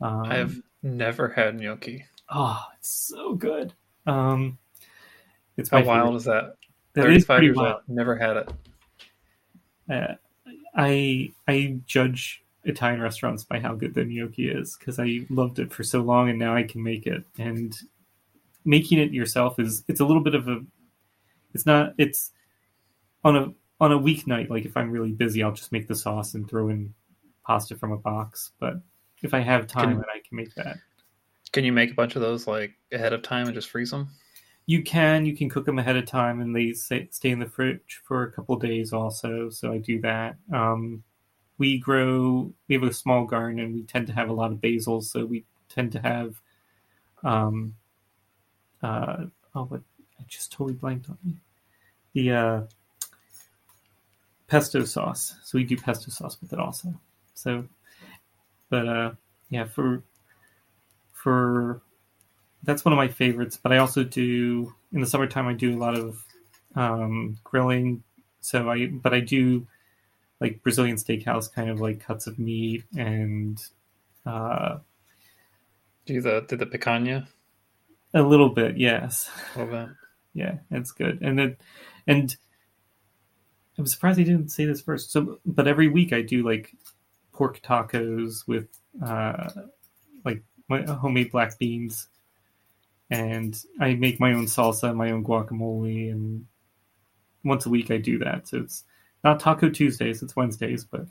Um, 0.00 0.24
I 0.24 0.36
have 0.36 0.60
never 0.82 1.28
had 1.28 1.58
gnocchi. 1.58 2.04
Oh, 2.28 2.62
it's 2.78 2.90
so 2.90 3.34
good. 3.34 3.72
Um, 4.06 4.58
it's 5.56 5.70
how 5.70 5.82
wild 5.84 6.06
favorite. 6.06 6.16
is 6.16 6.24
that? 6.24 6.56
Thirty-five 6.94 7.42
years 7.42 7.56
wild. 7.56 7.74
old, 7.74 7.82
never 7.88 8.16
had 8.16 8.36
it. 8.36 8.52
Uh, 9.90 10.14
I 10.76 11.32
I 11.48 11.78
judge 11.86 12.42
Italian 12.64 13.00
restaurants 13.00 13.44
by 13.44 13.60
how 13.60 13.74
good 13.74 13.94
the 13.94 14.04
gnocchi 14.04 14.48
is 14.48 14.76
because 14.76 14.98
I 14.98 15.26
loved 15.30 15.58
it 15.58 15.72
for 15.72 15.82
so 15.82 16.00
long 16.00 16.30
and 16.30 16.38
now 16.38 16.54
I 16.54 16.62
can 16.62 16.82
make 16.82 17.06
it. 17.06 17.24
And 17.38 17.76
making 18.64 18.98
it 18.98 19.12
yourself 19.12 19.58
is 19.58 19.84
it's 19.88 20.00
a 20.00 20.04
little 20.04 20.22
bit 20.22 20.34
of 20.34 20.48
a 20.48 20.60
it's 21.52 21.66
not 21.66 21.94
it's 21.98 22.32
on 23.22 23.36
a 23.36 23.52
on 23.80 23.92
a 23.92 23.98
weeknight 23.98 24.48
like 24.48 24.64
if 24.64 24.76
I'm 24.76 24.90
really 24.90 25.12
busy 25.12 25.42
I'll 25.42 25.52
just 25.52 25.72
make 25.72 25.86
the 25.86 25.94
sauce 25.94 26.34
and 26.34 26.48
throw 26.48 26.68
in 26.68 26.94
pasta 27.44 27.76
from 27.76 27.92
a 27.92 27.98
box. 27.98 28.52
But 28.58 28.80
if 29.22 29.34
I 29.34 29.40
have 29.40 29.66
time 29.66 29.96
can, 29.96 30.04
I 30.14 30.20
can 30.26 30.36
make 30.36 30.54
that. 30.54 30.78
Can 31.52 31.64
you 31.64 31.72
make 31.72 31.90
a 31.90 31.94
bunch 31.94 32.16
of 32.16 32.22
those 32.22 32.46
like 32.46 32.72
ahead 32.92 33.12
of 33.12 33.22
time 33.22 33.46
and 33.46 33.54
just 33.54 33.70
freeze 33.70 33.90
them? 33.90 34.08
You 34.66 34.82
can. 34.82 35.26
You 35.26 35.36
can 35.36 35.48
cook 35.50 35.66
them 35.66 35.78
ahead 35.78 35.96
of 35.96 36.06
time, 36.06 36.40
and 36.40 36.54
they 36.56 36.72
stay 36.72 37.08
in 37.24 37.38
the 37.38 37.46
fridge 37.46 38.00
for 38.04 38.22
a 38.24 38.32
couple 38.32 38.56
days. 38.56 38.92
Also, 38.92 39.50
so 39.50 39.72
I 39.72 39.78
do 39.78 40.00
that. 40.00 40.36
Um, 40.52 41.02
we 41.58 41.78
grow 41.78 42.52
we 42.68 42.74
have 42.74 42.82
a 42.84 42.92
small 42.92 43.24
garden 43.24 43.58
and 43.60 43.74
we 43.74 43.82
tend 43.82 44.06
to 44.06 44.12
have 44.12 44.28
a 44.28 44.32
lot 44.32 44.50
of 44.50 44.60
basil 44.60 45.00
so 45.00 45.24
we 45.24 45.44
tend 45.68 45.92
to 45.92 46.00
have 46.00 46.40
um 47.22 47.74
uh 48.82 49.24
oh 49.54 49.64
what 49.64 49.80
i 50.20 50.22
just 50.28 50.52
totally 50.52 50.74
blanked 50.74 51.08
on 51.08 51.18
me 51.24 51.34
the 52.12 52.30
uh 52.32 52.60
pesto 54.46 54.84
sauce 54.84 55.34
so 55.42 55.56
we 55.58 55.64
do 55.64 55.76
pesto 55.76 56.10
sauce 56.10 56.38
with 56.40 56.52
it 56.52 56.58
also 56.58 56.92
so 57.34 57.64
but 58.68 58.86
uh 58.88 59.10
yeah 59.50 59.64
for 59.64 60.02
for 61.12 61.80
that's 62.64 62.84
one 62.84 62.92
of 62.92 62.96
my 62.98 63.08
favorites 63.08 63.58
but 63.62 63.72
i 63.72 63.78
also 63.78 64.04
do 64.04 64.72
in 64.92 65.00
the 65.00 65.06
summertime 65.06 65.46
i 65.48 65.52
do 65.54 65.76
a 65.76 65.80
lot 65.80 65.96
of 65.96 66.24
um 66.76 67.38
grilling 67.44 68.02
so 68.40 68.70
i 68.70 68.86
but 68.86 69.14
i 69.14 69.20
do 69.20 69.66
like 70.40 70.62
Brazilian 70.62 70.96
steakhouse 70.96 71.52
kind 71.52 71.70
of 71.70 71.80
like 71.80 72.00
cuts 72.00 72.26
of 72.26 72.38
meat 72.38 72.84
and 72.96 73.62
Uh, 74.26 74.78
Do 76.06 76.20
the 76.20 76.44
do 76.48 76.56
the 76.56 76.66
picanha 76.66 77.26
a 78.14 78.22
little 78.22 78.48
bit, 78.50 78.76
yes. 78.78 79.30
a 79.54 79.58
little 79.60 79.72
bit. 79.86 79.96
Yeah, 80.34 80.58
it's 80.70 80.92
good. 80.92 81.22
And 81.22 81.38
then, 81.38 81.56
and 82.06 82.36
I'm 83.78 83.86
surprised 83.86 84.18
he 84.18 84.24
didn't 84.24 84.50
say 84.50 84.64
this 84.66 84.80
first. 84.82 85.12
So, 85.12 85.40
but 85.46 85.66
every 85.68 85.88
week 85.88 86.12
I 86.12 86.22
do 86.22 86.42
like 86.44 86.74
pork 87.32 87.62
tacos 87.62 88.46
with 88.46 88.68
uh, 89.04 89.50
like 90.24 90.42
my 90.68 90.82
homemade 90.82 91.32
black 91.32 91.58
beans, 91.58 92.08
and 93.10 93.56
I 93.80 93.94
make 93.94 94.20
my 94.20 94.32
own 94.32 94.46
salsa, 94.46 94.94
my 94.94 95.10
own 95.10 95.24
guacamole, 95.24 96.10
and 96.10 96.46
once 97.44 97.66
a 97.66 97.70
week 97.70 97.90
I 97.90 97.98
do 97.98 98.18
that. 98.18 98.48
So 98.48 98.58
it's 98.58 98.84
not 99.22 99.40
Taco 99.40 99.70
Tuesdays; 99.70 100.22
it's 100.22 100.36
Wednesdays, 100.36 100.84
but 100.84 101.06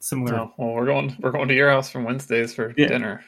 similar. 0.00 0.36
Oh, 0.36 0.52
well, 0.56 0.72
we're 0.74 0.86
going 0.86 1.16
we're 1.20 1.32
going 1.32 1.48
to 1.48 1.54
your 1.54 1.70
house 1.70 1.90
from 1.90 2.04
Wednesdays 2.04 2.54
for 2.54 2.74
Yeah. 2.76 2.88
dinner. 2.88 3.24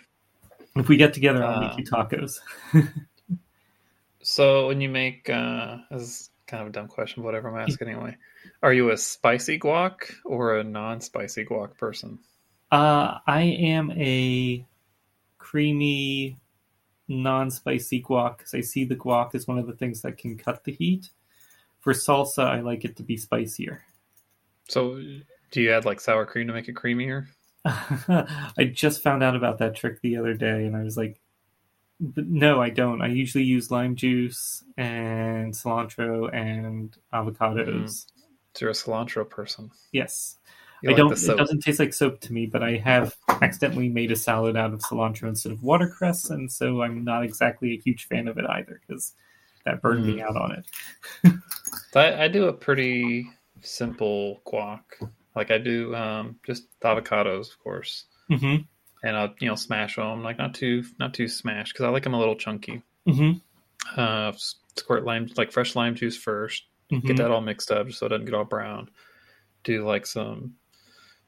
If 0.77 0.89
we 0.89 0.97
get 0.97 1.15
together, 1.15 1.43
I'll 1.45 1.55
Uh, 1.57 1.61
make 1.61 1.79
you 1.79 1.85
tacos. 1.85 2.39
So 4.23 4.67
when 4.67 4.81
you 4.81 4.89
make 4.89 5.31
uh 5.31 5.79
this 5.91 6.03
is 6.03 6.31
kind 6.47 6.63
of 6.63 6.69
a 6.69 6.73
dumb 6.73 6.89
question, 6.89 7.23
but 7.23 7.27
whatever 7.27 7.49
I'm 7.49 7.59
asking 7.59 7.89
anyway. 7.89 8.17
Are 8.63 8.73
you 8.73 8.91
a 8.91 8.97
spicy 8.97 9.59
guac 9.59 10.13
or 10.25 10.59
a 10.59 10.65
non-spicy 10.65 11.45
guac 11.45 11.77
person? 11.77 12.19
Uh, 12.71 13.19
I 13.27 13.43
am 13.43 13.91
a 13.93 14.65
creamy, 15.39 16.39
non-spicy 17.09 18.03
guac 18.03 18.39
because 18.39 18.55
I 18.55 18.61
see 18.61 18.85
the 18.85 18.97
guac 18.97 19.35
as 19.35 19.47
one 19.47 19.59
of 19.59 19.67
the 19.67 19.75
things 19.75 20.03
that 20.03 20.19
can 20.19 20.37
cut 20.37 20.65
the 20.65 20.73
heat. 20.73 21.11
For 21.81 21.93
salsa, 21.93 22.45
I 22.45 22.61
like 22.61 22.85
it 22.85 22.97
to 22.97 23.03
be 23.03 23.17
spicier. 23.17 23.83
So 24.69 25.01
do 25.51 25.63
you 25.63 25.73
add 25.73 25.85
like 25.85 26.01
sour 26.01 26.27
cream 26.27 26.49
to 26.49 26.53
make 26.53 26.69
it 26.69 26.75
creamier? 26.75 27.27
I 27.65 28.71
just 28.73 29.03
found 29.03 29.23
out 29.23 29.37
about 29.37 29.59
that 29.59 29.77
trick 29.77 30.01
the 30.01 30.17
other 30.17 30.35
day, 30.35 30.67
and 30.67 30.77
I 30.77 30.83
was 30.83 30.97
like, 30.97 31.21
no, 31.99 32.61
I 32.61 32.71
don't. 32.71 33.01
I 33.01 33.09
usually 33.09 33.45
use 33.45 33.71
lime 33.71 33.97
juice 33.97 34.63
and 34.77 35.53
cilantro 35.55 36.33
and 36.35 36.97
avocados. 37.13 37.67
Mm. 37.67 38.07
So 38.55 38.61
you're 38.61 38.71
a 38.71 38.75
cilantro 38.75 39.29
person. 39.29 39.71
Yes. 39.93 40.37
You 40.83 40.91
I 40.91 40.93
like 40.93 40.97
don't. 40.99 41.13
It 41.13 41.37
doesn't 41.39 41.61
taste 41.61 41.79
like 41.79 41.95
soap 41.95 42.21
to 42.23 42.33
me, 42.33 42.47
but 42.47 42.63
I 42.63 42.77
have 42.77 43.15
accidentally 43.43 43.89
made 43.89 44.13
a 44.13 44.17
salad 44.17 44.57
out 44.57 44.73
of 44.73 44.81
cilantro 44.81 45.29
instead 45.29 45.53
of 45.53 45.63
watercress, 45.63 46.31
and 46.31 46.51
so 46.51 46.83
I'm 46.83 47.05
not 47.05 47.25
exactly 47.25 47.73
a 47.75 47.79
huge 47.81 48.07
fan 48.09 48.29
of 48.29 48.39
it 48.39 48.45
either 48.49 48.81
because 48.87 49.15
that 49.65 49.83
burned 49.83 50.05
me 50.07 50.17
Mm. 50.17 50.23
out 50.23 50.37
on 50.37 50.53
it. 50.53 51.35
I, 51.95 52.25
I 52.25 52.29
do 52.29 52.47
a 52.47 52.53
pretty 52.53 53.27
simple 53.63 54.43
guac. 54.47 54.83
Like 55.35 55.51
I 55.51 55.59
do 55.59 55.95
um, 55.95 56.37
just 56.45 56.65
avocados, 56.81 57.51
of 57.51 57.59
course, 57.59 58.05
hmm 58.29 58.57
and 59.03 59.17
I'll 59.17 59.35
you 59.41 59.49
know 59.49 59.55
smash 59.55 59.97
them 59.97 60.23
like 60.23 60.39
not 60.39 60.55
too 60.55 60.85
not 60.99 61.15
too 61.15 61.29
smashed 61.29 61.73
because 61.75 61.85
I 61.85 61.89
like 61.91 62.03
them 62.05 62.15
a 62.15 62.19
little 62.19 62.37
chunky. 62.37 62.83
hmm 63.07 63.33
Uh, 63.97 64.33
squirt 64.75 65.05
lime 65.05 65.29
like 65.37 65.53
fresh 65.53 65.75
lime 65.77 65.95
juice 65.95 66.17
first. 66.17 66.65
hmm 66.91 67.01
Get 67.01 67.17
that 67.19 67.31
all 67.31 67.41
mixed 67.41 67.71
up 67.71 67.87
just 67.87 67.99
so 67.99 68.07
it 68.07 68.11
doesn't 68.11 68.25
get 68.27 68.35
all 68.35 68.45
brown. 68.45 68.91
Do 69.65 69.85
like 69.87 70.07
some. 70.07 70.55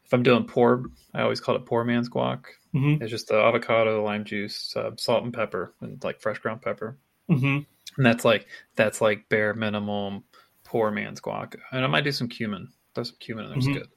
If 0.09 0.15
I'm 0.15 0.23
doing 0.23 0.45
poor, 0.45 0.85
I 1.13 1.21
always 1.21 1.39
call 1.39 1.55
it 1.57 1.67
poor 1.67 1.85
man's 1.85 2.09
guac. 2.09 2.45
hmm 2.73 2.95
It's 2.99 3.11
just 3.11 3.29
the 3.29 3.35
avocado, 3.37 4.03
lime 4.03 4.25
juice, 4.25 4.75
uh, 4.75 4.93
salt 4.97 5.23
and 5.25 5.35
pepper, 5.35 5.75
and 5.83 6.03
like 6.03 6.23
fresh 6.23 6.39
ground 6.39 6.63
pepper. 6.63 6.97
hmm 7.29 7.59
And 7.99 8.07
that's 8.07 8.25
like 8.25 8.47
that's 8.75 9.03
like 9.03 9.29
bare 9.29 9.53
minimum 9.53 10.25
poor 10.65 10.91
man's 10.91 11.21
guac. 11.21 11.57
And 11.73 11.85
I 11.85 11.89
might 11.89 12.05
do 12.05 12.13
some 12.13 12.27
cumin. 12.29 12.69
Throw 12.95 13.05
some 13.05 13.17
cumin 13.21 13.45
in 13.45 13.51
there. 13.51 13.61
Mhm. 13.61 13.75
Good. 13.75 13.89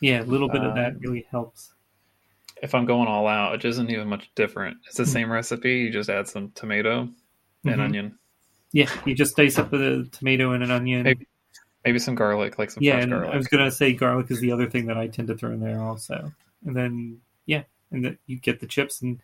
Yeah, 0.00 0.22
a 0.22 0.24
little 0.24 0.48
bit 0.48 0.62
of 0.64 0.74
that 0.76 0.92
Um, 0.94 1.00
really 1.00 1.26
helps. 1.30 1.74
If 2.62 2.74
I'm 2.74 2.86
going 2.86 3.06
all 3.08 3.26
out, 3.28 3.54
it 3.56 3.64
isn't 3.66 3.90
even 3.90 4.08
much 4.08 4.30
different. 4.34 4.78
It's 4.86 4.96
the 4.96 5.02
Mhm. 5.02 5.08
same 5.08 5.30
recipe. 5.32 5.80
You 5.80 5.90
just 5.90 6.08
add 6.08 6.28
some 6.28 6.50
tomato 6.52 7.10
and 7.64 7.76
Mhm. 7.76 7.80
onion, 7.80 8.18
Yeah, 8.72 8.90
you 9.06 9.14
just 9.14 9.36
dice 9.36 9.58
up 9.58 9.72
a 9.74 10.04
tomato 10.12 10.52
and 10.52 10.62
an 10.64 10.70
onion. 10.70 11.02
Maybe 11.02 11.26
maybe 11.84 11.98
some 11.98 12.14
garlic, 12.14 12.58
like 12.58 12.70
some 12.70 12.82
yeah, 12.82 12.94
fresh 12.94 13.02
and 13.04 13.12
garlic. 13.12 13.34
I 13.34 13.36
was 13.36 13.48
gonna 13.48 13.70
say 13.70 13.92
garlic 13.92 14.30
is 14.30 14.40
the 14.40 14.52
other 14.52 14.68
thing 14.68 14.86
that 14.86 14.98
I 14.98 15.06
tend 15.06 15.28
to 15.28 15.36
throw 15.36 15.52
in 15.52 15.60
there 15.60 15.80
also. 15.80 16.32
And 16.66 16.76
then 16.76 17.20
yeah, 17.46 17.62
and 17.90 18.04
then 18.04 18.18
you 18.26 18.36
get 18.36 18.60
the 18.60 18.66
chips 18.66 19.02
and 19.02 19.20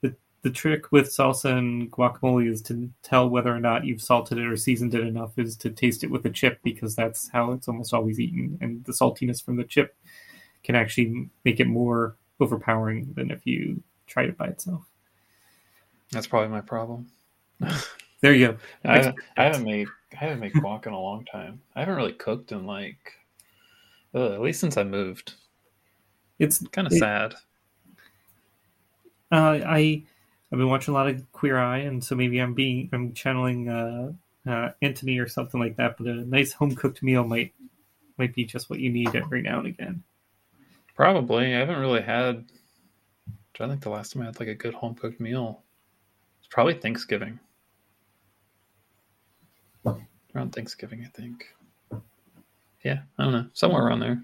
the 0.00 0.14
the 0.42 0.50
trick 0.50 0.92
with 0.92 1.08
salsa 1.08 1.56
and 1.56 1.90
guacamole 1.90 2.50
is 2.50 2.62
to 2.62 2.90
tell 3.02 3.28
whether 3.28 3.54
or 3.54 3.60
not 3.60 3.84
you've 3.84 4.02
salted 4.02 4.38
it 4.38 4.46
or 4.46 4.56
seasoned 4.56 4.94
it 4.94 5.06
enough 5.06 5.38
is 5.38 5.56
to 5.58 5.70
taste 5.70 6.04
it 6.04 6.10
with 6.10 6.24
a 6.24 6.30
chip 6.30 6.60
because 6.62 6.94
that's 6.94 7.28
how 7.30 7.52
it's 7.52 7.68
almost 7.68 7.92
always 7.92 8.20
eaten 8.20 8.58
and 8.60 8.84
the 8.84 8.92
saltiness 8.92 9.44
from 9.44 9.56
the 9.56 9.64
chip 9.64 9.96
can 10.62 10.74
actually 10.74 11.28
make 11.44 11.60
it 11.60 11.66
more 11.66 12.16
overpowering 12.40 13.12
than 13.14 13.30
if 13.30 13.46
you 13.46 13.82
tried 14.06 14.28
it 14.28 14.36
by 14.36 14.46
itself. 14.46 14.82
That's 16.10 16.26
probably 16.26 16.48
my 16.48 16.60
problem. 16.60 17.08
There 18.26 18.34
you 18.34 18.48
go. 18.48 18.56
I 18.84 18.96
haven't, 18.96 19.16
I 19.36 19.44
haven't 19.44 19.64
made 19.64 19.86
I 20.12 20.16
haven't 20.16 20.40
made 20.40 20.52
guac 20.54 20.86
in 20.88 20.92
a 20.92 20.98
long 21.00 21.24
time. 21.26 21.60
I 21.76 21.80
haven't 21.80 21.94
really 21.94 22.12
cooked 22.12 22.50
in 22.50 22.66
like 22.66 23.12
at 24.14 24.40
least 24.40 24.58
since 24.58 24.76
I 24.76 24.82
moved. 24.82 25.34
It's 26.40 26.66
Kind 26.72 26.88
of 26.88 26.92
It- 26.92 26.98
sad. 26.98 27.34
Uh, 29.30 29.60
I 29.64 30.02
I've 30.50 30.58
been 30.58 30.68
watching 30.68 30.92
a 30.92 30.96
lot 30.96 31.08
of 31.08 31.32
Queer 31.32 31.56
Eye, 31.56 31.78
and 31.78 32.02
so 32.02 32.16
maybe 32.16 32.38
I'm 32.40 32.52
being 32.54 32.88
I'm 32.92 33.12
channeling 33.12 33.68
uh, 33.68 34.12
uh, 34.44 34.70
Antoni 34.82 35.22
or 35.22 35.28
something 35.28 35.60
like 35.60 35.76
that. 35.76 35.96
But 35.96 36.08
a 36.08 36.14
nice 36.14 36.52
home 36.52 36.74
cooked 36.74 37.04
meal 37.04 37.22
might 37.22 37.52
might 38.18 38.34
be 38.34 38.44
just 38.44 38.68
what 38.70 38.80
you 38.80 38.90
need 38.90 39.14
every 39.14 39.40
now 39.42 39.58
and 39.58 39.68
again. 39.68 40.02
Probably. 40.96 41.54
I 41.54 41.58
haven't 41.60 41.78
really 41.78 42.02
had. 42.02 42.44
I 43.60 43.68
think 43.68 43.82
the 43.82 43.90
last 43.90 44.12
time 44.12 44.22
I 44.22 44.26
had 44.26 44.40
like 44.40 44.48
a 44.48 44.54
good 44.54 44.74
home 44.74 44.96
cooked 44.96 45.20
meal. 45.20 45.62
It's 46.40 46.48
probably 46.48 46.74
Thanksgiving. 46.74 47.38
Around 50.36 50.54
Thanksgiving, 50.54 51.02
I 51.02 51.08
think. 51.18 51.46
Yeah, 52.84 53.00
I 53.18 53.24
don't 53.24 53.32
know, 53.32 53.46
somewhere 53.54 53.86
around 53.86 54.00
there. 54.00 54.22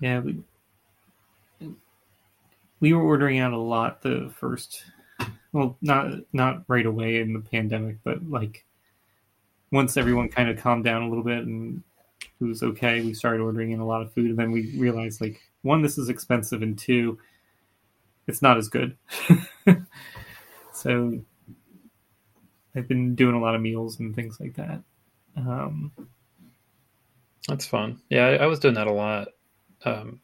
Yeah, 0.00 0.20
we 0.20 0.42
we 2.80 2.94
were 2.94 3.02
ordering 3.02 3.38
out 3.38 3.52
a 3.52 3.58
lot 3.58 4.00
the 4.00 4.32
first. 4.34 4.82
Well, 5.52 5.76
not 5.82 6.12
not 6.32 6.64
right 6.68 6.86
away 6.86 7.20
in 7.20 7.34
the 7.34 7.40
pandemic, 7.40 7.98
but 8.02 8.26
like 8.28 8.64
once 9.70 9.98
everyone 9.98 10.30
kind 10.30 10.48
of 10.48 10.56
calmed 10.56 10.84
down 10.84 11.02
a 11.02 11.08
little 11.08 11.22
bit 11.22 11.44
and 11.44 11.82
it 12.40 12.44
was 12.44 12.62
okay, 12.62 13.02
we 13.02 13.12
started 13.12 13.42
ordering 13.42 13.72
in 13.72 13.80
a 13.80 13.86
lot 13.86 14.00
of 14.00 14.12
food, 14.14 14.30
and 14.30 14.38
then 14.38 14.50
we 14.50 14.74
realized 14.78 15.20
like 15.20 15.38
one, 15.60 15.82
this 15.82 15.98
is 15.98 16.08
expensive, 16.08 16.62
and 16.62 16.78
two, 16.78 17.18
it's 18.26 18.40
not 18.40 18.56
as 18.56 18.68
good. 18.68 18.96
so 20.72 21.20
I've 22.76 22.88
been 22.88 23.14
doing 23.14 23.34
a 23.34 23.40
lot 23.40 23.54
of 23.54 23.60
meals 23.60 24.00
and 24.00 24.14
things 24.14 24.38
like 24.40 24.54
that. 24.54 24.80
Um, 25.36 25.92
That's 27.48 27.66
fun. 27.66 28.00
Yeah, 28.08 28.26
I, 28.26 28.34
I 28.36 28.46
was 28.46 28.58
doing 28.58 28.74
that 28.74 28.86
a 28.86 28.92
lot. 28.92 29.28
Um, 29.84 30.20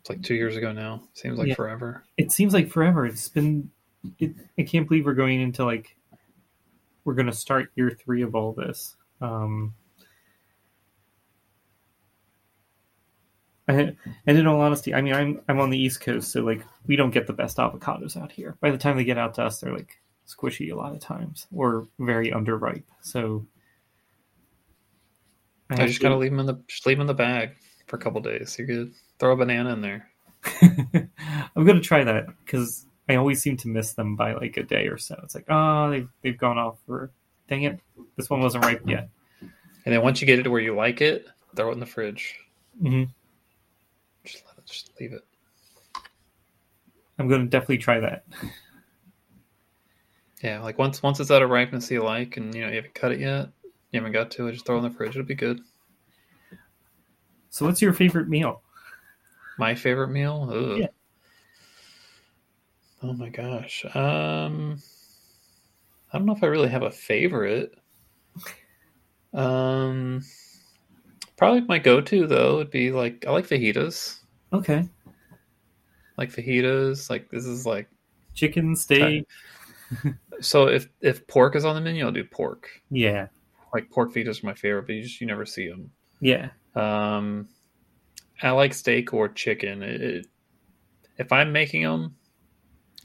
it's 0.00 0.08
like 0.08 0.22
two 0.22 0.34
years 0.34 0.56
ago 0.56 0.72
now. 0.72 1.02
Seems 1.14 1.38
like 1.38 1.48
Yeah. 1.48 1.54
forever. 1.54 2.04
it 2.16 2.32
seems 2.32 2.54
like 2.54 2.68
forever. 2.70 3.04
It's 3.06 3.28
been. 3.28 3.70
It, 4.18 4.34
I 4.58 4.62
can't 4.62 4.88
believe 4.88 5.04
we're 5.04 5.14
going 5.14 5.40
into 5.40 5.64
like. 5.64 5.96
We're 7.04 7.14
going 7.14 7.26
to 7.26 7.32
start 7.32 7.70
year 7.76 7.90
three 7.90 8.22
of 8.22 8.34
all 8.34 8.52
this. 8.52 8.94
Um, 9.20 9.74
I, 13.68 13.94
and 14.26 14.38
in 14.38 14.46
all 14.46 14.60
honesty, 14.60 14.94
I 14.94 15.00
mean, 15.00 15.14
I'm 15.14 15.40
I'm 15.48 15.60
on 15.60 15.70
the 15.70 15.78
East 15.78 16.00
Coast, 16.00 16.32
so 16.32 16.40
like 16.42 16.62
we 16.86 16.96
don't 16.96 17.10
get 17.10 17.26
the 17.26 17.32
best 17.32 17.56
avocados 17.58 18.16
out 18.20 18.32
here. 18.32 18.56
By 18.60 18.70
the 18.70 18.78
time 18.78 18.96
they 18.96 19.04
get 19.04 19.18
out 19.18 19.34
to 19.34 19.44
us, 19.44 19.60
they're 19.60 19.72
like 19.74 20.00
squishy 20.34 20.72
a 20.72 20.76
lot 20.76 20.92
of 20.92 21.00
times 21.00 21.46
or 21.54 21.88
very 21.98 22.30
underripe. 22.30 22.84
So 23.02 23.46
I 25.70 25.86
just 25.86 26.00
gotta 26.00 26.16
leave 26.16 26.30
them 26.30 26.40
in 26.40 26.46
the 26.46 26.60
just 26.66 26.86
leave 26.86 26.96
'em 26.98 27.02
in 27.02 27.06
the 27.06 27.14
bag 27.14 27.50
for 27.86 27.96
a 27.96 27.98
couple 28.00 28.20
days. 28.20 28.56
You're 28.58 28.66
good. 28.66 28.92
Throw 29.18 29.32
a 29.32 29.36
banana 29.36 29.72
in 29.72 29.80
there. 29.80 30.10
I'm 31.56 31.64
gonna 31.66 31.80
try 31.80 32.04
that 32.04 32.26
because 32.44 32.86
I 33.08 33.16
always 33.16 33.42
seem 33.42 33.56
to 33.58 33.68
miss 33.68 33.92
them 33.92 34.16
by 34.16 34.34
like 34.34 34.56
a 34.56 34.62
day 34.62 34.86
or 34.86 34.98
so. 34.98 35.18
It's 35.22 35.34
like, 35.34 35.46
oh, 35.48 35.90
they've 35.90 36.08
they've 36.22 36.38
gone 36.38 36.58
off 36.58 36.78
for. 36.86 37.10
Dang 37.48 37.64
it, 37.64 37.80
this 38.16 38.30
one 38.30 38.40
wasn't 38.40 38.64
ripe 38.64 38.82
yet. 38.86 39.08
And 39.40 39.94
then 39.94 40.02
once 40.02 40.20
you 40.20 40.26
get 40.26 40.38
it 40.38 40.44
to 40.44 40.50
where 40.50 40.60
you 40.60 40.74
like 40.74 41.00
it, 41.00 41.26
throw 41.56 41.70
it 41.70 41.72
in 41.72 41.80
the 41.80 41.86
fridge. 41.86 42.36
hmm 42.80 43.04
Just 44.24 44.44
let 44.46 44.58
it, 44.58 44.66
just 44.66 44.92
leave 45.00 45.12
it. 45.12 45.24
I'm 47.18 47.28
gonna 47.28 47.46
definitely 47.46 47.78
try 47.78 48.00
that. 48.00 48.24
Yeah, 50.42 50.60
like 50.60 50.78
once 50.78 51.02
once 51.02 51.20
it's 51.20 51.30
out 51.30 51.42
of 51.42 51.50
ripeness 51.50 51.90
you 51.90 52.02
like, 52.02 52.36
and 52.36 52.54
you 52.54 52.62
know 52.62 52.68
you 52.68 52.76
haven't 52.76 52.94
cut 52.94 53.12
it 53.12 53.20
yet, 53.20 53.48
you 53.92 54.00
haven't 54.00 54.12
got 54.12 54.30
to 54.32 54.46
it, 54.46 54.52
just 54.52 54.64
throw 54.64 54.76
it 54.76 54.78
in 54.78 54.84
the 54.84 54.90
fridge. 54.90 55.10
It'll 55.10 55.24
be 55.24 55.34
good. 55.34 55.60
So, 57.50 57.66
what's 57.66 57.82
your 57.82 57.92
favorite 57.92 58.28
meal? 58.28 58.62
My 59.58 59.74
favorite 59.74 60.08
meal? 60.08 60.48
Ugh. 60.50 60.78
Yeah. 60.78 60.86
Oh 63.02 63.12
my 63.12 63.28
gosh. 63.28 63.84
Um, 63.94 64.78
I 66.12 66.18
don't 66.18 66.26
know 66.26 66.34
if 66.34 66.42
I 66.42 66.46
really 66.46 66.68
have 66.68 66.82
a 66.82 66.90
favorite. 66.90 67.74
Um, 69.32 70.22
probably 71.36 71.60
my 71.62 71.78
go-to 71.78 72.26
though 72.26 72.56
would 72.56 72.70
be 72.70 72.90
like 72.90 73.24
I 73.26 73.30
like 73.30 73.46
fajitas. 73.46 74.20
Okay, 74.52 74.88
like 76.16 76.30
fajitas. 76.30 77.10
Like 77.10 77.30
this 77.30 77.44
is 77.44 77.66
like 77.66 77.88
Chicken, 78.34 78.76
steak. 78.76 79.26
so 80.40 80.68
if 80.68 80.88
if 81.00 81.26
pork 81.26 81.56
is 81.56 81.64
on 81.64 81.74
the 81.74 81.80
menu, 81.80 82.04
I'll 82.04 82.12
do 82.12 82.24
pork. 82.24 82.68
Yeah. 82.90 83.28
Like 83.72 83.90
pork 83.90 84.12
fajitas 84.12 84.42
are 84.42 84.46
my 84.46 84.54
favorite, 84.54 84.86
but 84.86 84.94
you 84.94 85.02
just 85.02 85.20
you 85.20 85.26
never 85.26 85.46
see 85.46 85.68
them. 85.68 85.90
Yeah. 86.20 86.50
Um, 86.74 87.48
I 88.42 88.50
like 88.50 88.74
steak 88.74 89.12
or 89.14 89.28
chicken. 89.28 89.82
It, 89.82 90.00
it, 90.00 90.26
if 91.18 91.30
I'm 91.32 91.52
making 91.52 91.82
them, 91.82 92.16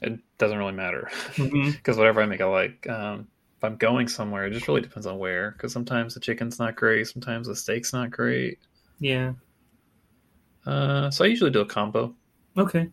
it 0.02 0.18
doesn't 0.38 0.56
really 0.58 0.72
matter 0.72 1.08
because 1.36 1.46
Mhm. 1.48 1.96
whatever 1.98 2.20
I 2.22 2.26
make, 2.26 2.40
I 2.40 2.46
like. 2.46 2.88
Um, 2.88 3.28
if 3.58 3.64
I'm 3.64 3.76
going 3.76 4.08
somewhere, 4.08 4.46
it 4.46 4.52
just 4.52 4.68
really 4.68 4.80
depends 4.82 5.06
on 5.06 5.18
where. 5.18 5.52
Because 5.52 5.72
sometimes 5.72 6.14
the 6.14 6.20
chicken's 6.20 6.58
not 6.58 6.76
great, 6.76 7.06
sometimes 7.06 7.46
the 7.48 7.56
steak's 7.56 7.92
not 7.92 8.10
great. 8.10 8.58
Yeah. 8.98 9.32
Uh, 10.64 11.10
so 11.10 11.24
I 11.24 11.28
usually 11.28 11.50
do 11.50 11.60
a 11.60 11.66
combo. 11.66 12.14
Okay. 12.58 12.88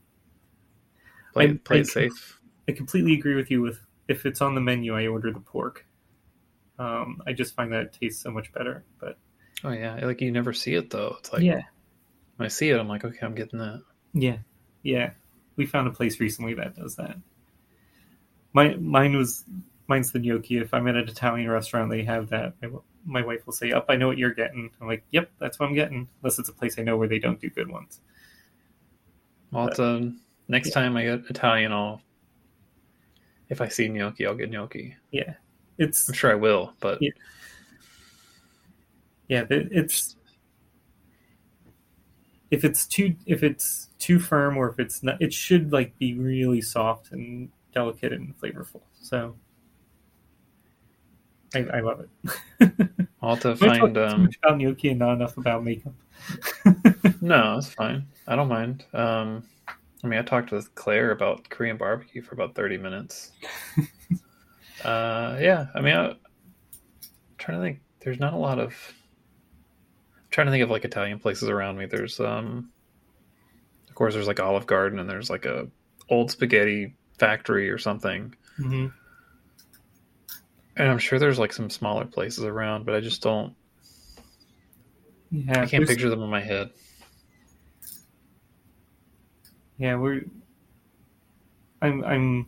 Play, 1.34 1.50
I- 1.50 1.54
play 1.64 1.78
I- 1.78 1.82
it 1.82 1.88
safe. 1.88 2.40
I 2.70 2.72
completely 2.72 3.14
agree 3.14 3.36
with 3.36 3.52
you 3.52 3.62
with 3.62 3.83
if 4.08 4.26
it's 4.26 4.42
on 4.42 4.56
the 4.56 4.62
menu, 4.62 4.96
I 4.96 5.08
order 5.08 5.32
the 5.32 5.40
pork. 5.40 5.86
Um, 6.80 7.22
I 7.28 7.34
just 7.34 7.56
find 7.56 7.72
that 7.72 7.82
it 7.84 7.98
tastes 8.00 8.22
so 8.22 8.32
much 8.32 8.52
better. 8.54 8.84
But 9.00 9.18
Oh 9.64 9.72
yeah, 9.72 10.00
like 10.06 10.22
you 10.22 10.32
never 10.32 10.54
see 10.54 10.74
it 10.74 10.90
though. 10.90 11.16
It's 11.20 11.32
like 11.32 11.44
yeah, 11.44 11.62
when 12.38 12.46
I 12.46 12.50
see 12.50 12.70
it, 12.70 12.80
I'm 12.80 12.88
like, 12.88 13.06
okay, 13.06 13.20
I'm 13.26 13.36
getting 13.36 13.60
that. 13.60 13.84
yeah, 14.14 14.38
yeah. 14.82 15.12
We 15.56 15.66
found 15.68 15.88
a 15.88 15.92
place 15.92 16.20
recently 16.20 16.56
that 16.56 16.76
does 16.76 16.96
that. 16.96 17.16
My 18.54 18.76
mine 18.76 19.16
was 19.16 19.46
mine's 19.88 20.12
the 20.12 20.20
gnocchi. 20.20 20.58
If 20.58 20.74
I'm 20.74 20.88
at 20.88 20.96
an 20.96 21.08
Italian 21.08 21.50
restaurant, 21.50 21.90
they 21.92 22.04
have 22.04 22.30
that. 22.30 22.54
My, 22.62 22.70
my 23.06 23.26
wife 23.26 23.46
will 23.46 23.54
say, 23.54 23.72
"Up, 23.72 23.86
I 23.90 23.96
know 23.96 24.08
what 24.08 24.18
you're 24.18 24.34
getting." 24.34 24.72
I'm 24.82 24.88
like, 24.88 25.04
"Yep, 25.12 25.32
that's 25.40 25.60
what 25.60 25.70
I'm 25.70 25.76
getting." 25.76 26.08
Unless 26.22 26.40
it's 26.40 26.50
a 26.50 26.54
place 26.54 26.78
I 26.80 26.84
know 26.84 26.98
where 26.98 27.08
they 27.08 27.20
don't 27.20 27.40
do 27.40 27.50
good 27.50 27.70
ones. 27.70 28.00
Well, 29.52 29.68
it's, 29.68 29.80
um, 29.80 30.22
next 30.48 30.70
Yeah. 30.70 30.74
time 30.76 30.98
I 30.98 31.04
get 31.04 31.30
Italian, 31.30 31.72
I'll 31.72 32.02
if 33.50 33.62
I 33.62 33.68
see 33.68 33.88
gnocchi, 33.88 34.26
I'll 34.26 34.36
get 34.36 34.52
gnocchi. 34.52 34.96
Yeah, 35.12 35.34
it's 35.78 36.08
I'm 36.08 36.14
sure 36.14 36.32
I 36.32 36.36
will, 36.36 36.74
but 36.80 37.02
Yeah. 37.02 37.12
yeah, 39.28 39.46
it's 39.50 40.16
if 42.52 42.64
it's 42.64 42.86
too 42.86 43.16
if 43.26 43.44
it's 43.44 43.90
too 44.00 44.20
firm 44.20 44.58
or 44.58 44.70
if 44.70 44.80
it's 44.80 45.02
not, 45.04 45.22
it 45.22 45.34
should 45.34 45.72
like 45.72 45.98
be 45.98 46.14
really 46.14 46.62
soft 46.62 47.12
and 47.12 47.50
delicate 47.74 48.14
and 48.14 48.38
flavorful. 48.40 48.82
So 49.02 49.36
I, 51.56 51.60
I 51.60 51.80
love 51.82 52.02
it. 52.02 52.72
I'll 53.22 53.38
to 53.38 53.56
find. 53.56 53.98
Um, 53.98 54.30
about 54.44 54.60
gnocchi 54.60 54.90
and 54.90 55.00
not 55.00 55.14
enough 55.14 55.38
about 55.38 55.64
makeup. 55.64 55.94
no, 57.22 57.58
it's 57.58 57.70
fine. 57.70 58.08
I 58.28 58.36
don't 58.36 58.50
mind. 58.50 58.86
Um, 58.94 59.44
I 60.04 60.08
mean, 60.08 60.20
I 60.20 60.24
talked 60.24 60.52
with 60.52 60.76
Claire 60.76 61.12
about 61.12 61.50
Korean 61.50 61.78
barbecue 61.78 62.22
for 62.22 62.36
about 62.36 62.56
30 62.56 62.78
minutes. 62.78 63.32
uh, 64.84 65.38
yeah, 65.40 65.68
I 65.74 65.82
mean, 65.82 65.96
I, 65.96 66.10
am 66.10 66.18
trying 67.38 67.60
to 67.60 67.64
think. 67.64 67.80
There's 68.02 68.20
not 68.20 68.34
a 68.34 68.38
lot 68.38 68.60
of. 68.60 68.74
I'm 70.18 70.30
trying 70.30 70.48
to 70.48 70.52
think 70.52 70.64
of 70.64 70.70
like 70.70 70.84
Italian 70.84 71.20
places 71.20 71.48
around 71.48 71.78
me. 71.78 71.86
There's, 71.86 72.20
um, 72.20 72.70
of 73.88 73.96
course, 73.96 74.14
there's 74.14 74.28
like 74.28 74.42
Olive 74.42 74.68
Garden, 74.68 75.00
and 75.00 75.10
there's 75.10 75.30
like 75.30 75.46
a 75.46 75.68
old 76.10 76.32
spaghetti 76.32 76.96
factory 77.18 77.70
or 77.70 77.78
something. 77.78 78.36
hmm 78.58 78.88
And 80.76 80.90
I'm 80.90 81.00
sure 81.00 81.18
there's 81.18 81.40
like 81.40 81.54
some 81.54 81.70
smaller 81.70 82.04
places 82.04 82.44
around, 82.44 82.86
but 82.86 82.94
I 82.94 83.00
just 83.00 83.22
don't. 83.22 83.56
Yeah, 85.32 85.62
I 85.62 85.66
can't 85.66 85.88
picture 85.88 86.10
them 86.10 86.22
in 86.22 86.30
my 86.30 86.42
head. 86.42 86.72
Yeah, 89.78 89.96
we're. 89.96 90.26
I'm. 91.82 92.04
I'm. 92.04 92.46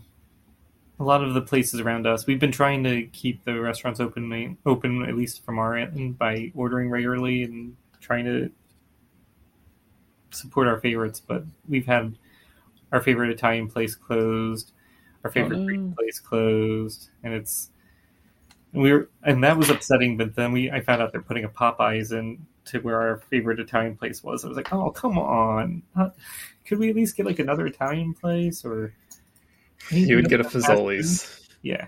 A 0.97 1.03
lot 1.03 1.21
of 1.21 1.33
the 1.33 1.41
places 1.41 1.81
around 1.81 2.07
us, 2.07 2.25
we've 2.25 2.39
been 2.39 2.53
trying 2.53 2.81
to 2.85 3.05
keep 3.07 3.43
the 3.43 3.59
restaurants 3.59 3.99
open, 3.99 4.57
open 4.65 5.03
at 5.03 5.13
least 5.13 5.43
from 5.43 5.59
our 5.59 5.75
end 5.75 6.17
by 6.17 6.53
ordering 6.55 6.89
regularly 6.89 7.43
and 7.43 7.75
trying 7.99 8.23
to 8.23 8.49
support 10.31 10.69
our 10.69 10.79
favorites. 10.79 11.19
But 11.19 11.43
we've 11.67 11.85
had 11.85 12.17
our 12.93 13.01
favorite 13.01 13.29
Italian 13.29 13.67
place 13.67 13.93
closed, 13.93 14.71
our 15.25 15.31
favorite. 15.31 15.65
Greek 15.65 15.81
mm. 15.81 15.95
place 15.95 16.19
closed, 16.19 17.09
and 17.23 17.33
it's. 17.33 17.71
And 18.71 18.81
we 18.81 18.93
were, 18.93 19.09
and 19.23 19.43
that 19.43 19.57
was 19.57 19.69
upsetting. 19.69 20.15
But 20.15 20.35
then 20.35 20.53
we, 20.53 20.71
I 20.71 20.79
found 20.79 21.01
out 21.01 21.11
they're 21.11 21.21
putting 21.21 21.43
a 21.43 21.49
Popeyes 21.49 22.13
in 22.13 22.45
to 22.65 22.79
where 22.79 23.01
our 23.01 23.17
favorite 23.29 23.59
Italian 23.59 23.95
place 23.95 24.23
was. 24.23 24.43
I 24.43 24.47
was 24.47 24.57
like, 24.57 24.73
oh 24.73 24.91
come 24.91 25.17
on, 25.17 25.83
could 26.65 26.79
we 26.79 26.89
at 26.89 26.95
least 26.95 27.15
get 27.15 27.25
like 27.25 27.39
another 27.39 27.65
Italian 27.67 28.13
place 28.13 28.65
or? 28.65 28.93
You 29.91 30.15
would 30.15 30.29
get 30.29 30.39
a? 30.39 30.43
Fazoli's. 30.43 31.47
Yeah, 31.61 31.87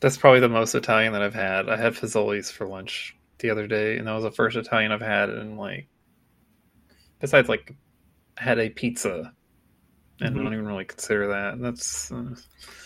That's 0.00 0.16
probably 0.16 0.40
the 0.40 0.48
most 0.48 0.74
Italian 0.74 1.12
that 1.14 1.22
I've 1.22 1.34
had. 1.34 1.68
I 1.68 1.76
had 1.76 1.94
Fazoli's 1.94 2.50
for 2.50 2.66
lunch 2.66 3.16
the 3.38 3.50
other 3.50 3.66
day, 3.66 3.96
and 3.96 4.06
that 4.06 4.12
was 4.12 4.24
the 4.24 4.30
first 4.30 4.56
Italian 4.56 4.92
I've 4.92 5.00
had 5.00 5.30
in 5.30 5.56
like. 5.56 5.88
Besides, 7.20 7.48
like, 7.48 7.74
I 8.38 8.42
had 8.42 8.58
a 8.58 8.68
pizza, 8.68 9.32
and 10.20 10.28
I 10.36 10.38
Mhm. 10.38 10.44
don't 10.44 10.52
even 10.52 10.66
really 10.66 10.84
consider 10.84 11.28
that. 11.28 11.60
That's 11.60 12.12
uh, 12.12 12.34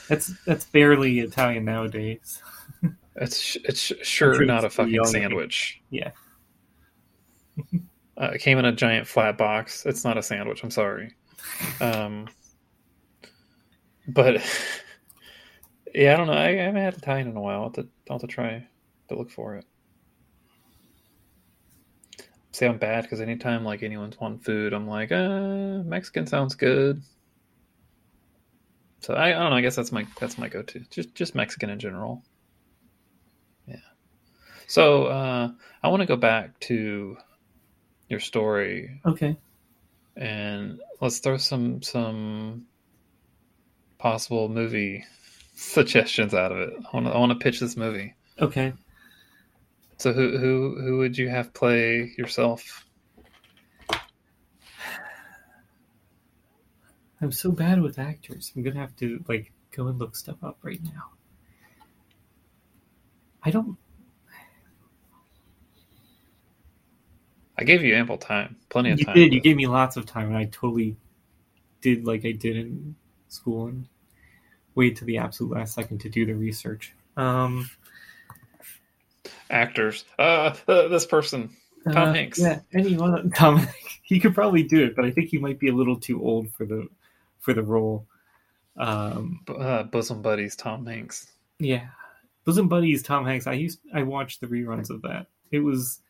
that's 0.09 0.33
that's 0.45 0.67
barely 0.67 1.19
Italian 1.21 1.65
nowadays. 1.65 2.41
it's 3.17 3.57
it's 3.65 3.81
sure 4.07 4.35
sure 4.35 4.45
not 4.45 4.65
a 4.65 4.71
fucking 4.71 5.05
sandwich. 5.05 5.81
Yeah. 5.91 6.13
Uh, 8.21 8.31
it 8.35 8.41
came 8.41 8.59
in 8.59 8.65
a 8.65 8.73
giant 8.73 9.07
flat 9.07 9.39
box. 9.39 9.87
It's 9.87 10.05
not 10.05 10.19
a 10.19 10.23
sandwich. 10.23 10.63
I'm 10.63 10.71
sorry. 10.71 11.15
Um, 11.81 12.29
but 14.09 14.35
yeah, 15.95 16.15
I 16.15 16.17
don't 16.17 16.27
know. 16.27 16.33
I, 16.33 16.49
I 16.49 16.63
haven't 16.63 16.83
had 16.83 16.95
Italian 16.95 17.29
in 17.29 17.37
a 17.37 17.41
while. 17.41 17.61
I'll 17.61 17.65
have 17.65 17.73
to, 17.75 17.89
I'll 18.09 18.19
have 18.19 18.23
to 18.23 18.27
try 18.27 18.67
to 19.09 19.15
look 19.15 19.31
for 19.31 19.57
it. 19.57 19.65
Say 22.53 22.67
I'm 22.67 22.79
bad 22.79 23.03
because 23.03 23.21
anytime 23.21 23.65
like 23.65 23.83
anyone's 23.83 24.19
wanting 24.21 24.41
food, 24.41 24.73
I'm 24.73 24.89
like, 24.89 25.13
uh, 25.13 25.83
Mexican 25.85 26.27
sounds 26.27 26.55
good. 26.55 27.01
So 29.01 29.15
I, 29.15 29.29
I 29.29 29.41
don't 29.41 29.51
know. 29.51 29.57
I 29.57 29.61
guess 29.63 29.77
that's 29.77 29.93
my 29.93 30.07
that's 30.21 30.37
my 30.37 30.49
go-to. 30.49 30.81
Just 30.91 31.15
just 31.15 31.35
Mexican 31.35 31.71
in 31.71 31.79
general. 31.79 32.23
Yeah. 33.67 33.77
So 34.67 35.05
uh, 35.07 35.51
I 35.83 35.89
want 35.89 36.01
to 36.01 36.07
go 36.07 36.17
back 36.17 36.59
to 36.61 37.17
your 38.11 38.21
story 38.21 39.01
Okay. 39.07 39.37
and 40.17 40.81
let's 41.01 41.19
throw 41.21 41.37
some 41.37 41.81
some 41.83 42.67
possible 43.99 44.49
movie 44.49 45.05
suggestions 45.55 46.35
out 46.35 46.53
of 46.53 46.59
it. 46.59 46.73
I 46.75 46.97
want 46.97 47.07
to 47.07 47.13
I 47.13 47.19
want 47.19 47.33
to 47.33 47.39
pitch 47.39 47.61
this 47.61 47.77
movie. 47.77 48.15
Okay. 48.41 48.73
So 49.99 50.13
who 50.13 50.39
who 50.39 50.81
who 50.83 50.99
would 50.99 51.17
you 51.17 51.29
have 51.29 51.53
play 51.55 52.13
yourself? 52.19 52.87
I'm 57.23 57.33
so 57.33 57.53
bad 57.53 57.83
with 57.83 57.99
actors. 57.99 58.51
I'm 58.57 58.63
gonna 58.63 58.81
have 58.81 58.97
to 58.97 59.23
like 59.29 59.53
go 59.77 59.89
and 59.89 59.99
look 59.99 60.17
stuff 60.17 60.43
up 60.43 60.59
right 60.63 60.83
now. 60.83 61.11
I 63.43 63.51
don't. 63.51 63.77
I 67.61 67.65
gave 67.65 67.83
you 67.83 67.95
ample 67.95 68.17
time, 68.19 68.57
plenty 68.71 68.91
of 68.91 68.99
You 68.99 69.05
time. 69.05 69.15
did. 69.15 69.33
You 69.33 69.41
gave 69.41 69.57
me 69.57 69.67
lots 69.67 69.97
of 69.97 70.07
time, 70.07 70.29
and 70.29 70.37
I 70.37 70.45
totally 70.47 70.97
did 71.81 72.05
like 72.07 72.25
I 72.25 72.33
did 72.33 72.57
in 72.57 72.95
school 73.29 73.67
and 73.67 73.87
waited 74.75 74.97
to 74.99 75.05
the 75.05 75.19
absolute 75.19 75.53
last 75.53 75.75
second 75.75 75.99
to 75.99 76.09
do 76.09 76.25
the 76.27 76.35
research. 76.35 76.93
Um, 77.17 77.69
actors. 79.51 80.05
Uh, 80.19 80.55
uh, 80.69 80.89
this 80.89 81.07
person. 81.07 81.51
Tom 81.93 82.09
uh, 82.11 82.13
Hanks. 82.15 82.39
Yeah, 82.39 82.61
anyone. 82.73 83.31
Tom. 83.35 83.67
He 84.03 84.19
could 84.21 84.35
probably 84.35 84.63
do 84.63 84.85
it, 84.85 84.97
but 84.97 85.05
I 85.05 85.11
think 85.11 85.29
he 85.29 85.39
might 85.39 85.59
be 85.59 85.69
a 85.69 85.75
little 85.75 85.99
too 85.99 86.23
old 86.23 86.51
for 86.53 86.67
the 86.67 86.89
for 87.39 87.55
the 87.55 87.63
role. 87.63 88.07
Um, 88.77 89.41
Uh, 89.49 89.85
bosom 89.85 90.23
buddies. 90.23 90.57
Tom 90.57 90.87
Hanks. 90.87 91.31
Yeah, 91.59 91.89
Bosom 92.45 92.69
Buddies, 92.69 93.03
Tom 93.03 93.27
Hanks. 93.27 93.47
I 93.47 93.53
used 93.53 93.81
I 93.95 94.03
watched 94.03 94.41
the 94.41 94.47
reruns 94.47 94.89
of 94.89 95.03
that. 95.03 95.27
It 95.51 95.59
was, 95.59 96.01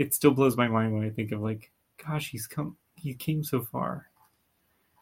it 0.00 0.14
still 0.14 0.30
blows 0.30 0.56
my 0.56 0.66
mind 0.66 0.94
when 0.94 1.04
I 1.04 1.10
think 1.10 1.30
of 1.30 1.42
like, 1.42 1.70
gosh, 2.02 2.30
he's 2.30 2.46
come, 2.46 2.78
he 2.94 3.12
came 3.12 3.44
so 3.44 3.60
far. 3.60 4.06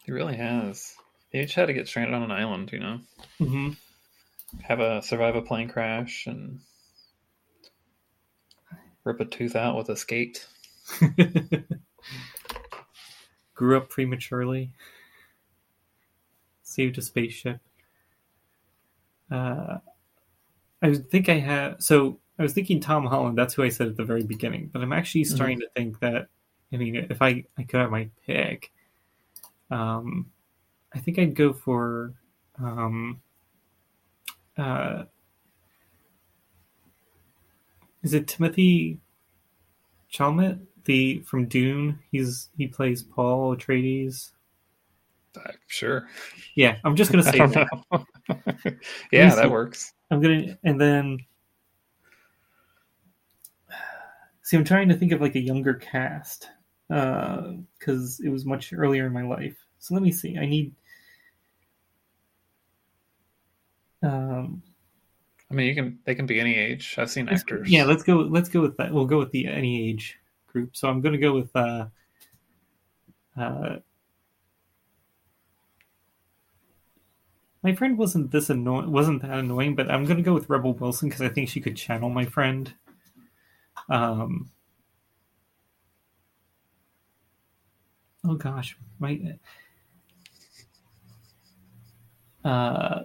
He 0.04 0.10
really 0.10 0.36
has. 0.36 0.96
He 1.30 1.40
just 1.40 1.54
had 1.54 1.66
to 1.66 1.72
get 1.72 1.86
stranded 1.86 2.14
on 2.14 2.24
an 2.24 2.32
island, 2.32 2.72
you 2.72 2.80
know, 2.80 3.00
hmm 3.38 3.70
have 4.62 4.80
a 4.80 5.02
survive 5.02 5.36
a 5.36 5.42
plane 5.42 5.68
crash 5.68 6.26
and 6.26 6.58
rip 9.04 9.20
a 9.20 9.24
tooth 9.24 9.54
out 9.54 9.76
with 9.76 9.88
a 9.88 9.96
skate. 9.96 10.46
Grew 13.54 13.76
up 13.76 13.88
prematurely. 13.88 14.72
Saved 16.62 16.98
a 16.98 17.02
spaceship. 17.02 17.60
Uh, 19.30 19.78
I 20.82 20.94
think 20.94 21.28
I 21.28 21.34
have 21.34 21.82
so 21.82 22.18
I 22.38 22.42
was 22.42 22.52
thinking 22.52 22.80
Tom 22.80 23.04
Holland. 23.06 23.36
That's 23.36 23.54
who 23.54 23.62
I 23.62 23.68
said 23.68 23.88
at 23.88 23.96
the 23.96 24.04
very 24.04 24.22
beginning, 24.22 24.70
but 24.72 24.82
I'm 24.82 24.92
actually 24.92 25.24
starting 25.24 25.58
to 25.60 25.68
think 25.74 25.98
that 26.00 26.28
I 26.72 26.76
mean, 26.76 26.96
if 26.96 27.22
I, 27.22 27.44
I 27.56 27.62
could 27.62 27.80
have 27.80 27.90
my 27.90 28.08
pick, 28.26 28.70
um, 29.70 30.30
I 30.94 30.98
think 30.98 31.18
I'd 31.18 31.34
go 31.34 31.52
for 31.52 32.14
um, 32.60 33.20
uh, 34.56 35.04
is 38.02 38.14
it 38.14 38.26
Timothée 38.26 38.98
Chalamet, 40.12 40.60
the 40.84 41.20
from 41.20 41.46
Dune? 41.46 41.98
He's 42.10 42.50
he 42.56 42.66
plays 42.66 43.02
Paul 43.02 43.56
Atreides. 43.56 44.32
Uh, 45.36 45.52
sure. 45.66 46.08
Yeah, 46.54 46.76
I'm 46.84 46.96
just 46.96 47.12
gonna 47.12 47.22
say 47.32 47.38
that. 47.38 48.86
yeah, 49.12 49.34
that 49.34 49.50
works. 49.50 49.94
I'm 50.10 50.20
gonna 50.20 50.58
and 50.64 50.80
then 50.80 51.18
see. 54.48 54.56
I'm 54.56 54.64
trying 54.64 54.88
to 54.88 54.96
think 54.96 55.12
of 55.12 55.20
like 55.20 55.34
a 55.34 55.40
younger 55.40 55.74
cast 55.74 56.48
because 56.88 58.20
it 58.20 58.30
was 58.30 58.46
much 58.46 58.72
earlier 58.72 59.06
in 59.06 59.12
my 59.12 59.22
life. 59.22 59.56
So 59.78 59.94
let 59.94 60.02
me 60.02 60.10
see. 60.10 60.38
I 60.38 60.46
need. 60.46 60.74
Um, 64.02 64.62
I 65.50 65.54
mean, 65.54 65.66
you 65.66 65.74
can. 65.74 65.98
They 66.04 66.14
can 66.14 66.26
be 66.26 66.40
any 66.40 66.56
age. 66.56 66.94
I've 66.98 67.10
seen 67.10 67.28
actors. 67.28 67.70
Yeah, 67.70 67.84
let's 67.84 68.02
go. 68.02 68.16
Let's 68.16 68.48
go 68.48 68.62
with 68.62 68.76
that. 68.78 68.92
We'll 68.92 69.06
go 69.06 69.18
with 69.18 69.32
the 69.32 69.46
any 69.46 69.90
age 69.90 70.18
group. 70.46 70.76
So 70.76 70.88
I'm 70.88 71.00
going 71.00 71.12
to 71.12 71.18
go 71.18 71.34
with. 71.34 71.54
Uh, 71.54 71.86
uh, 73.36 73.76
my 77.62 77.74
friend 77.74 77.98
wasn't 77.98 78.30
this 78.30 78.48
annoying. 78.48 78.90
Wasn't 78.90 79.20
that 79.22 79.38
annoying? 79.38 79.76
But 79.76 79.90
I'm 79.90 80.04
going 80.04 80.16
to 80.16 80.22
go 80.22 80.32
with 80.32 80.48
Rebel 80.48 80.72
Wilson 80.72 81.10
because 81.10 81.22
I 81.22 81.28
think 81.28 81.50
she 81.50 81.60
could 81.60 81.76
channel 81.76 82.08
my 82.08 82.24
friend. 82.24 82.72
Um. 83.88 84.50
Oh 88.24 88.34
gosh, 88.34 88.76
my. 88.98 89.38
Uh. 92.44 93.04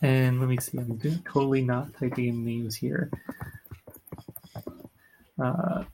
And 0.00 0.38
let 0.38 0.48
me 0.48 0.56
see, 0.58 0.78
I'm 0.78 1.00
totally 1.24 1.62
not 1.62 1.92
typing 1.98 2.28
in 2.28 2.44
names 2.44 2.76
here. 2.76 3.10
Uh, 5.40 5.84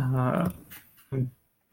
uh, 0.00 0.48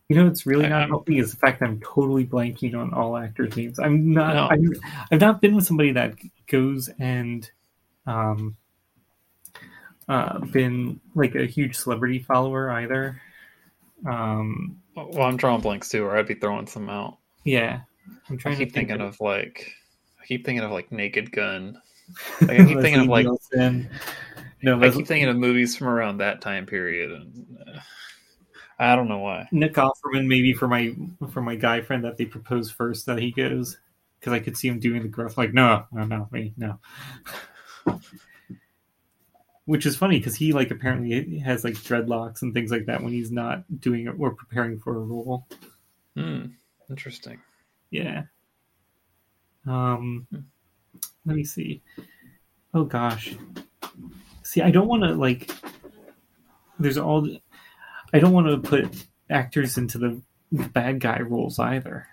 you 0.09 0.15
know, 0.15 0.27
it's 0.27 0.45
really 0.45 0.67
not 0.69 0.81
I'm- 0.81 0.89
helping 0.89 1.17
is 1.17 1.31
the 1.31 1.37
fact 1.37 1.59
that 1.59 1.65
I'm 1.67 1.79
totally 1.81 2.25
blanking 2.25 2.75
on 2.75 2.93
all 2.93 3.17
actors' 3.17 3.55
names. 3.57 3.79
I'm 3.79 4.13
not. 4.13 4.35
No. 4.35 4.47
I'm, 4.49 4.73
I've 5.11 5.21
not 5.21 5.41
been 5.41 5.55
with 5.55 5.65
somebody 5.65 5.91
that 5.93 6.13
goes 6.47 6.89
and 6.99 7.49
um, 8.05 8.55
uh, 10.07 10.39
been 10.39 10.99
like 11.15 11.35
a 11.35 11.45
huge 11.45 11.75
celebrity 11.75 12.19
follower 12.19 12.69
either. 12.71 13.21
Um, 14.05 14.79
Well, 14.95 15.23
I'm 15.23 15.37
drawing 15.37 15.61
blanks 15.61 15.89
too, 15.89 16.05
or 16.05 16.17
I'd 16.17 16.27
be 16.27 16.35
throwing 16.35 16.67
some 16.67 16.89
out. 16.89 17.17
yeah, 17.43 17.81
I'm 18.29 18.35
I 18.35 18.37
trying 18.37 18.57
keep 18.57 18.69
to 18.69 18.73
think 18.73 18.89
thinking 18.89 19.05
of 19.05 19.19
like. 19.19 19.73
I 20.21 20.25
keep 20.25 20.45
thinking 20.45 20.63
of 20.63 20.71
like 20.71 20.91
Naked 20.91 21.31
Gun. 21.31 21.81
Like, 22.39 22.51
I 22.51 22.65
keep 22.65 22.79
thinking 22.79 23.01
of, 23.01 23.07
like- 23.07 23.27
no, 24.63 24.81
I 24.81 24.89
keep 24.91 25.07
thinking 25.07 25.27
of 25.27 25.35
movies 25.35 25.75
from 25.75 25.87
around 25.89 26.19
that 26.19 26.39
time 26.39 26.65
period, 26.65 27.11
and 27.11 27.57
uh, 27.67 27.79
I 28.79 28.95
don't 28.95 29.07
know 29.07 29.19
why. 29.19 29.47
Nick 29.51 29.73
Offerman 29.73 30.27
maybe 30.27 30.53
for 30.53 30.67
my 30.67 30.95
for 31.31 31.41
my 31.41 31.55
guy 31.55 31.81
friend 31.81 32.03
that 32.03 32.17
they 32.17 32.25
propose 32.25 32.69
first 32.69 33.05
that 33.07 33.17
he 33.17 33.31
goes 33.31 33.77
because 34.19 34.33
I 34.33 34.39
could 34.39 34.57
see 34.57 34.67
him 34.67 34.79
doing 34.79 35.01
the 35.01 35.07
growth 35.07 35.37
like 35.37 35.53
no 35.53 35.85
no 35.91 36.05
no 36.05 36.27
me 36.31 36.53
no, 36.57 36.79
which 39.65 39.85
is 39.85 39.95
funny 39.95 40.19
because 40.19 40.35
he 40.35 40.53
like 40.53 40.71
apparently 40.71 41.39
has 41.39 41.63
like 41.63 41.73
dreadlocks 41.73 42.41
and 42.41 42.53
things 42.53 42.71
like 42.71 42.85
that 42.85 43.01
when 43.01 43.13
he's 43.13 43.31
not 43.31 43.63
doing 43.79 44.07
it 44.07 44.15
or 44.17 44.33
preparing 44.33 44.79
for 44.79 44.95
a 44.95 44.99
role. 44.99 45.47
Hmm. 46.15 46.45
Interesting. 46.89 47.39
Yeah. 47.89 48.23
Um, 49.65 50.27
let 51.25 51.35
me 51.35 51.43
see. 51.43 51.81
Oh 52.73 52.85
gosh. 52.85 53.35
See, 54.43 54.61
I 54.61 54.71
don't 54.71 54.87
want 54.87 55.03
to 55.03 55.13
like. 55.13 55.51
There's 56.79 56.97
all. 56.97 57.27
I 58.13 58.19
don't 58.19 58.31
want 58.33 58.47
to 58.47 58.57
put 58.69 59.05
actors 59.29 59.77
into 59.77 59.97
the 59.97 60.21
bad 60.51 60.99
guy 60.99 61.19
roles 61.19 61.59
either. 61.59 62.07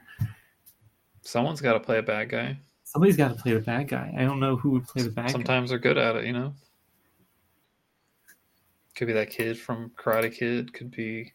Someone's 1.23 1.61
got 1.61 1.75
to 1.75 1.81
play 1.81 1.99
a 1.99 2.03
bad 2.03 2.29
guy. 2.29 2.59
Somebody's 2.85 3.17
got 3.17 3.29
to 3.37 3.43
play 3.43 3.55
the 3.55 3.61
bad 3.61 3.89
guy. 3.89 4.15
I 4.17 4.23
don't 4.25 4.41
know 4.41 4.57
who 4.57 4.71
would 4.71 4.87
play 4.87 5.03
the 5.03 5.11
bad 5.11 5.27
guy. 5.27 5.33
Sometimes 5.33 5.71
they're 5.71 5.79
good 5.79 5.99
at 5.99 6.17
it, 6.17 6.25
you 6.27 6.33
know. 6.33 6.55
Could 8.95 9.07
be 9.09 9.15
that 9.15 9.31
kid 9.31 9.59
from 9.59 9.91
Karate 9.97 10.33
Kid. 10.33 10.73
Could 10.73 10.91
be 10.91 11.33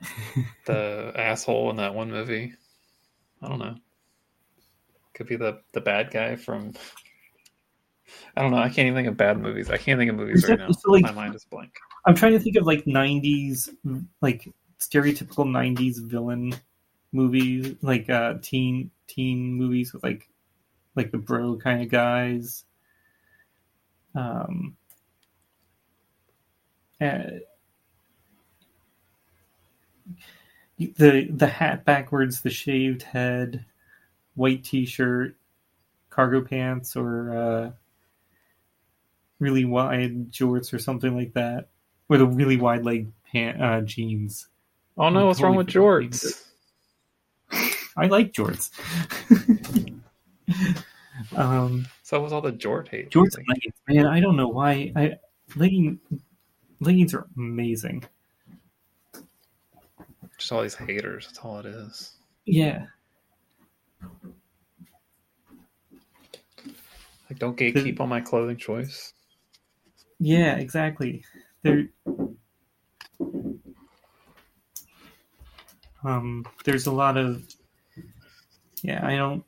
the 0.66 1.12
asshole 1.14 1.70
in 1.70 1.76
that 1.76 1.94
one 1.94 2.10
movie. 2.10 2.54
I 3.42 3.48
don't 3.48 3.58
know. 3.58 3.74
Could 5.14 5.26
be 5.26 5.36
the 5.36 5.60
the 5.72 5.80
bad 5.82 6.10
guy 6.10 6.36
from. 6.36 6.72
I 8.36 8.40
don't 8.42 8.50
know. 8.50 8.58
I 8.58 8.68
can't 8.68 8.86
even 8.86 8.94
think 8.94 9.08
of 9.08 9.16
bad 9.16 9.38
movies. 9.38 9.70
I 9.70 9.76
can't 9.76 9.98
think 9.98 10.10
of 10.10 10.16
movies 10.16 10.48
right 10.48 10.58
now. 10.58 10.68
like- 10.86 11.02
My 11.02 11.12
mind 11.12 11.34
is 11.34 11.44
blank. 11.44 11.74
I'm 12.04 12.14
trying 12.14 12.32
to 12.32 12.40
think 12.40 12.56
of 12.56 12.66
like 12.66 12.84
'90s, 12.84 13.68
like 14.20 14.48
stereotypical 14.80 15.46
'90s 15.46 16.00
villain 16.00 16.54
movies, 17.12 17.76
like 17.82 18.10
uh, 18.10 18.34
teen 18.42 18.90
teen 19.06 19.54
movies 19.54 19.92
with 19.92 20.02
like 20.02 20.28
like 20.96 21.10
the 21.12 21.18
bro 21.18 21.56
kind 21.56 21.82
of 21.82 21.88
guys. 21.90 22.64
Um, 24.14 24.76
uh, 27.00 27.22
the 30.78 31.28
the 31.30 31.46
hat 31.46 31.84
backwards, 31.84 32.40
the 32.40 32.50
shaved 32.50 33.02
head, 33.02 33.64
white 34.34 34.64
t-shirt, 34.64 35.36
cargo 36.10 36.42
pants, 36.42 36.96
or 36.96 37.36
uh, 37.36 37.70
really 39.38 39.64
wide 39.64 40.30
jorts 40.30 40.72
or 40.72 40.78
something 40.78 41.14
like 41.16 41.32
that, 41.34 41.68
or 42.20 42.24
a 42.24 42.26
really 42.26 42.56
wide 42.56 42.84
leg 42.84 43.10
pant 43.30 43.62
uh, 43.62 43.80
jeans. 43.82 44.48
Oh 44.98 45.08
no! 45.08 45.20
I'm 45.20 45.26
What's 45.26 45.40
wrong 45.40 45.56
with 45.56 45.68
forgot 45.72 46.02
jorts? 46.02 46.48
I 47.96 48.06
like 48.06 48.32
jorts. 48.32 48.70
um, 51.36 51.86
So 52.02 52.20
was 52.20 52.32
all 52.32 52.40
the 52.40 52.52
jort 52.52 52.88
hate. 52.88 53.10
jorts 53.10 53.36
and 53.36 53.46
leggings, 53.48 53.74
man. 53.88 54.06
I 54.06 54.20
don't 54.20 54.36
know 54.36 54.48
why. 54.48 54.92
I 54.96 55.16
legging 55.56 55.98
leggings 56.80 57.14
are 57.14 57.26
amazing. 57.36 58.04
Just 60.38 60.52
all 60.52 60.62
these 60.62 60.74
haters. 60.74 61.26
That's 61.26 61.38
all 61.40 61.58
it 61.60 61.66
is. 61.66 62.12
Yeah, 62.44 62.86
Like, 67.30 67.38
don't 67.38 67.56
gatekeep 67.56 68.00
on 68.00 68.08
my 68.08 68.20
clothing 68.20 68.56
choice. 68.56 69.12
yeah, 70.18 70.56
exactly. 70.56 71.24
There, 71.62 71.88
um, 76.04 76.44
there's 76.64 76.86
a 76.86 76.92
lot 76.92 77.16
of 77.16 77.44
yeah. 78.82 79.06
I 79.06 79.16
don't. 79.16 79.44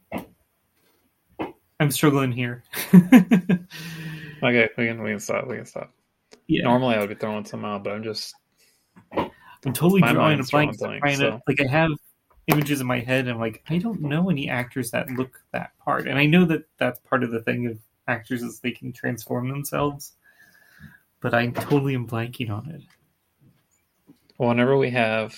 I'm 1.80 1.90
struggling 1.90 2.32
here. 2.32 2.62
Okay, 4.44 4.68
we 4.76 4.86
can 4.86 5.02
we 5.02 5.10
can 5.10 5.20
stop. 5.20 5.46
We 5.46 5.56
can 5.56 5.64
stop. 5.64 5.90
yeah, 6.48 6.64
Normally 6.64 6.96
I 6.96 7.00
would 7.00 7.08
be 7.08 7.14
throwing 7.14 7.46
some 7.46 7.64
out, 7.64 7.82
but 7.82 7.94
I'm 7.94 8.02
just 8.02 8.34
I'm 9.16 9.72
totally 9.72 10.02
drawing 10.02 10.38
a 10.38 10.44
blank. 10.44 10.76
blank, 10.78 11.00
trying 11.00 11.18
to, 11.20 11.40
like 11.48 11.60
I 11.62 11.66
have 11.66 11.90
images 12.48 12.82
in 12.82 12.86
my 12.86 13.00
head, 13.00 13.20
and 13.20 13.30
I'm 13.30 13.40
like, 13.40 13.62
I 13.70 13.78
don't 13.78 14.02
know 14.02 14.28
any 14.28 14.50
actors 14.50 14.90
that 14.90 15.08
look 15.10 15.40
that 15.52 15.70
part, 15.78 16.06
and 16.06 16.18
I 16.18 16.26
know 16.26 16.44
that 16.44 16.64
that's 16.76 17.00
part 17.00 17.24
of 17.24 17.30
the 17.30 17.40
thing 17.40 17.66
of 17.68 17.78
actors 18.06 18.42
is 18.42 18.60
they 18.60 18.72
can 18.72 18.92
transform 18.92 19.48
themselves, 19.48 20.12
but 21.24 21.32
I 21.32 21.46
totally 21.46 21.94
am 21.94 22.06
blanking 22.06 22.50
on 22.50 22.68
it. 22.70 22.82
Well, 24.36 24.50
whenever 24.50 24.76
we 24.76 24.90
have 24.90 25.34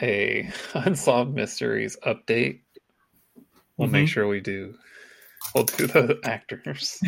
a 0.00 0.48
unsolved 0.74 1.34
mysteries 1.34 1.98
update, 2.06 2.60
we'll 3.76 3.88
make 3.88 4.06
Mhm. 4.06 4.08
sure 4.08 4.26
we 4.26 4.40
do. 4.40 4.74
We'll 5.54 5.64
do 5.64 5.86
the 5.86 6.18
actors. 6.24 6.98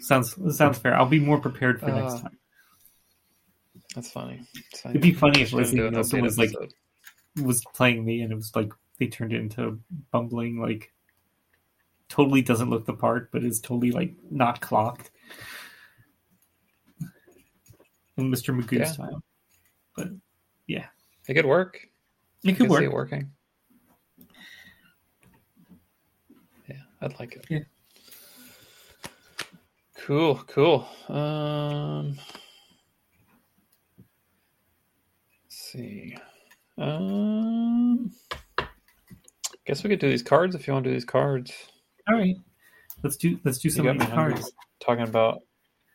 Sounds 0.00 0.36
sounds 0.54 0.76
fair. 0.78 0.94
I'll 0.94 1.06
be 1.06 1.18
more 1.18 1.40
prepared 1.40 1.80
for 1.80 1.90
next 1.90 2.14
Uh, 2.16 2.20
time. 2.20 2.38
That's 3.94 4.10
funny. 4.10 4.42
Funny. 4.74 4.92
It'd 4.92 5.00
be 5.02 5.12
funny 5.14 5.40
if 5.40 5.52
We 5.54 5.64
should 5.64 5.74
Leslie 5.78 5.90
Nielsen 5.90 6.18
update 6.20 6.22
was 6.22 6.38
like 6.38 6.52
was 7.42 7.64
playing 7.74 8.04
me, 8.04 8.20
and 8.20 8.30
it 8.30 8.34
was 8.34 8.54
like 8.54 8.70
they 8.98 9.06
turned 9.06 9.32
it 9.32 9.40
into 9.40 9.80
bumbling 10.10 10.60
like 10.60 10.92
totally 12.08 12.42
doesn't 12.42 12.70
look 12.70 12.86
the 12.86 12.92
part, 12.94 13.30
but 13.32 13.44
is 13.44 13.60
totally 13.60 13.90
like 13.90 14.14
not 14.30 14.60
clocked. 14.60 15.10
In 18.16 18.30
Mr. 18.30 18.58
Magoo 18.58 18.78
Yeah. 18.78 18.84
style. 18.84 19.22
But 19.94 20.08
yeah. 20.66 20.86
it 21.28 21.34
could 21.34 21.46
work. 21.46 21.86
It 22.44 22.56
could 22.56 22.70
see 22.70 22.84
it 22.84 22.92
work. 22.92 23.12
working. 23.12 23.30
Yeah, 26.68 26.80
I'd 27.00 27.18
like 27.18 27.34
it. 27.36 27.44
Yeah. 27.48 27.60
Cool, 29.98 30.36
cool. 30.46 30.86
Um, 31.08 32.16
let's 35.44 35.56
see. 35.72 36.16
Um, 36.78 38.12
guess 39.66 39.82
we 39.82 39.90
could 39.90 39.98
do 39.98 40.08
these 40.08 40.22
cards 40.22 40.54
if 40.54 40.66
you 40.66 40.72
want 40.72 40.84
to 40.84 40.90
do 40.90 40.94
these 40.94 41.04
cards. 41.04 41.52
All 42.08 42.16
right. 42.16 42.36
Let's 43.02 43.16
do 43.16 43.38
let's 43.44 43.58
do 43.58 43.70
some 43.70 43.86
of 43.86 43.98
cards. 44.10 44.52
talking 44.80 45.04
about. 45.04 45.42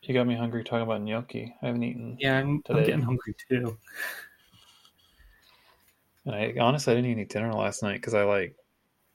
You 0.02 0.14
got 0.14 0.26
me 0.26 0.34
hungry 0.34 0.64
talking 0.64 0.82
about 0.82 1.00
gnocchi. 1.02 1.54
I 1.62 1.66
haven't 1.66 1.84
eaten, 1.84 2.16
Yeah, 2.18 2.38
I'm, 2.38 2.60
I'm 2.68 2.76
getting 2.84 3.02
hungry 3.02 3.36
too. 3.48 3.78
and 6.26 6.34
I 6.34 6.54
honestly 6.60 6.92
I 6.92 6.96
didn't 6.96 7.10
even 7.10 7.22
eat 7.22 7.28
dinner 7.28 7.52
last 7.52 7.84
night 7.84 8.00
because 8.00 8.14
I 8.14 8.24
like 8.24 8.56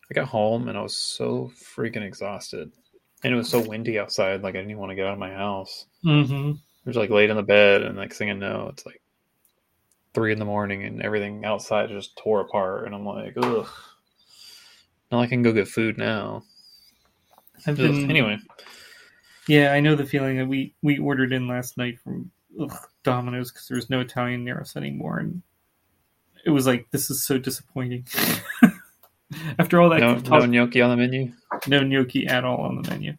I 0.10 0.14
got 0.14 0.28
home 0.30 0.70
and 0.70 0.78
I 0.78 0.82
was 0.82 0.96
so 0.96 1.52
freaking 1.56 2.04
exhausted, 2.04 2.72
and 3.24 3.34
it 3.34 3.38
was 3.38 3.50
so 3.50 3.60
windy 3.60 4.00
outside. 4.00 4.42
Like 4.42 4.56
I 4.56 4.60
didn't 4.60 4.72
even 4.72 4.80
want 4.80 4.92
to 4.92 4.96
get 4.96 5.06
out 5.06 5.14
of 5.14 5.20
my 5.20 5.34
house. 5.34 5.86
Mm-hmm. 6.06 6.52
I 6.52 6.90
was 6.90 6.96
like 6.96 7.10
laid 7.10 7.30
in 7.30 7.36
the 7.36 7.44
bed, 7.44 7.82
and 7.82 7.98
next 7.98 8.18
thing 8.18 8.30
I 8.30 8.34
know, 8.34 8.70
it's 8.72 8.86
like 8.86 9.02
three 10.14 10.32
in 10.32 10.40
the 10.40 10.46
morning, 10.46 10.84
and 10.84 11.02
everything 11.02 11.44
outside 11.44 11.90
just 11.90 12.18
tore 12.18 12.42
apart. 12.42 12.86
And 12.86 12.96
I'm 12.96 13.06
like, 13.06 13.34
ugh. 13.36 13.68
Now 15.12 15.20
I 15.20 15.28
can 15.28 15.44
go 15.44 15.52
get 15.52 15.68
food 15.68 15.98
now. 15.98 16.44
I've 17.66 17.78
been 17.78 18.10
Anyway, 18.10 18.38
Yeah, 19.48 19.74
I 19.74 19.80
know 19.80 19.96
the 19.96 20.06
feeling 20.06 20.38
that 20.38 20.48
we 20.48 20.76
we 20.82 20.98
ordered 21.00 21.34
in 21.34 21.48
last 21.48 21.78
night 21.78 22.00
from 22.00 22.32
ugh, 22.60 22.76
Domino's 23.04 23.52
because 23.52 23.68
there 23.68 23.78
was 23.78 23.90
no 23.90 24.00
Italian 24.00 24.44
near 24.44 24.60
us 24.60 24.76
anymore, 24.76 25.20
and 25.20 25.42
it 26.46 26.52
was 26.52 26.68
like 26.68 26.90
this 26.92 27.10
is 27.10 27.26
so 27.26 27.38
disappointing. 27.38 28.06
After 29.60 29.82
all 29.82 29.90
that, 29.90 30.00
no, 30.00 30.16
no 30.16 30.46
gnocchi 30.46 30.82
on 30.82 30.90
the 30.90 30.98
menu. 30.98 31.34
no 31.68 31.84
gnocchi 31.84 32.28
at 32.28 32.46
all 32.46 32.62
on 32.62 32.82
the 32.82 32.90
menu. 32.90 33.18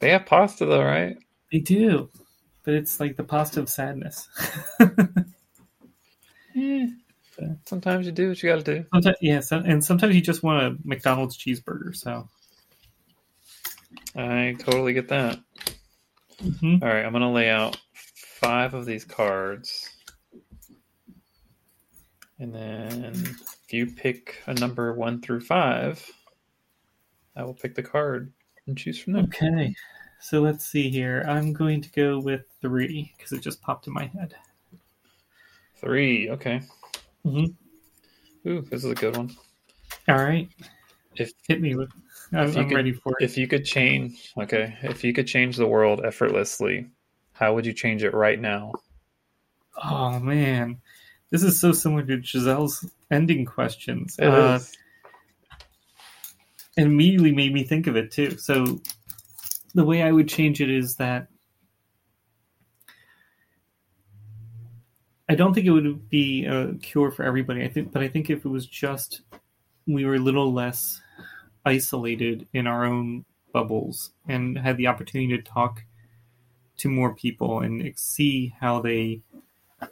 They 0.00 0.10
have 0.10 0.26
pasta 0.26 0.66
though, 0.66 0.84
right? 0.84 1.16
They 1.50 1.58
do, 1.58 2.10
but 2.64 2.74
it's 2.74 3.00
like 3.00 3.16
the 3.16 3.24
pasta 3.24 3.60
of 3.60 3.68
sadness. 3.68 4.28
Eh, 6.56 6.88
sometimes 7.66 8.06
you 8.06 8.12
do 8.12 8.28
what 8.28 8.42
you 8.42 8.48
got 8.48 8.64
to 8.64 8.74
do. 8.74 8.84
Sometimes, 8.92 9.16
yeah, 9.20 9.40
so, 9.40 9.58
and 9.58 9.84
sometimes 9.84 10.14
you 10.14 10.20
just 10.20 10.42
want 10.42 10.62
a 10.62 10.76
McDonald's 10.84 11.36
cheeseburger. 11.38 11.94
So, 11.94 12.28
I 14.16 14.56
totally 14.58 14.92
get 14.92 15.08
that. 15.08 15.38
Mhm. 16.38 16.82
All 16.82 16.88
right, 16.88 17.04
I'm 17.04 17.12
gonna 17.12 17.32
lay 17.32 17.50
out 17.50 17.80
five 17.94 18.74
of 18.74 18.86
these 18.86 19.04
cards, 19.04 19.90
and 22.38 22.54
then 22.54 23.14
if 23.64 23.72
you 23.72 23.86
pick 23.86 24.40
a 24.46 24.54
number 24.54 24.94
one 24.94 25.20
through 25.20 25.40
five, 25.40 26.04
I 27.36 27.44
will 27.44 27.54
pick 27.54 27.74
the 27.74 27.82
card 27.82 28.32
and 28.66 28.78
choose 28.78 28.98
from 29.00 29.14
there. 29.14 29.22
okay. 29.24 29.74
So 30.20 30.40
let's 30.40 30.64
see 30.66 30.90
here. 30.90 31.24
I'm 31.28 31.52
going 31.52 31.80
to 31.80 31.90
go 31.90 32.18
with 32.18 32.42
three 32.60 33.12
because 33.16 33.32
it 33.32 33.40
just 33.40 33.60
popped 33.62 33.86
in 33.86 33.92
my 33.92 34.06
head. 34.06 34.34
Three, 35.76 36.28
okay. 36.30 36.60
Mhm. 37.24 37.54
Ooh, 38.46 38.62
this 38.62 38.84
is 38.84 38.90
a 38.90 38.94
good 38.96 39.16
one. 39.16 39.30
All 40.08 40.16
right, 40.16 40.48
If 41.16 41.32
hit 41.46 41.60
me 41.60 41.74
with. 41.76 41.90
I'm, 42.32 42.48
If 42.48 42.54
you 42.56 42.60
I'm 42.62 42.68
could- 42.68 42.74
ready 42.76 42.92
for 42.92 43.12
it. 43.18 43.24
if 43.24 43.38
you 43.38 43.46
could 43.48 43.64
change, 43.64 44.32
okay, 44.38 44.76
if 44.82 45.02
you 45.04 45.12
could 45.12 45.26
change 45.26 45.56
the 45.56 45.66
world 45.66 46.02
effortlessly, 46.04 46.90
how 47.32 47.54
would 47.54 47.64
you 47.66 47.72
change 47.72 48.02
it 48.04 48.12
right 48.14 48.38
now? 48.40 48.72
Oh 49.82 50.18
man, 50.18 50.80
this 51.30 51.42
is 51.42 51.60
so 51.60 51.72
similar 51.72 52.02
to 52.02 52.20
Giselle's 52.20 52.84
ending 53.10 53.44
questions. 53.44 54.16
It 54.18 54.26
Uh, 54.28 54.58
it 56.76 56.82
immediately 56.84 57.32
made 57.32 57.52
me 57.52 57.64
think 57.64 57.86
of 57.86 57.96
it 57.96 58.10
too. 58.12 58.36
So 58.38 58.80
the 59.74 59.84
way 59.84 60.02
I 60.02 60.12
would 60.12 60.28
change 60.28 60.60
it 60.60 60.70
is 60.70 60.96
that 60.96 61.28
I 65.28 65.34
don't 65.34 65.52
think 65.54 65.66
it 65.66 65.70
would 65.72 66.08
be 66.08 66.44
a 66.46 66.74
cure 66.74 67.10
for 67.10 67.22
everybody. 67.24 67.62
I 67.64 67.68
think, 67.68 67.92
but 67.92 68.02
I 68.02 68.08
think 68.08 68.30
if 68.30 68.44
it 68.44 68.48
was 68.48 68.66
just 68.66 69.22
we 69.86 70.04
were 70.04 70.14
a 70.14 70.18
little 70.20 70.52
less 70.52 71.00
isolated 71.68 72.48
in 72.54 72.66
our 72.66 72.84
own 72.84 73.24
bubbles 73.52 74.12
and 74.26 74.58
had 74.58 74.76
the 74.76 74.86
opportunity 74.86 75.36
to 75.36 75.42
talk 75.42 75.84
to 76.78 76.88
more 76.88 77.14
people 77.14 77.60
and 77.60 77.92
see 77.96 78.54
how 78.60 78.80
they 78.80 79.20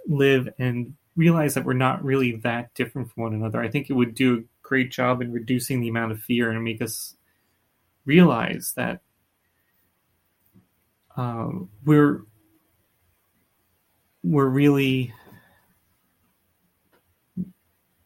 live 0.07 0.48
and 0.59 0.94
realize 1.16 1.55
that 1.55 1.65
we're 1.65 1.73
not 1.73 2.03
really 2.05 2.36
that 2.36 2.73
different 2.74 3.11
from 3.11 3.24
one 3.24 3.35
another. 3.35 3.61
I 3.61 3.69
think 3.69 3.90
it 3.90 3.94
would 3.94 4.15
do 4.15 4.39
a 4.39 4.43
great 4.62 4.90
job 4.90 5.20
in 5.20 5.32
reducing 5.32 5.81
the 5.81 5.89
amount 5.89 6.12
of 6.12 6.20
fear 6.20 6.51
and 6.51 6.62
make 6.65 6.81
us 6.81 7.16
realize 8.05 8.73
that 8.77 9.01
uh, 11.16 11.48
we're 11.85 12.23
we're 14.23 14.48
really 14.48 15.12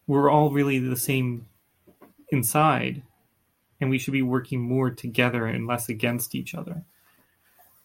we're 0.06 0.30
all 0.30 0.50
really 0.50 0.78
the 0.78 0.96
same 0.96 1.46
inside 2.30 3.02
and 3.80 3.90
we 3.90 3.98
should 3.98 4.12
be 4.12 4.22
working 4.22 4.60
more 4.60 4.90
together 4.90 5.46
and 5.46 5.66
less 5.66 5.88
against 5.88 6.34
each 6.34 6.54
other. 6.54 6.82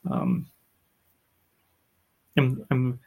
Um, 0.09 0.47
I'm, 2.37 2.65
I'm 2.69 2.99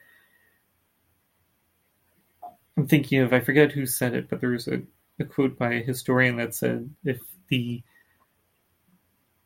I'm 2.79 2.87
thinking 2.87 3.21
of 3.21 3.33
I 3.33 3.41
forget 3.41 3.73
who 3.73 3.87
said 3.87 4.15
it, 4.15 4.31
but 4.31 4.41
there 4.41 4.51
was 4.51 4.69
a, 4.69 4.81
a 5.19 5.25
quote 5.25 5.59
by 5.59 5.75
a 5.75 5.83
historian 5.83 6.37
that 6.37 6.55
said 6.55 6.89
if 7.05 7.21
the 7.49 7.83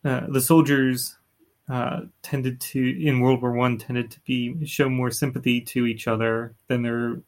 uh, 0.04 0.26
the 0.28 0.40
soldiers 0.40 1.16
uh, 1.68 2.02
tended 2.22 2.60
to 2.60 3.06
in 3.06 3.20
World 3.20 3.40
War 3.40 3.52
One 3.52 3.78
tended 3.78 4.10
to 4.10 4.20
be 4.20 4.66
show 4.66 4.90
more 4.90 5.10
sympathy 5.10 5.62
to 5.62 5.86
each 5.86 6.06
other 6.06 6.54
than 6.68 6.82
their 6.82 7.22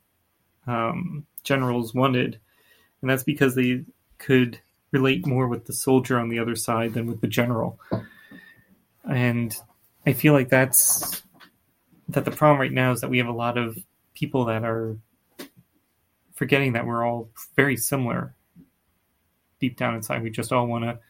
um, 0.66 1.26
generals 1.42 1.94
wanted, 1.94 2.38
and 3.00 3.10
that's 3.10 3.24
because 3.24 3.54
they 3.54 3.84
could 4.18 4.60
relate 4.94 5.26
more 5.26 5.48
with 5.48 5.66
the 5.66 5.72
soldier 5.72 6.18
on 6.18 6.28
the 6.28 6.38
other 6.38 6.54
side 6.54 6.94
than 6.94 7.06
with 7.06 7.20
the 7.20 7.26
general. 7.26 7.78
And 9.08 9.54
I 10.06 10.12
feel 10.12 10.32
like 10.32 10.48
that's 10.48 11.20
that 12.08 12.24
the 12.24 12.30
problem 12.30 12.60
right 12.60 12.72
now 12.72 12.92
is 12.92 13.00
that 13.00 13.10
we 13.10 13.18
have 13.18 13.26
a 13.26 13.32
lot 13.32 13.58
of 13.58 13.76
people 14.14 14.44
that 14.46 14.64
are 14.64 14.96
forgetting 16.34 16.74
that 16.74 16.86
we're 16.86 17.04
all 17.04 17.28
very 17.56 17.76
similar 17.76 18.36
deep 19.60 19.76
down 19.76 19.96
inside. 19.96 20.22
We 20.22 20.30
just 20.30 20.52
all 20.52 20.66
want 20.66 20.84
to 20.84 21.00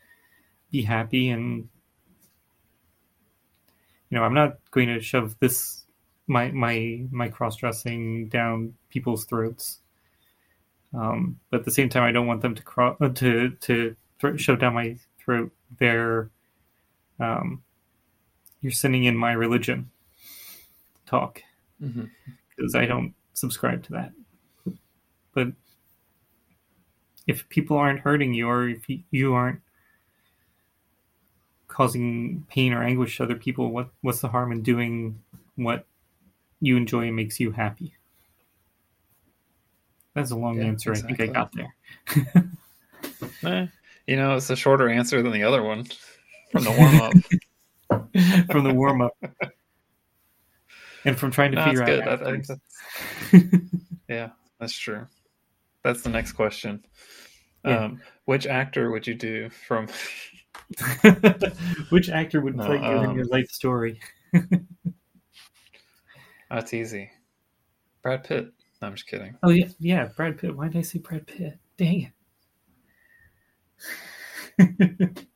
be 0.71 0.83
happy 0.83 1.29
and 1.29 1.69
you 4.09 4.19
know, 4.19 4.25
I'm 4.25 4.35
not 4.35 4.59
going 4.71 4.89
to 4.89 5.01
shove 5.01 5.37
this 5.41 5.85
my 6.27 6.51
my 6.53 7.05
my 7.11 7.29
cross 7.29 7.57
dressing 7.57 8.29
down 8.29 8.75
people's 8.89 9.25
throats. 9.27 9.81
Um, 10.95 11.41
but 11.51 11.61
at 11.61 11.65
the 11.65 11.71
same 11.73 11.89
time, 11.89 12.05
I 12.05 12.13
don't 12.13 12.27
want 12.27 12.41
them 12.43 12.55
to 12.55 12.63
cro- 12.63 12.97
uh, 13.01 13.09
to 13.09 13.51
to 13.51 13.97
shove 14.37 14.61
down 14.61 14.75
my 14.75 14.97
throat 15.19 15.51
their 15.79 16.31
um, 17.21 17.63
you're 18.61 18.73
sinning 18.73 19.05
in 19.05 19.17
my 19.17 19.33
religion 19.33 19.91
talk 21.07 21.43
Mm-hmm. 21.83 22.05
because 22.57 22.75
I 22.77 22.87
don't 22.87 23.13
subscribe 23.35 23.83
to 23.85 23.93
that. 23.93 24.13
But 25.35 25.49
if 27.27 27.49
people 27.49 27.77
aren't 27.77 28.01
hurting 28.01 28.33
you, 28.33 28.49
or 28.49 28.69
if 28.69 28.89
you- 28.89 29.03
you 29.11 29.35
aren't 29.35 29.61
causing 31.67 32.45
pain 32.49 32.73
or 32.73 32.83
anguish 32.85 33.17
to 33.17 33.25
other 33.25 33.35
people, 33.35 33.71
what 33.73 33.89
what's 34.03 34.21
the 34.21 34.29
harm 34.29 34.53
in 34.53 34.63
doing 34.63 35.21
what 35.57 35.87
you 36.61 36.77
enjoy 36.77 37.09
and 37.09 37.17
makes 37.17 37.41
you 37.41 37.51
happy? 37.51 37.95
That's 40.15 40.31
a 40.31 40.37
long 40.37 40.59
Yeah, 40.59 40.69
answer. 40.69 40.93
I 40.93 41.01
think 41.01 41.21
I 41.21 41.27
got 41.27 41.53
there. 41.53 41.75
Eh, 43.45 43.67
you 44.07 44.17
know, 44.17 44.37
it's 44.37 44.49
a 44.51 44.57
shorter 44.57 44.89
answer 44.89 45.23
than 45.23 45.33
the 45.33 45.45
other 45.45 45.63
one 45.63 45.85
from 46.51 46.65
the 46.65 46.71
warm 46.73 47.01
up. 47.01 47.13
from 48.51 48.65
the 48.65 48.73
warm 48.73 49.03
up 49.03 49.13
and 51.05 51.19
from 51.19 51.31
trying 51.31 51.51
to 51.53 51.57
no, 51.59 51.65
figure 51.65 51.85
good. 51.85 52.09
out. 52.09 52.23
I, 52.23 52.29
I 52.29 52.33
think 52.33 52.47
that's, 52.47 52.61
yeah, 54.09 54.31
that's 54.59 54.77
true. 54.77 55.07
That's 55.83 56.03
the 56.03 56.11
next 56.11 56.33
question. 56.33 56.85
Yeah. 57.65 57.85
Um, 57.85 58.01
which 58.25 58.47
actor 58.47 58.91
would 58.91 59.07
you 59.07 59.15
do 59.15 59.51
from? 59.51 59.89
Which 61.91 62.09
actor 62.09 62.41
would 62.41 62.57
No, 62.57 62.65
play 62.65 62.77
you 62.77 63.03
in 63.03 63.11
um, 63.11 63.17
your 63.17 63.27
life 63.27 63.51
story? 63.51 64.01
That's 66.51 66.73
easy. 66.73 67.11
Brad 68.03 68.25
Pitt. 68.25 68.53
No, 68.85 68.89
I'm 68.89 68.97
just 68.97 69.07
kidding. 69.07 69.35
Oh 69.43 69.49
yeah, 69.49 69.69
yeah, 69.79 70.09
Brad 70.15 70.37
Pitt. 70.37 70.55
Why 70.55 70.69
did 70.69 70.77
I 70.77 70.83
say 70.83 70.99
Brad 70.99 71.27
Pitt? 71.27 71.59
Dang 71.79 72.13
it! 74.59 75.27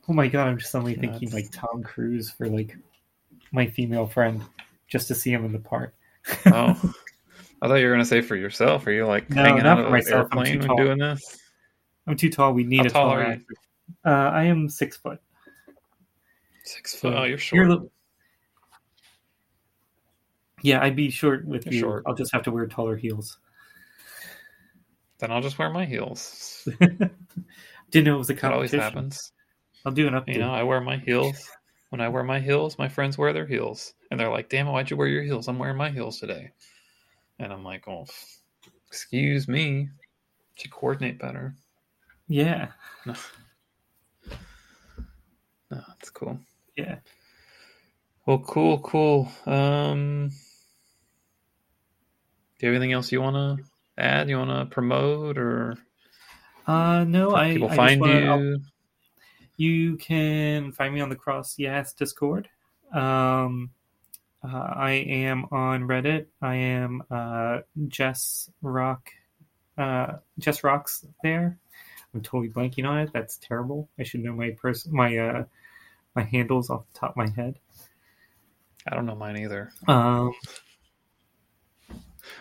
oh 0.08 0.12
my 0.12 0.26
god, 0.26 0.48
I'm 0.48 0.58
just 0.58 0.72
suddenly 0.72 0.94
thinking 0.96 1.30
like 1.30 1.46
Tom 1.52 1.84
Cruise 1.84 2.28
for 2.28 2.48
like 2.48 2.76
my 3.52 3.68
female 3.68 4.08
friend, 4.08 4.42
just 4.88 5.06
to 5.08 5.14
see 5.14 5.30
him 5.32 5.44
in 5.44 5.52
the 5.52 5.60
part. 5.60 5.94
Oh, 6.46 6.74
I 7.62 7.68
thought 7.68 7.74
you 7.76 7.86
were 7.86 7.92
gonna 7.92 8.04
say 8.04 8.20
for 8.20 8.34
yourself. 8.34 8.84
Are 8.88 8.90
you 8.92 9.06
like 9.06 9.30
No, 9.30 9.44
hanging 9.44 9.60
out 9.64 9.78
of. 9.78 9.86
I'm 9.86 9.94
airplane 9.94 10.58
when 10.58 10.66
tall. 10.68 10.76
doing 10.76 10.98
this? 10.98 11.38
I'm 12.08 12.16
too 12.16 12.30
tall. 12.30 12.52
We 12.52 12.64
need 12.64 12.78
How 12.80 12.86
a 12.86 12.90
tall 12.90 13.20
you? 13.22 13.40
Uh, 14.04 14.08
I 14.10 14.42
am 14.42 14.68
six 14.68 14.96
foot. 14.96 15.20
Six 16.64 16.94
So 16.98 16.98
foot. 16.98 17.14
Oh, 17.16 17.18
you're 17.20 17.28
you're 17.28 17.38
short. 17.38 17.68
little- 17.68 17.92
Yeah, 20.66 20.82
I'd 20.82 20.96
be 20.96 21.10
short 21.10 21.46
with 21.46 21.64
You're 21.64 21.74
you. 21.74 21.78
short. 21.80 22.02
I'll 22.06 22.14
just 22.16 22.32
have 22.32 22.42
to 22.42 22.50
wear 22.50 22.66
taller 22.66 22.96
heels. 22.96 23.38
Then 25.20 25.30
I'll 25.30 25.40
just 25.40 25.60
wear 25.60 25.70
my 25.70 25.84
heels. 25.84 26.66
Didn't 27.92 28.04
know 28.04 28.16
it 28.16 28.18
was 28.18 28.30
a 28.30 28.34
That 28.34 28.52
always 28.52 28.72
happens. 28.72 29.32
I'll 29.84 29.92
do 29.92 30.08
an 30.08 30.14
update. 30.14 30.34
You 30.34 30.40
know, 30.40 30.52
I 30.52 30.64
wear 30.64 30.80
my 30.80 30.96
heels. 30.96 31.48
When 31.90 32.00
I 32.00 32.08
wear 32.08 32.24
my 32.24 32.40
heels, 32.40 32.80
my 32.80 32.88
friends 32.88 33.16
wear 33.16 33.32
their 33.32 33.46
heels, 33.46 33.94
and 34.10 34.18
they're 34.18 34.28
like, 34.28 34.48
"Damn 34.48 34.66
it, 34.66 34.72
why'd 34.72 34.90
you 34.90 34.96
wear 34.96 35.06
your 35.06 35.22
heels? 35.22 35.46
I'm 35.46 35.56
wearing 35.56 35.76
my 35.76 35.90
heels 35.90 36.18
today." 36.18 36.50
And 37.38 37.52
I'm 37.52 37.62
like, 37.62 37.86
"Oh, 37.86 38.06
excuse 38.88 39.46
me. 39.46 39.88
Should 40.56 40.72
coordinate 40.72 41.20
better." 41.20 41.54
Yeah, 42.26 42.72
No, 43.06 43.14
no, 45.70 45.80
that's 45.86 46.10
cool. 46.10 46.40
yeah. 46.76 46.96
Well, 48.26 48.40
cool, 48.40 48.80
cool. 48.80 49.30
Um, 49.46 50.32
do 52.58 52.66
you 52.66 52.72
have 52.72 52.76
anything 52.80 52.92
else 52.92 53.12
you 53.12 53.20
want 53.20 53.36
to 53.58 53.64
add? 53.98 54.28
You 54.28 54.38
want 54.38 54.50
to 54.50 54.66
promote 54.74 55.38
or 55.38 55.76
Uh, 56.66 57.04
no, 57.04 57.34
I. 57.34 57.52
people 57.52 57.70
I 57.70 57.76
find 57.76 58.00
wanna- 58.00 58.20
I'll- 58.26 58.42
you? 58.42 58.60
You 59.58 59.96
can 59.96 60.72
find 60.72 60.92
me 60.94 61.00
on 61.00 61.08
the 61.08 61.16
CrossYAAS 61.16 61.96
Discord. 61.96 62.48
Um, 62.92 63.70
uh, 64.44 64.48
I 64.76 64.90
am 64.92 65.46
on 65.50 65.84
Reddit. 65.84 66.26
I 66.42 66.56
am 66.56 67.02
uh, 67.10 67.60
Jess 67.88 68.50
Rock. 68.60 69.10
Uh, 69.78 70.18
Jess 70.38 70.62
Rocks 70.62 71.06
there. 71.22 71.58
I'm 72.12 72.20
totally 72.22 72.48
blanking 72.50 72.86
on 72.88 72.98
it. 72.98 73.10
That's 73.14 73.38
terrible. 73.38 73.88
I 73.98 74.02
should 74.04 74.20
know 74.22 74.34
my 74.34 74.50
person, 74.50 74.94
my 74.94 75.16
uh, 75.16 75.44
my 76.14 76.22
handles 76.22 76.68
off 76.70 76.86
the 76.92 76.98
top 76.98 77.10
of 77.10 77.16
my 77.16 77.28
head. 77.28 77.58
I 78.86 78.94
don't 78.94 79.04
know 79.06 79.14
mine 79.16 79.38
either. 79.38 79.70
Um, 79.88 80.32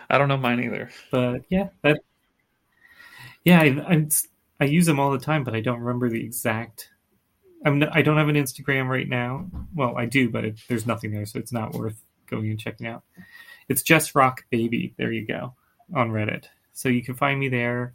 I 0.09 0.17
don't 0.17 0.27
know 0.27 0.37
mine 0.37 0.63
either. 0.63 0.89
but 1.11 1.41
yeah, 1.49 1.69
that. 1.83 1.99
Yeah, 3.43 3.61
I, 3.61 3.65
I'm, 3.87 4.09
I 4.59 4.65
use 4.65 4.85
them 4.87 4.99
all 4.99 5.11
the 5.11 5.19
time, 5.19 5.43
but 5.43 5.55
I 5.55 5.61
don't 5.61 5.79
remember 5.79 6.09
the 6.09 6.23
exact. 6.23 6.89
I'm 7.63 7.81
n- 7.81 7.89
I 7.91 8.01
don't 8.01 8.17
have 8.17 8.29
an 8.29 8.35
Instagram 8.35 8.87
right 8.87 9.07
now. 9.07 9.47
Well, 9.75 9.97
I 9.97 10.05
do, 10.05 10.29
but 10.29 10.45
it, 10.45 10.57
there's 10.67 10.87
nothing 10.87 11.11
there, 11.11 11.25
so 11.25 11.39
it's 11.39 11.51
not 11.51 11.73
worth 11.73 12.01
going 12.27 12.49
and 12.49 12.59
checking 12.59 12.87
out. 12.87 13.03
It's 13.69 13.81
just 13.83 14.15
Rock 14.15 14.45
Baby. 14.49 14.93
There 14.97 15.11
you 15.11 15.25
go 15.25 15.53
on 15.93 16.09
Reddit. 16.11 16.45
So 16.73 16.89
you 16.89 17.03
can 17.03 17.15
find 17.15 17.39
me 17.39 17.49
there. 17.49 17.93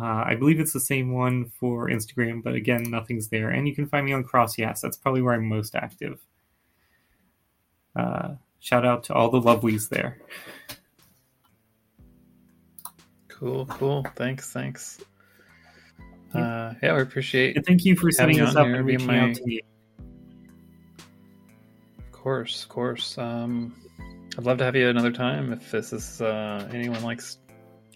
Uh, 0.00 0.22
I 0.26 0.36
believe 0.36 0.60
it's 0.60 0.72
the 0.72 0.80
same 0.80 1.12
one 1.12 1.46
for 1.58 1.88
Instagram, 1.88 2.42
but 2.42 2.54
again, 2.54 2.84
nothing's 2.84 3.28
there. 3.28 3.50
And 3.50 3.66
you 3.66 3.74
can 3.74 3.86
find 3.86 4.06
me 4.06 4.12
on 4.12 4.22
CrossYAAS. 4.22 4.80
That's 4.80 4.96
probably 4.96 5.22
where 5.22 5.34
I'm 5.34 5.48
most 5.48 5.74
active. 5.74 6.20
Uh, 7.96 8.34
shout 8.60 8.86
out 8.86 9.02
to 9.04 9.14
all 9.14 9.30
the 9.30 9.40
lovelies 9.40 9.88
there. 9.88 10.18
Cool, 13.38 13.66
cool. 13.66 14.04
Thanks, 14.16 14.52
thanks. 14.52 14.98
Yeah. 16.34 16.40
Uh, 16.40 16.74
yeah, 16.82 16.96
we 16.96 17.02
appreciate, 17.02 17.56
And 17.56 17.64
thank 17.64 17.84
you 17.84 17.94
for 17.96 18.10
setting 18.10 18.36
this 18.38 18.54
up 18.56 18.66
and 18.66 18.84
reaching 18.84 19.06
my- 19.06 19.20
out 19.20 19.34
to 19.36 19.44
me. 19.44 19.60
of 21.98 22.12
course, 22.12 22.64
of 22.64 22.68
course. 22.68 23.16
Um, 23.16 23.74
I'd 24.36 24.44
love 24.44 24.58
to 24.58 24.64
have 24.64 24.76
you 24.76 24.88
another 24.88 25.12
time 25.12 25.52
if 25.52 25.70
this 25.70 25.92
is 25.92 26.20
uh, 26.20 26.68
anyone 26.72 27.02
likes 27.02 27.38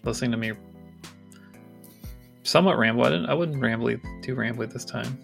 listening 0.03 0.31
to 0.31 0.37
me. 0.37 0.53
Somewhat 2.43 2.77
ramble. 2.77 3.03
I, 3.05 3.09
didn't, 3.09 3.29
I 3.29 3.33
wouldn't 3.33 3.61
rambly 3.61 4.01
too 4.23 4.35
rambly 4.35 4.71
this 4.71 4.83
time, 4.85 5.17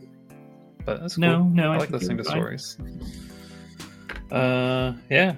but 0.86 1.02
that's 1.02 1.16
cool. 1.16 1.22
No, 1.22 1.44
no, 1.44 1.72
I, 1.72 1.76
I 1.76 1.78
like 1.80 1.90
listening 1.92 2.18
to 2.18 2.24
fine. 2.24 2.32
stories. 2.34 2.78
Uh, 4.32 4.94
yeah. 5.10 5.36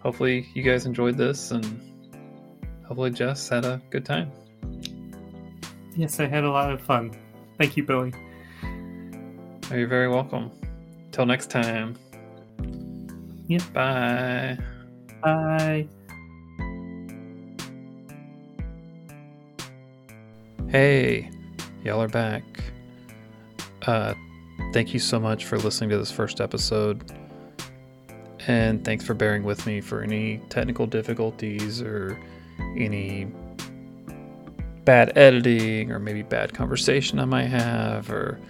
Hopefully 0.00 0.46
you 0.54 0.62
guys 0.62 0.86
enjoyed 0.86 1.16
this, 1.16 1.50
and 1.52 1.64
hopefully 2.92 3.10
Jess 3.10 3.48
had 3.48 3.64
a 3.64 3.80
good 3.88 4.04
time. 4.04 4.30
Yes, 5.96 6.20
I 6.20 6.26
had 6.26 6.44
a 6.44 6.50
lot 6.50 6.70
of 6.70 6.78
fun. 6.82 7.10
Thank 7.56 7.74
you, 7.74 7.84
Billie. 7.84 8.12
Oh, 8.62 9.74
You're 9.74 9.88
very 9.88 10.10
welcome. 10.10 10.50
Till 11.10 11.24
next 11.24 11.48
time. 11.48 11.96
Yep. 13.46 13.72
Bye. 13.72 14.58
Bye. 15.22 15.88
Hey, 20.68 21.30
y'all 21.82 22.02
are 22.02 22.08
back. 22.08 22.44
Uh, 23.86 24.12
thank 24.74 24.92
you 24.92 25.00
so 25.00 25.18
much 25.18 25.46
for 25.46 25.56
listening 25.56 25.88
to 25.88 25.96
this 25.96 26.12
first 26.12 26.42
episode. 26.42 27.10
And 28.46 28.84
thanks 28.84 29.02
for 29.02 29.14
bearing 29.14 29.44
with 29.44 29.64
me 29.66 29.80
for 29.80 30.02
any 30.02 30.42
technical 30.50 30.86
difficulties 30.86 31.80
or 31.80 32.18
any 32.76 33.26
bad 34.84 35.16
editing 35.16 35.92
or 35.92 35.98
maybe 35.98 36.22
bad 36.22 36.52
conversation 36.54 37.18
I 37.18 37.24
might 37.24 37.46
have 37.46 38.10
or 38.10 38.40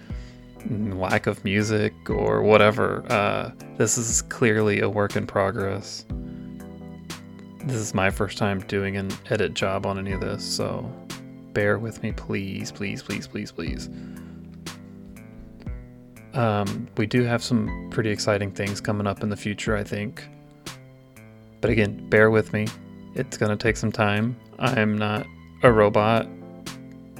lack 0.69 1.27
of 1.27 1.43
music 1.43 1.93
or 2.09 2.41
whatever. 2.41 3.05
Uh, 3.11 3.51
this 3.77 3.97
is 3.97 4.21
clearly 4.23 4.79
a 4.81 4.89
work 4.89 5.15
in 5.15 5.27
progress. 5.27 6.05
This 7.65 7.77
is 7.77 7.93
my 7.93 8.09
first 8.09 8.37
time 8.37 8.59
doing 8.61 8.97
an 8.97 9.09
edit 9.29 9.53
job 9.53 9.85
on 9.85 9.97
any 9.97 10.11
of 10.11 10.21
this, 10.21 10.43
so 10.43 10.89
bear 11.53 11.77
with 11.77 12.01
me, 12.03 12.11
please, 12.11 12.71
please, 12.71 13.01
please, 13.01 13.27
please, 13.27 13.51
please. 13.51 13.89
Um, 16.33 16.87
we 16.97 17.05
do 17.05 17.23
have 17.23 17.43
some 17.43 17.89
pretty 17.91 18.09
exciting 18.09 18.51
things 18.51 18.81
coming 18.81 19.07
up 19.07 19.21
in 19.23 19.29
the 19.29 19.37
future, 19.37 19.77
I 19.77 19.83
think. 19.83 20.27
But 21.61 21.69
again, 21.69 22.09
bear 22.09 22.31
with 22.31 22.51
me. 22.51 22.67
It's 23.15 23.37
going 23.37 23.55
to 23.55 23.61
take 23.61 23.77
some 23.77 23.91
time. 23.91 24.35
I'm 24.59 24.97
not 24.97 25.25
a 25.61 25.71
robot 25.71 26.27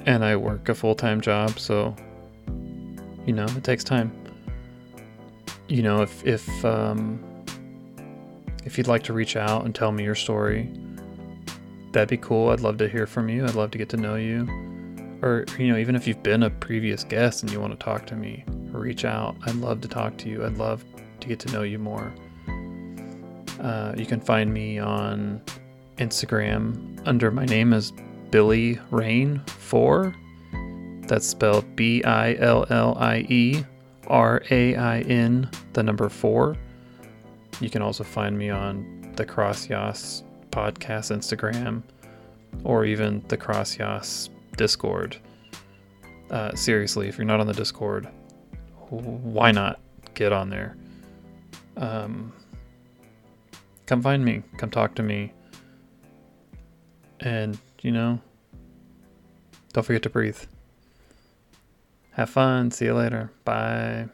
and 0.06 0.24
I 0.24 0.36
work 0.36 0.68
a 0.68 0.74
full 0.74 0.94
time 0.94 1.20
job, 1.20 1.58
so, 1.58 1.94
you 3.26 3.32
know, 3.32 3.44
it 3.44 3.64
takes 3.64 3.84
time. 3.84 4.12
You 5.68 5.82
know, 5.82 6.02
if, 6.02 6.24
if, 6.26 6.64
um, 6.64 7.24
if 8.64 8.76
you'd 8.76 8.88
like 8.88 9.02
to 9.04 9.12
reach 9.12 9.36
out 9.36 9.64
and 9.64 9.74
tell 9.74 9.92
me 9.92 10.04
your 10.04 10.14
story, 10.14 10.70
that'd 11.92 12.08
be 12.08 12.18
cool. 12.18 12.50
I'd 12.50 12.60
love 12.60 12.76
to 12.78 12.88
hear 12.88 13.06
from 13.06 13.28
you. 13.28 13.44
I'd 13.44 13.54
love 13.54 13.70
to 13.70 13.78
get 13.78 13.88
to 13.90 13.96
know 13.96 14.16
you. 14.16 14.46
Or, 15.22 15.46
you 15.58 15.68
know, 15.68 15.78
even 15.78 15.96
if 15.96 16.06
you've 16.06 16.22
been 16.22 16.42
a 16.42 16.50
previous 16.50 17.02
guest 17.02 17.42
and 17.42 17.50
you 17.50 17.60
want 17.60 17.72
to 17.72 17.82
talk 17.82 18.06
to 18.08 18.16
me, 18.16 18.44
reach 18.72 19.06
out. 19.06 19.36
I'd 19.46 19.54
love 19.54 19.80
to 19.82 19.88
talk 19.88 20.18
to 20.18 20.28
you. 20.28 20.44
I'd 20.44 20.58
love 20.58 20.84
to 21.20 21.28
get 21.28 21.40
to 21.40 21.52
know 21.52 21.62
you 21.62 21.78
more. 21.78 22.12
Uh, 23.58 23.94
you 23.96 24.04
can 24.04 24.20
find 24.20 24.52
me 24.52 24.78
on 24.78 25.40
Instagram 25.98 27.00
under 27.06 27.30
my 27.30 27.44
name 27.44 27.72
is 27.72 27.92
Billie 28.30 28.78
Rain 28.90 29.40
4. 29.46 30.14
That's 31.06 31.26
spelled 31.26 31.76
B 31.76 32.02
I 32.04 32.34
L 32.34 32.66
L 32.70 32.96
I 32.98 33.26
E 33.28 33.64
R 34.08 34.42
A 34.50 34.74
I 34.74 35.00
N, 35.00 35.48
the 35.72 35.82
number 35.82 36.08
4. 36.08 36.56
You 37.60 37.70
can 37.70 37.82
also 37.82 38.02
find 38.02 38.36
me 38.36 38.50
on 38.50 39.12
the 39.16 39.24
CrossYAAS 39.24 40.24
podcast 40.50 41.14
Instagram 41.14 41.82
or 42.64 42.84
even 42.84 43.24
the 43.28 43.36
CrossYAAS 43.36 44.30
Discord. 44.56 45.16
Uh, 46.30 46.54
seriously, 46.54 47.08
if 47.08 47.18
you're 47.18 47.26
not 47.26 47.40
on 47.40 47.46
the 47.46 47.52
Discord, 47.52 48.08
why 48.88 49.52
not 49.52 49.78
get 50.14 50.32
on 50.32 50.50
there? 50.50 50.76
Um, 51.76 52.32
come 53.86 54.02
find 54.02 54.24
me, 54.24 54.42
come 54.56 54.70
talk 54.70 54.94
to 54.96 55.02
me, 55.02 55.32
and 57.20 57.58
you 57.82 57.90
know, 57.90 58.20
don't 59.72 59.84
forget 59.84 60.02
to 60.02 60.10
breathe. 60.10 60.38
Have 62.12 62.30
fun. 62.30 62.70
See 62.70 62.84
you 62.84 62.94
later. 62.94 63.30
Bye. 63.44 64.08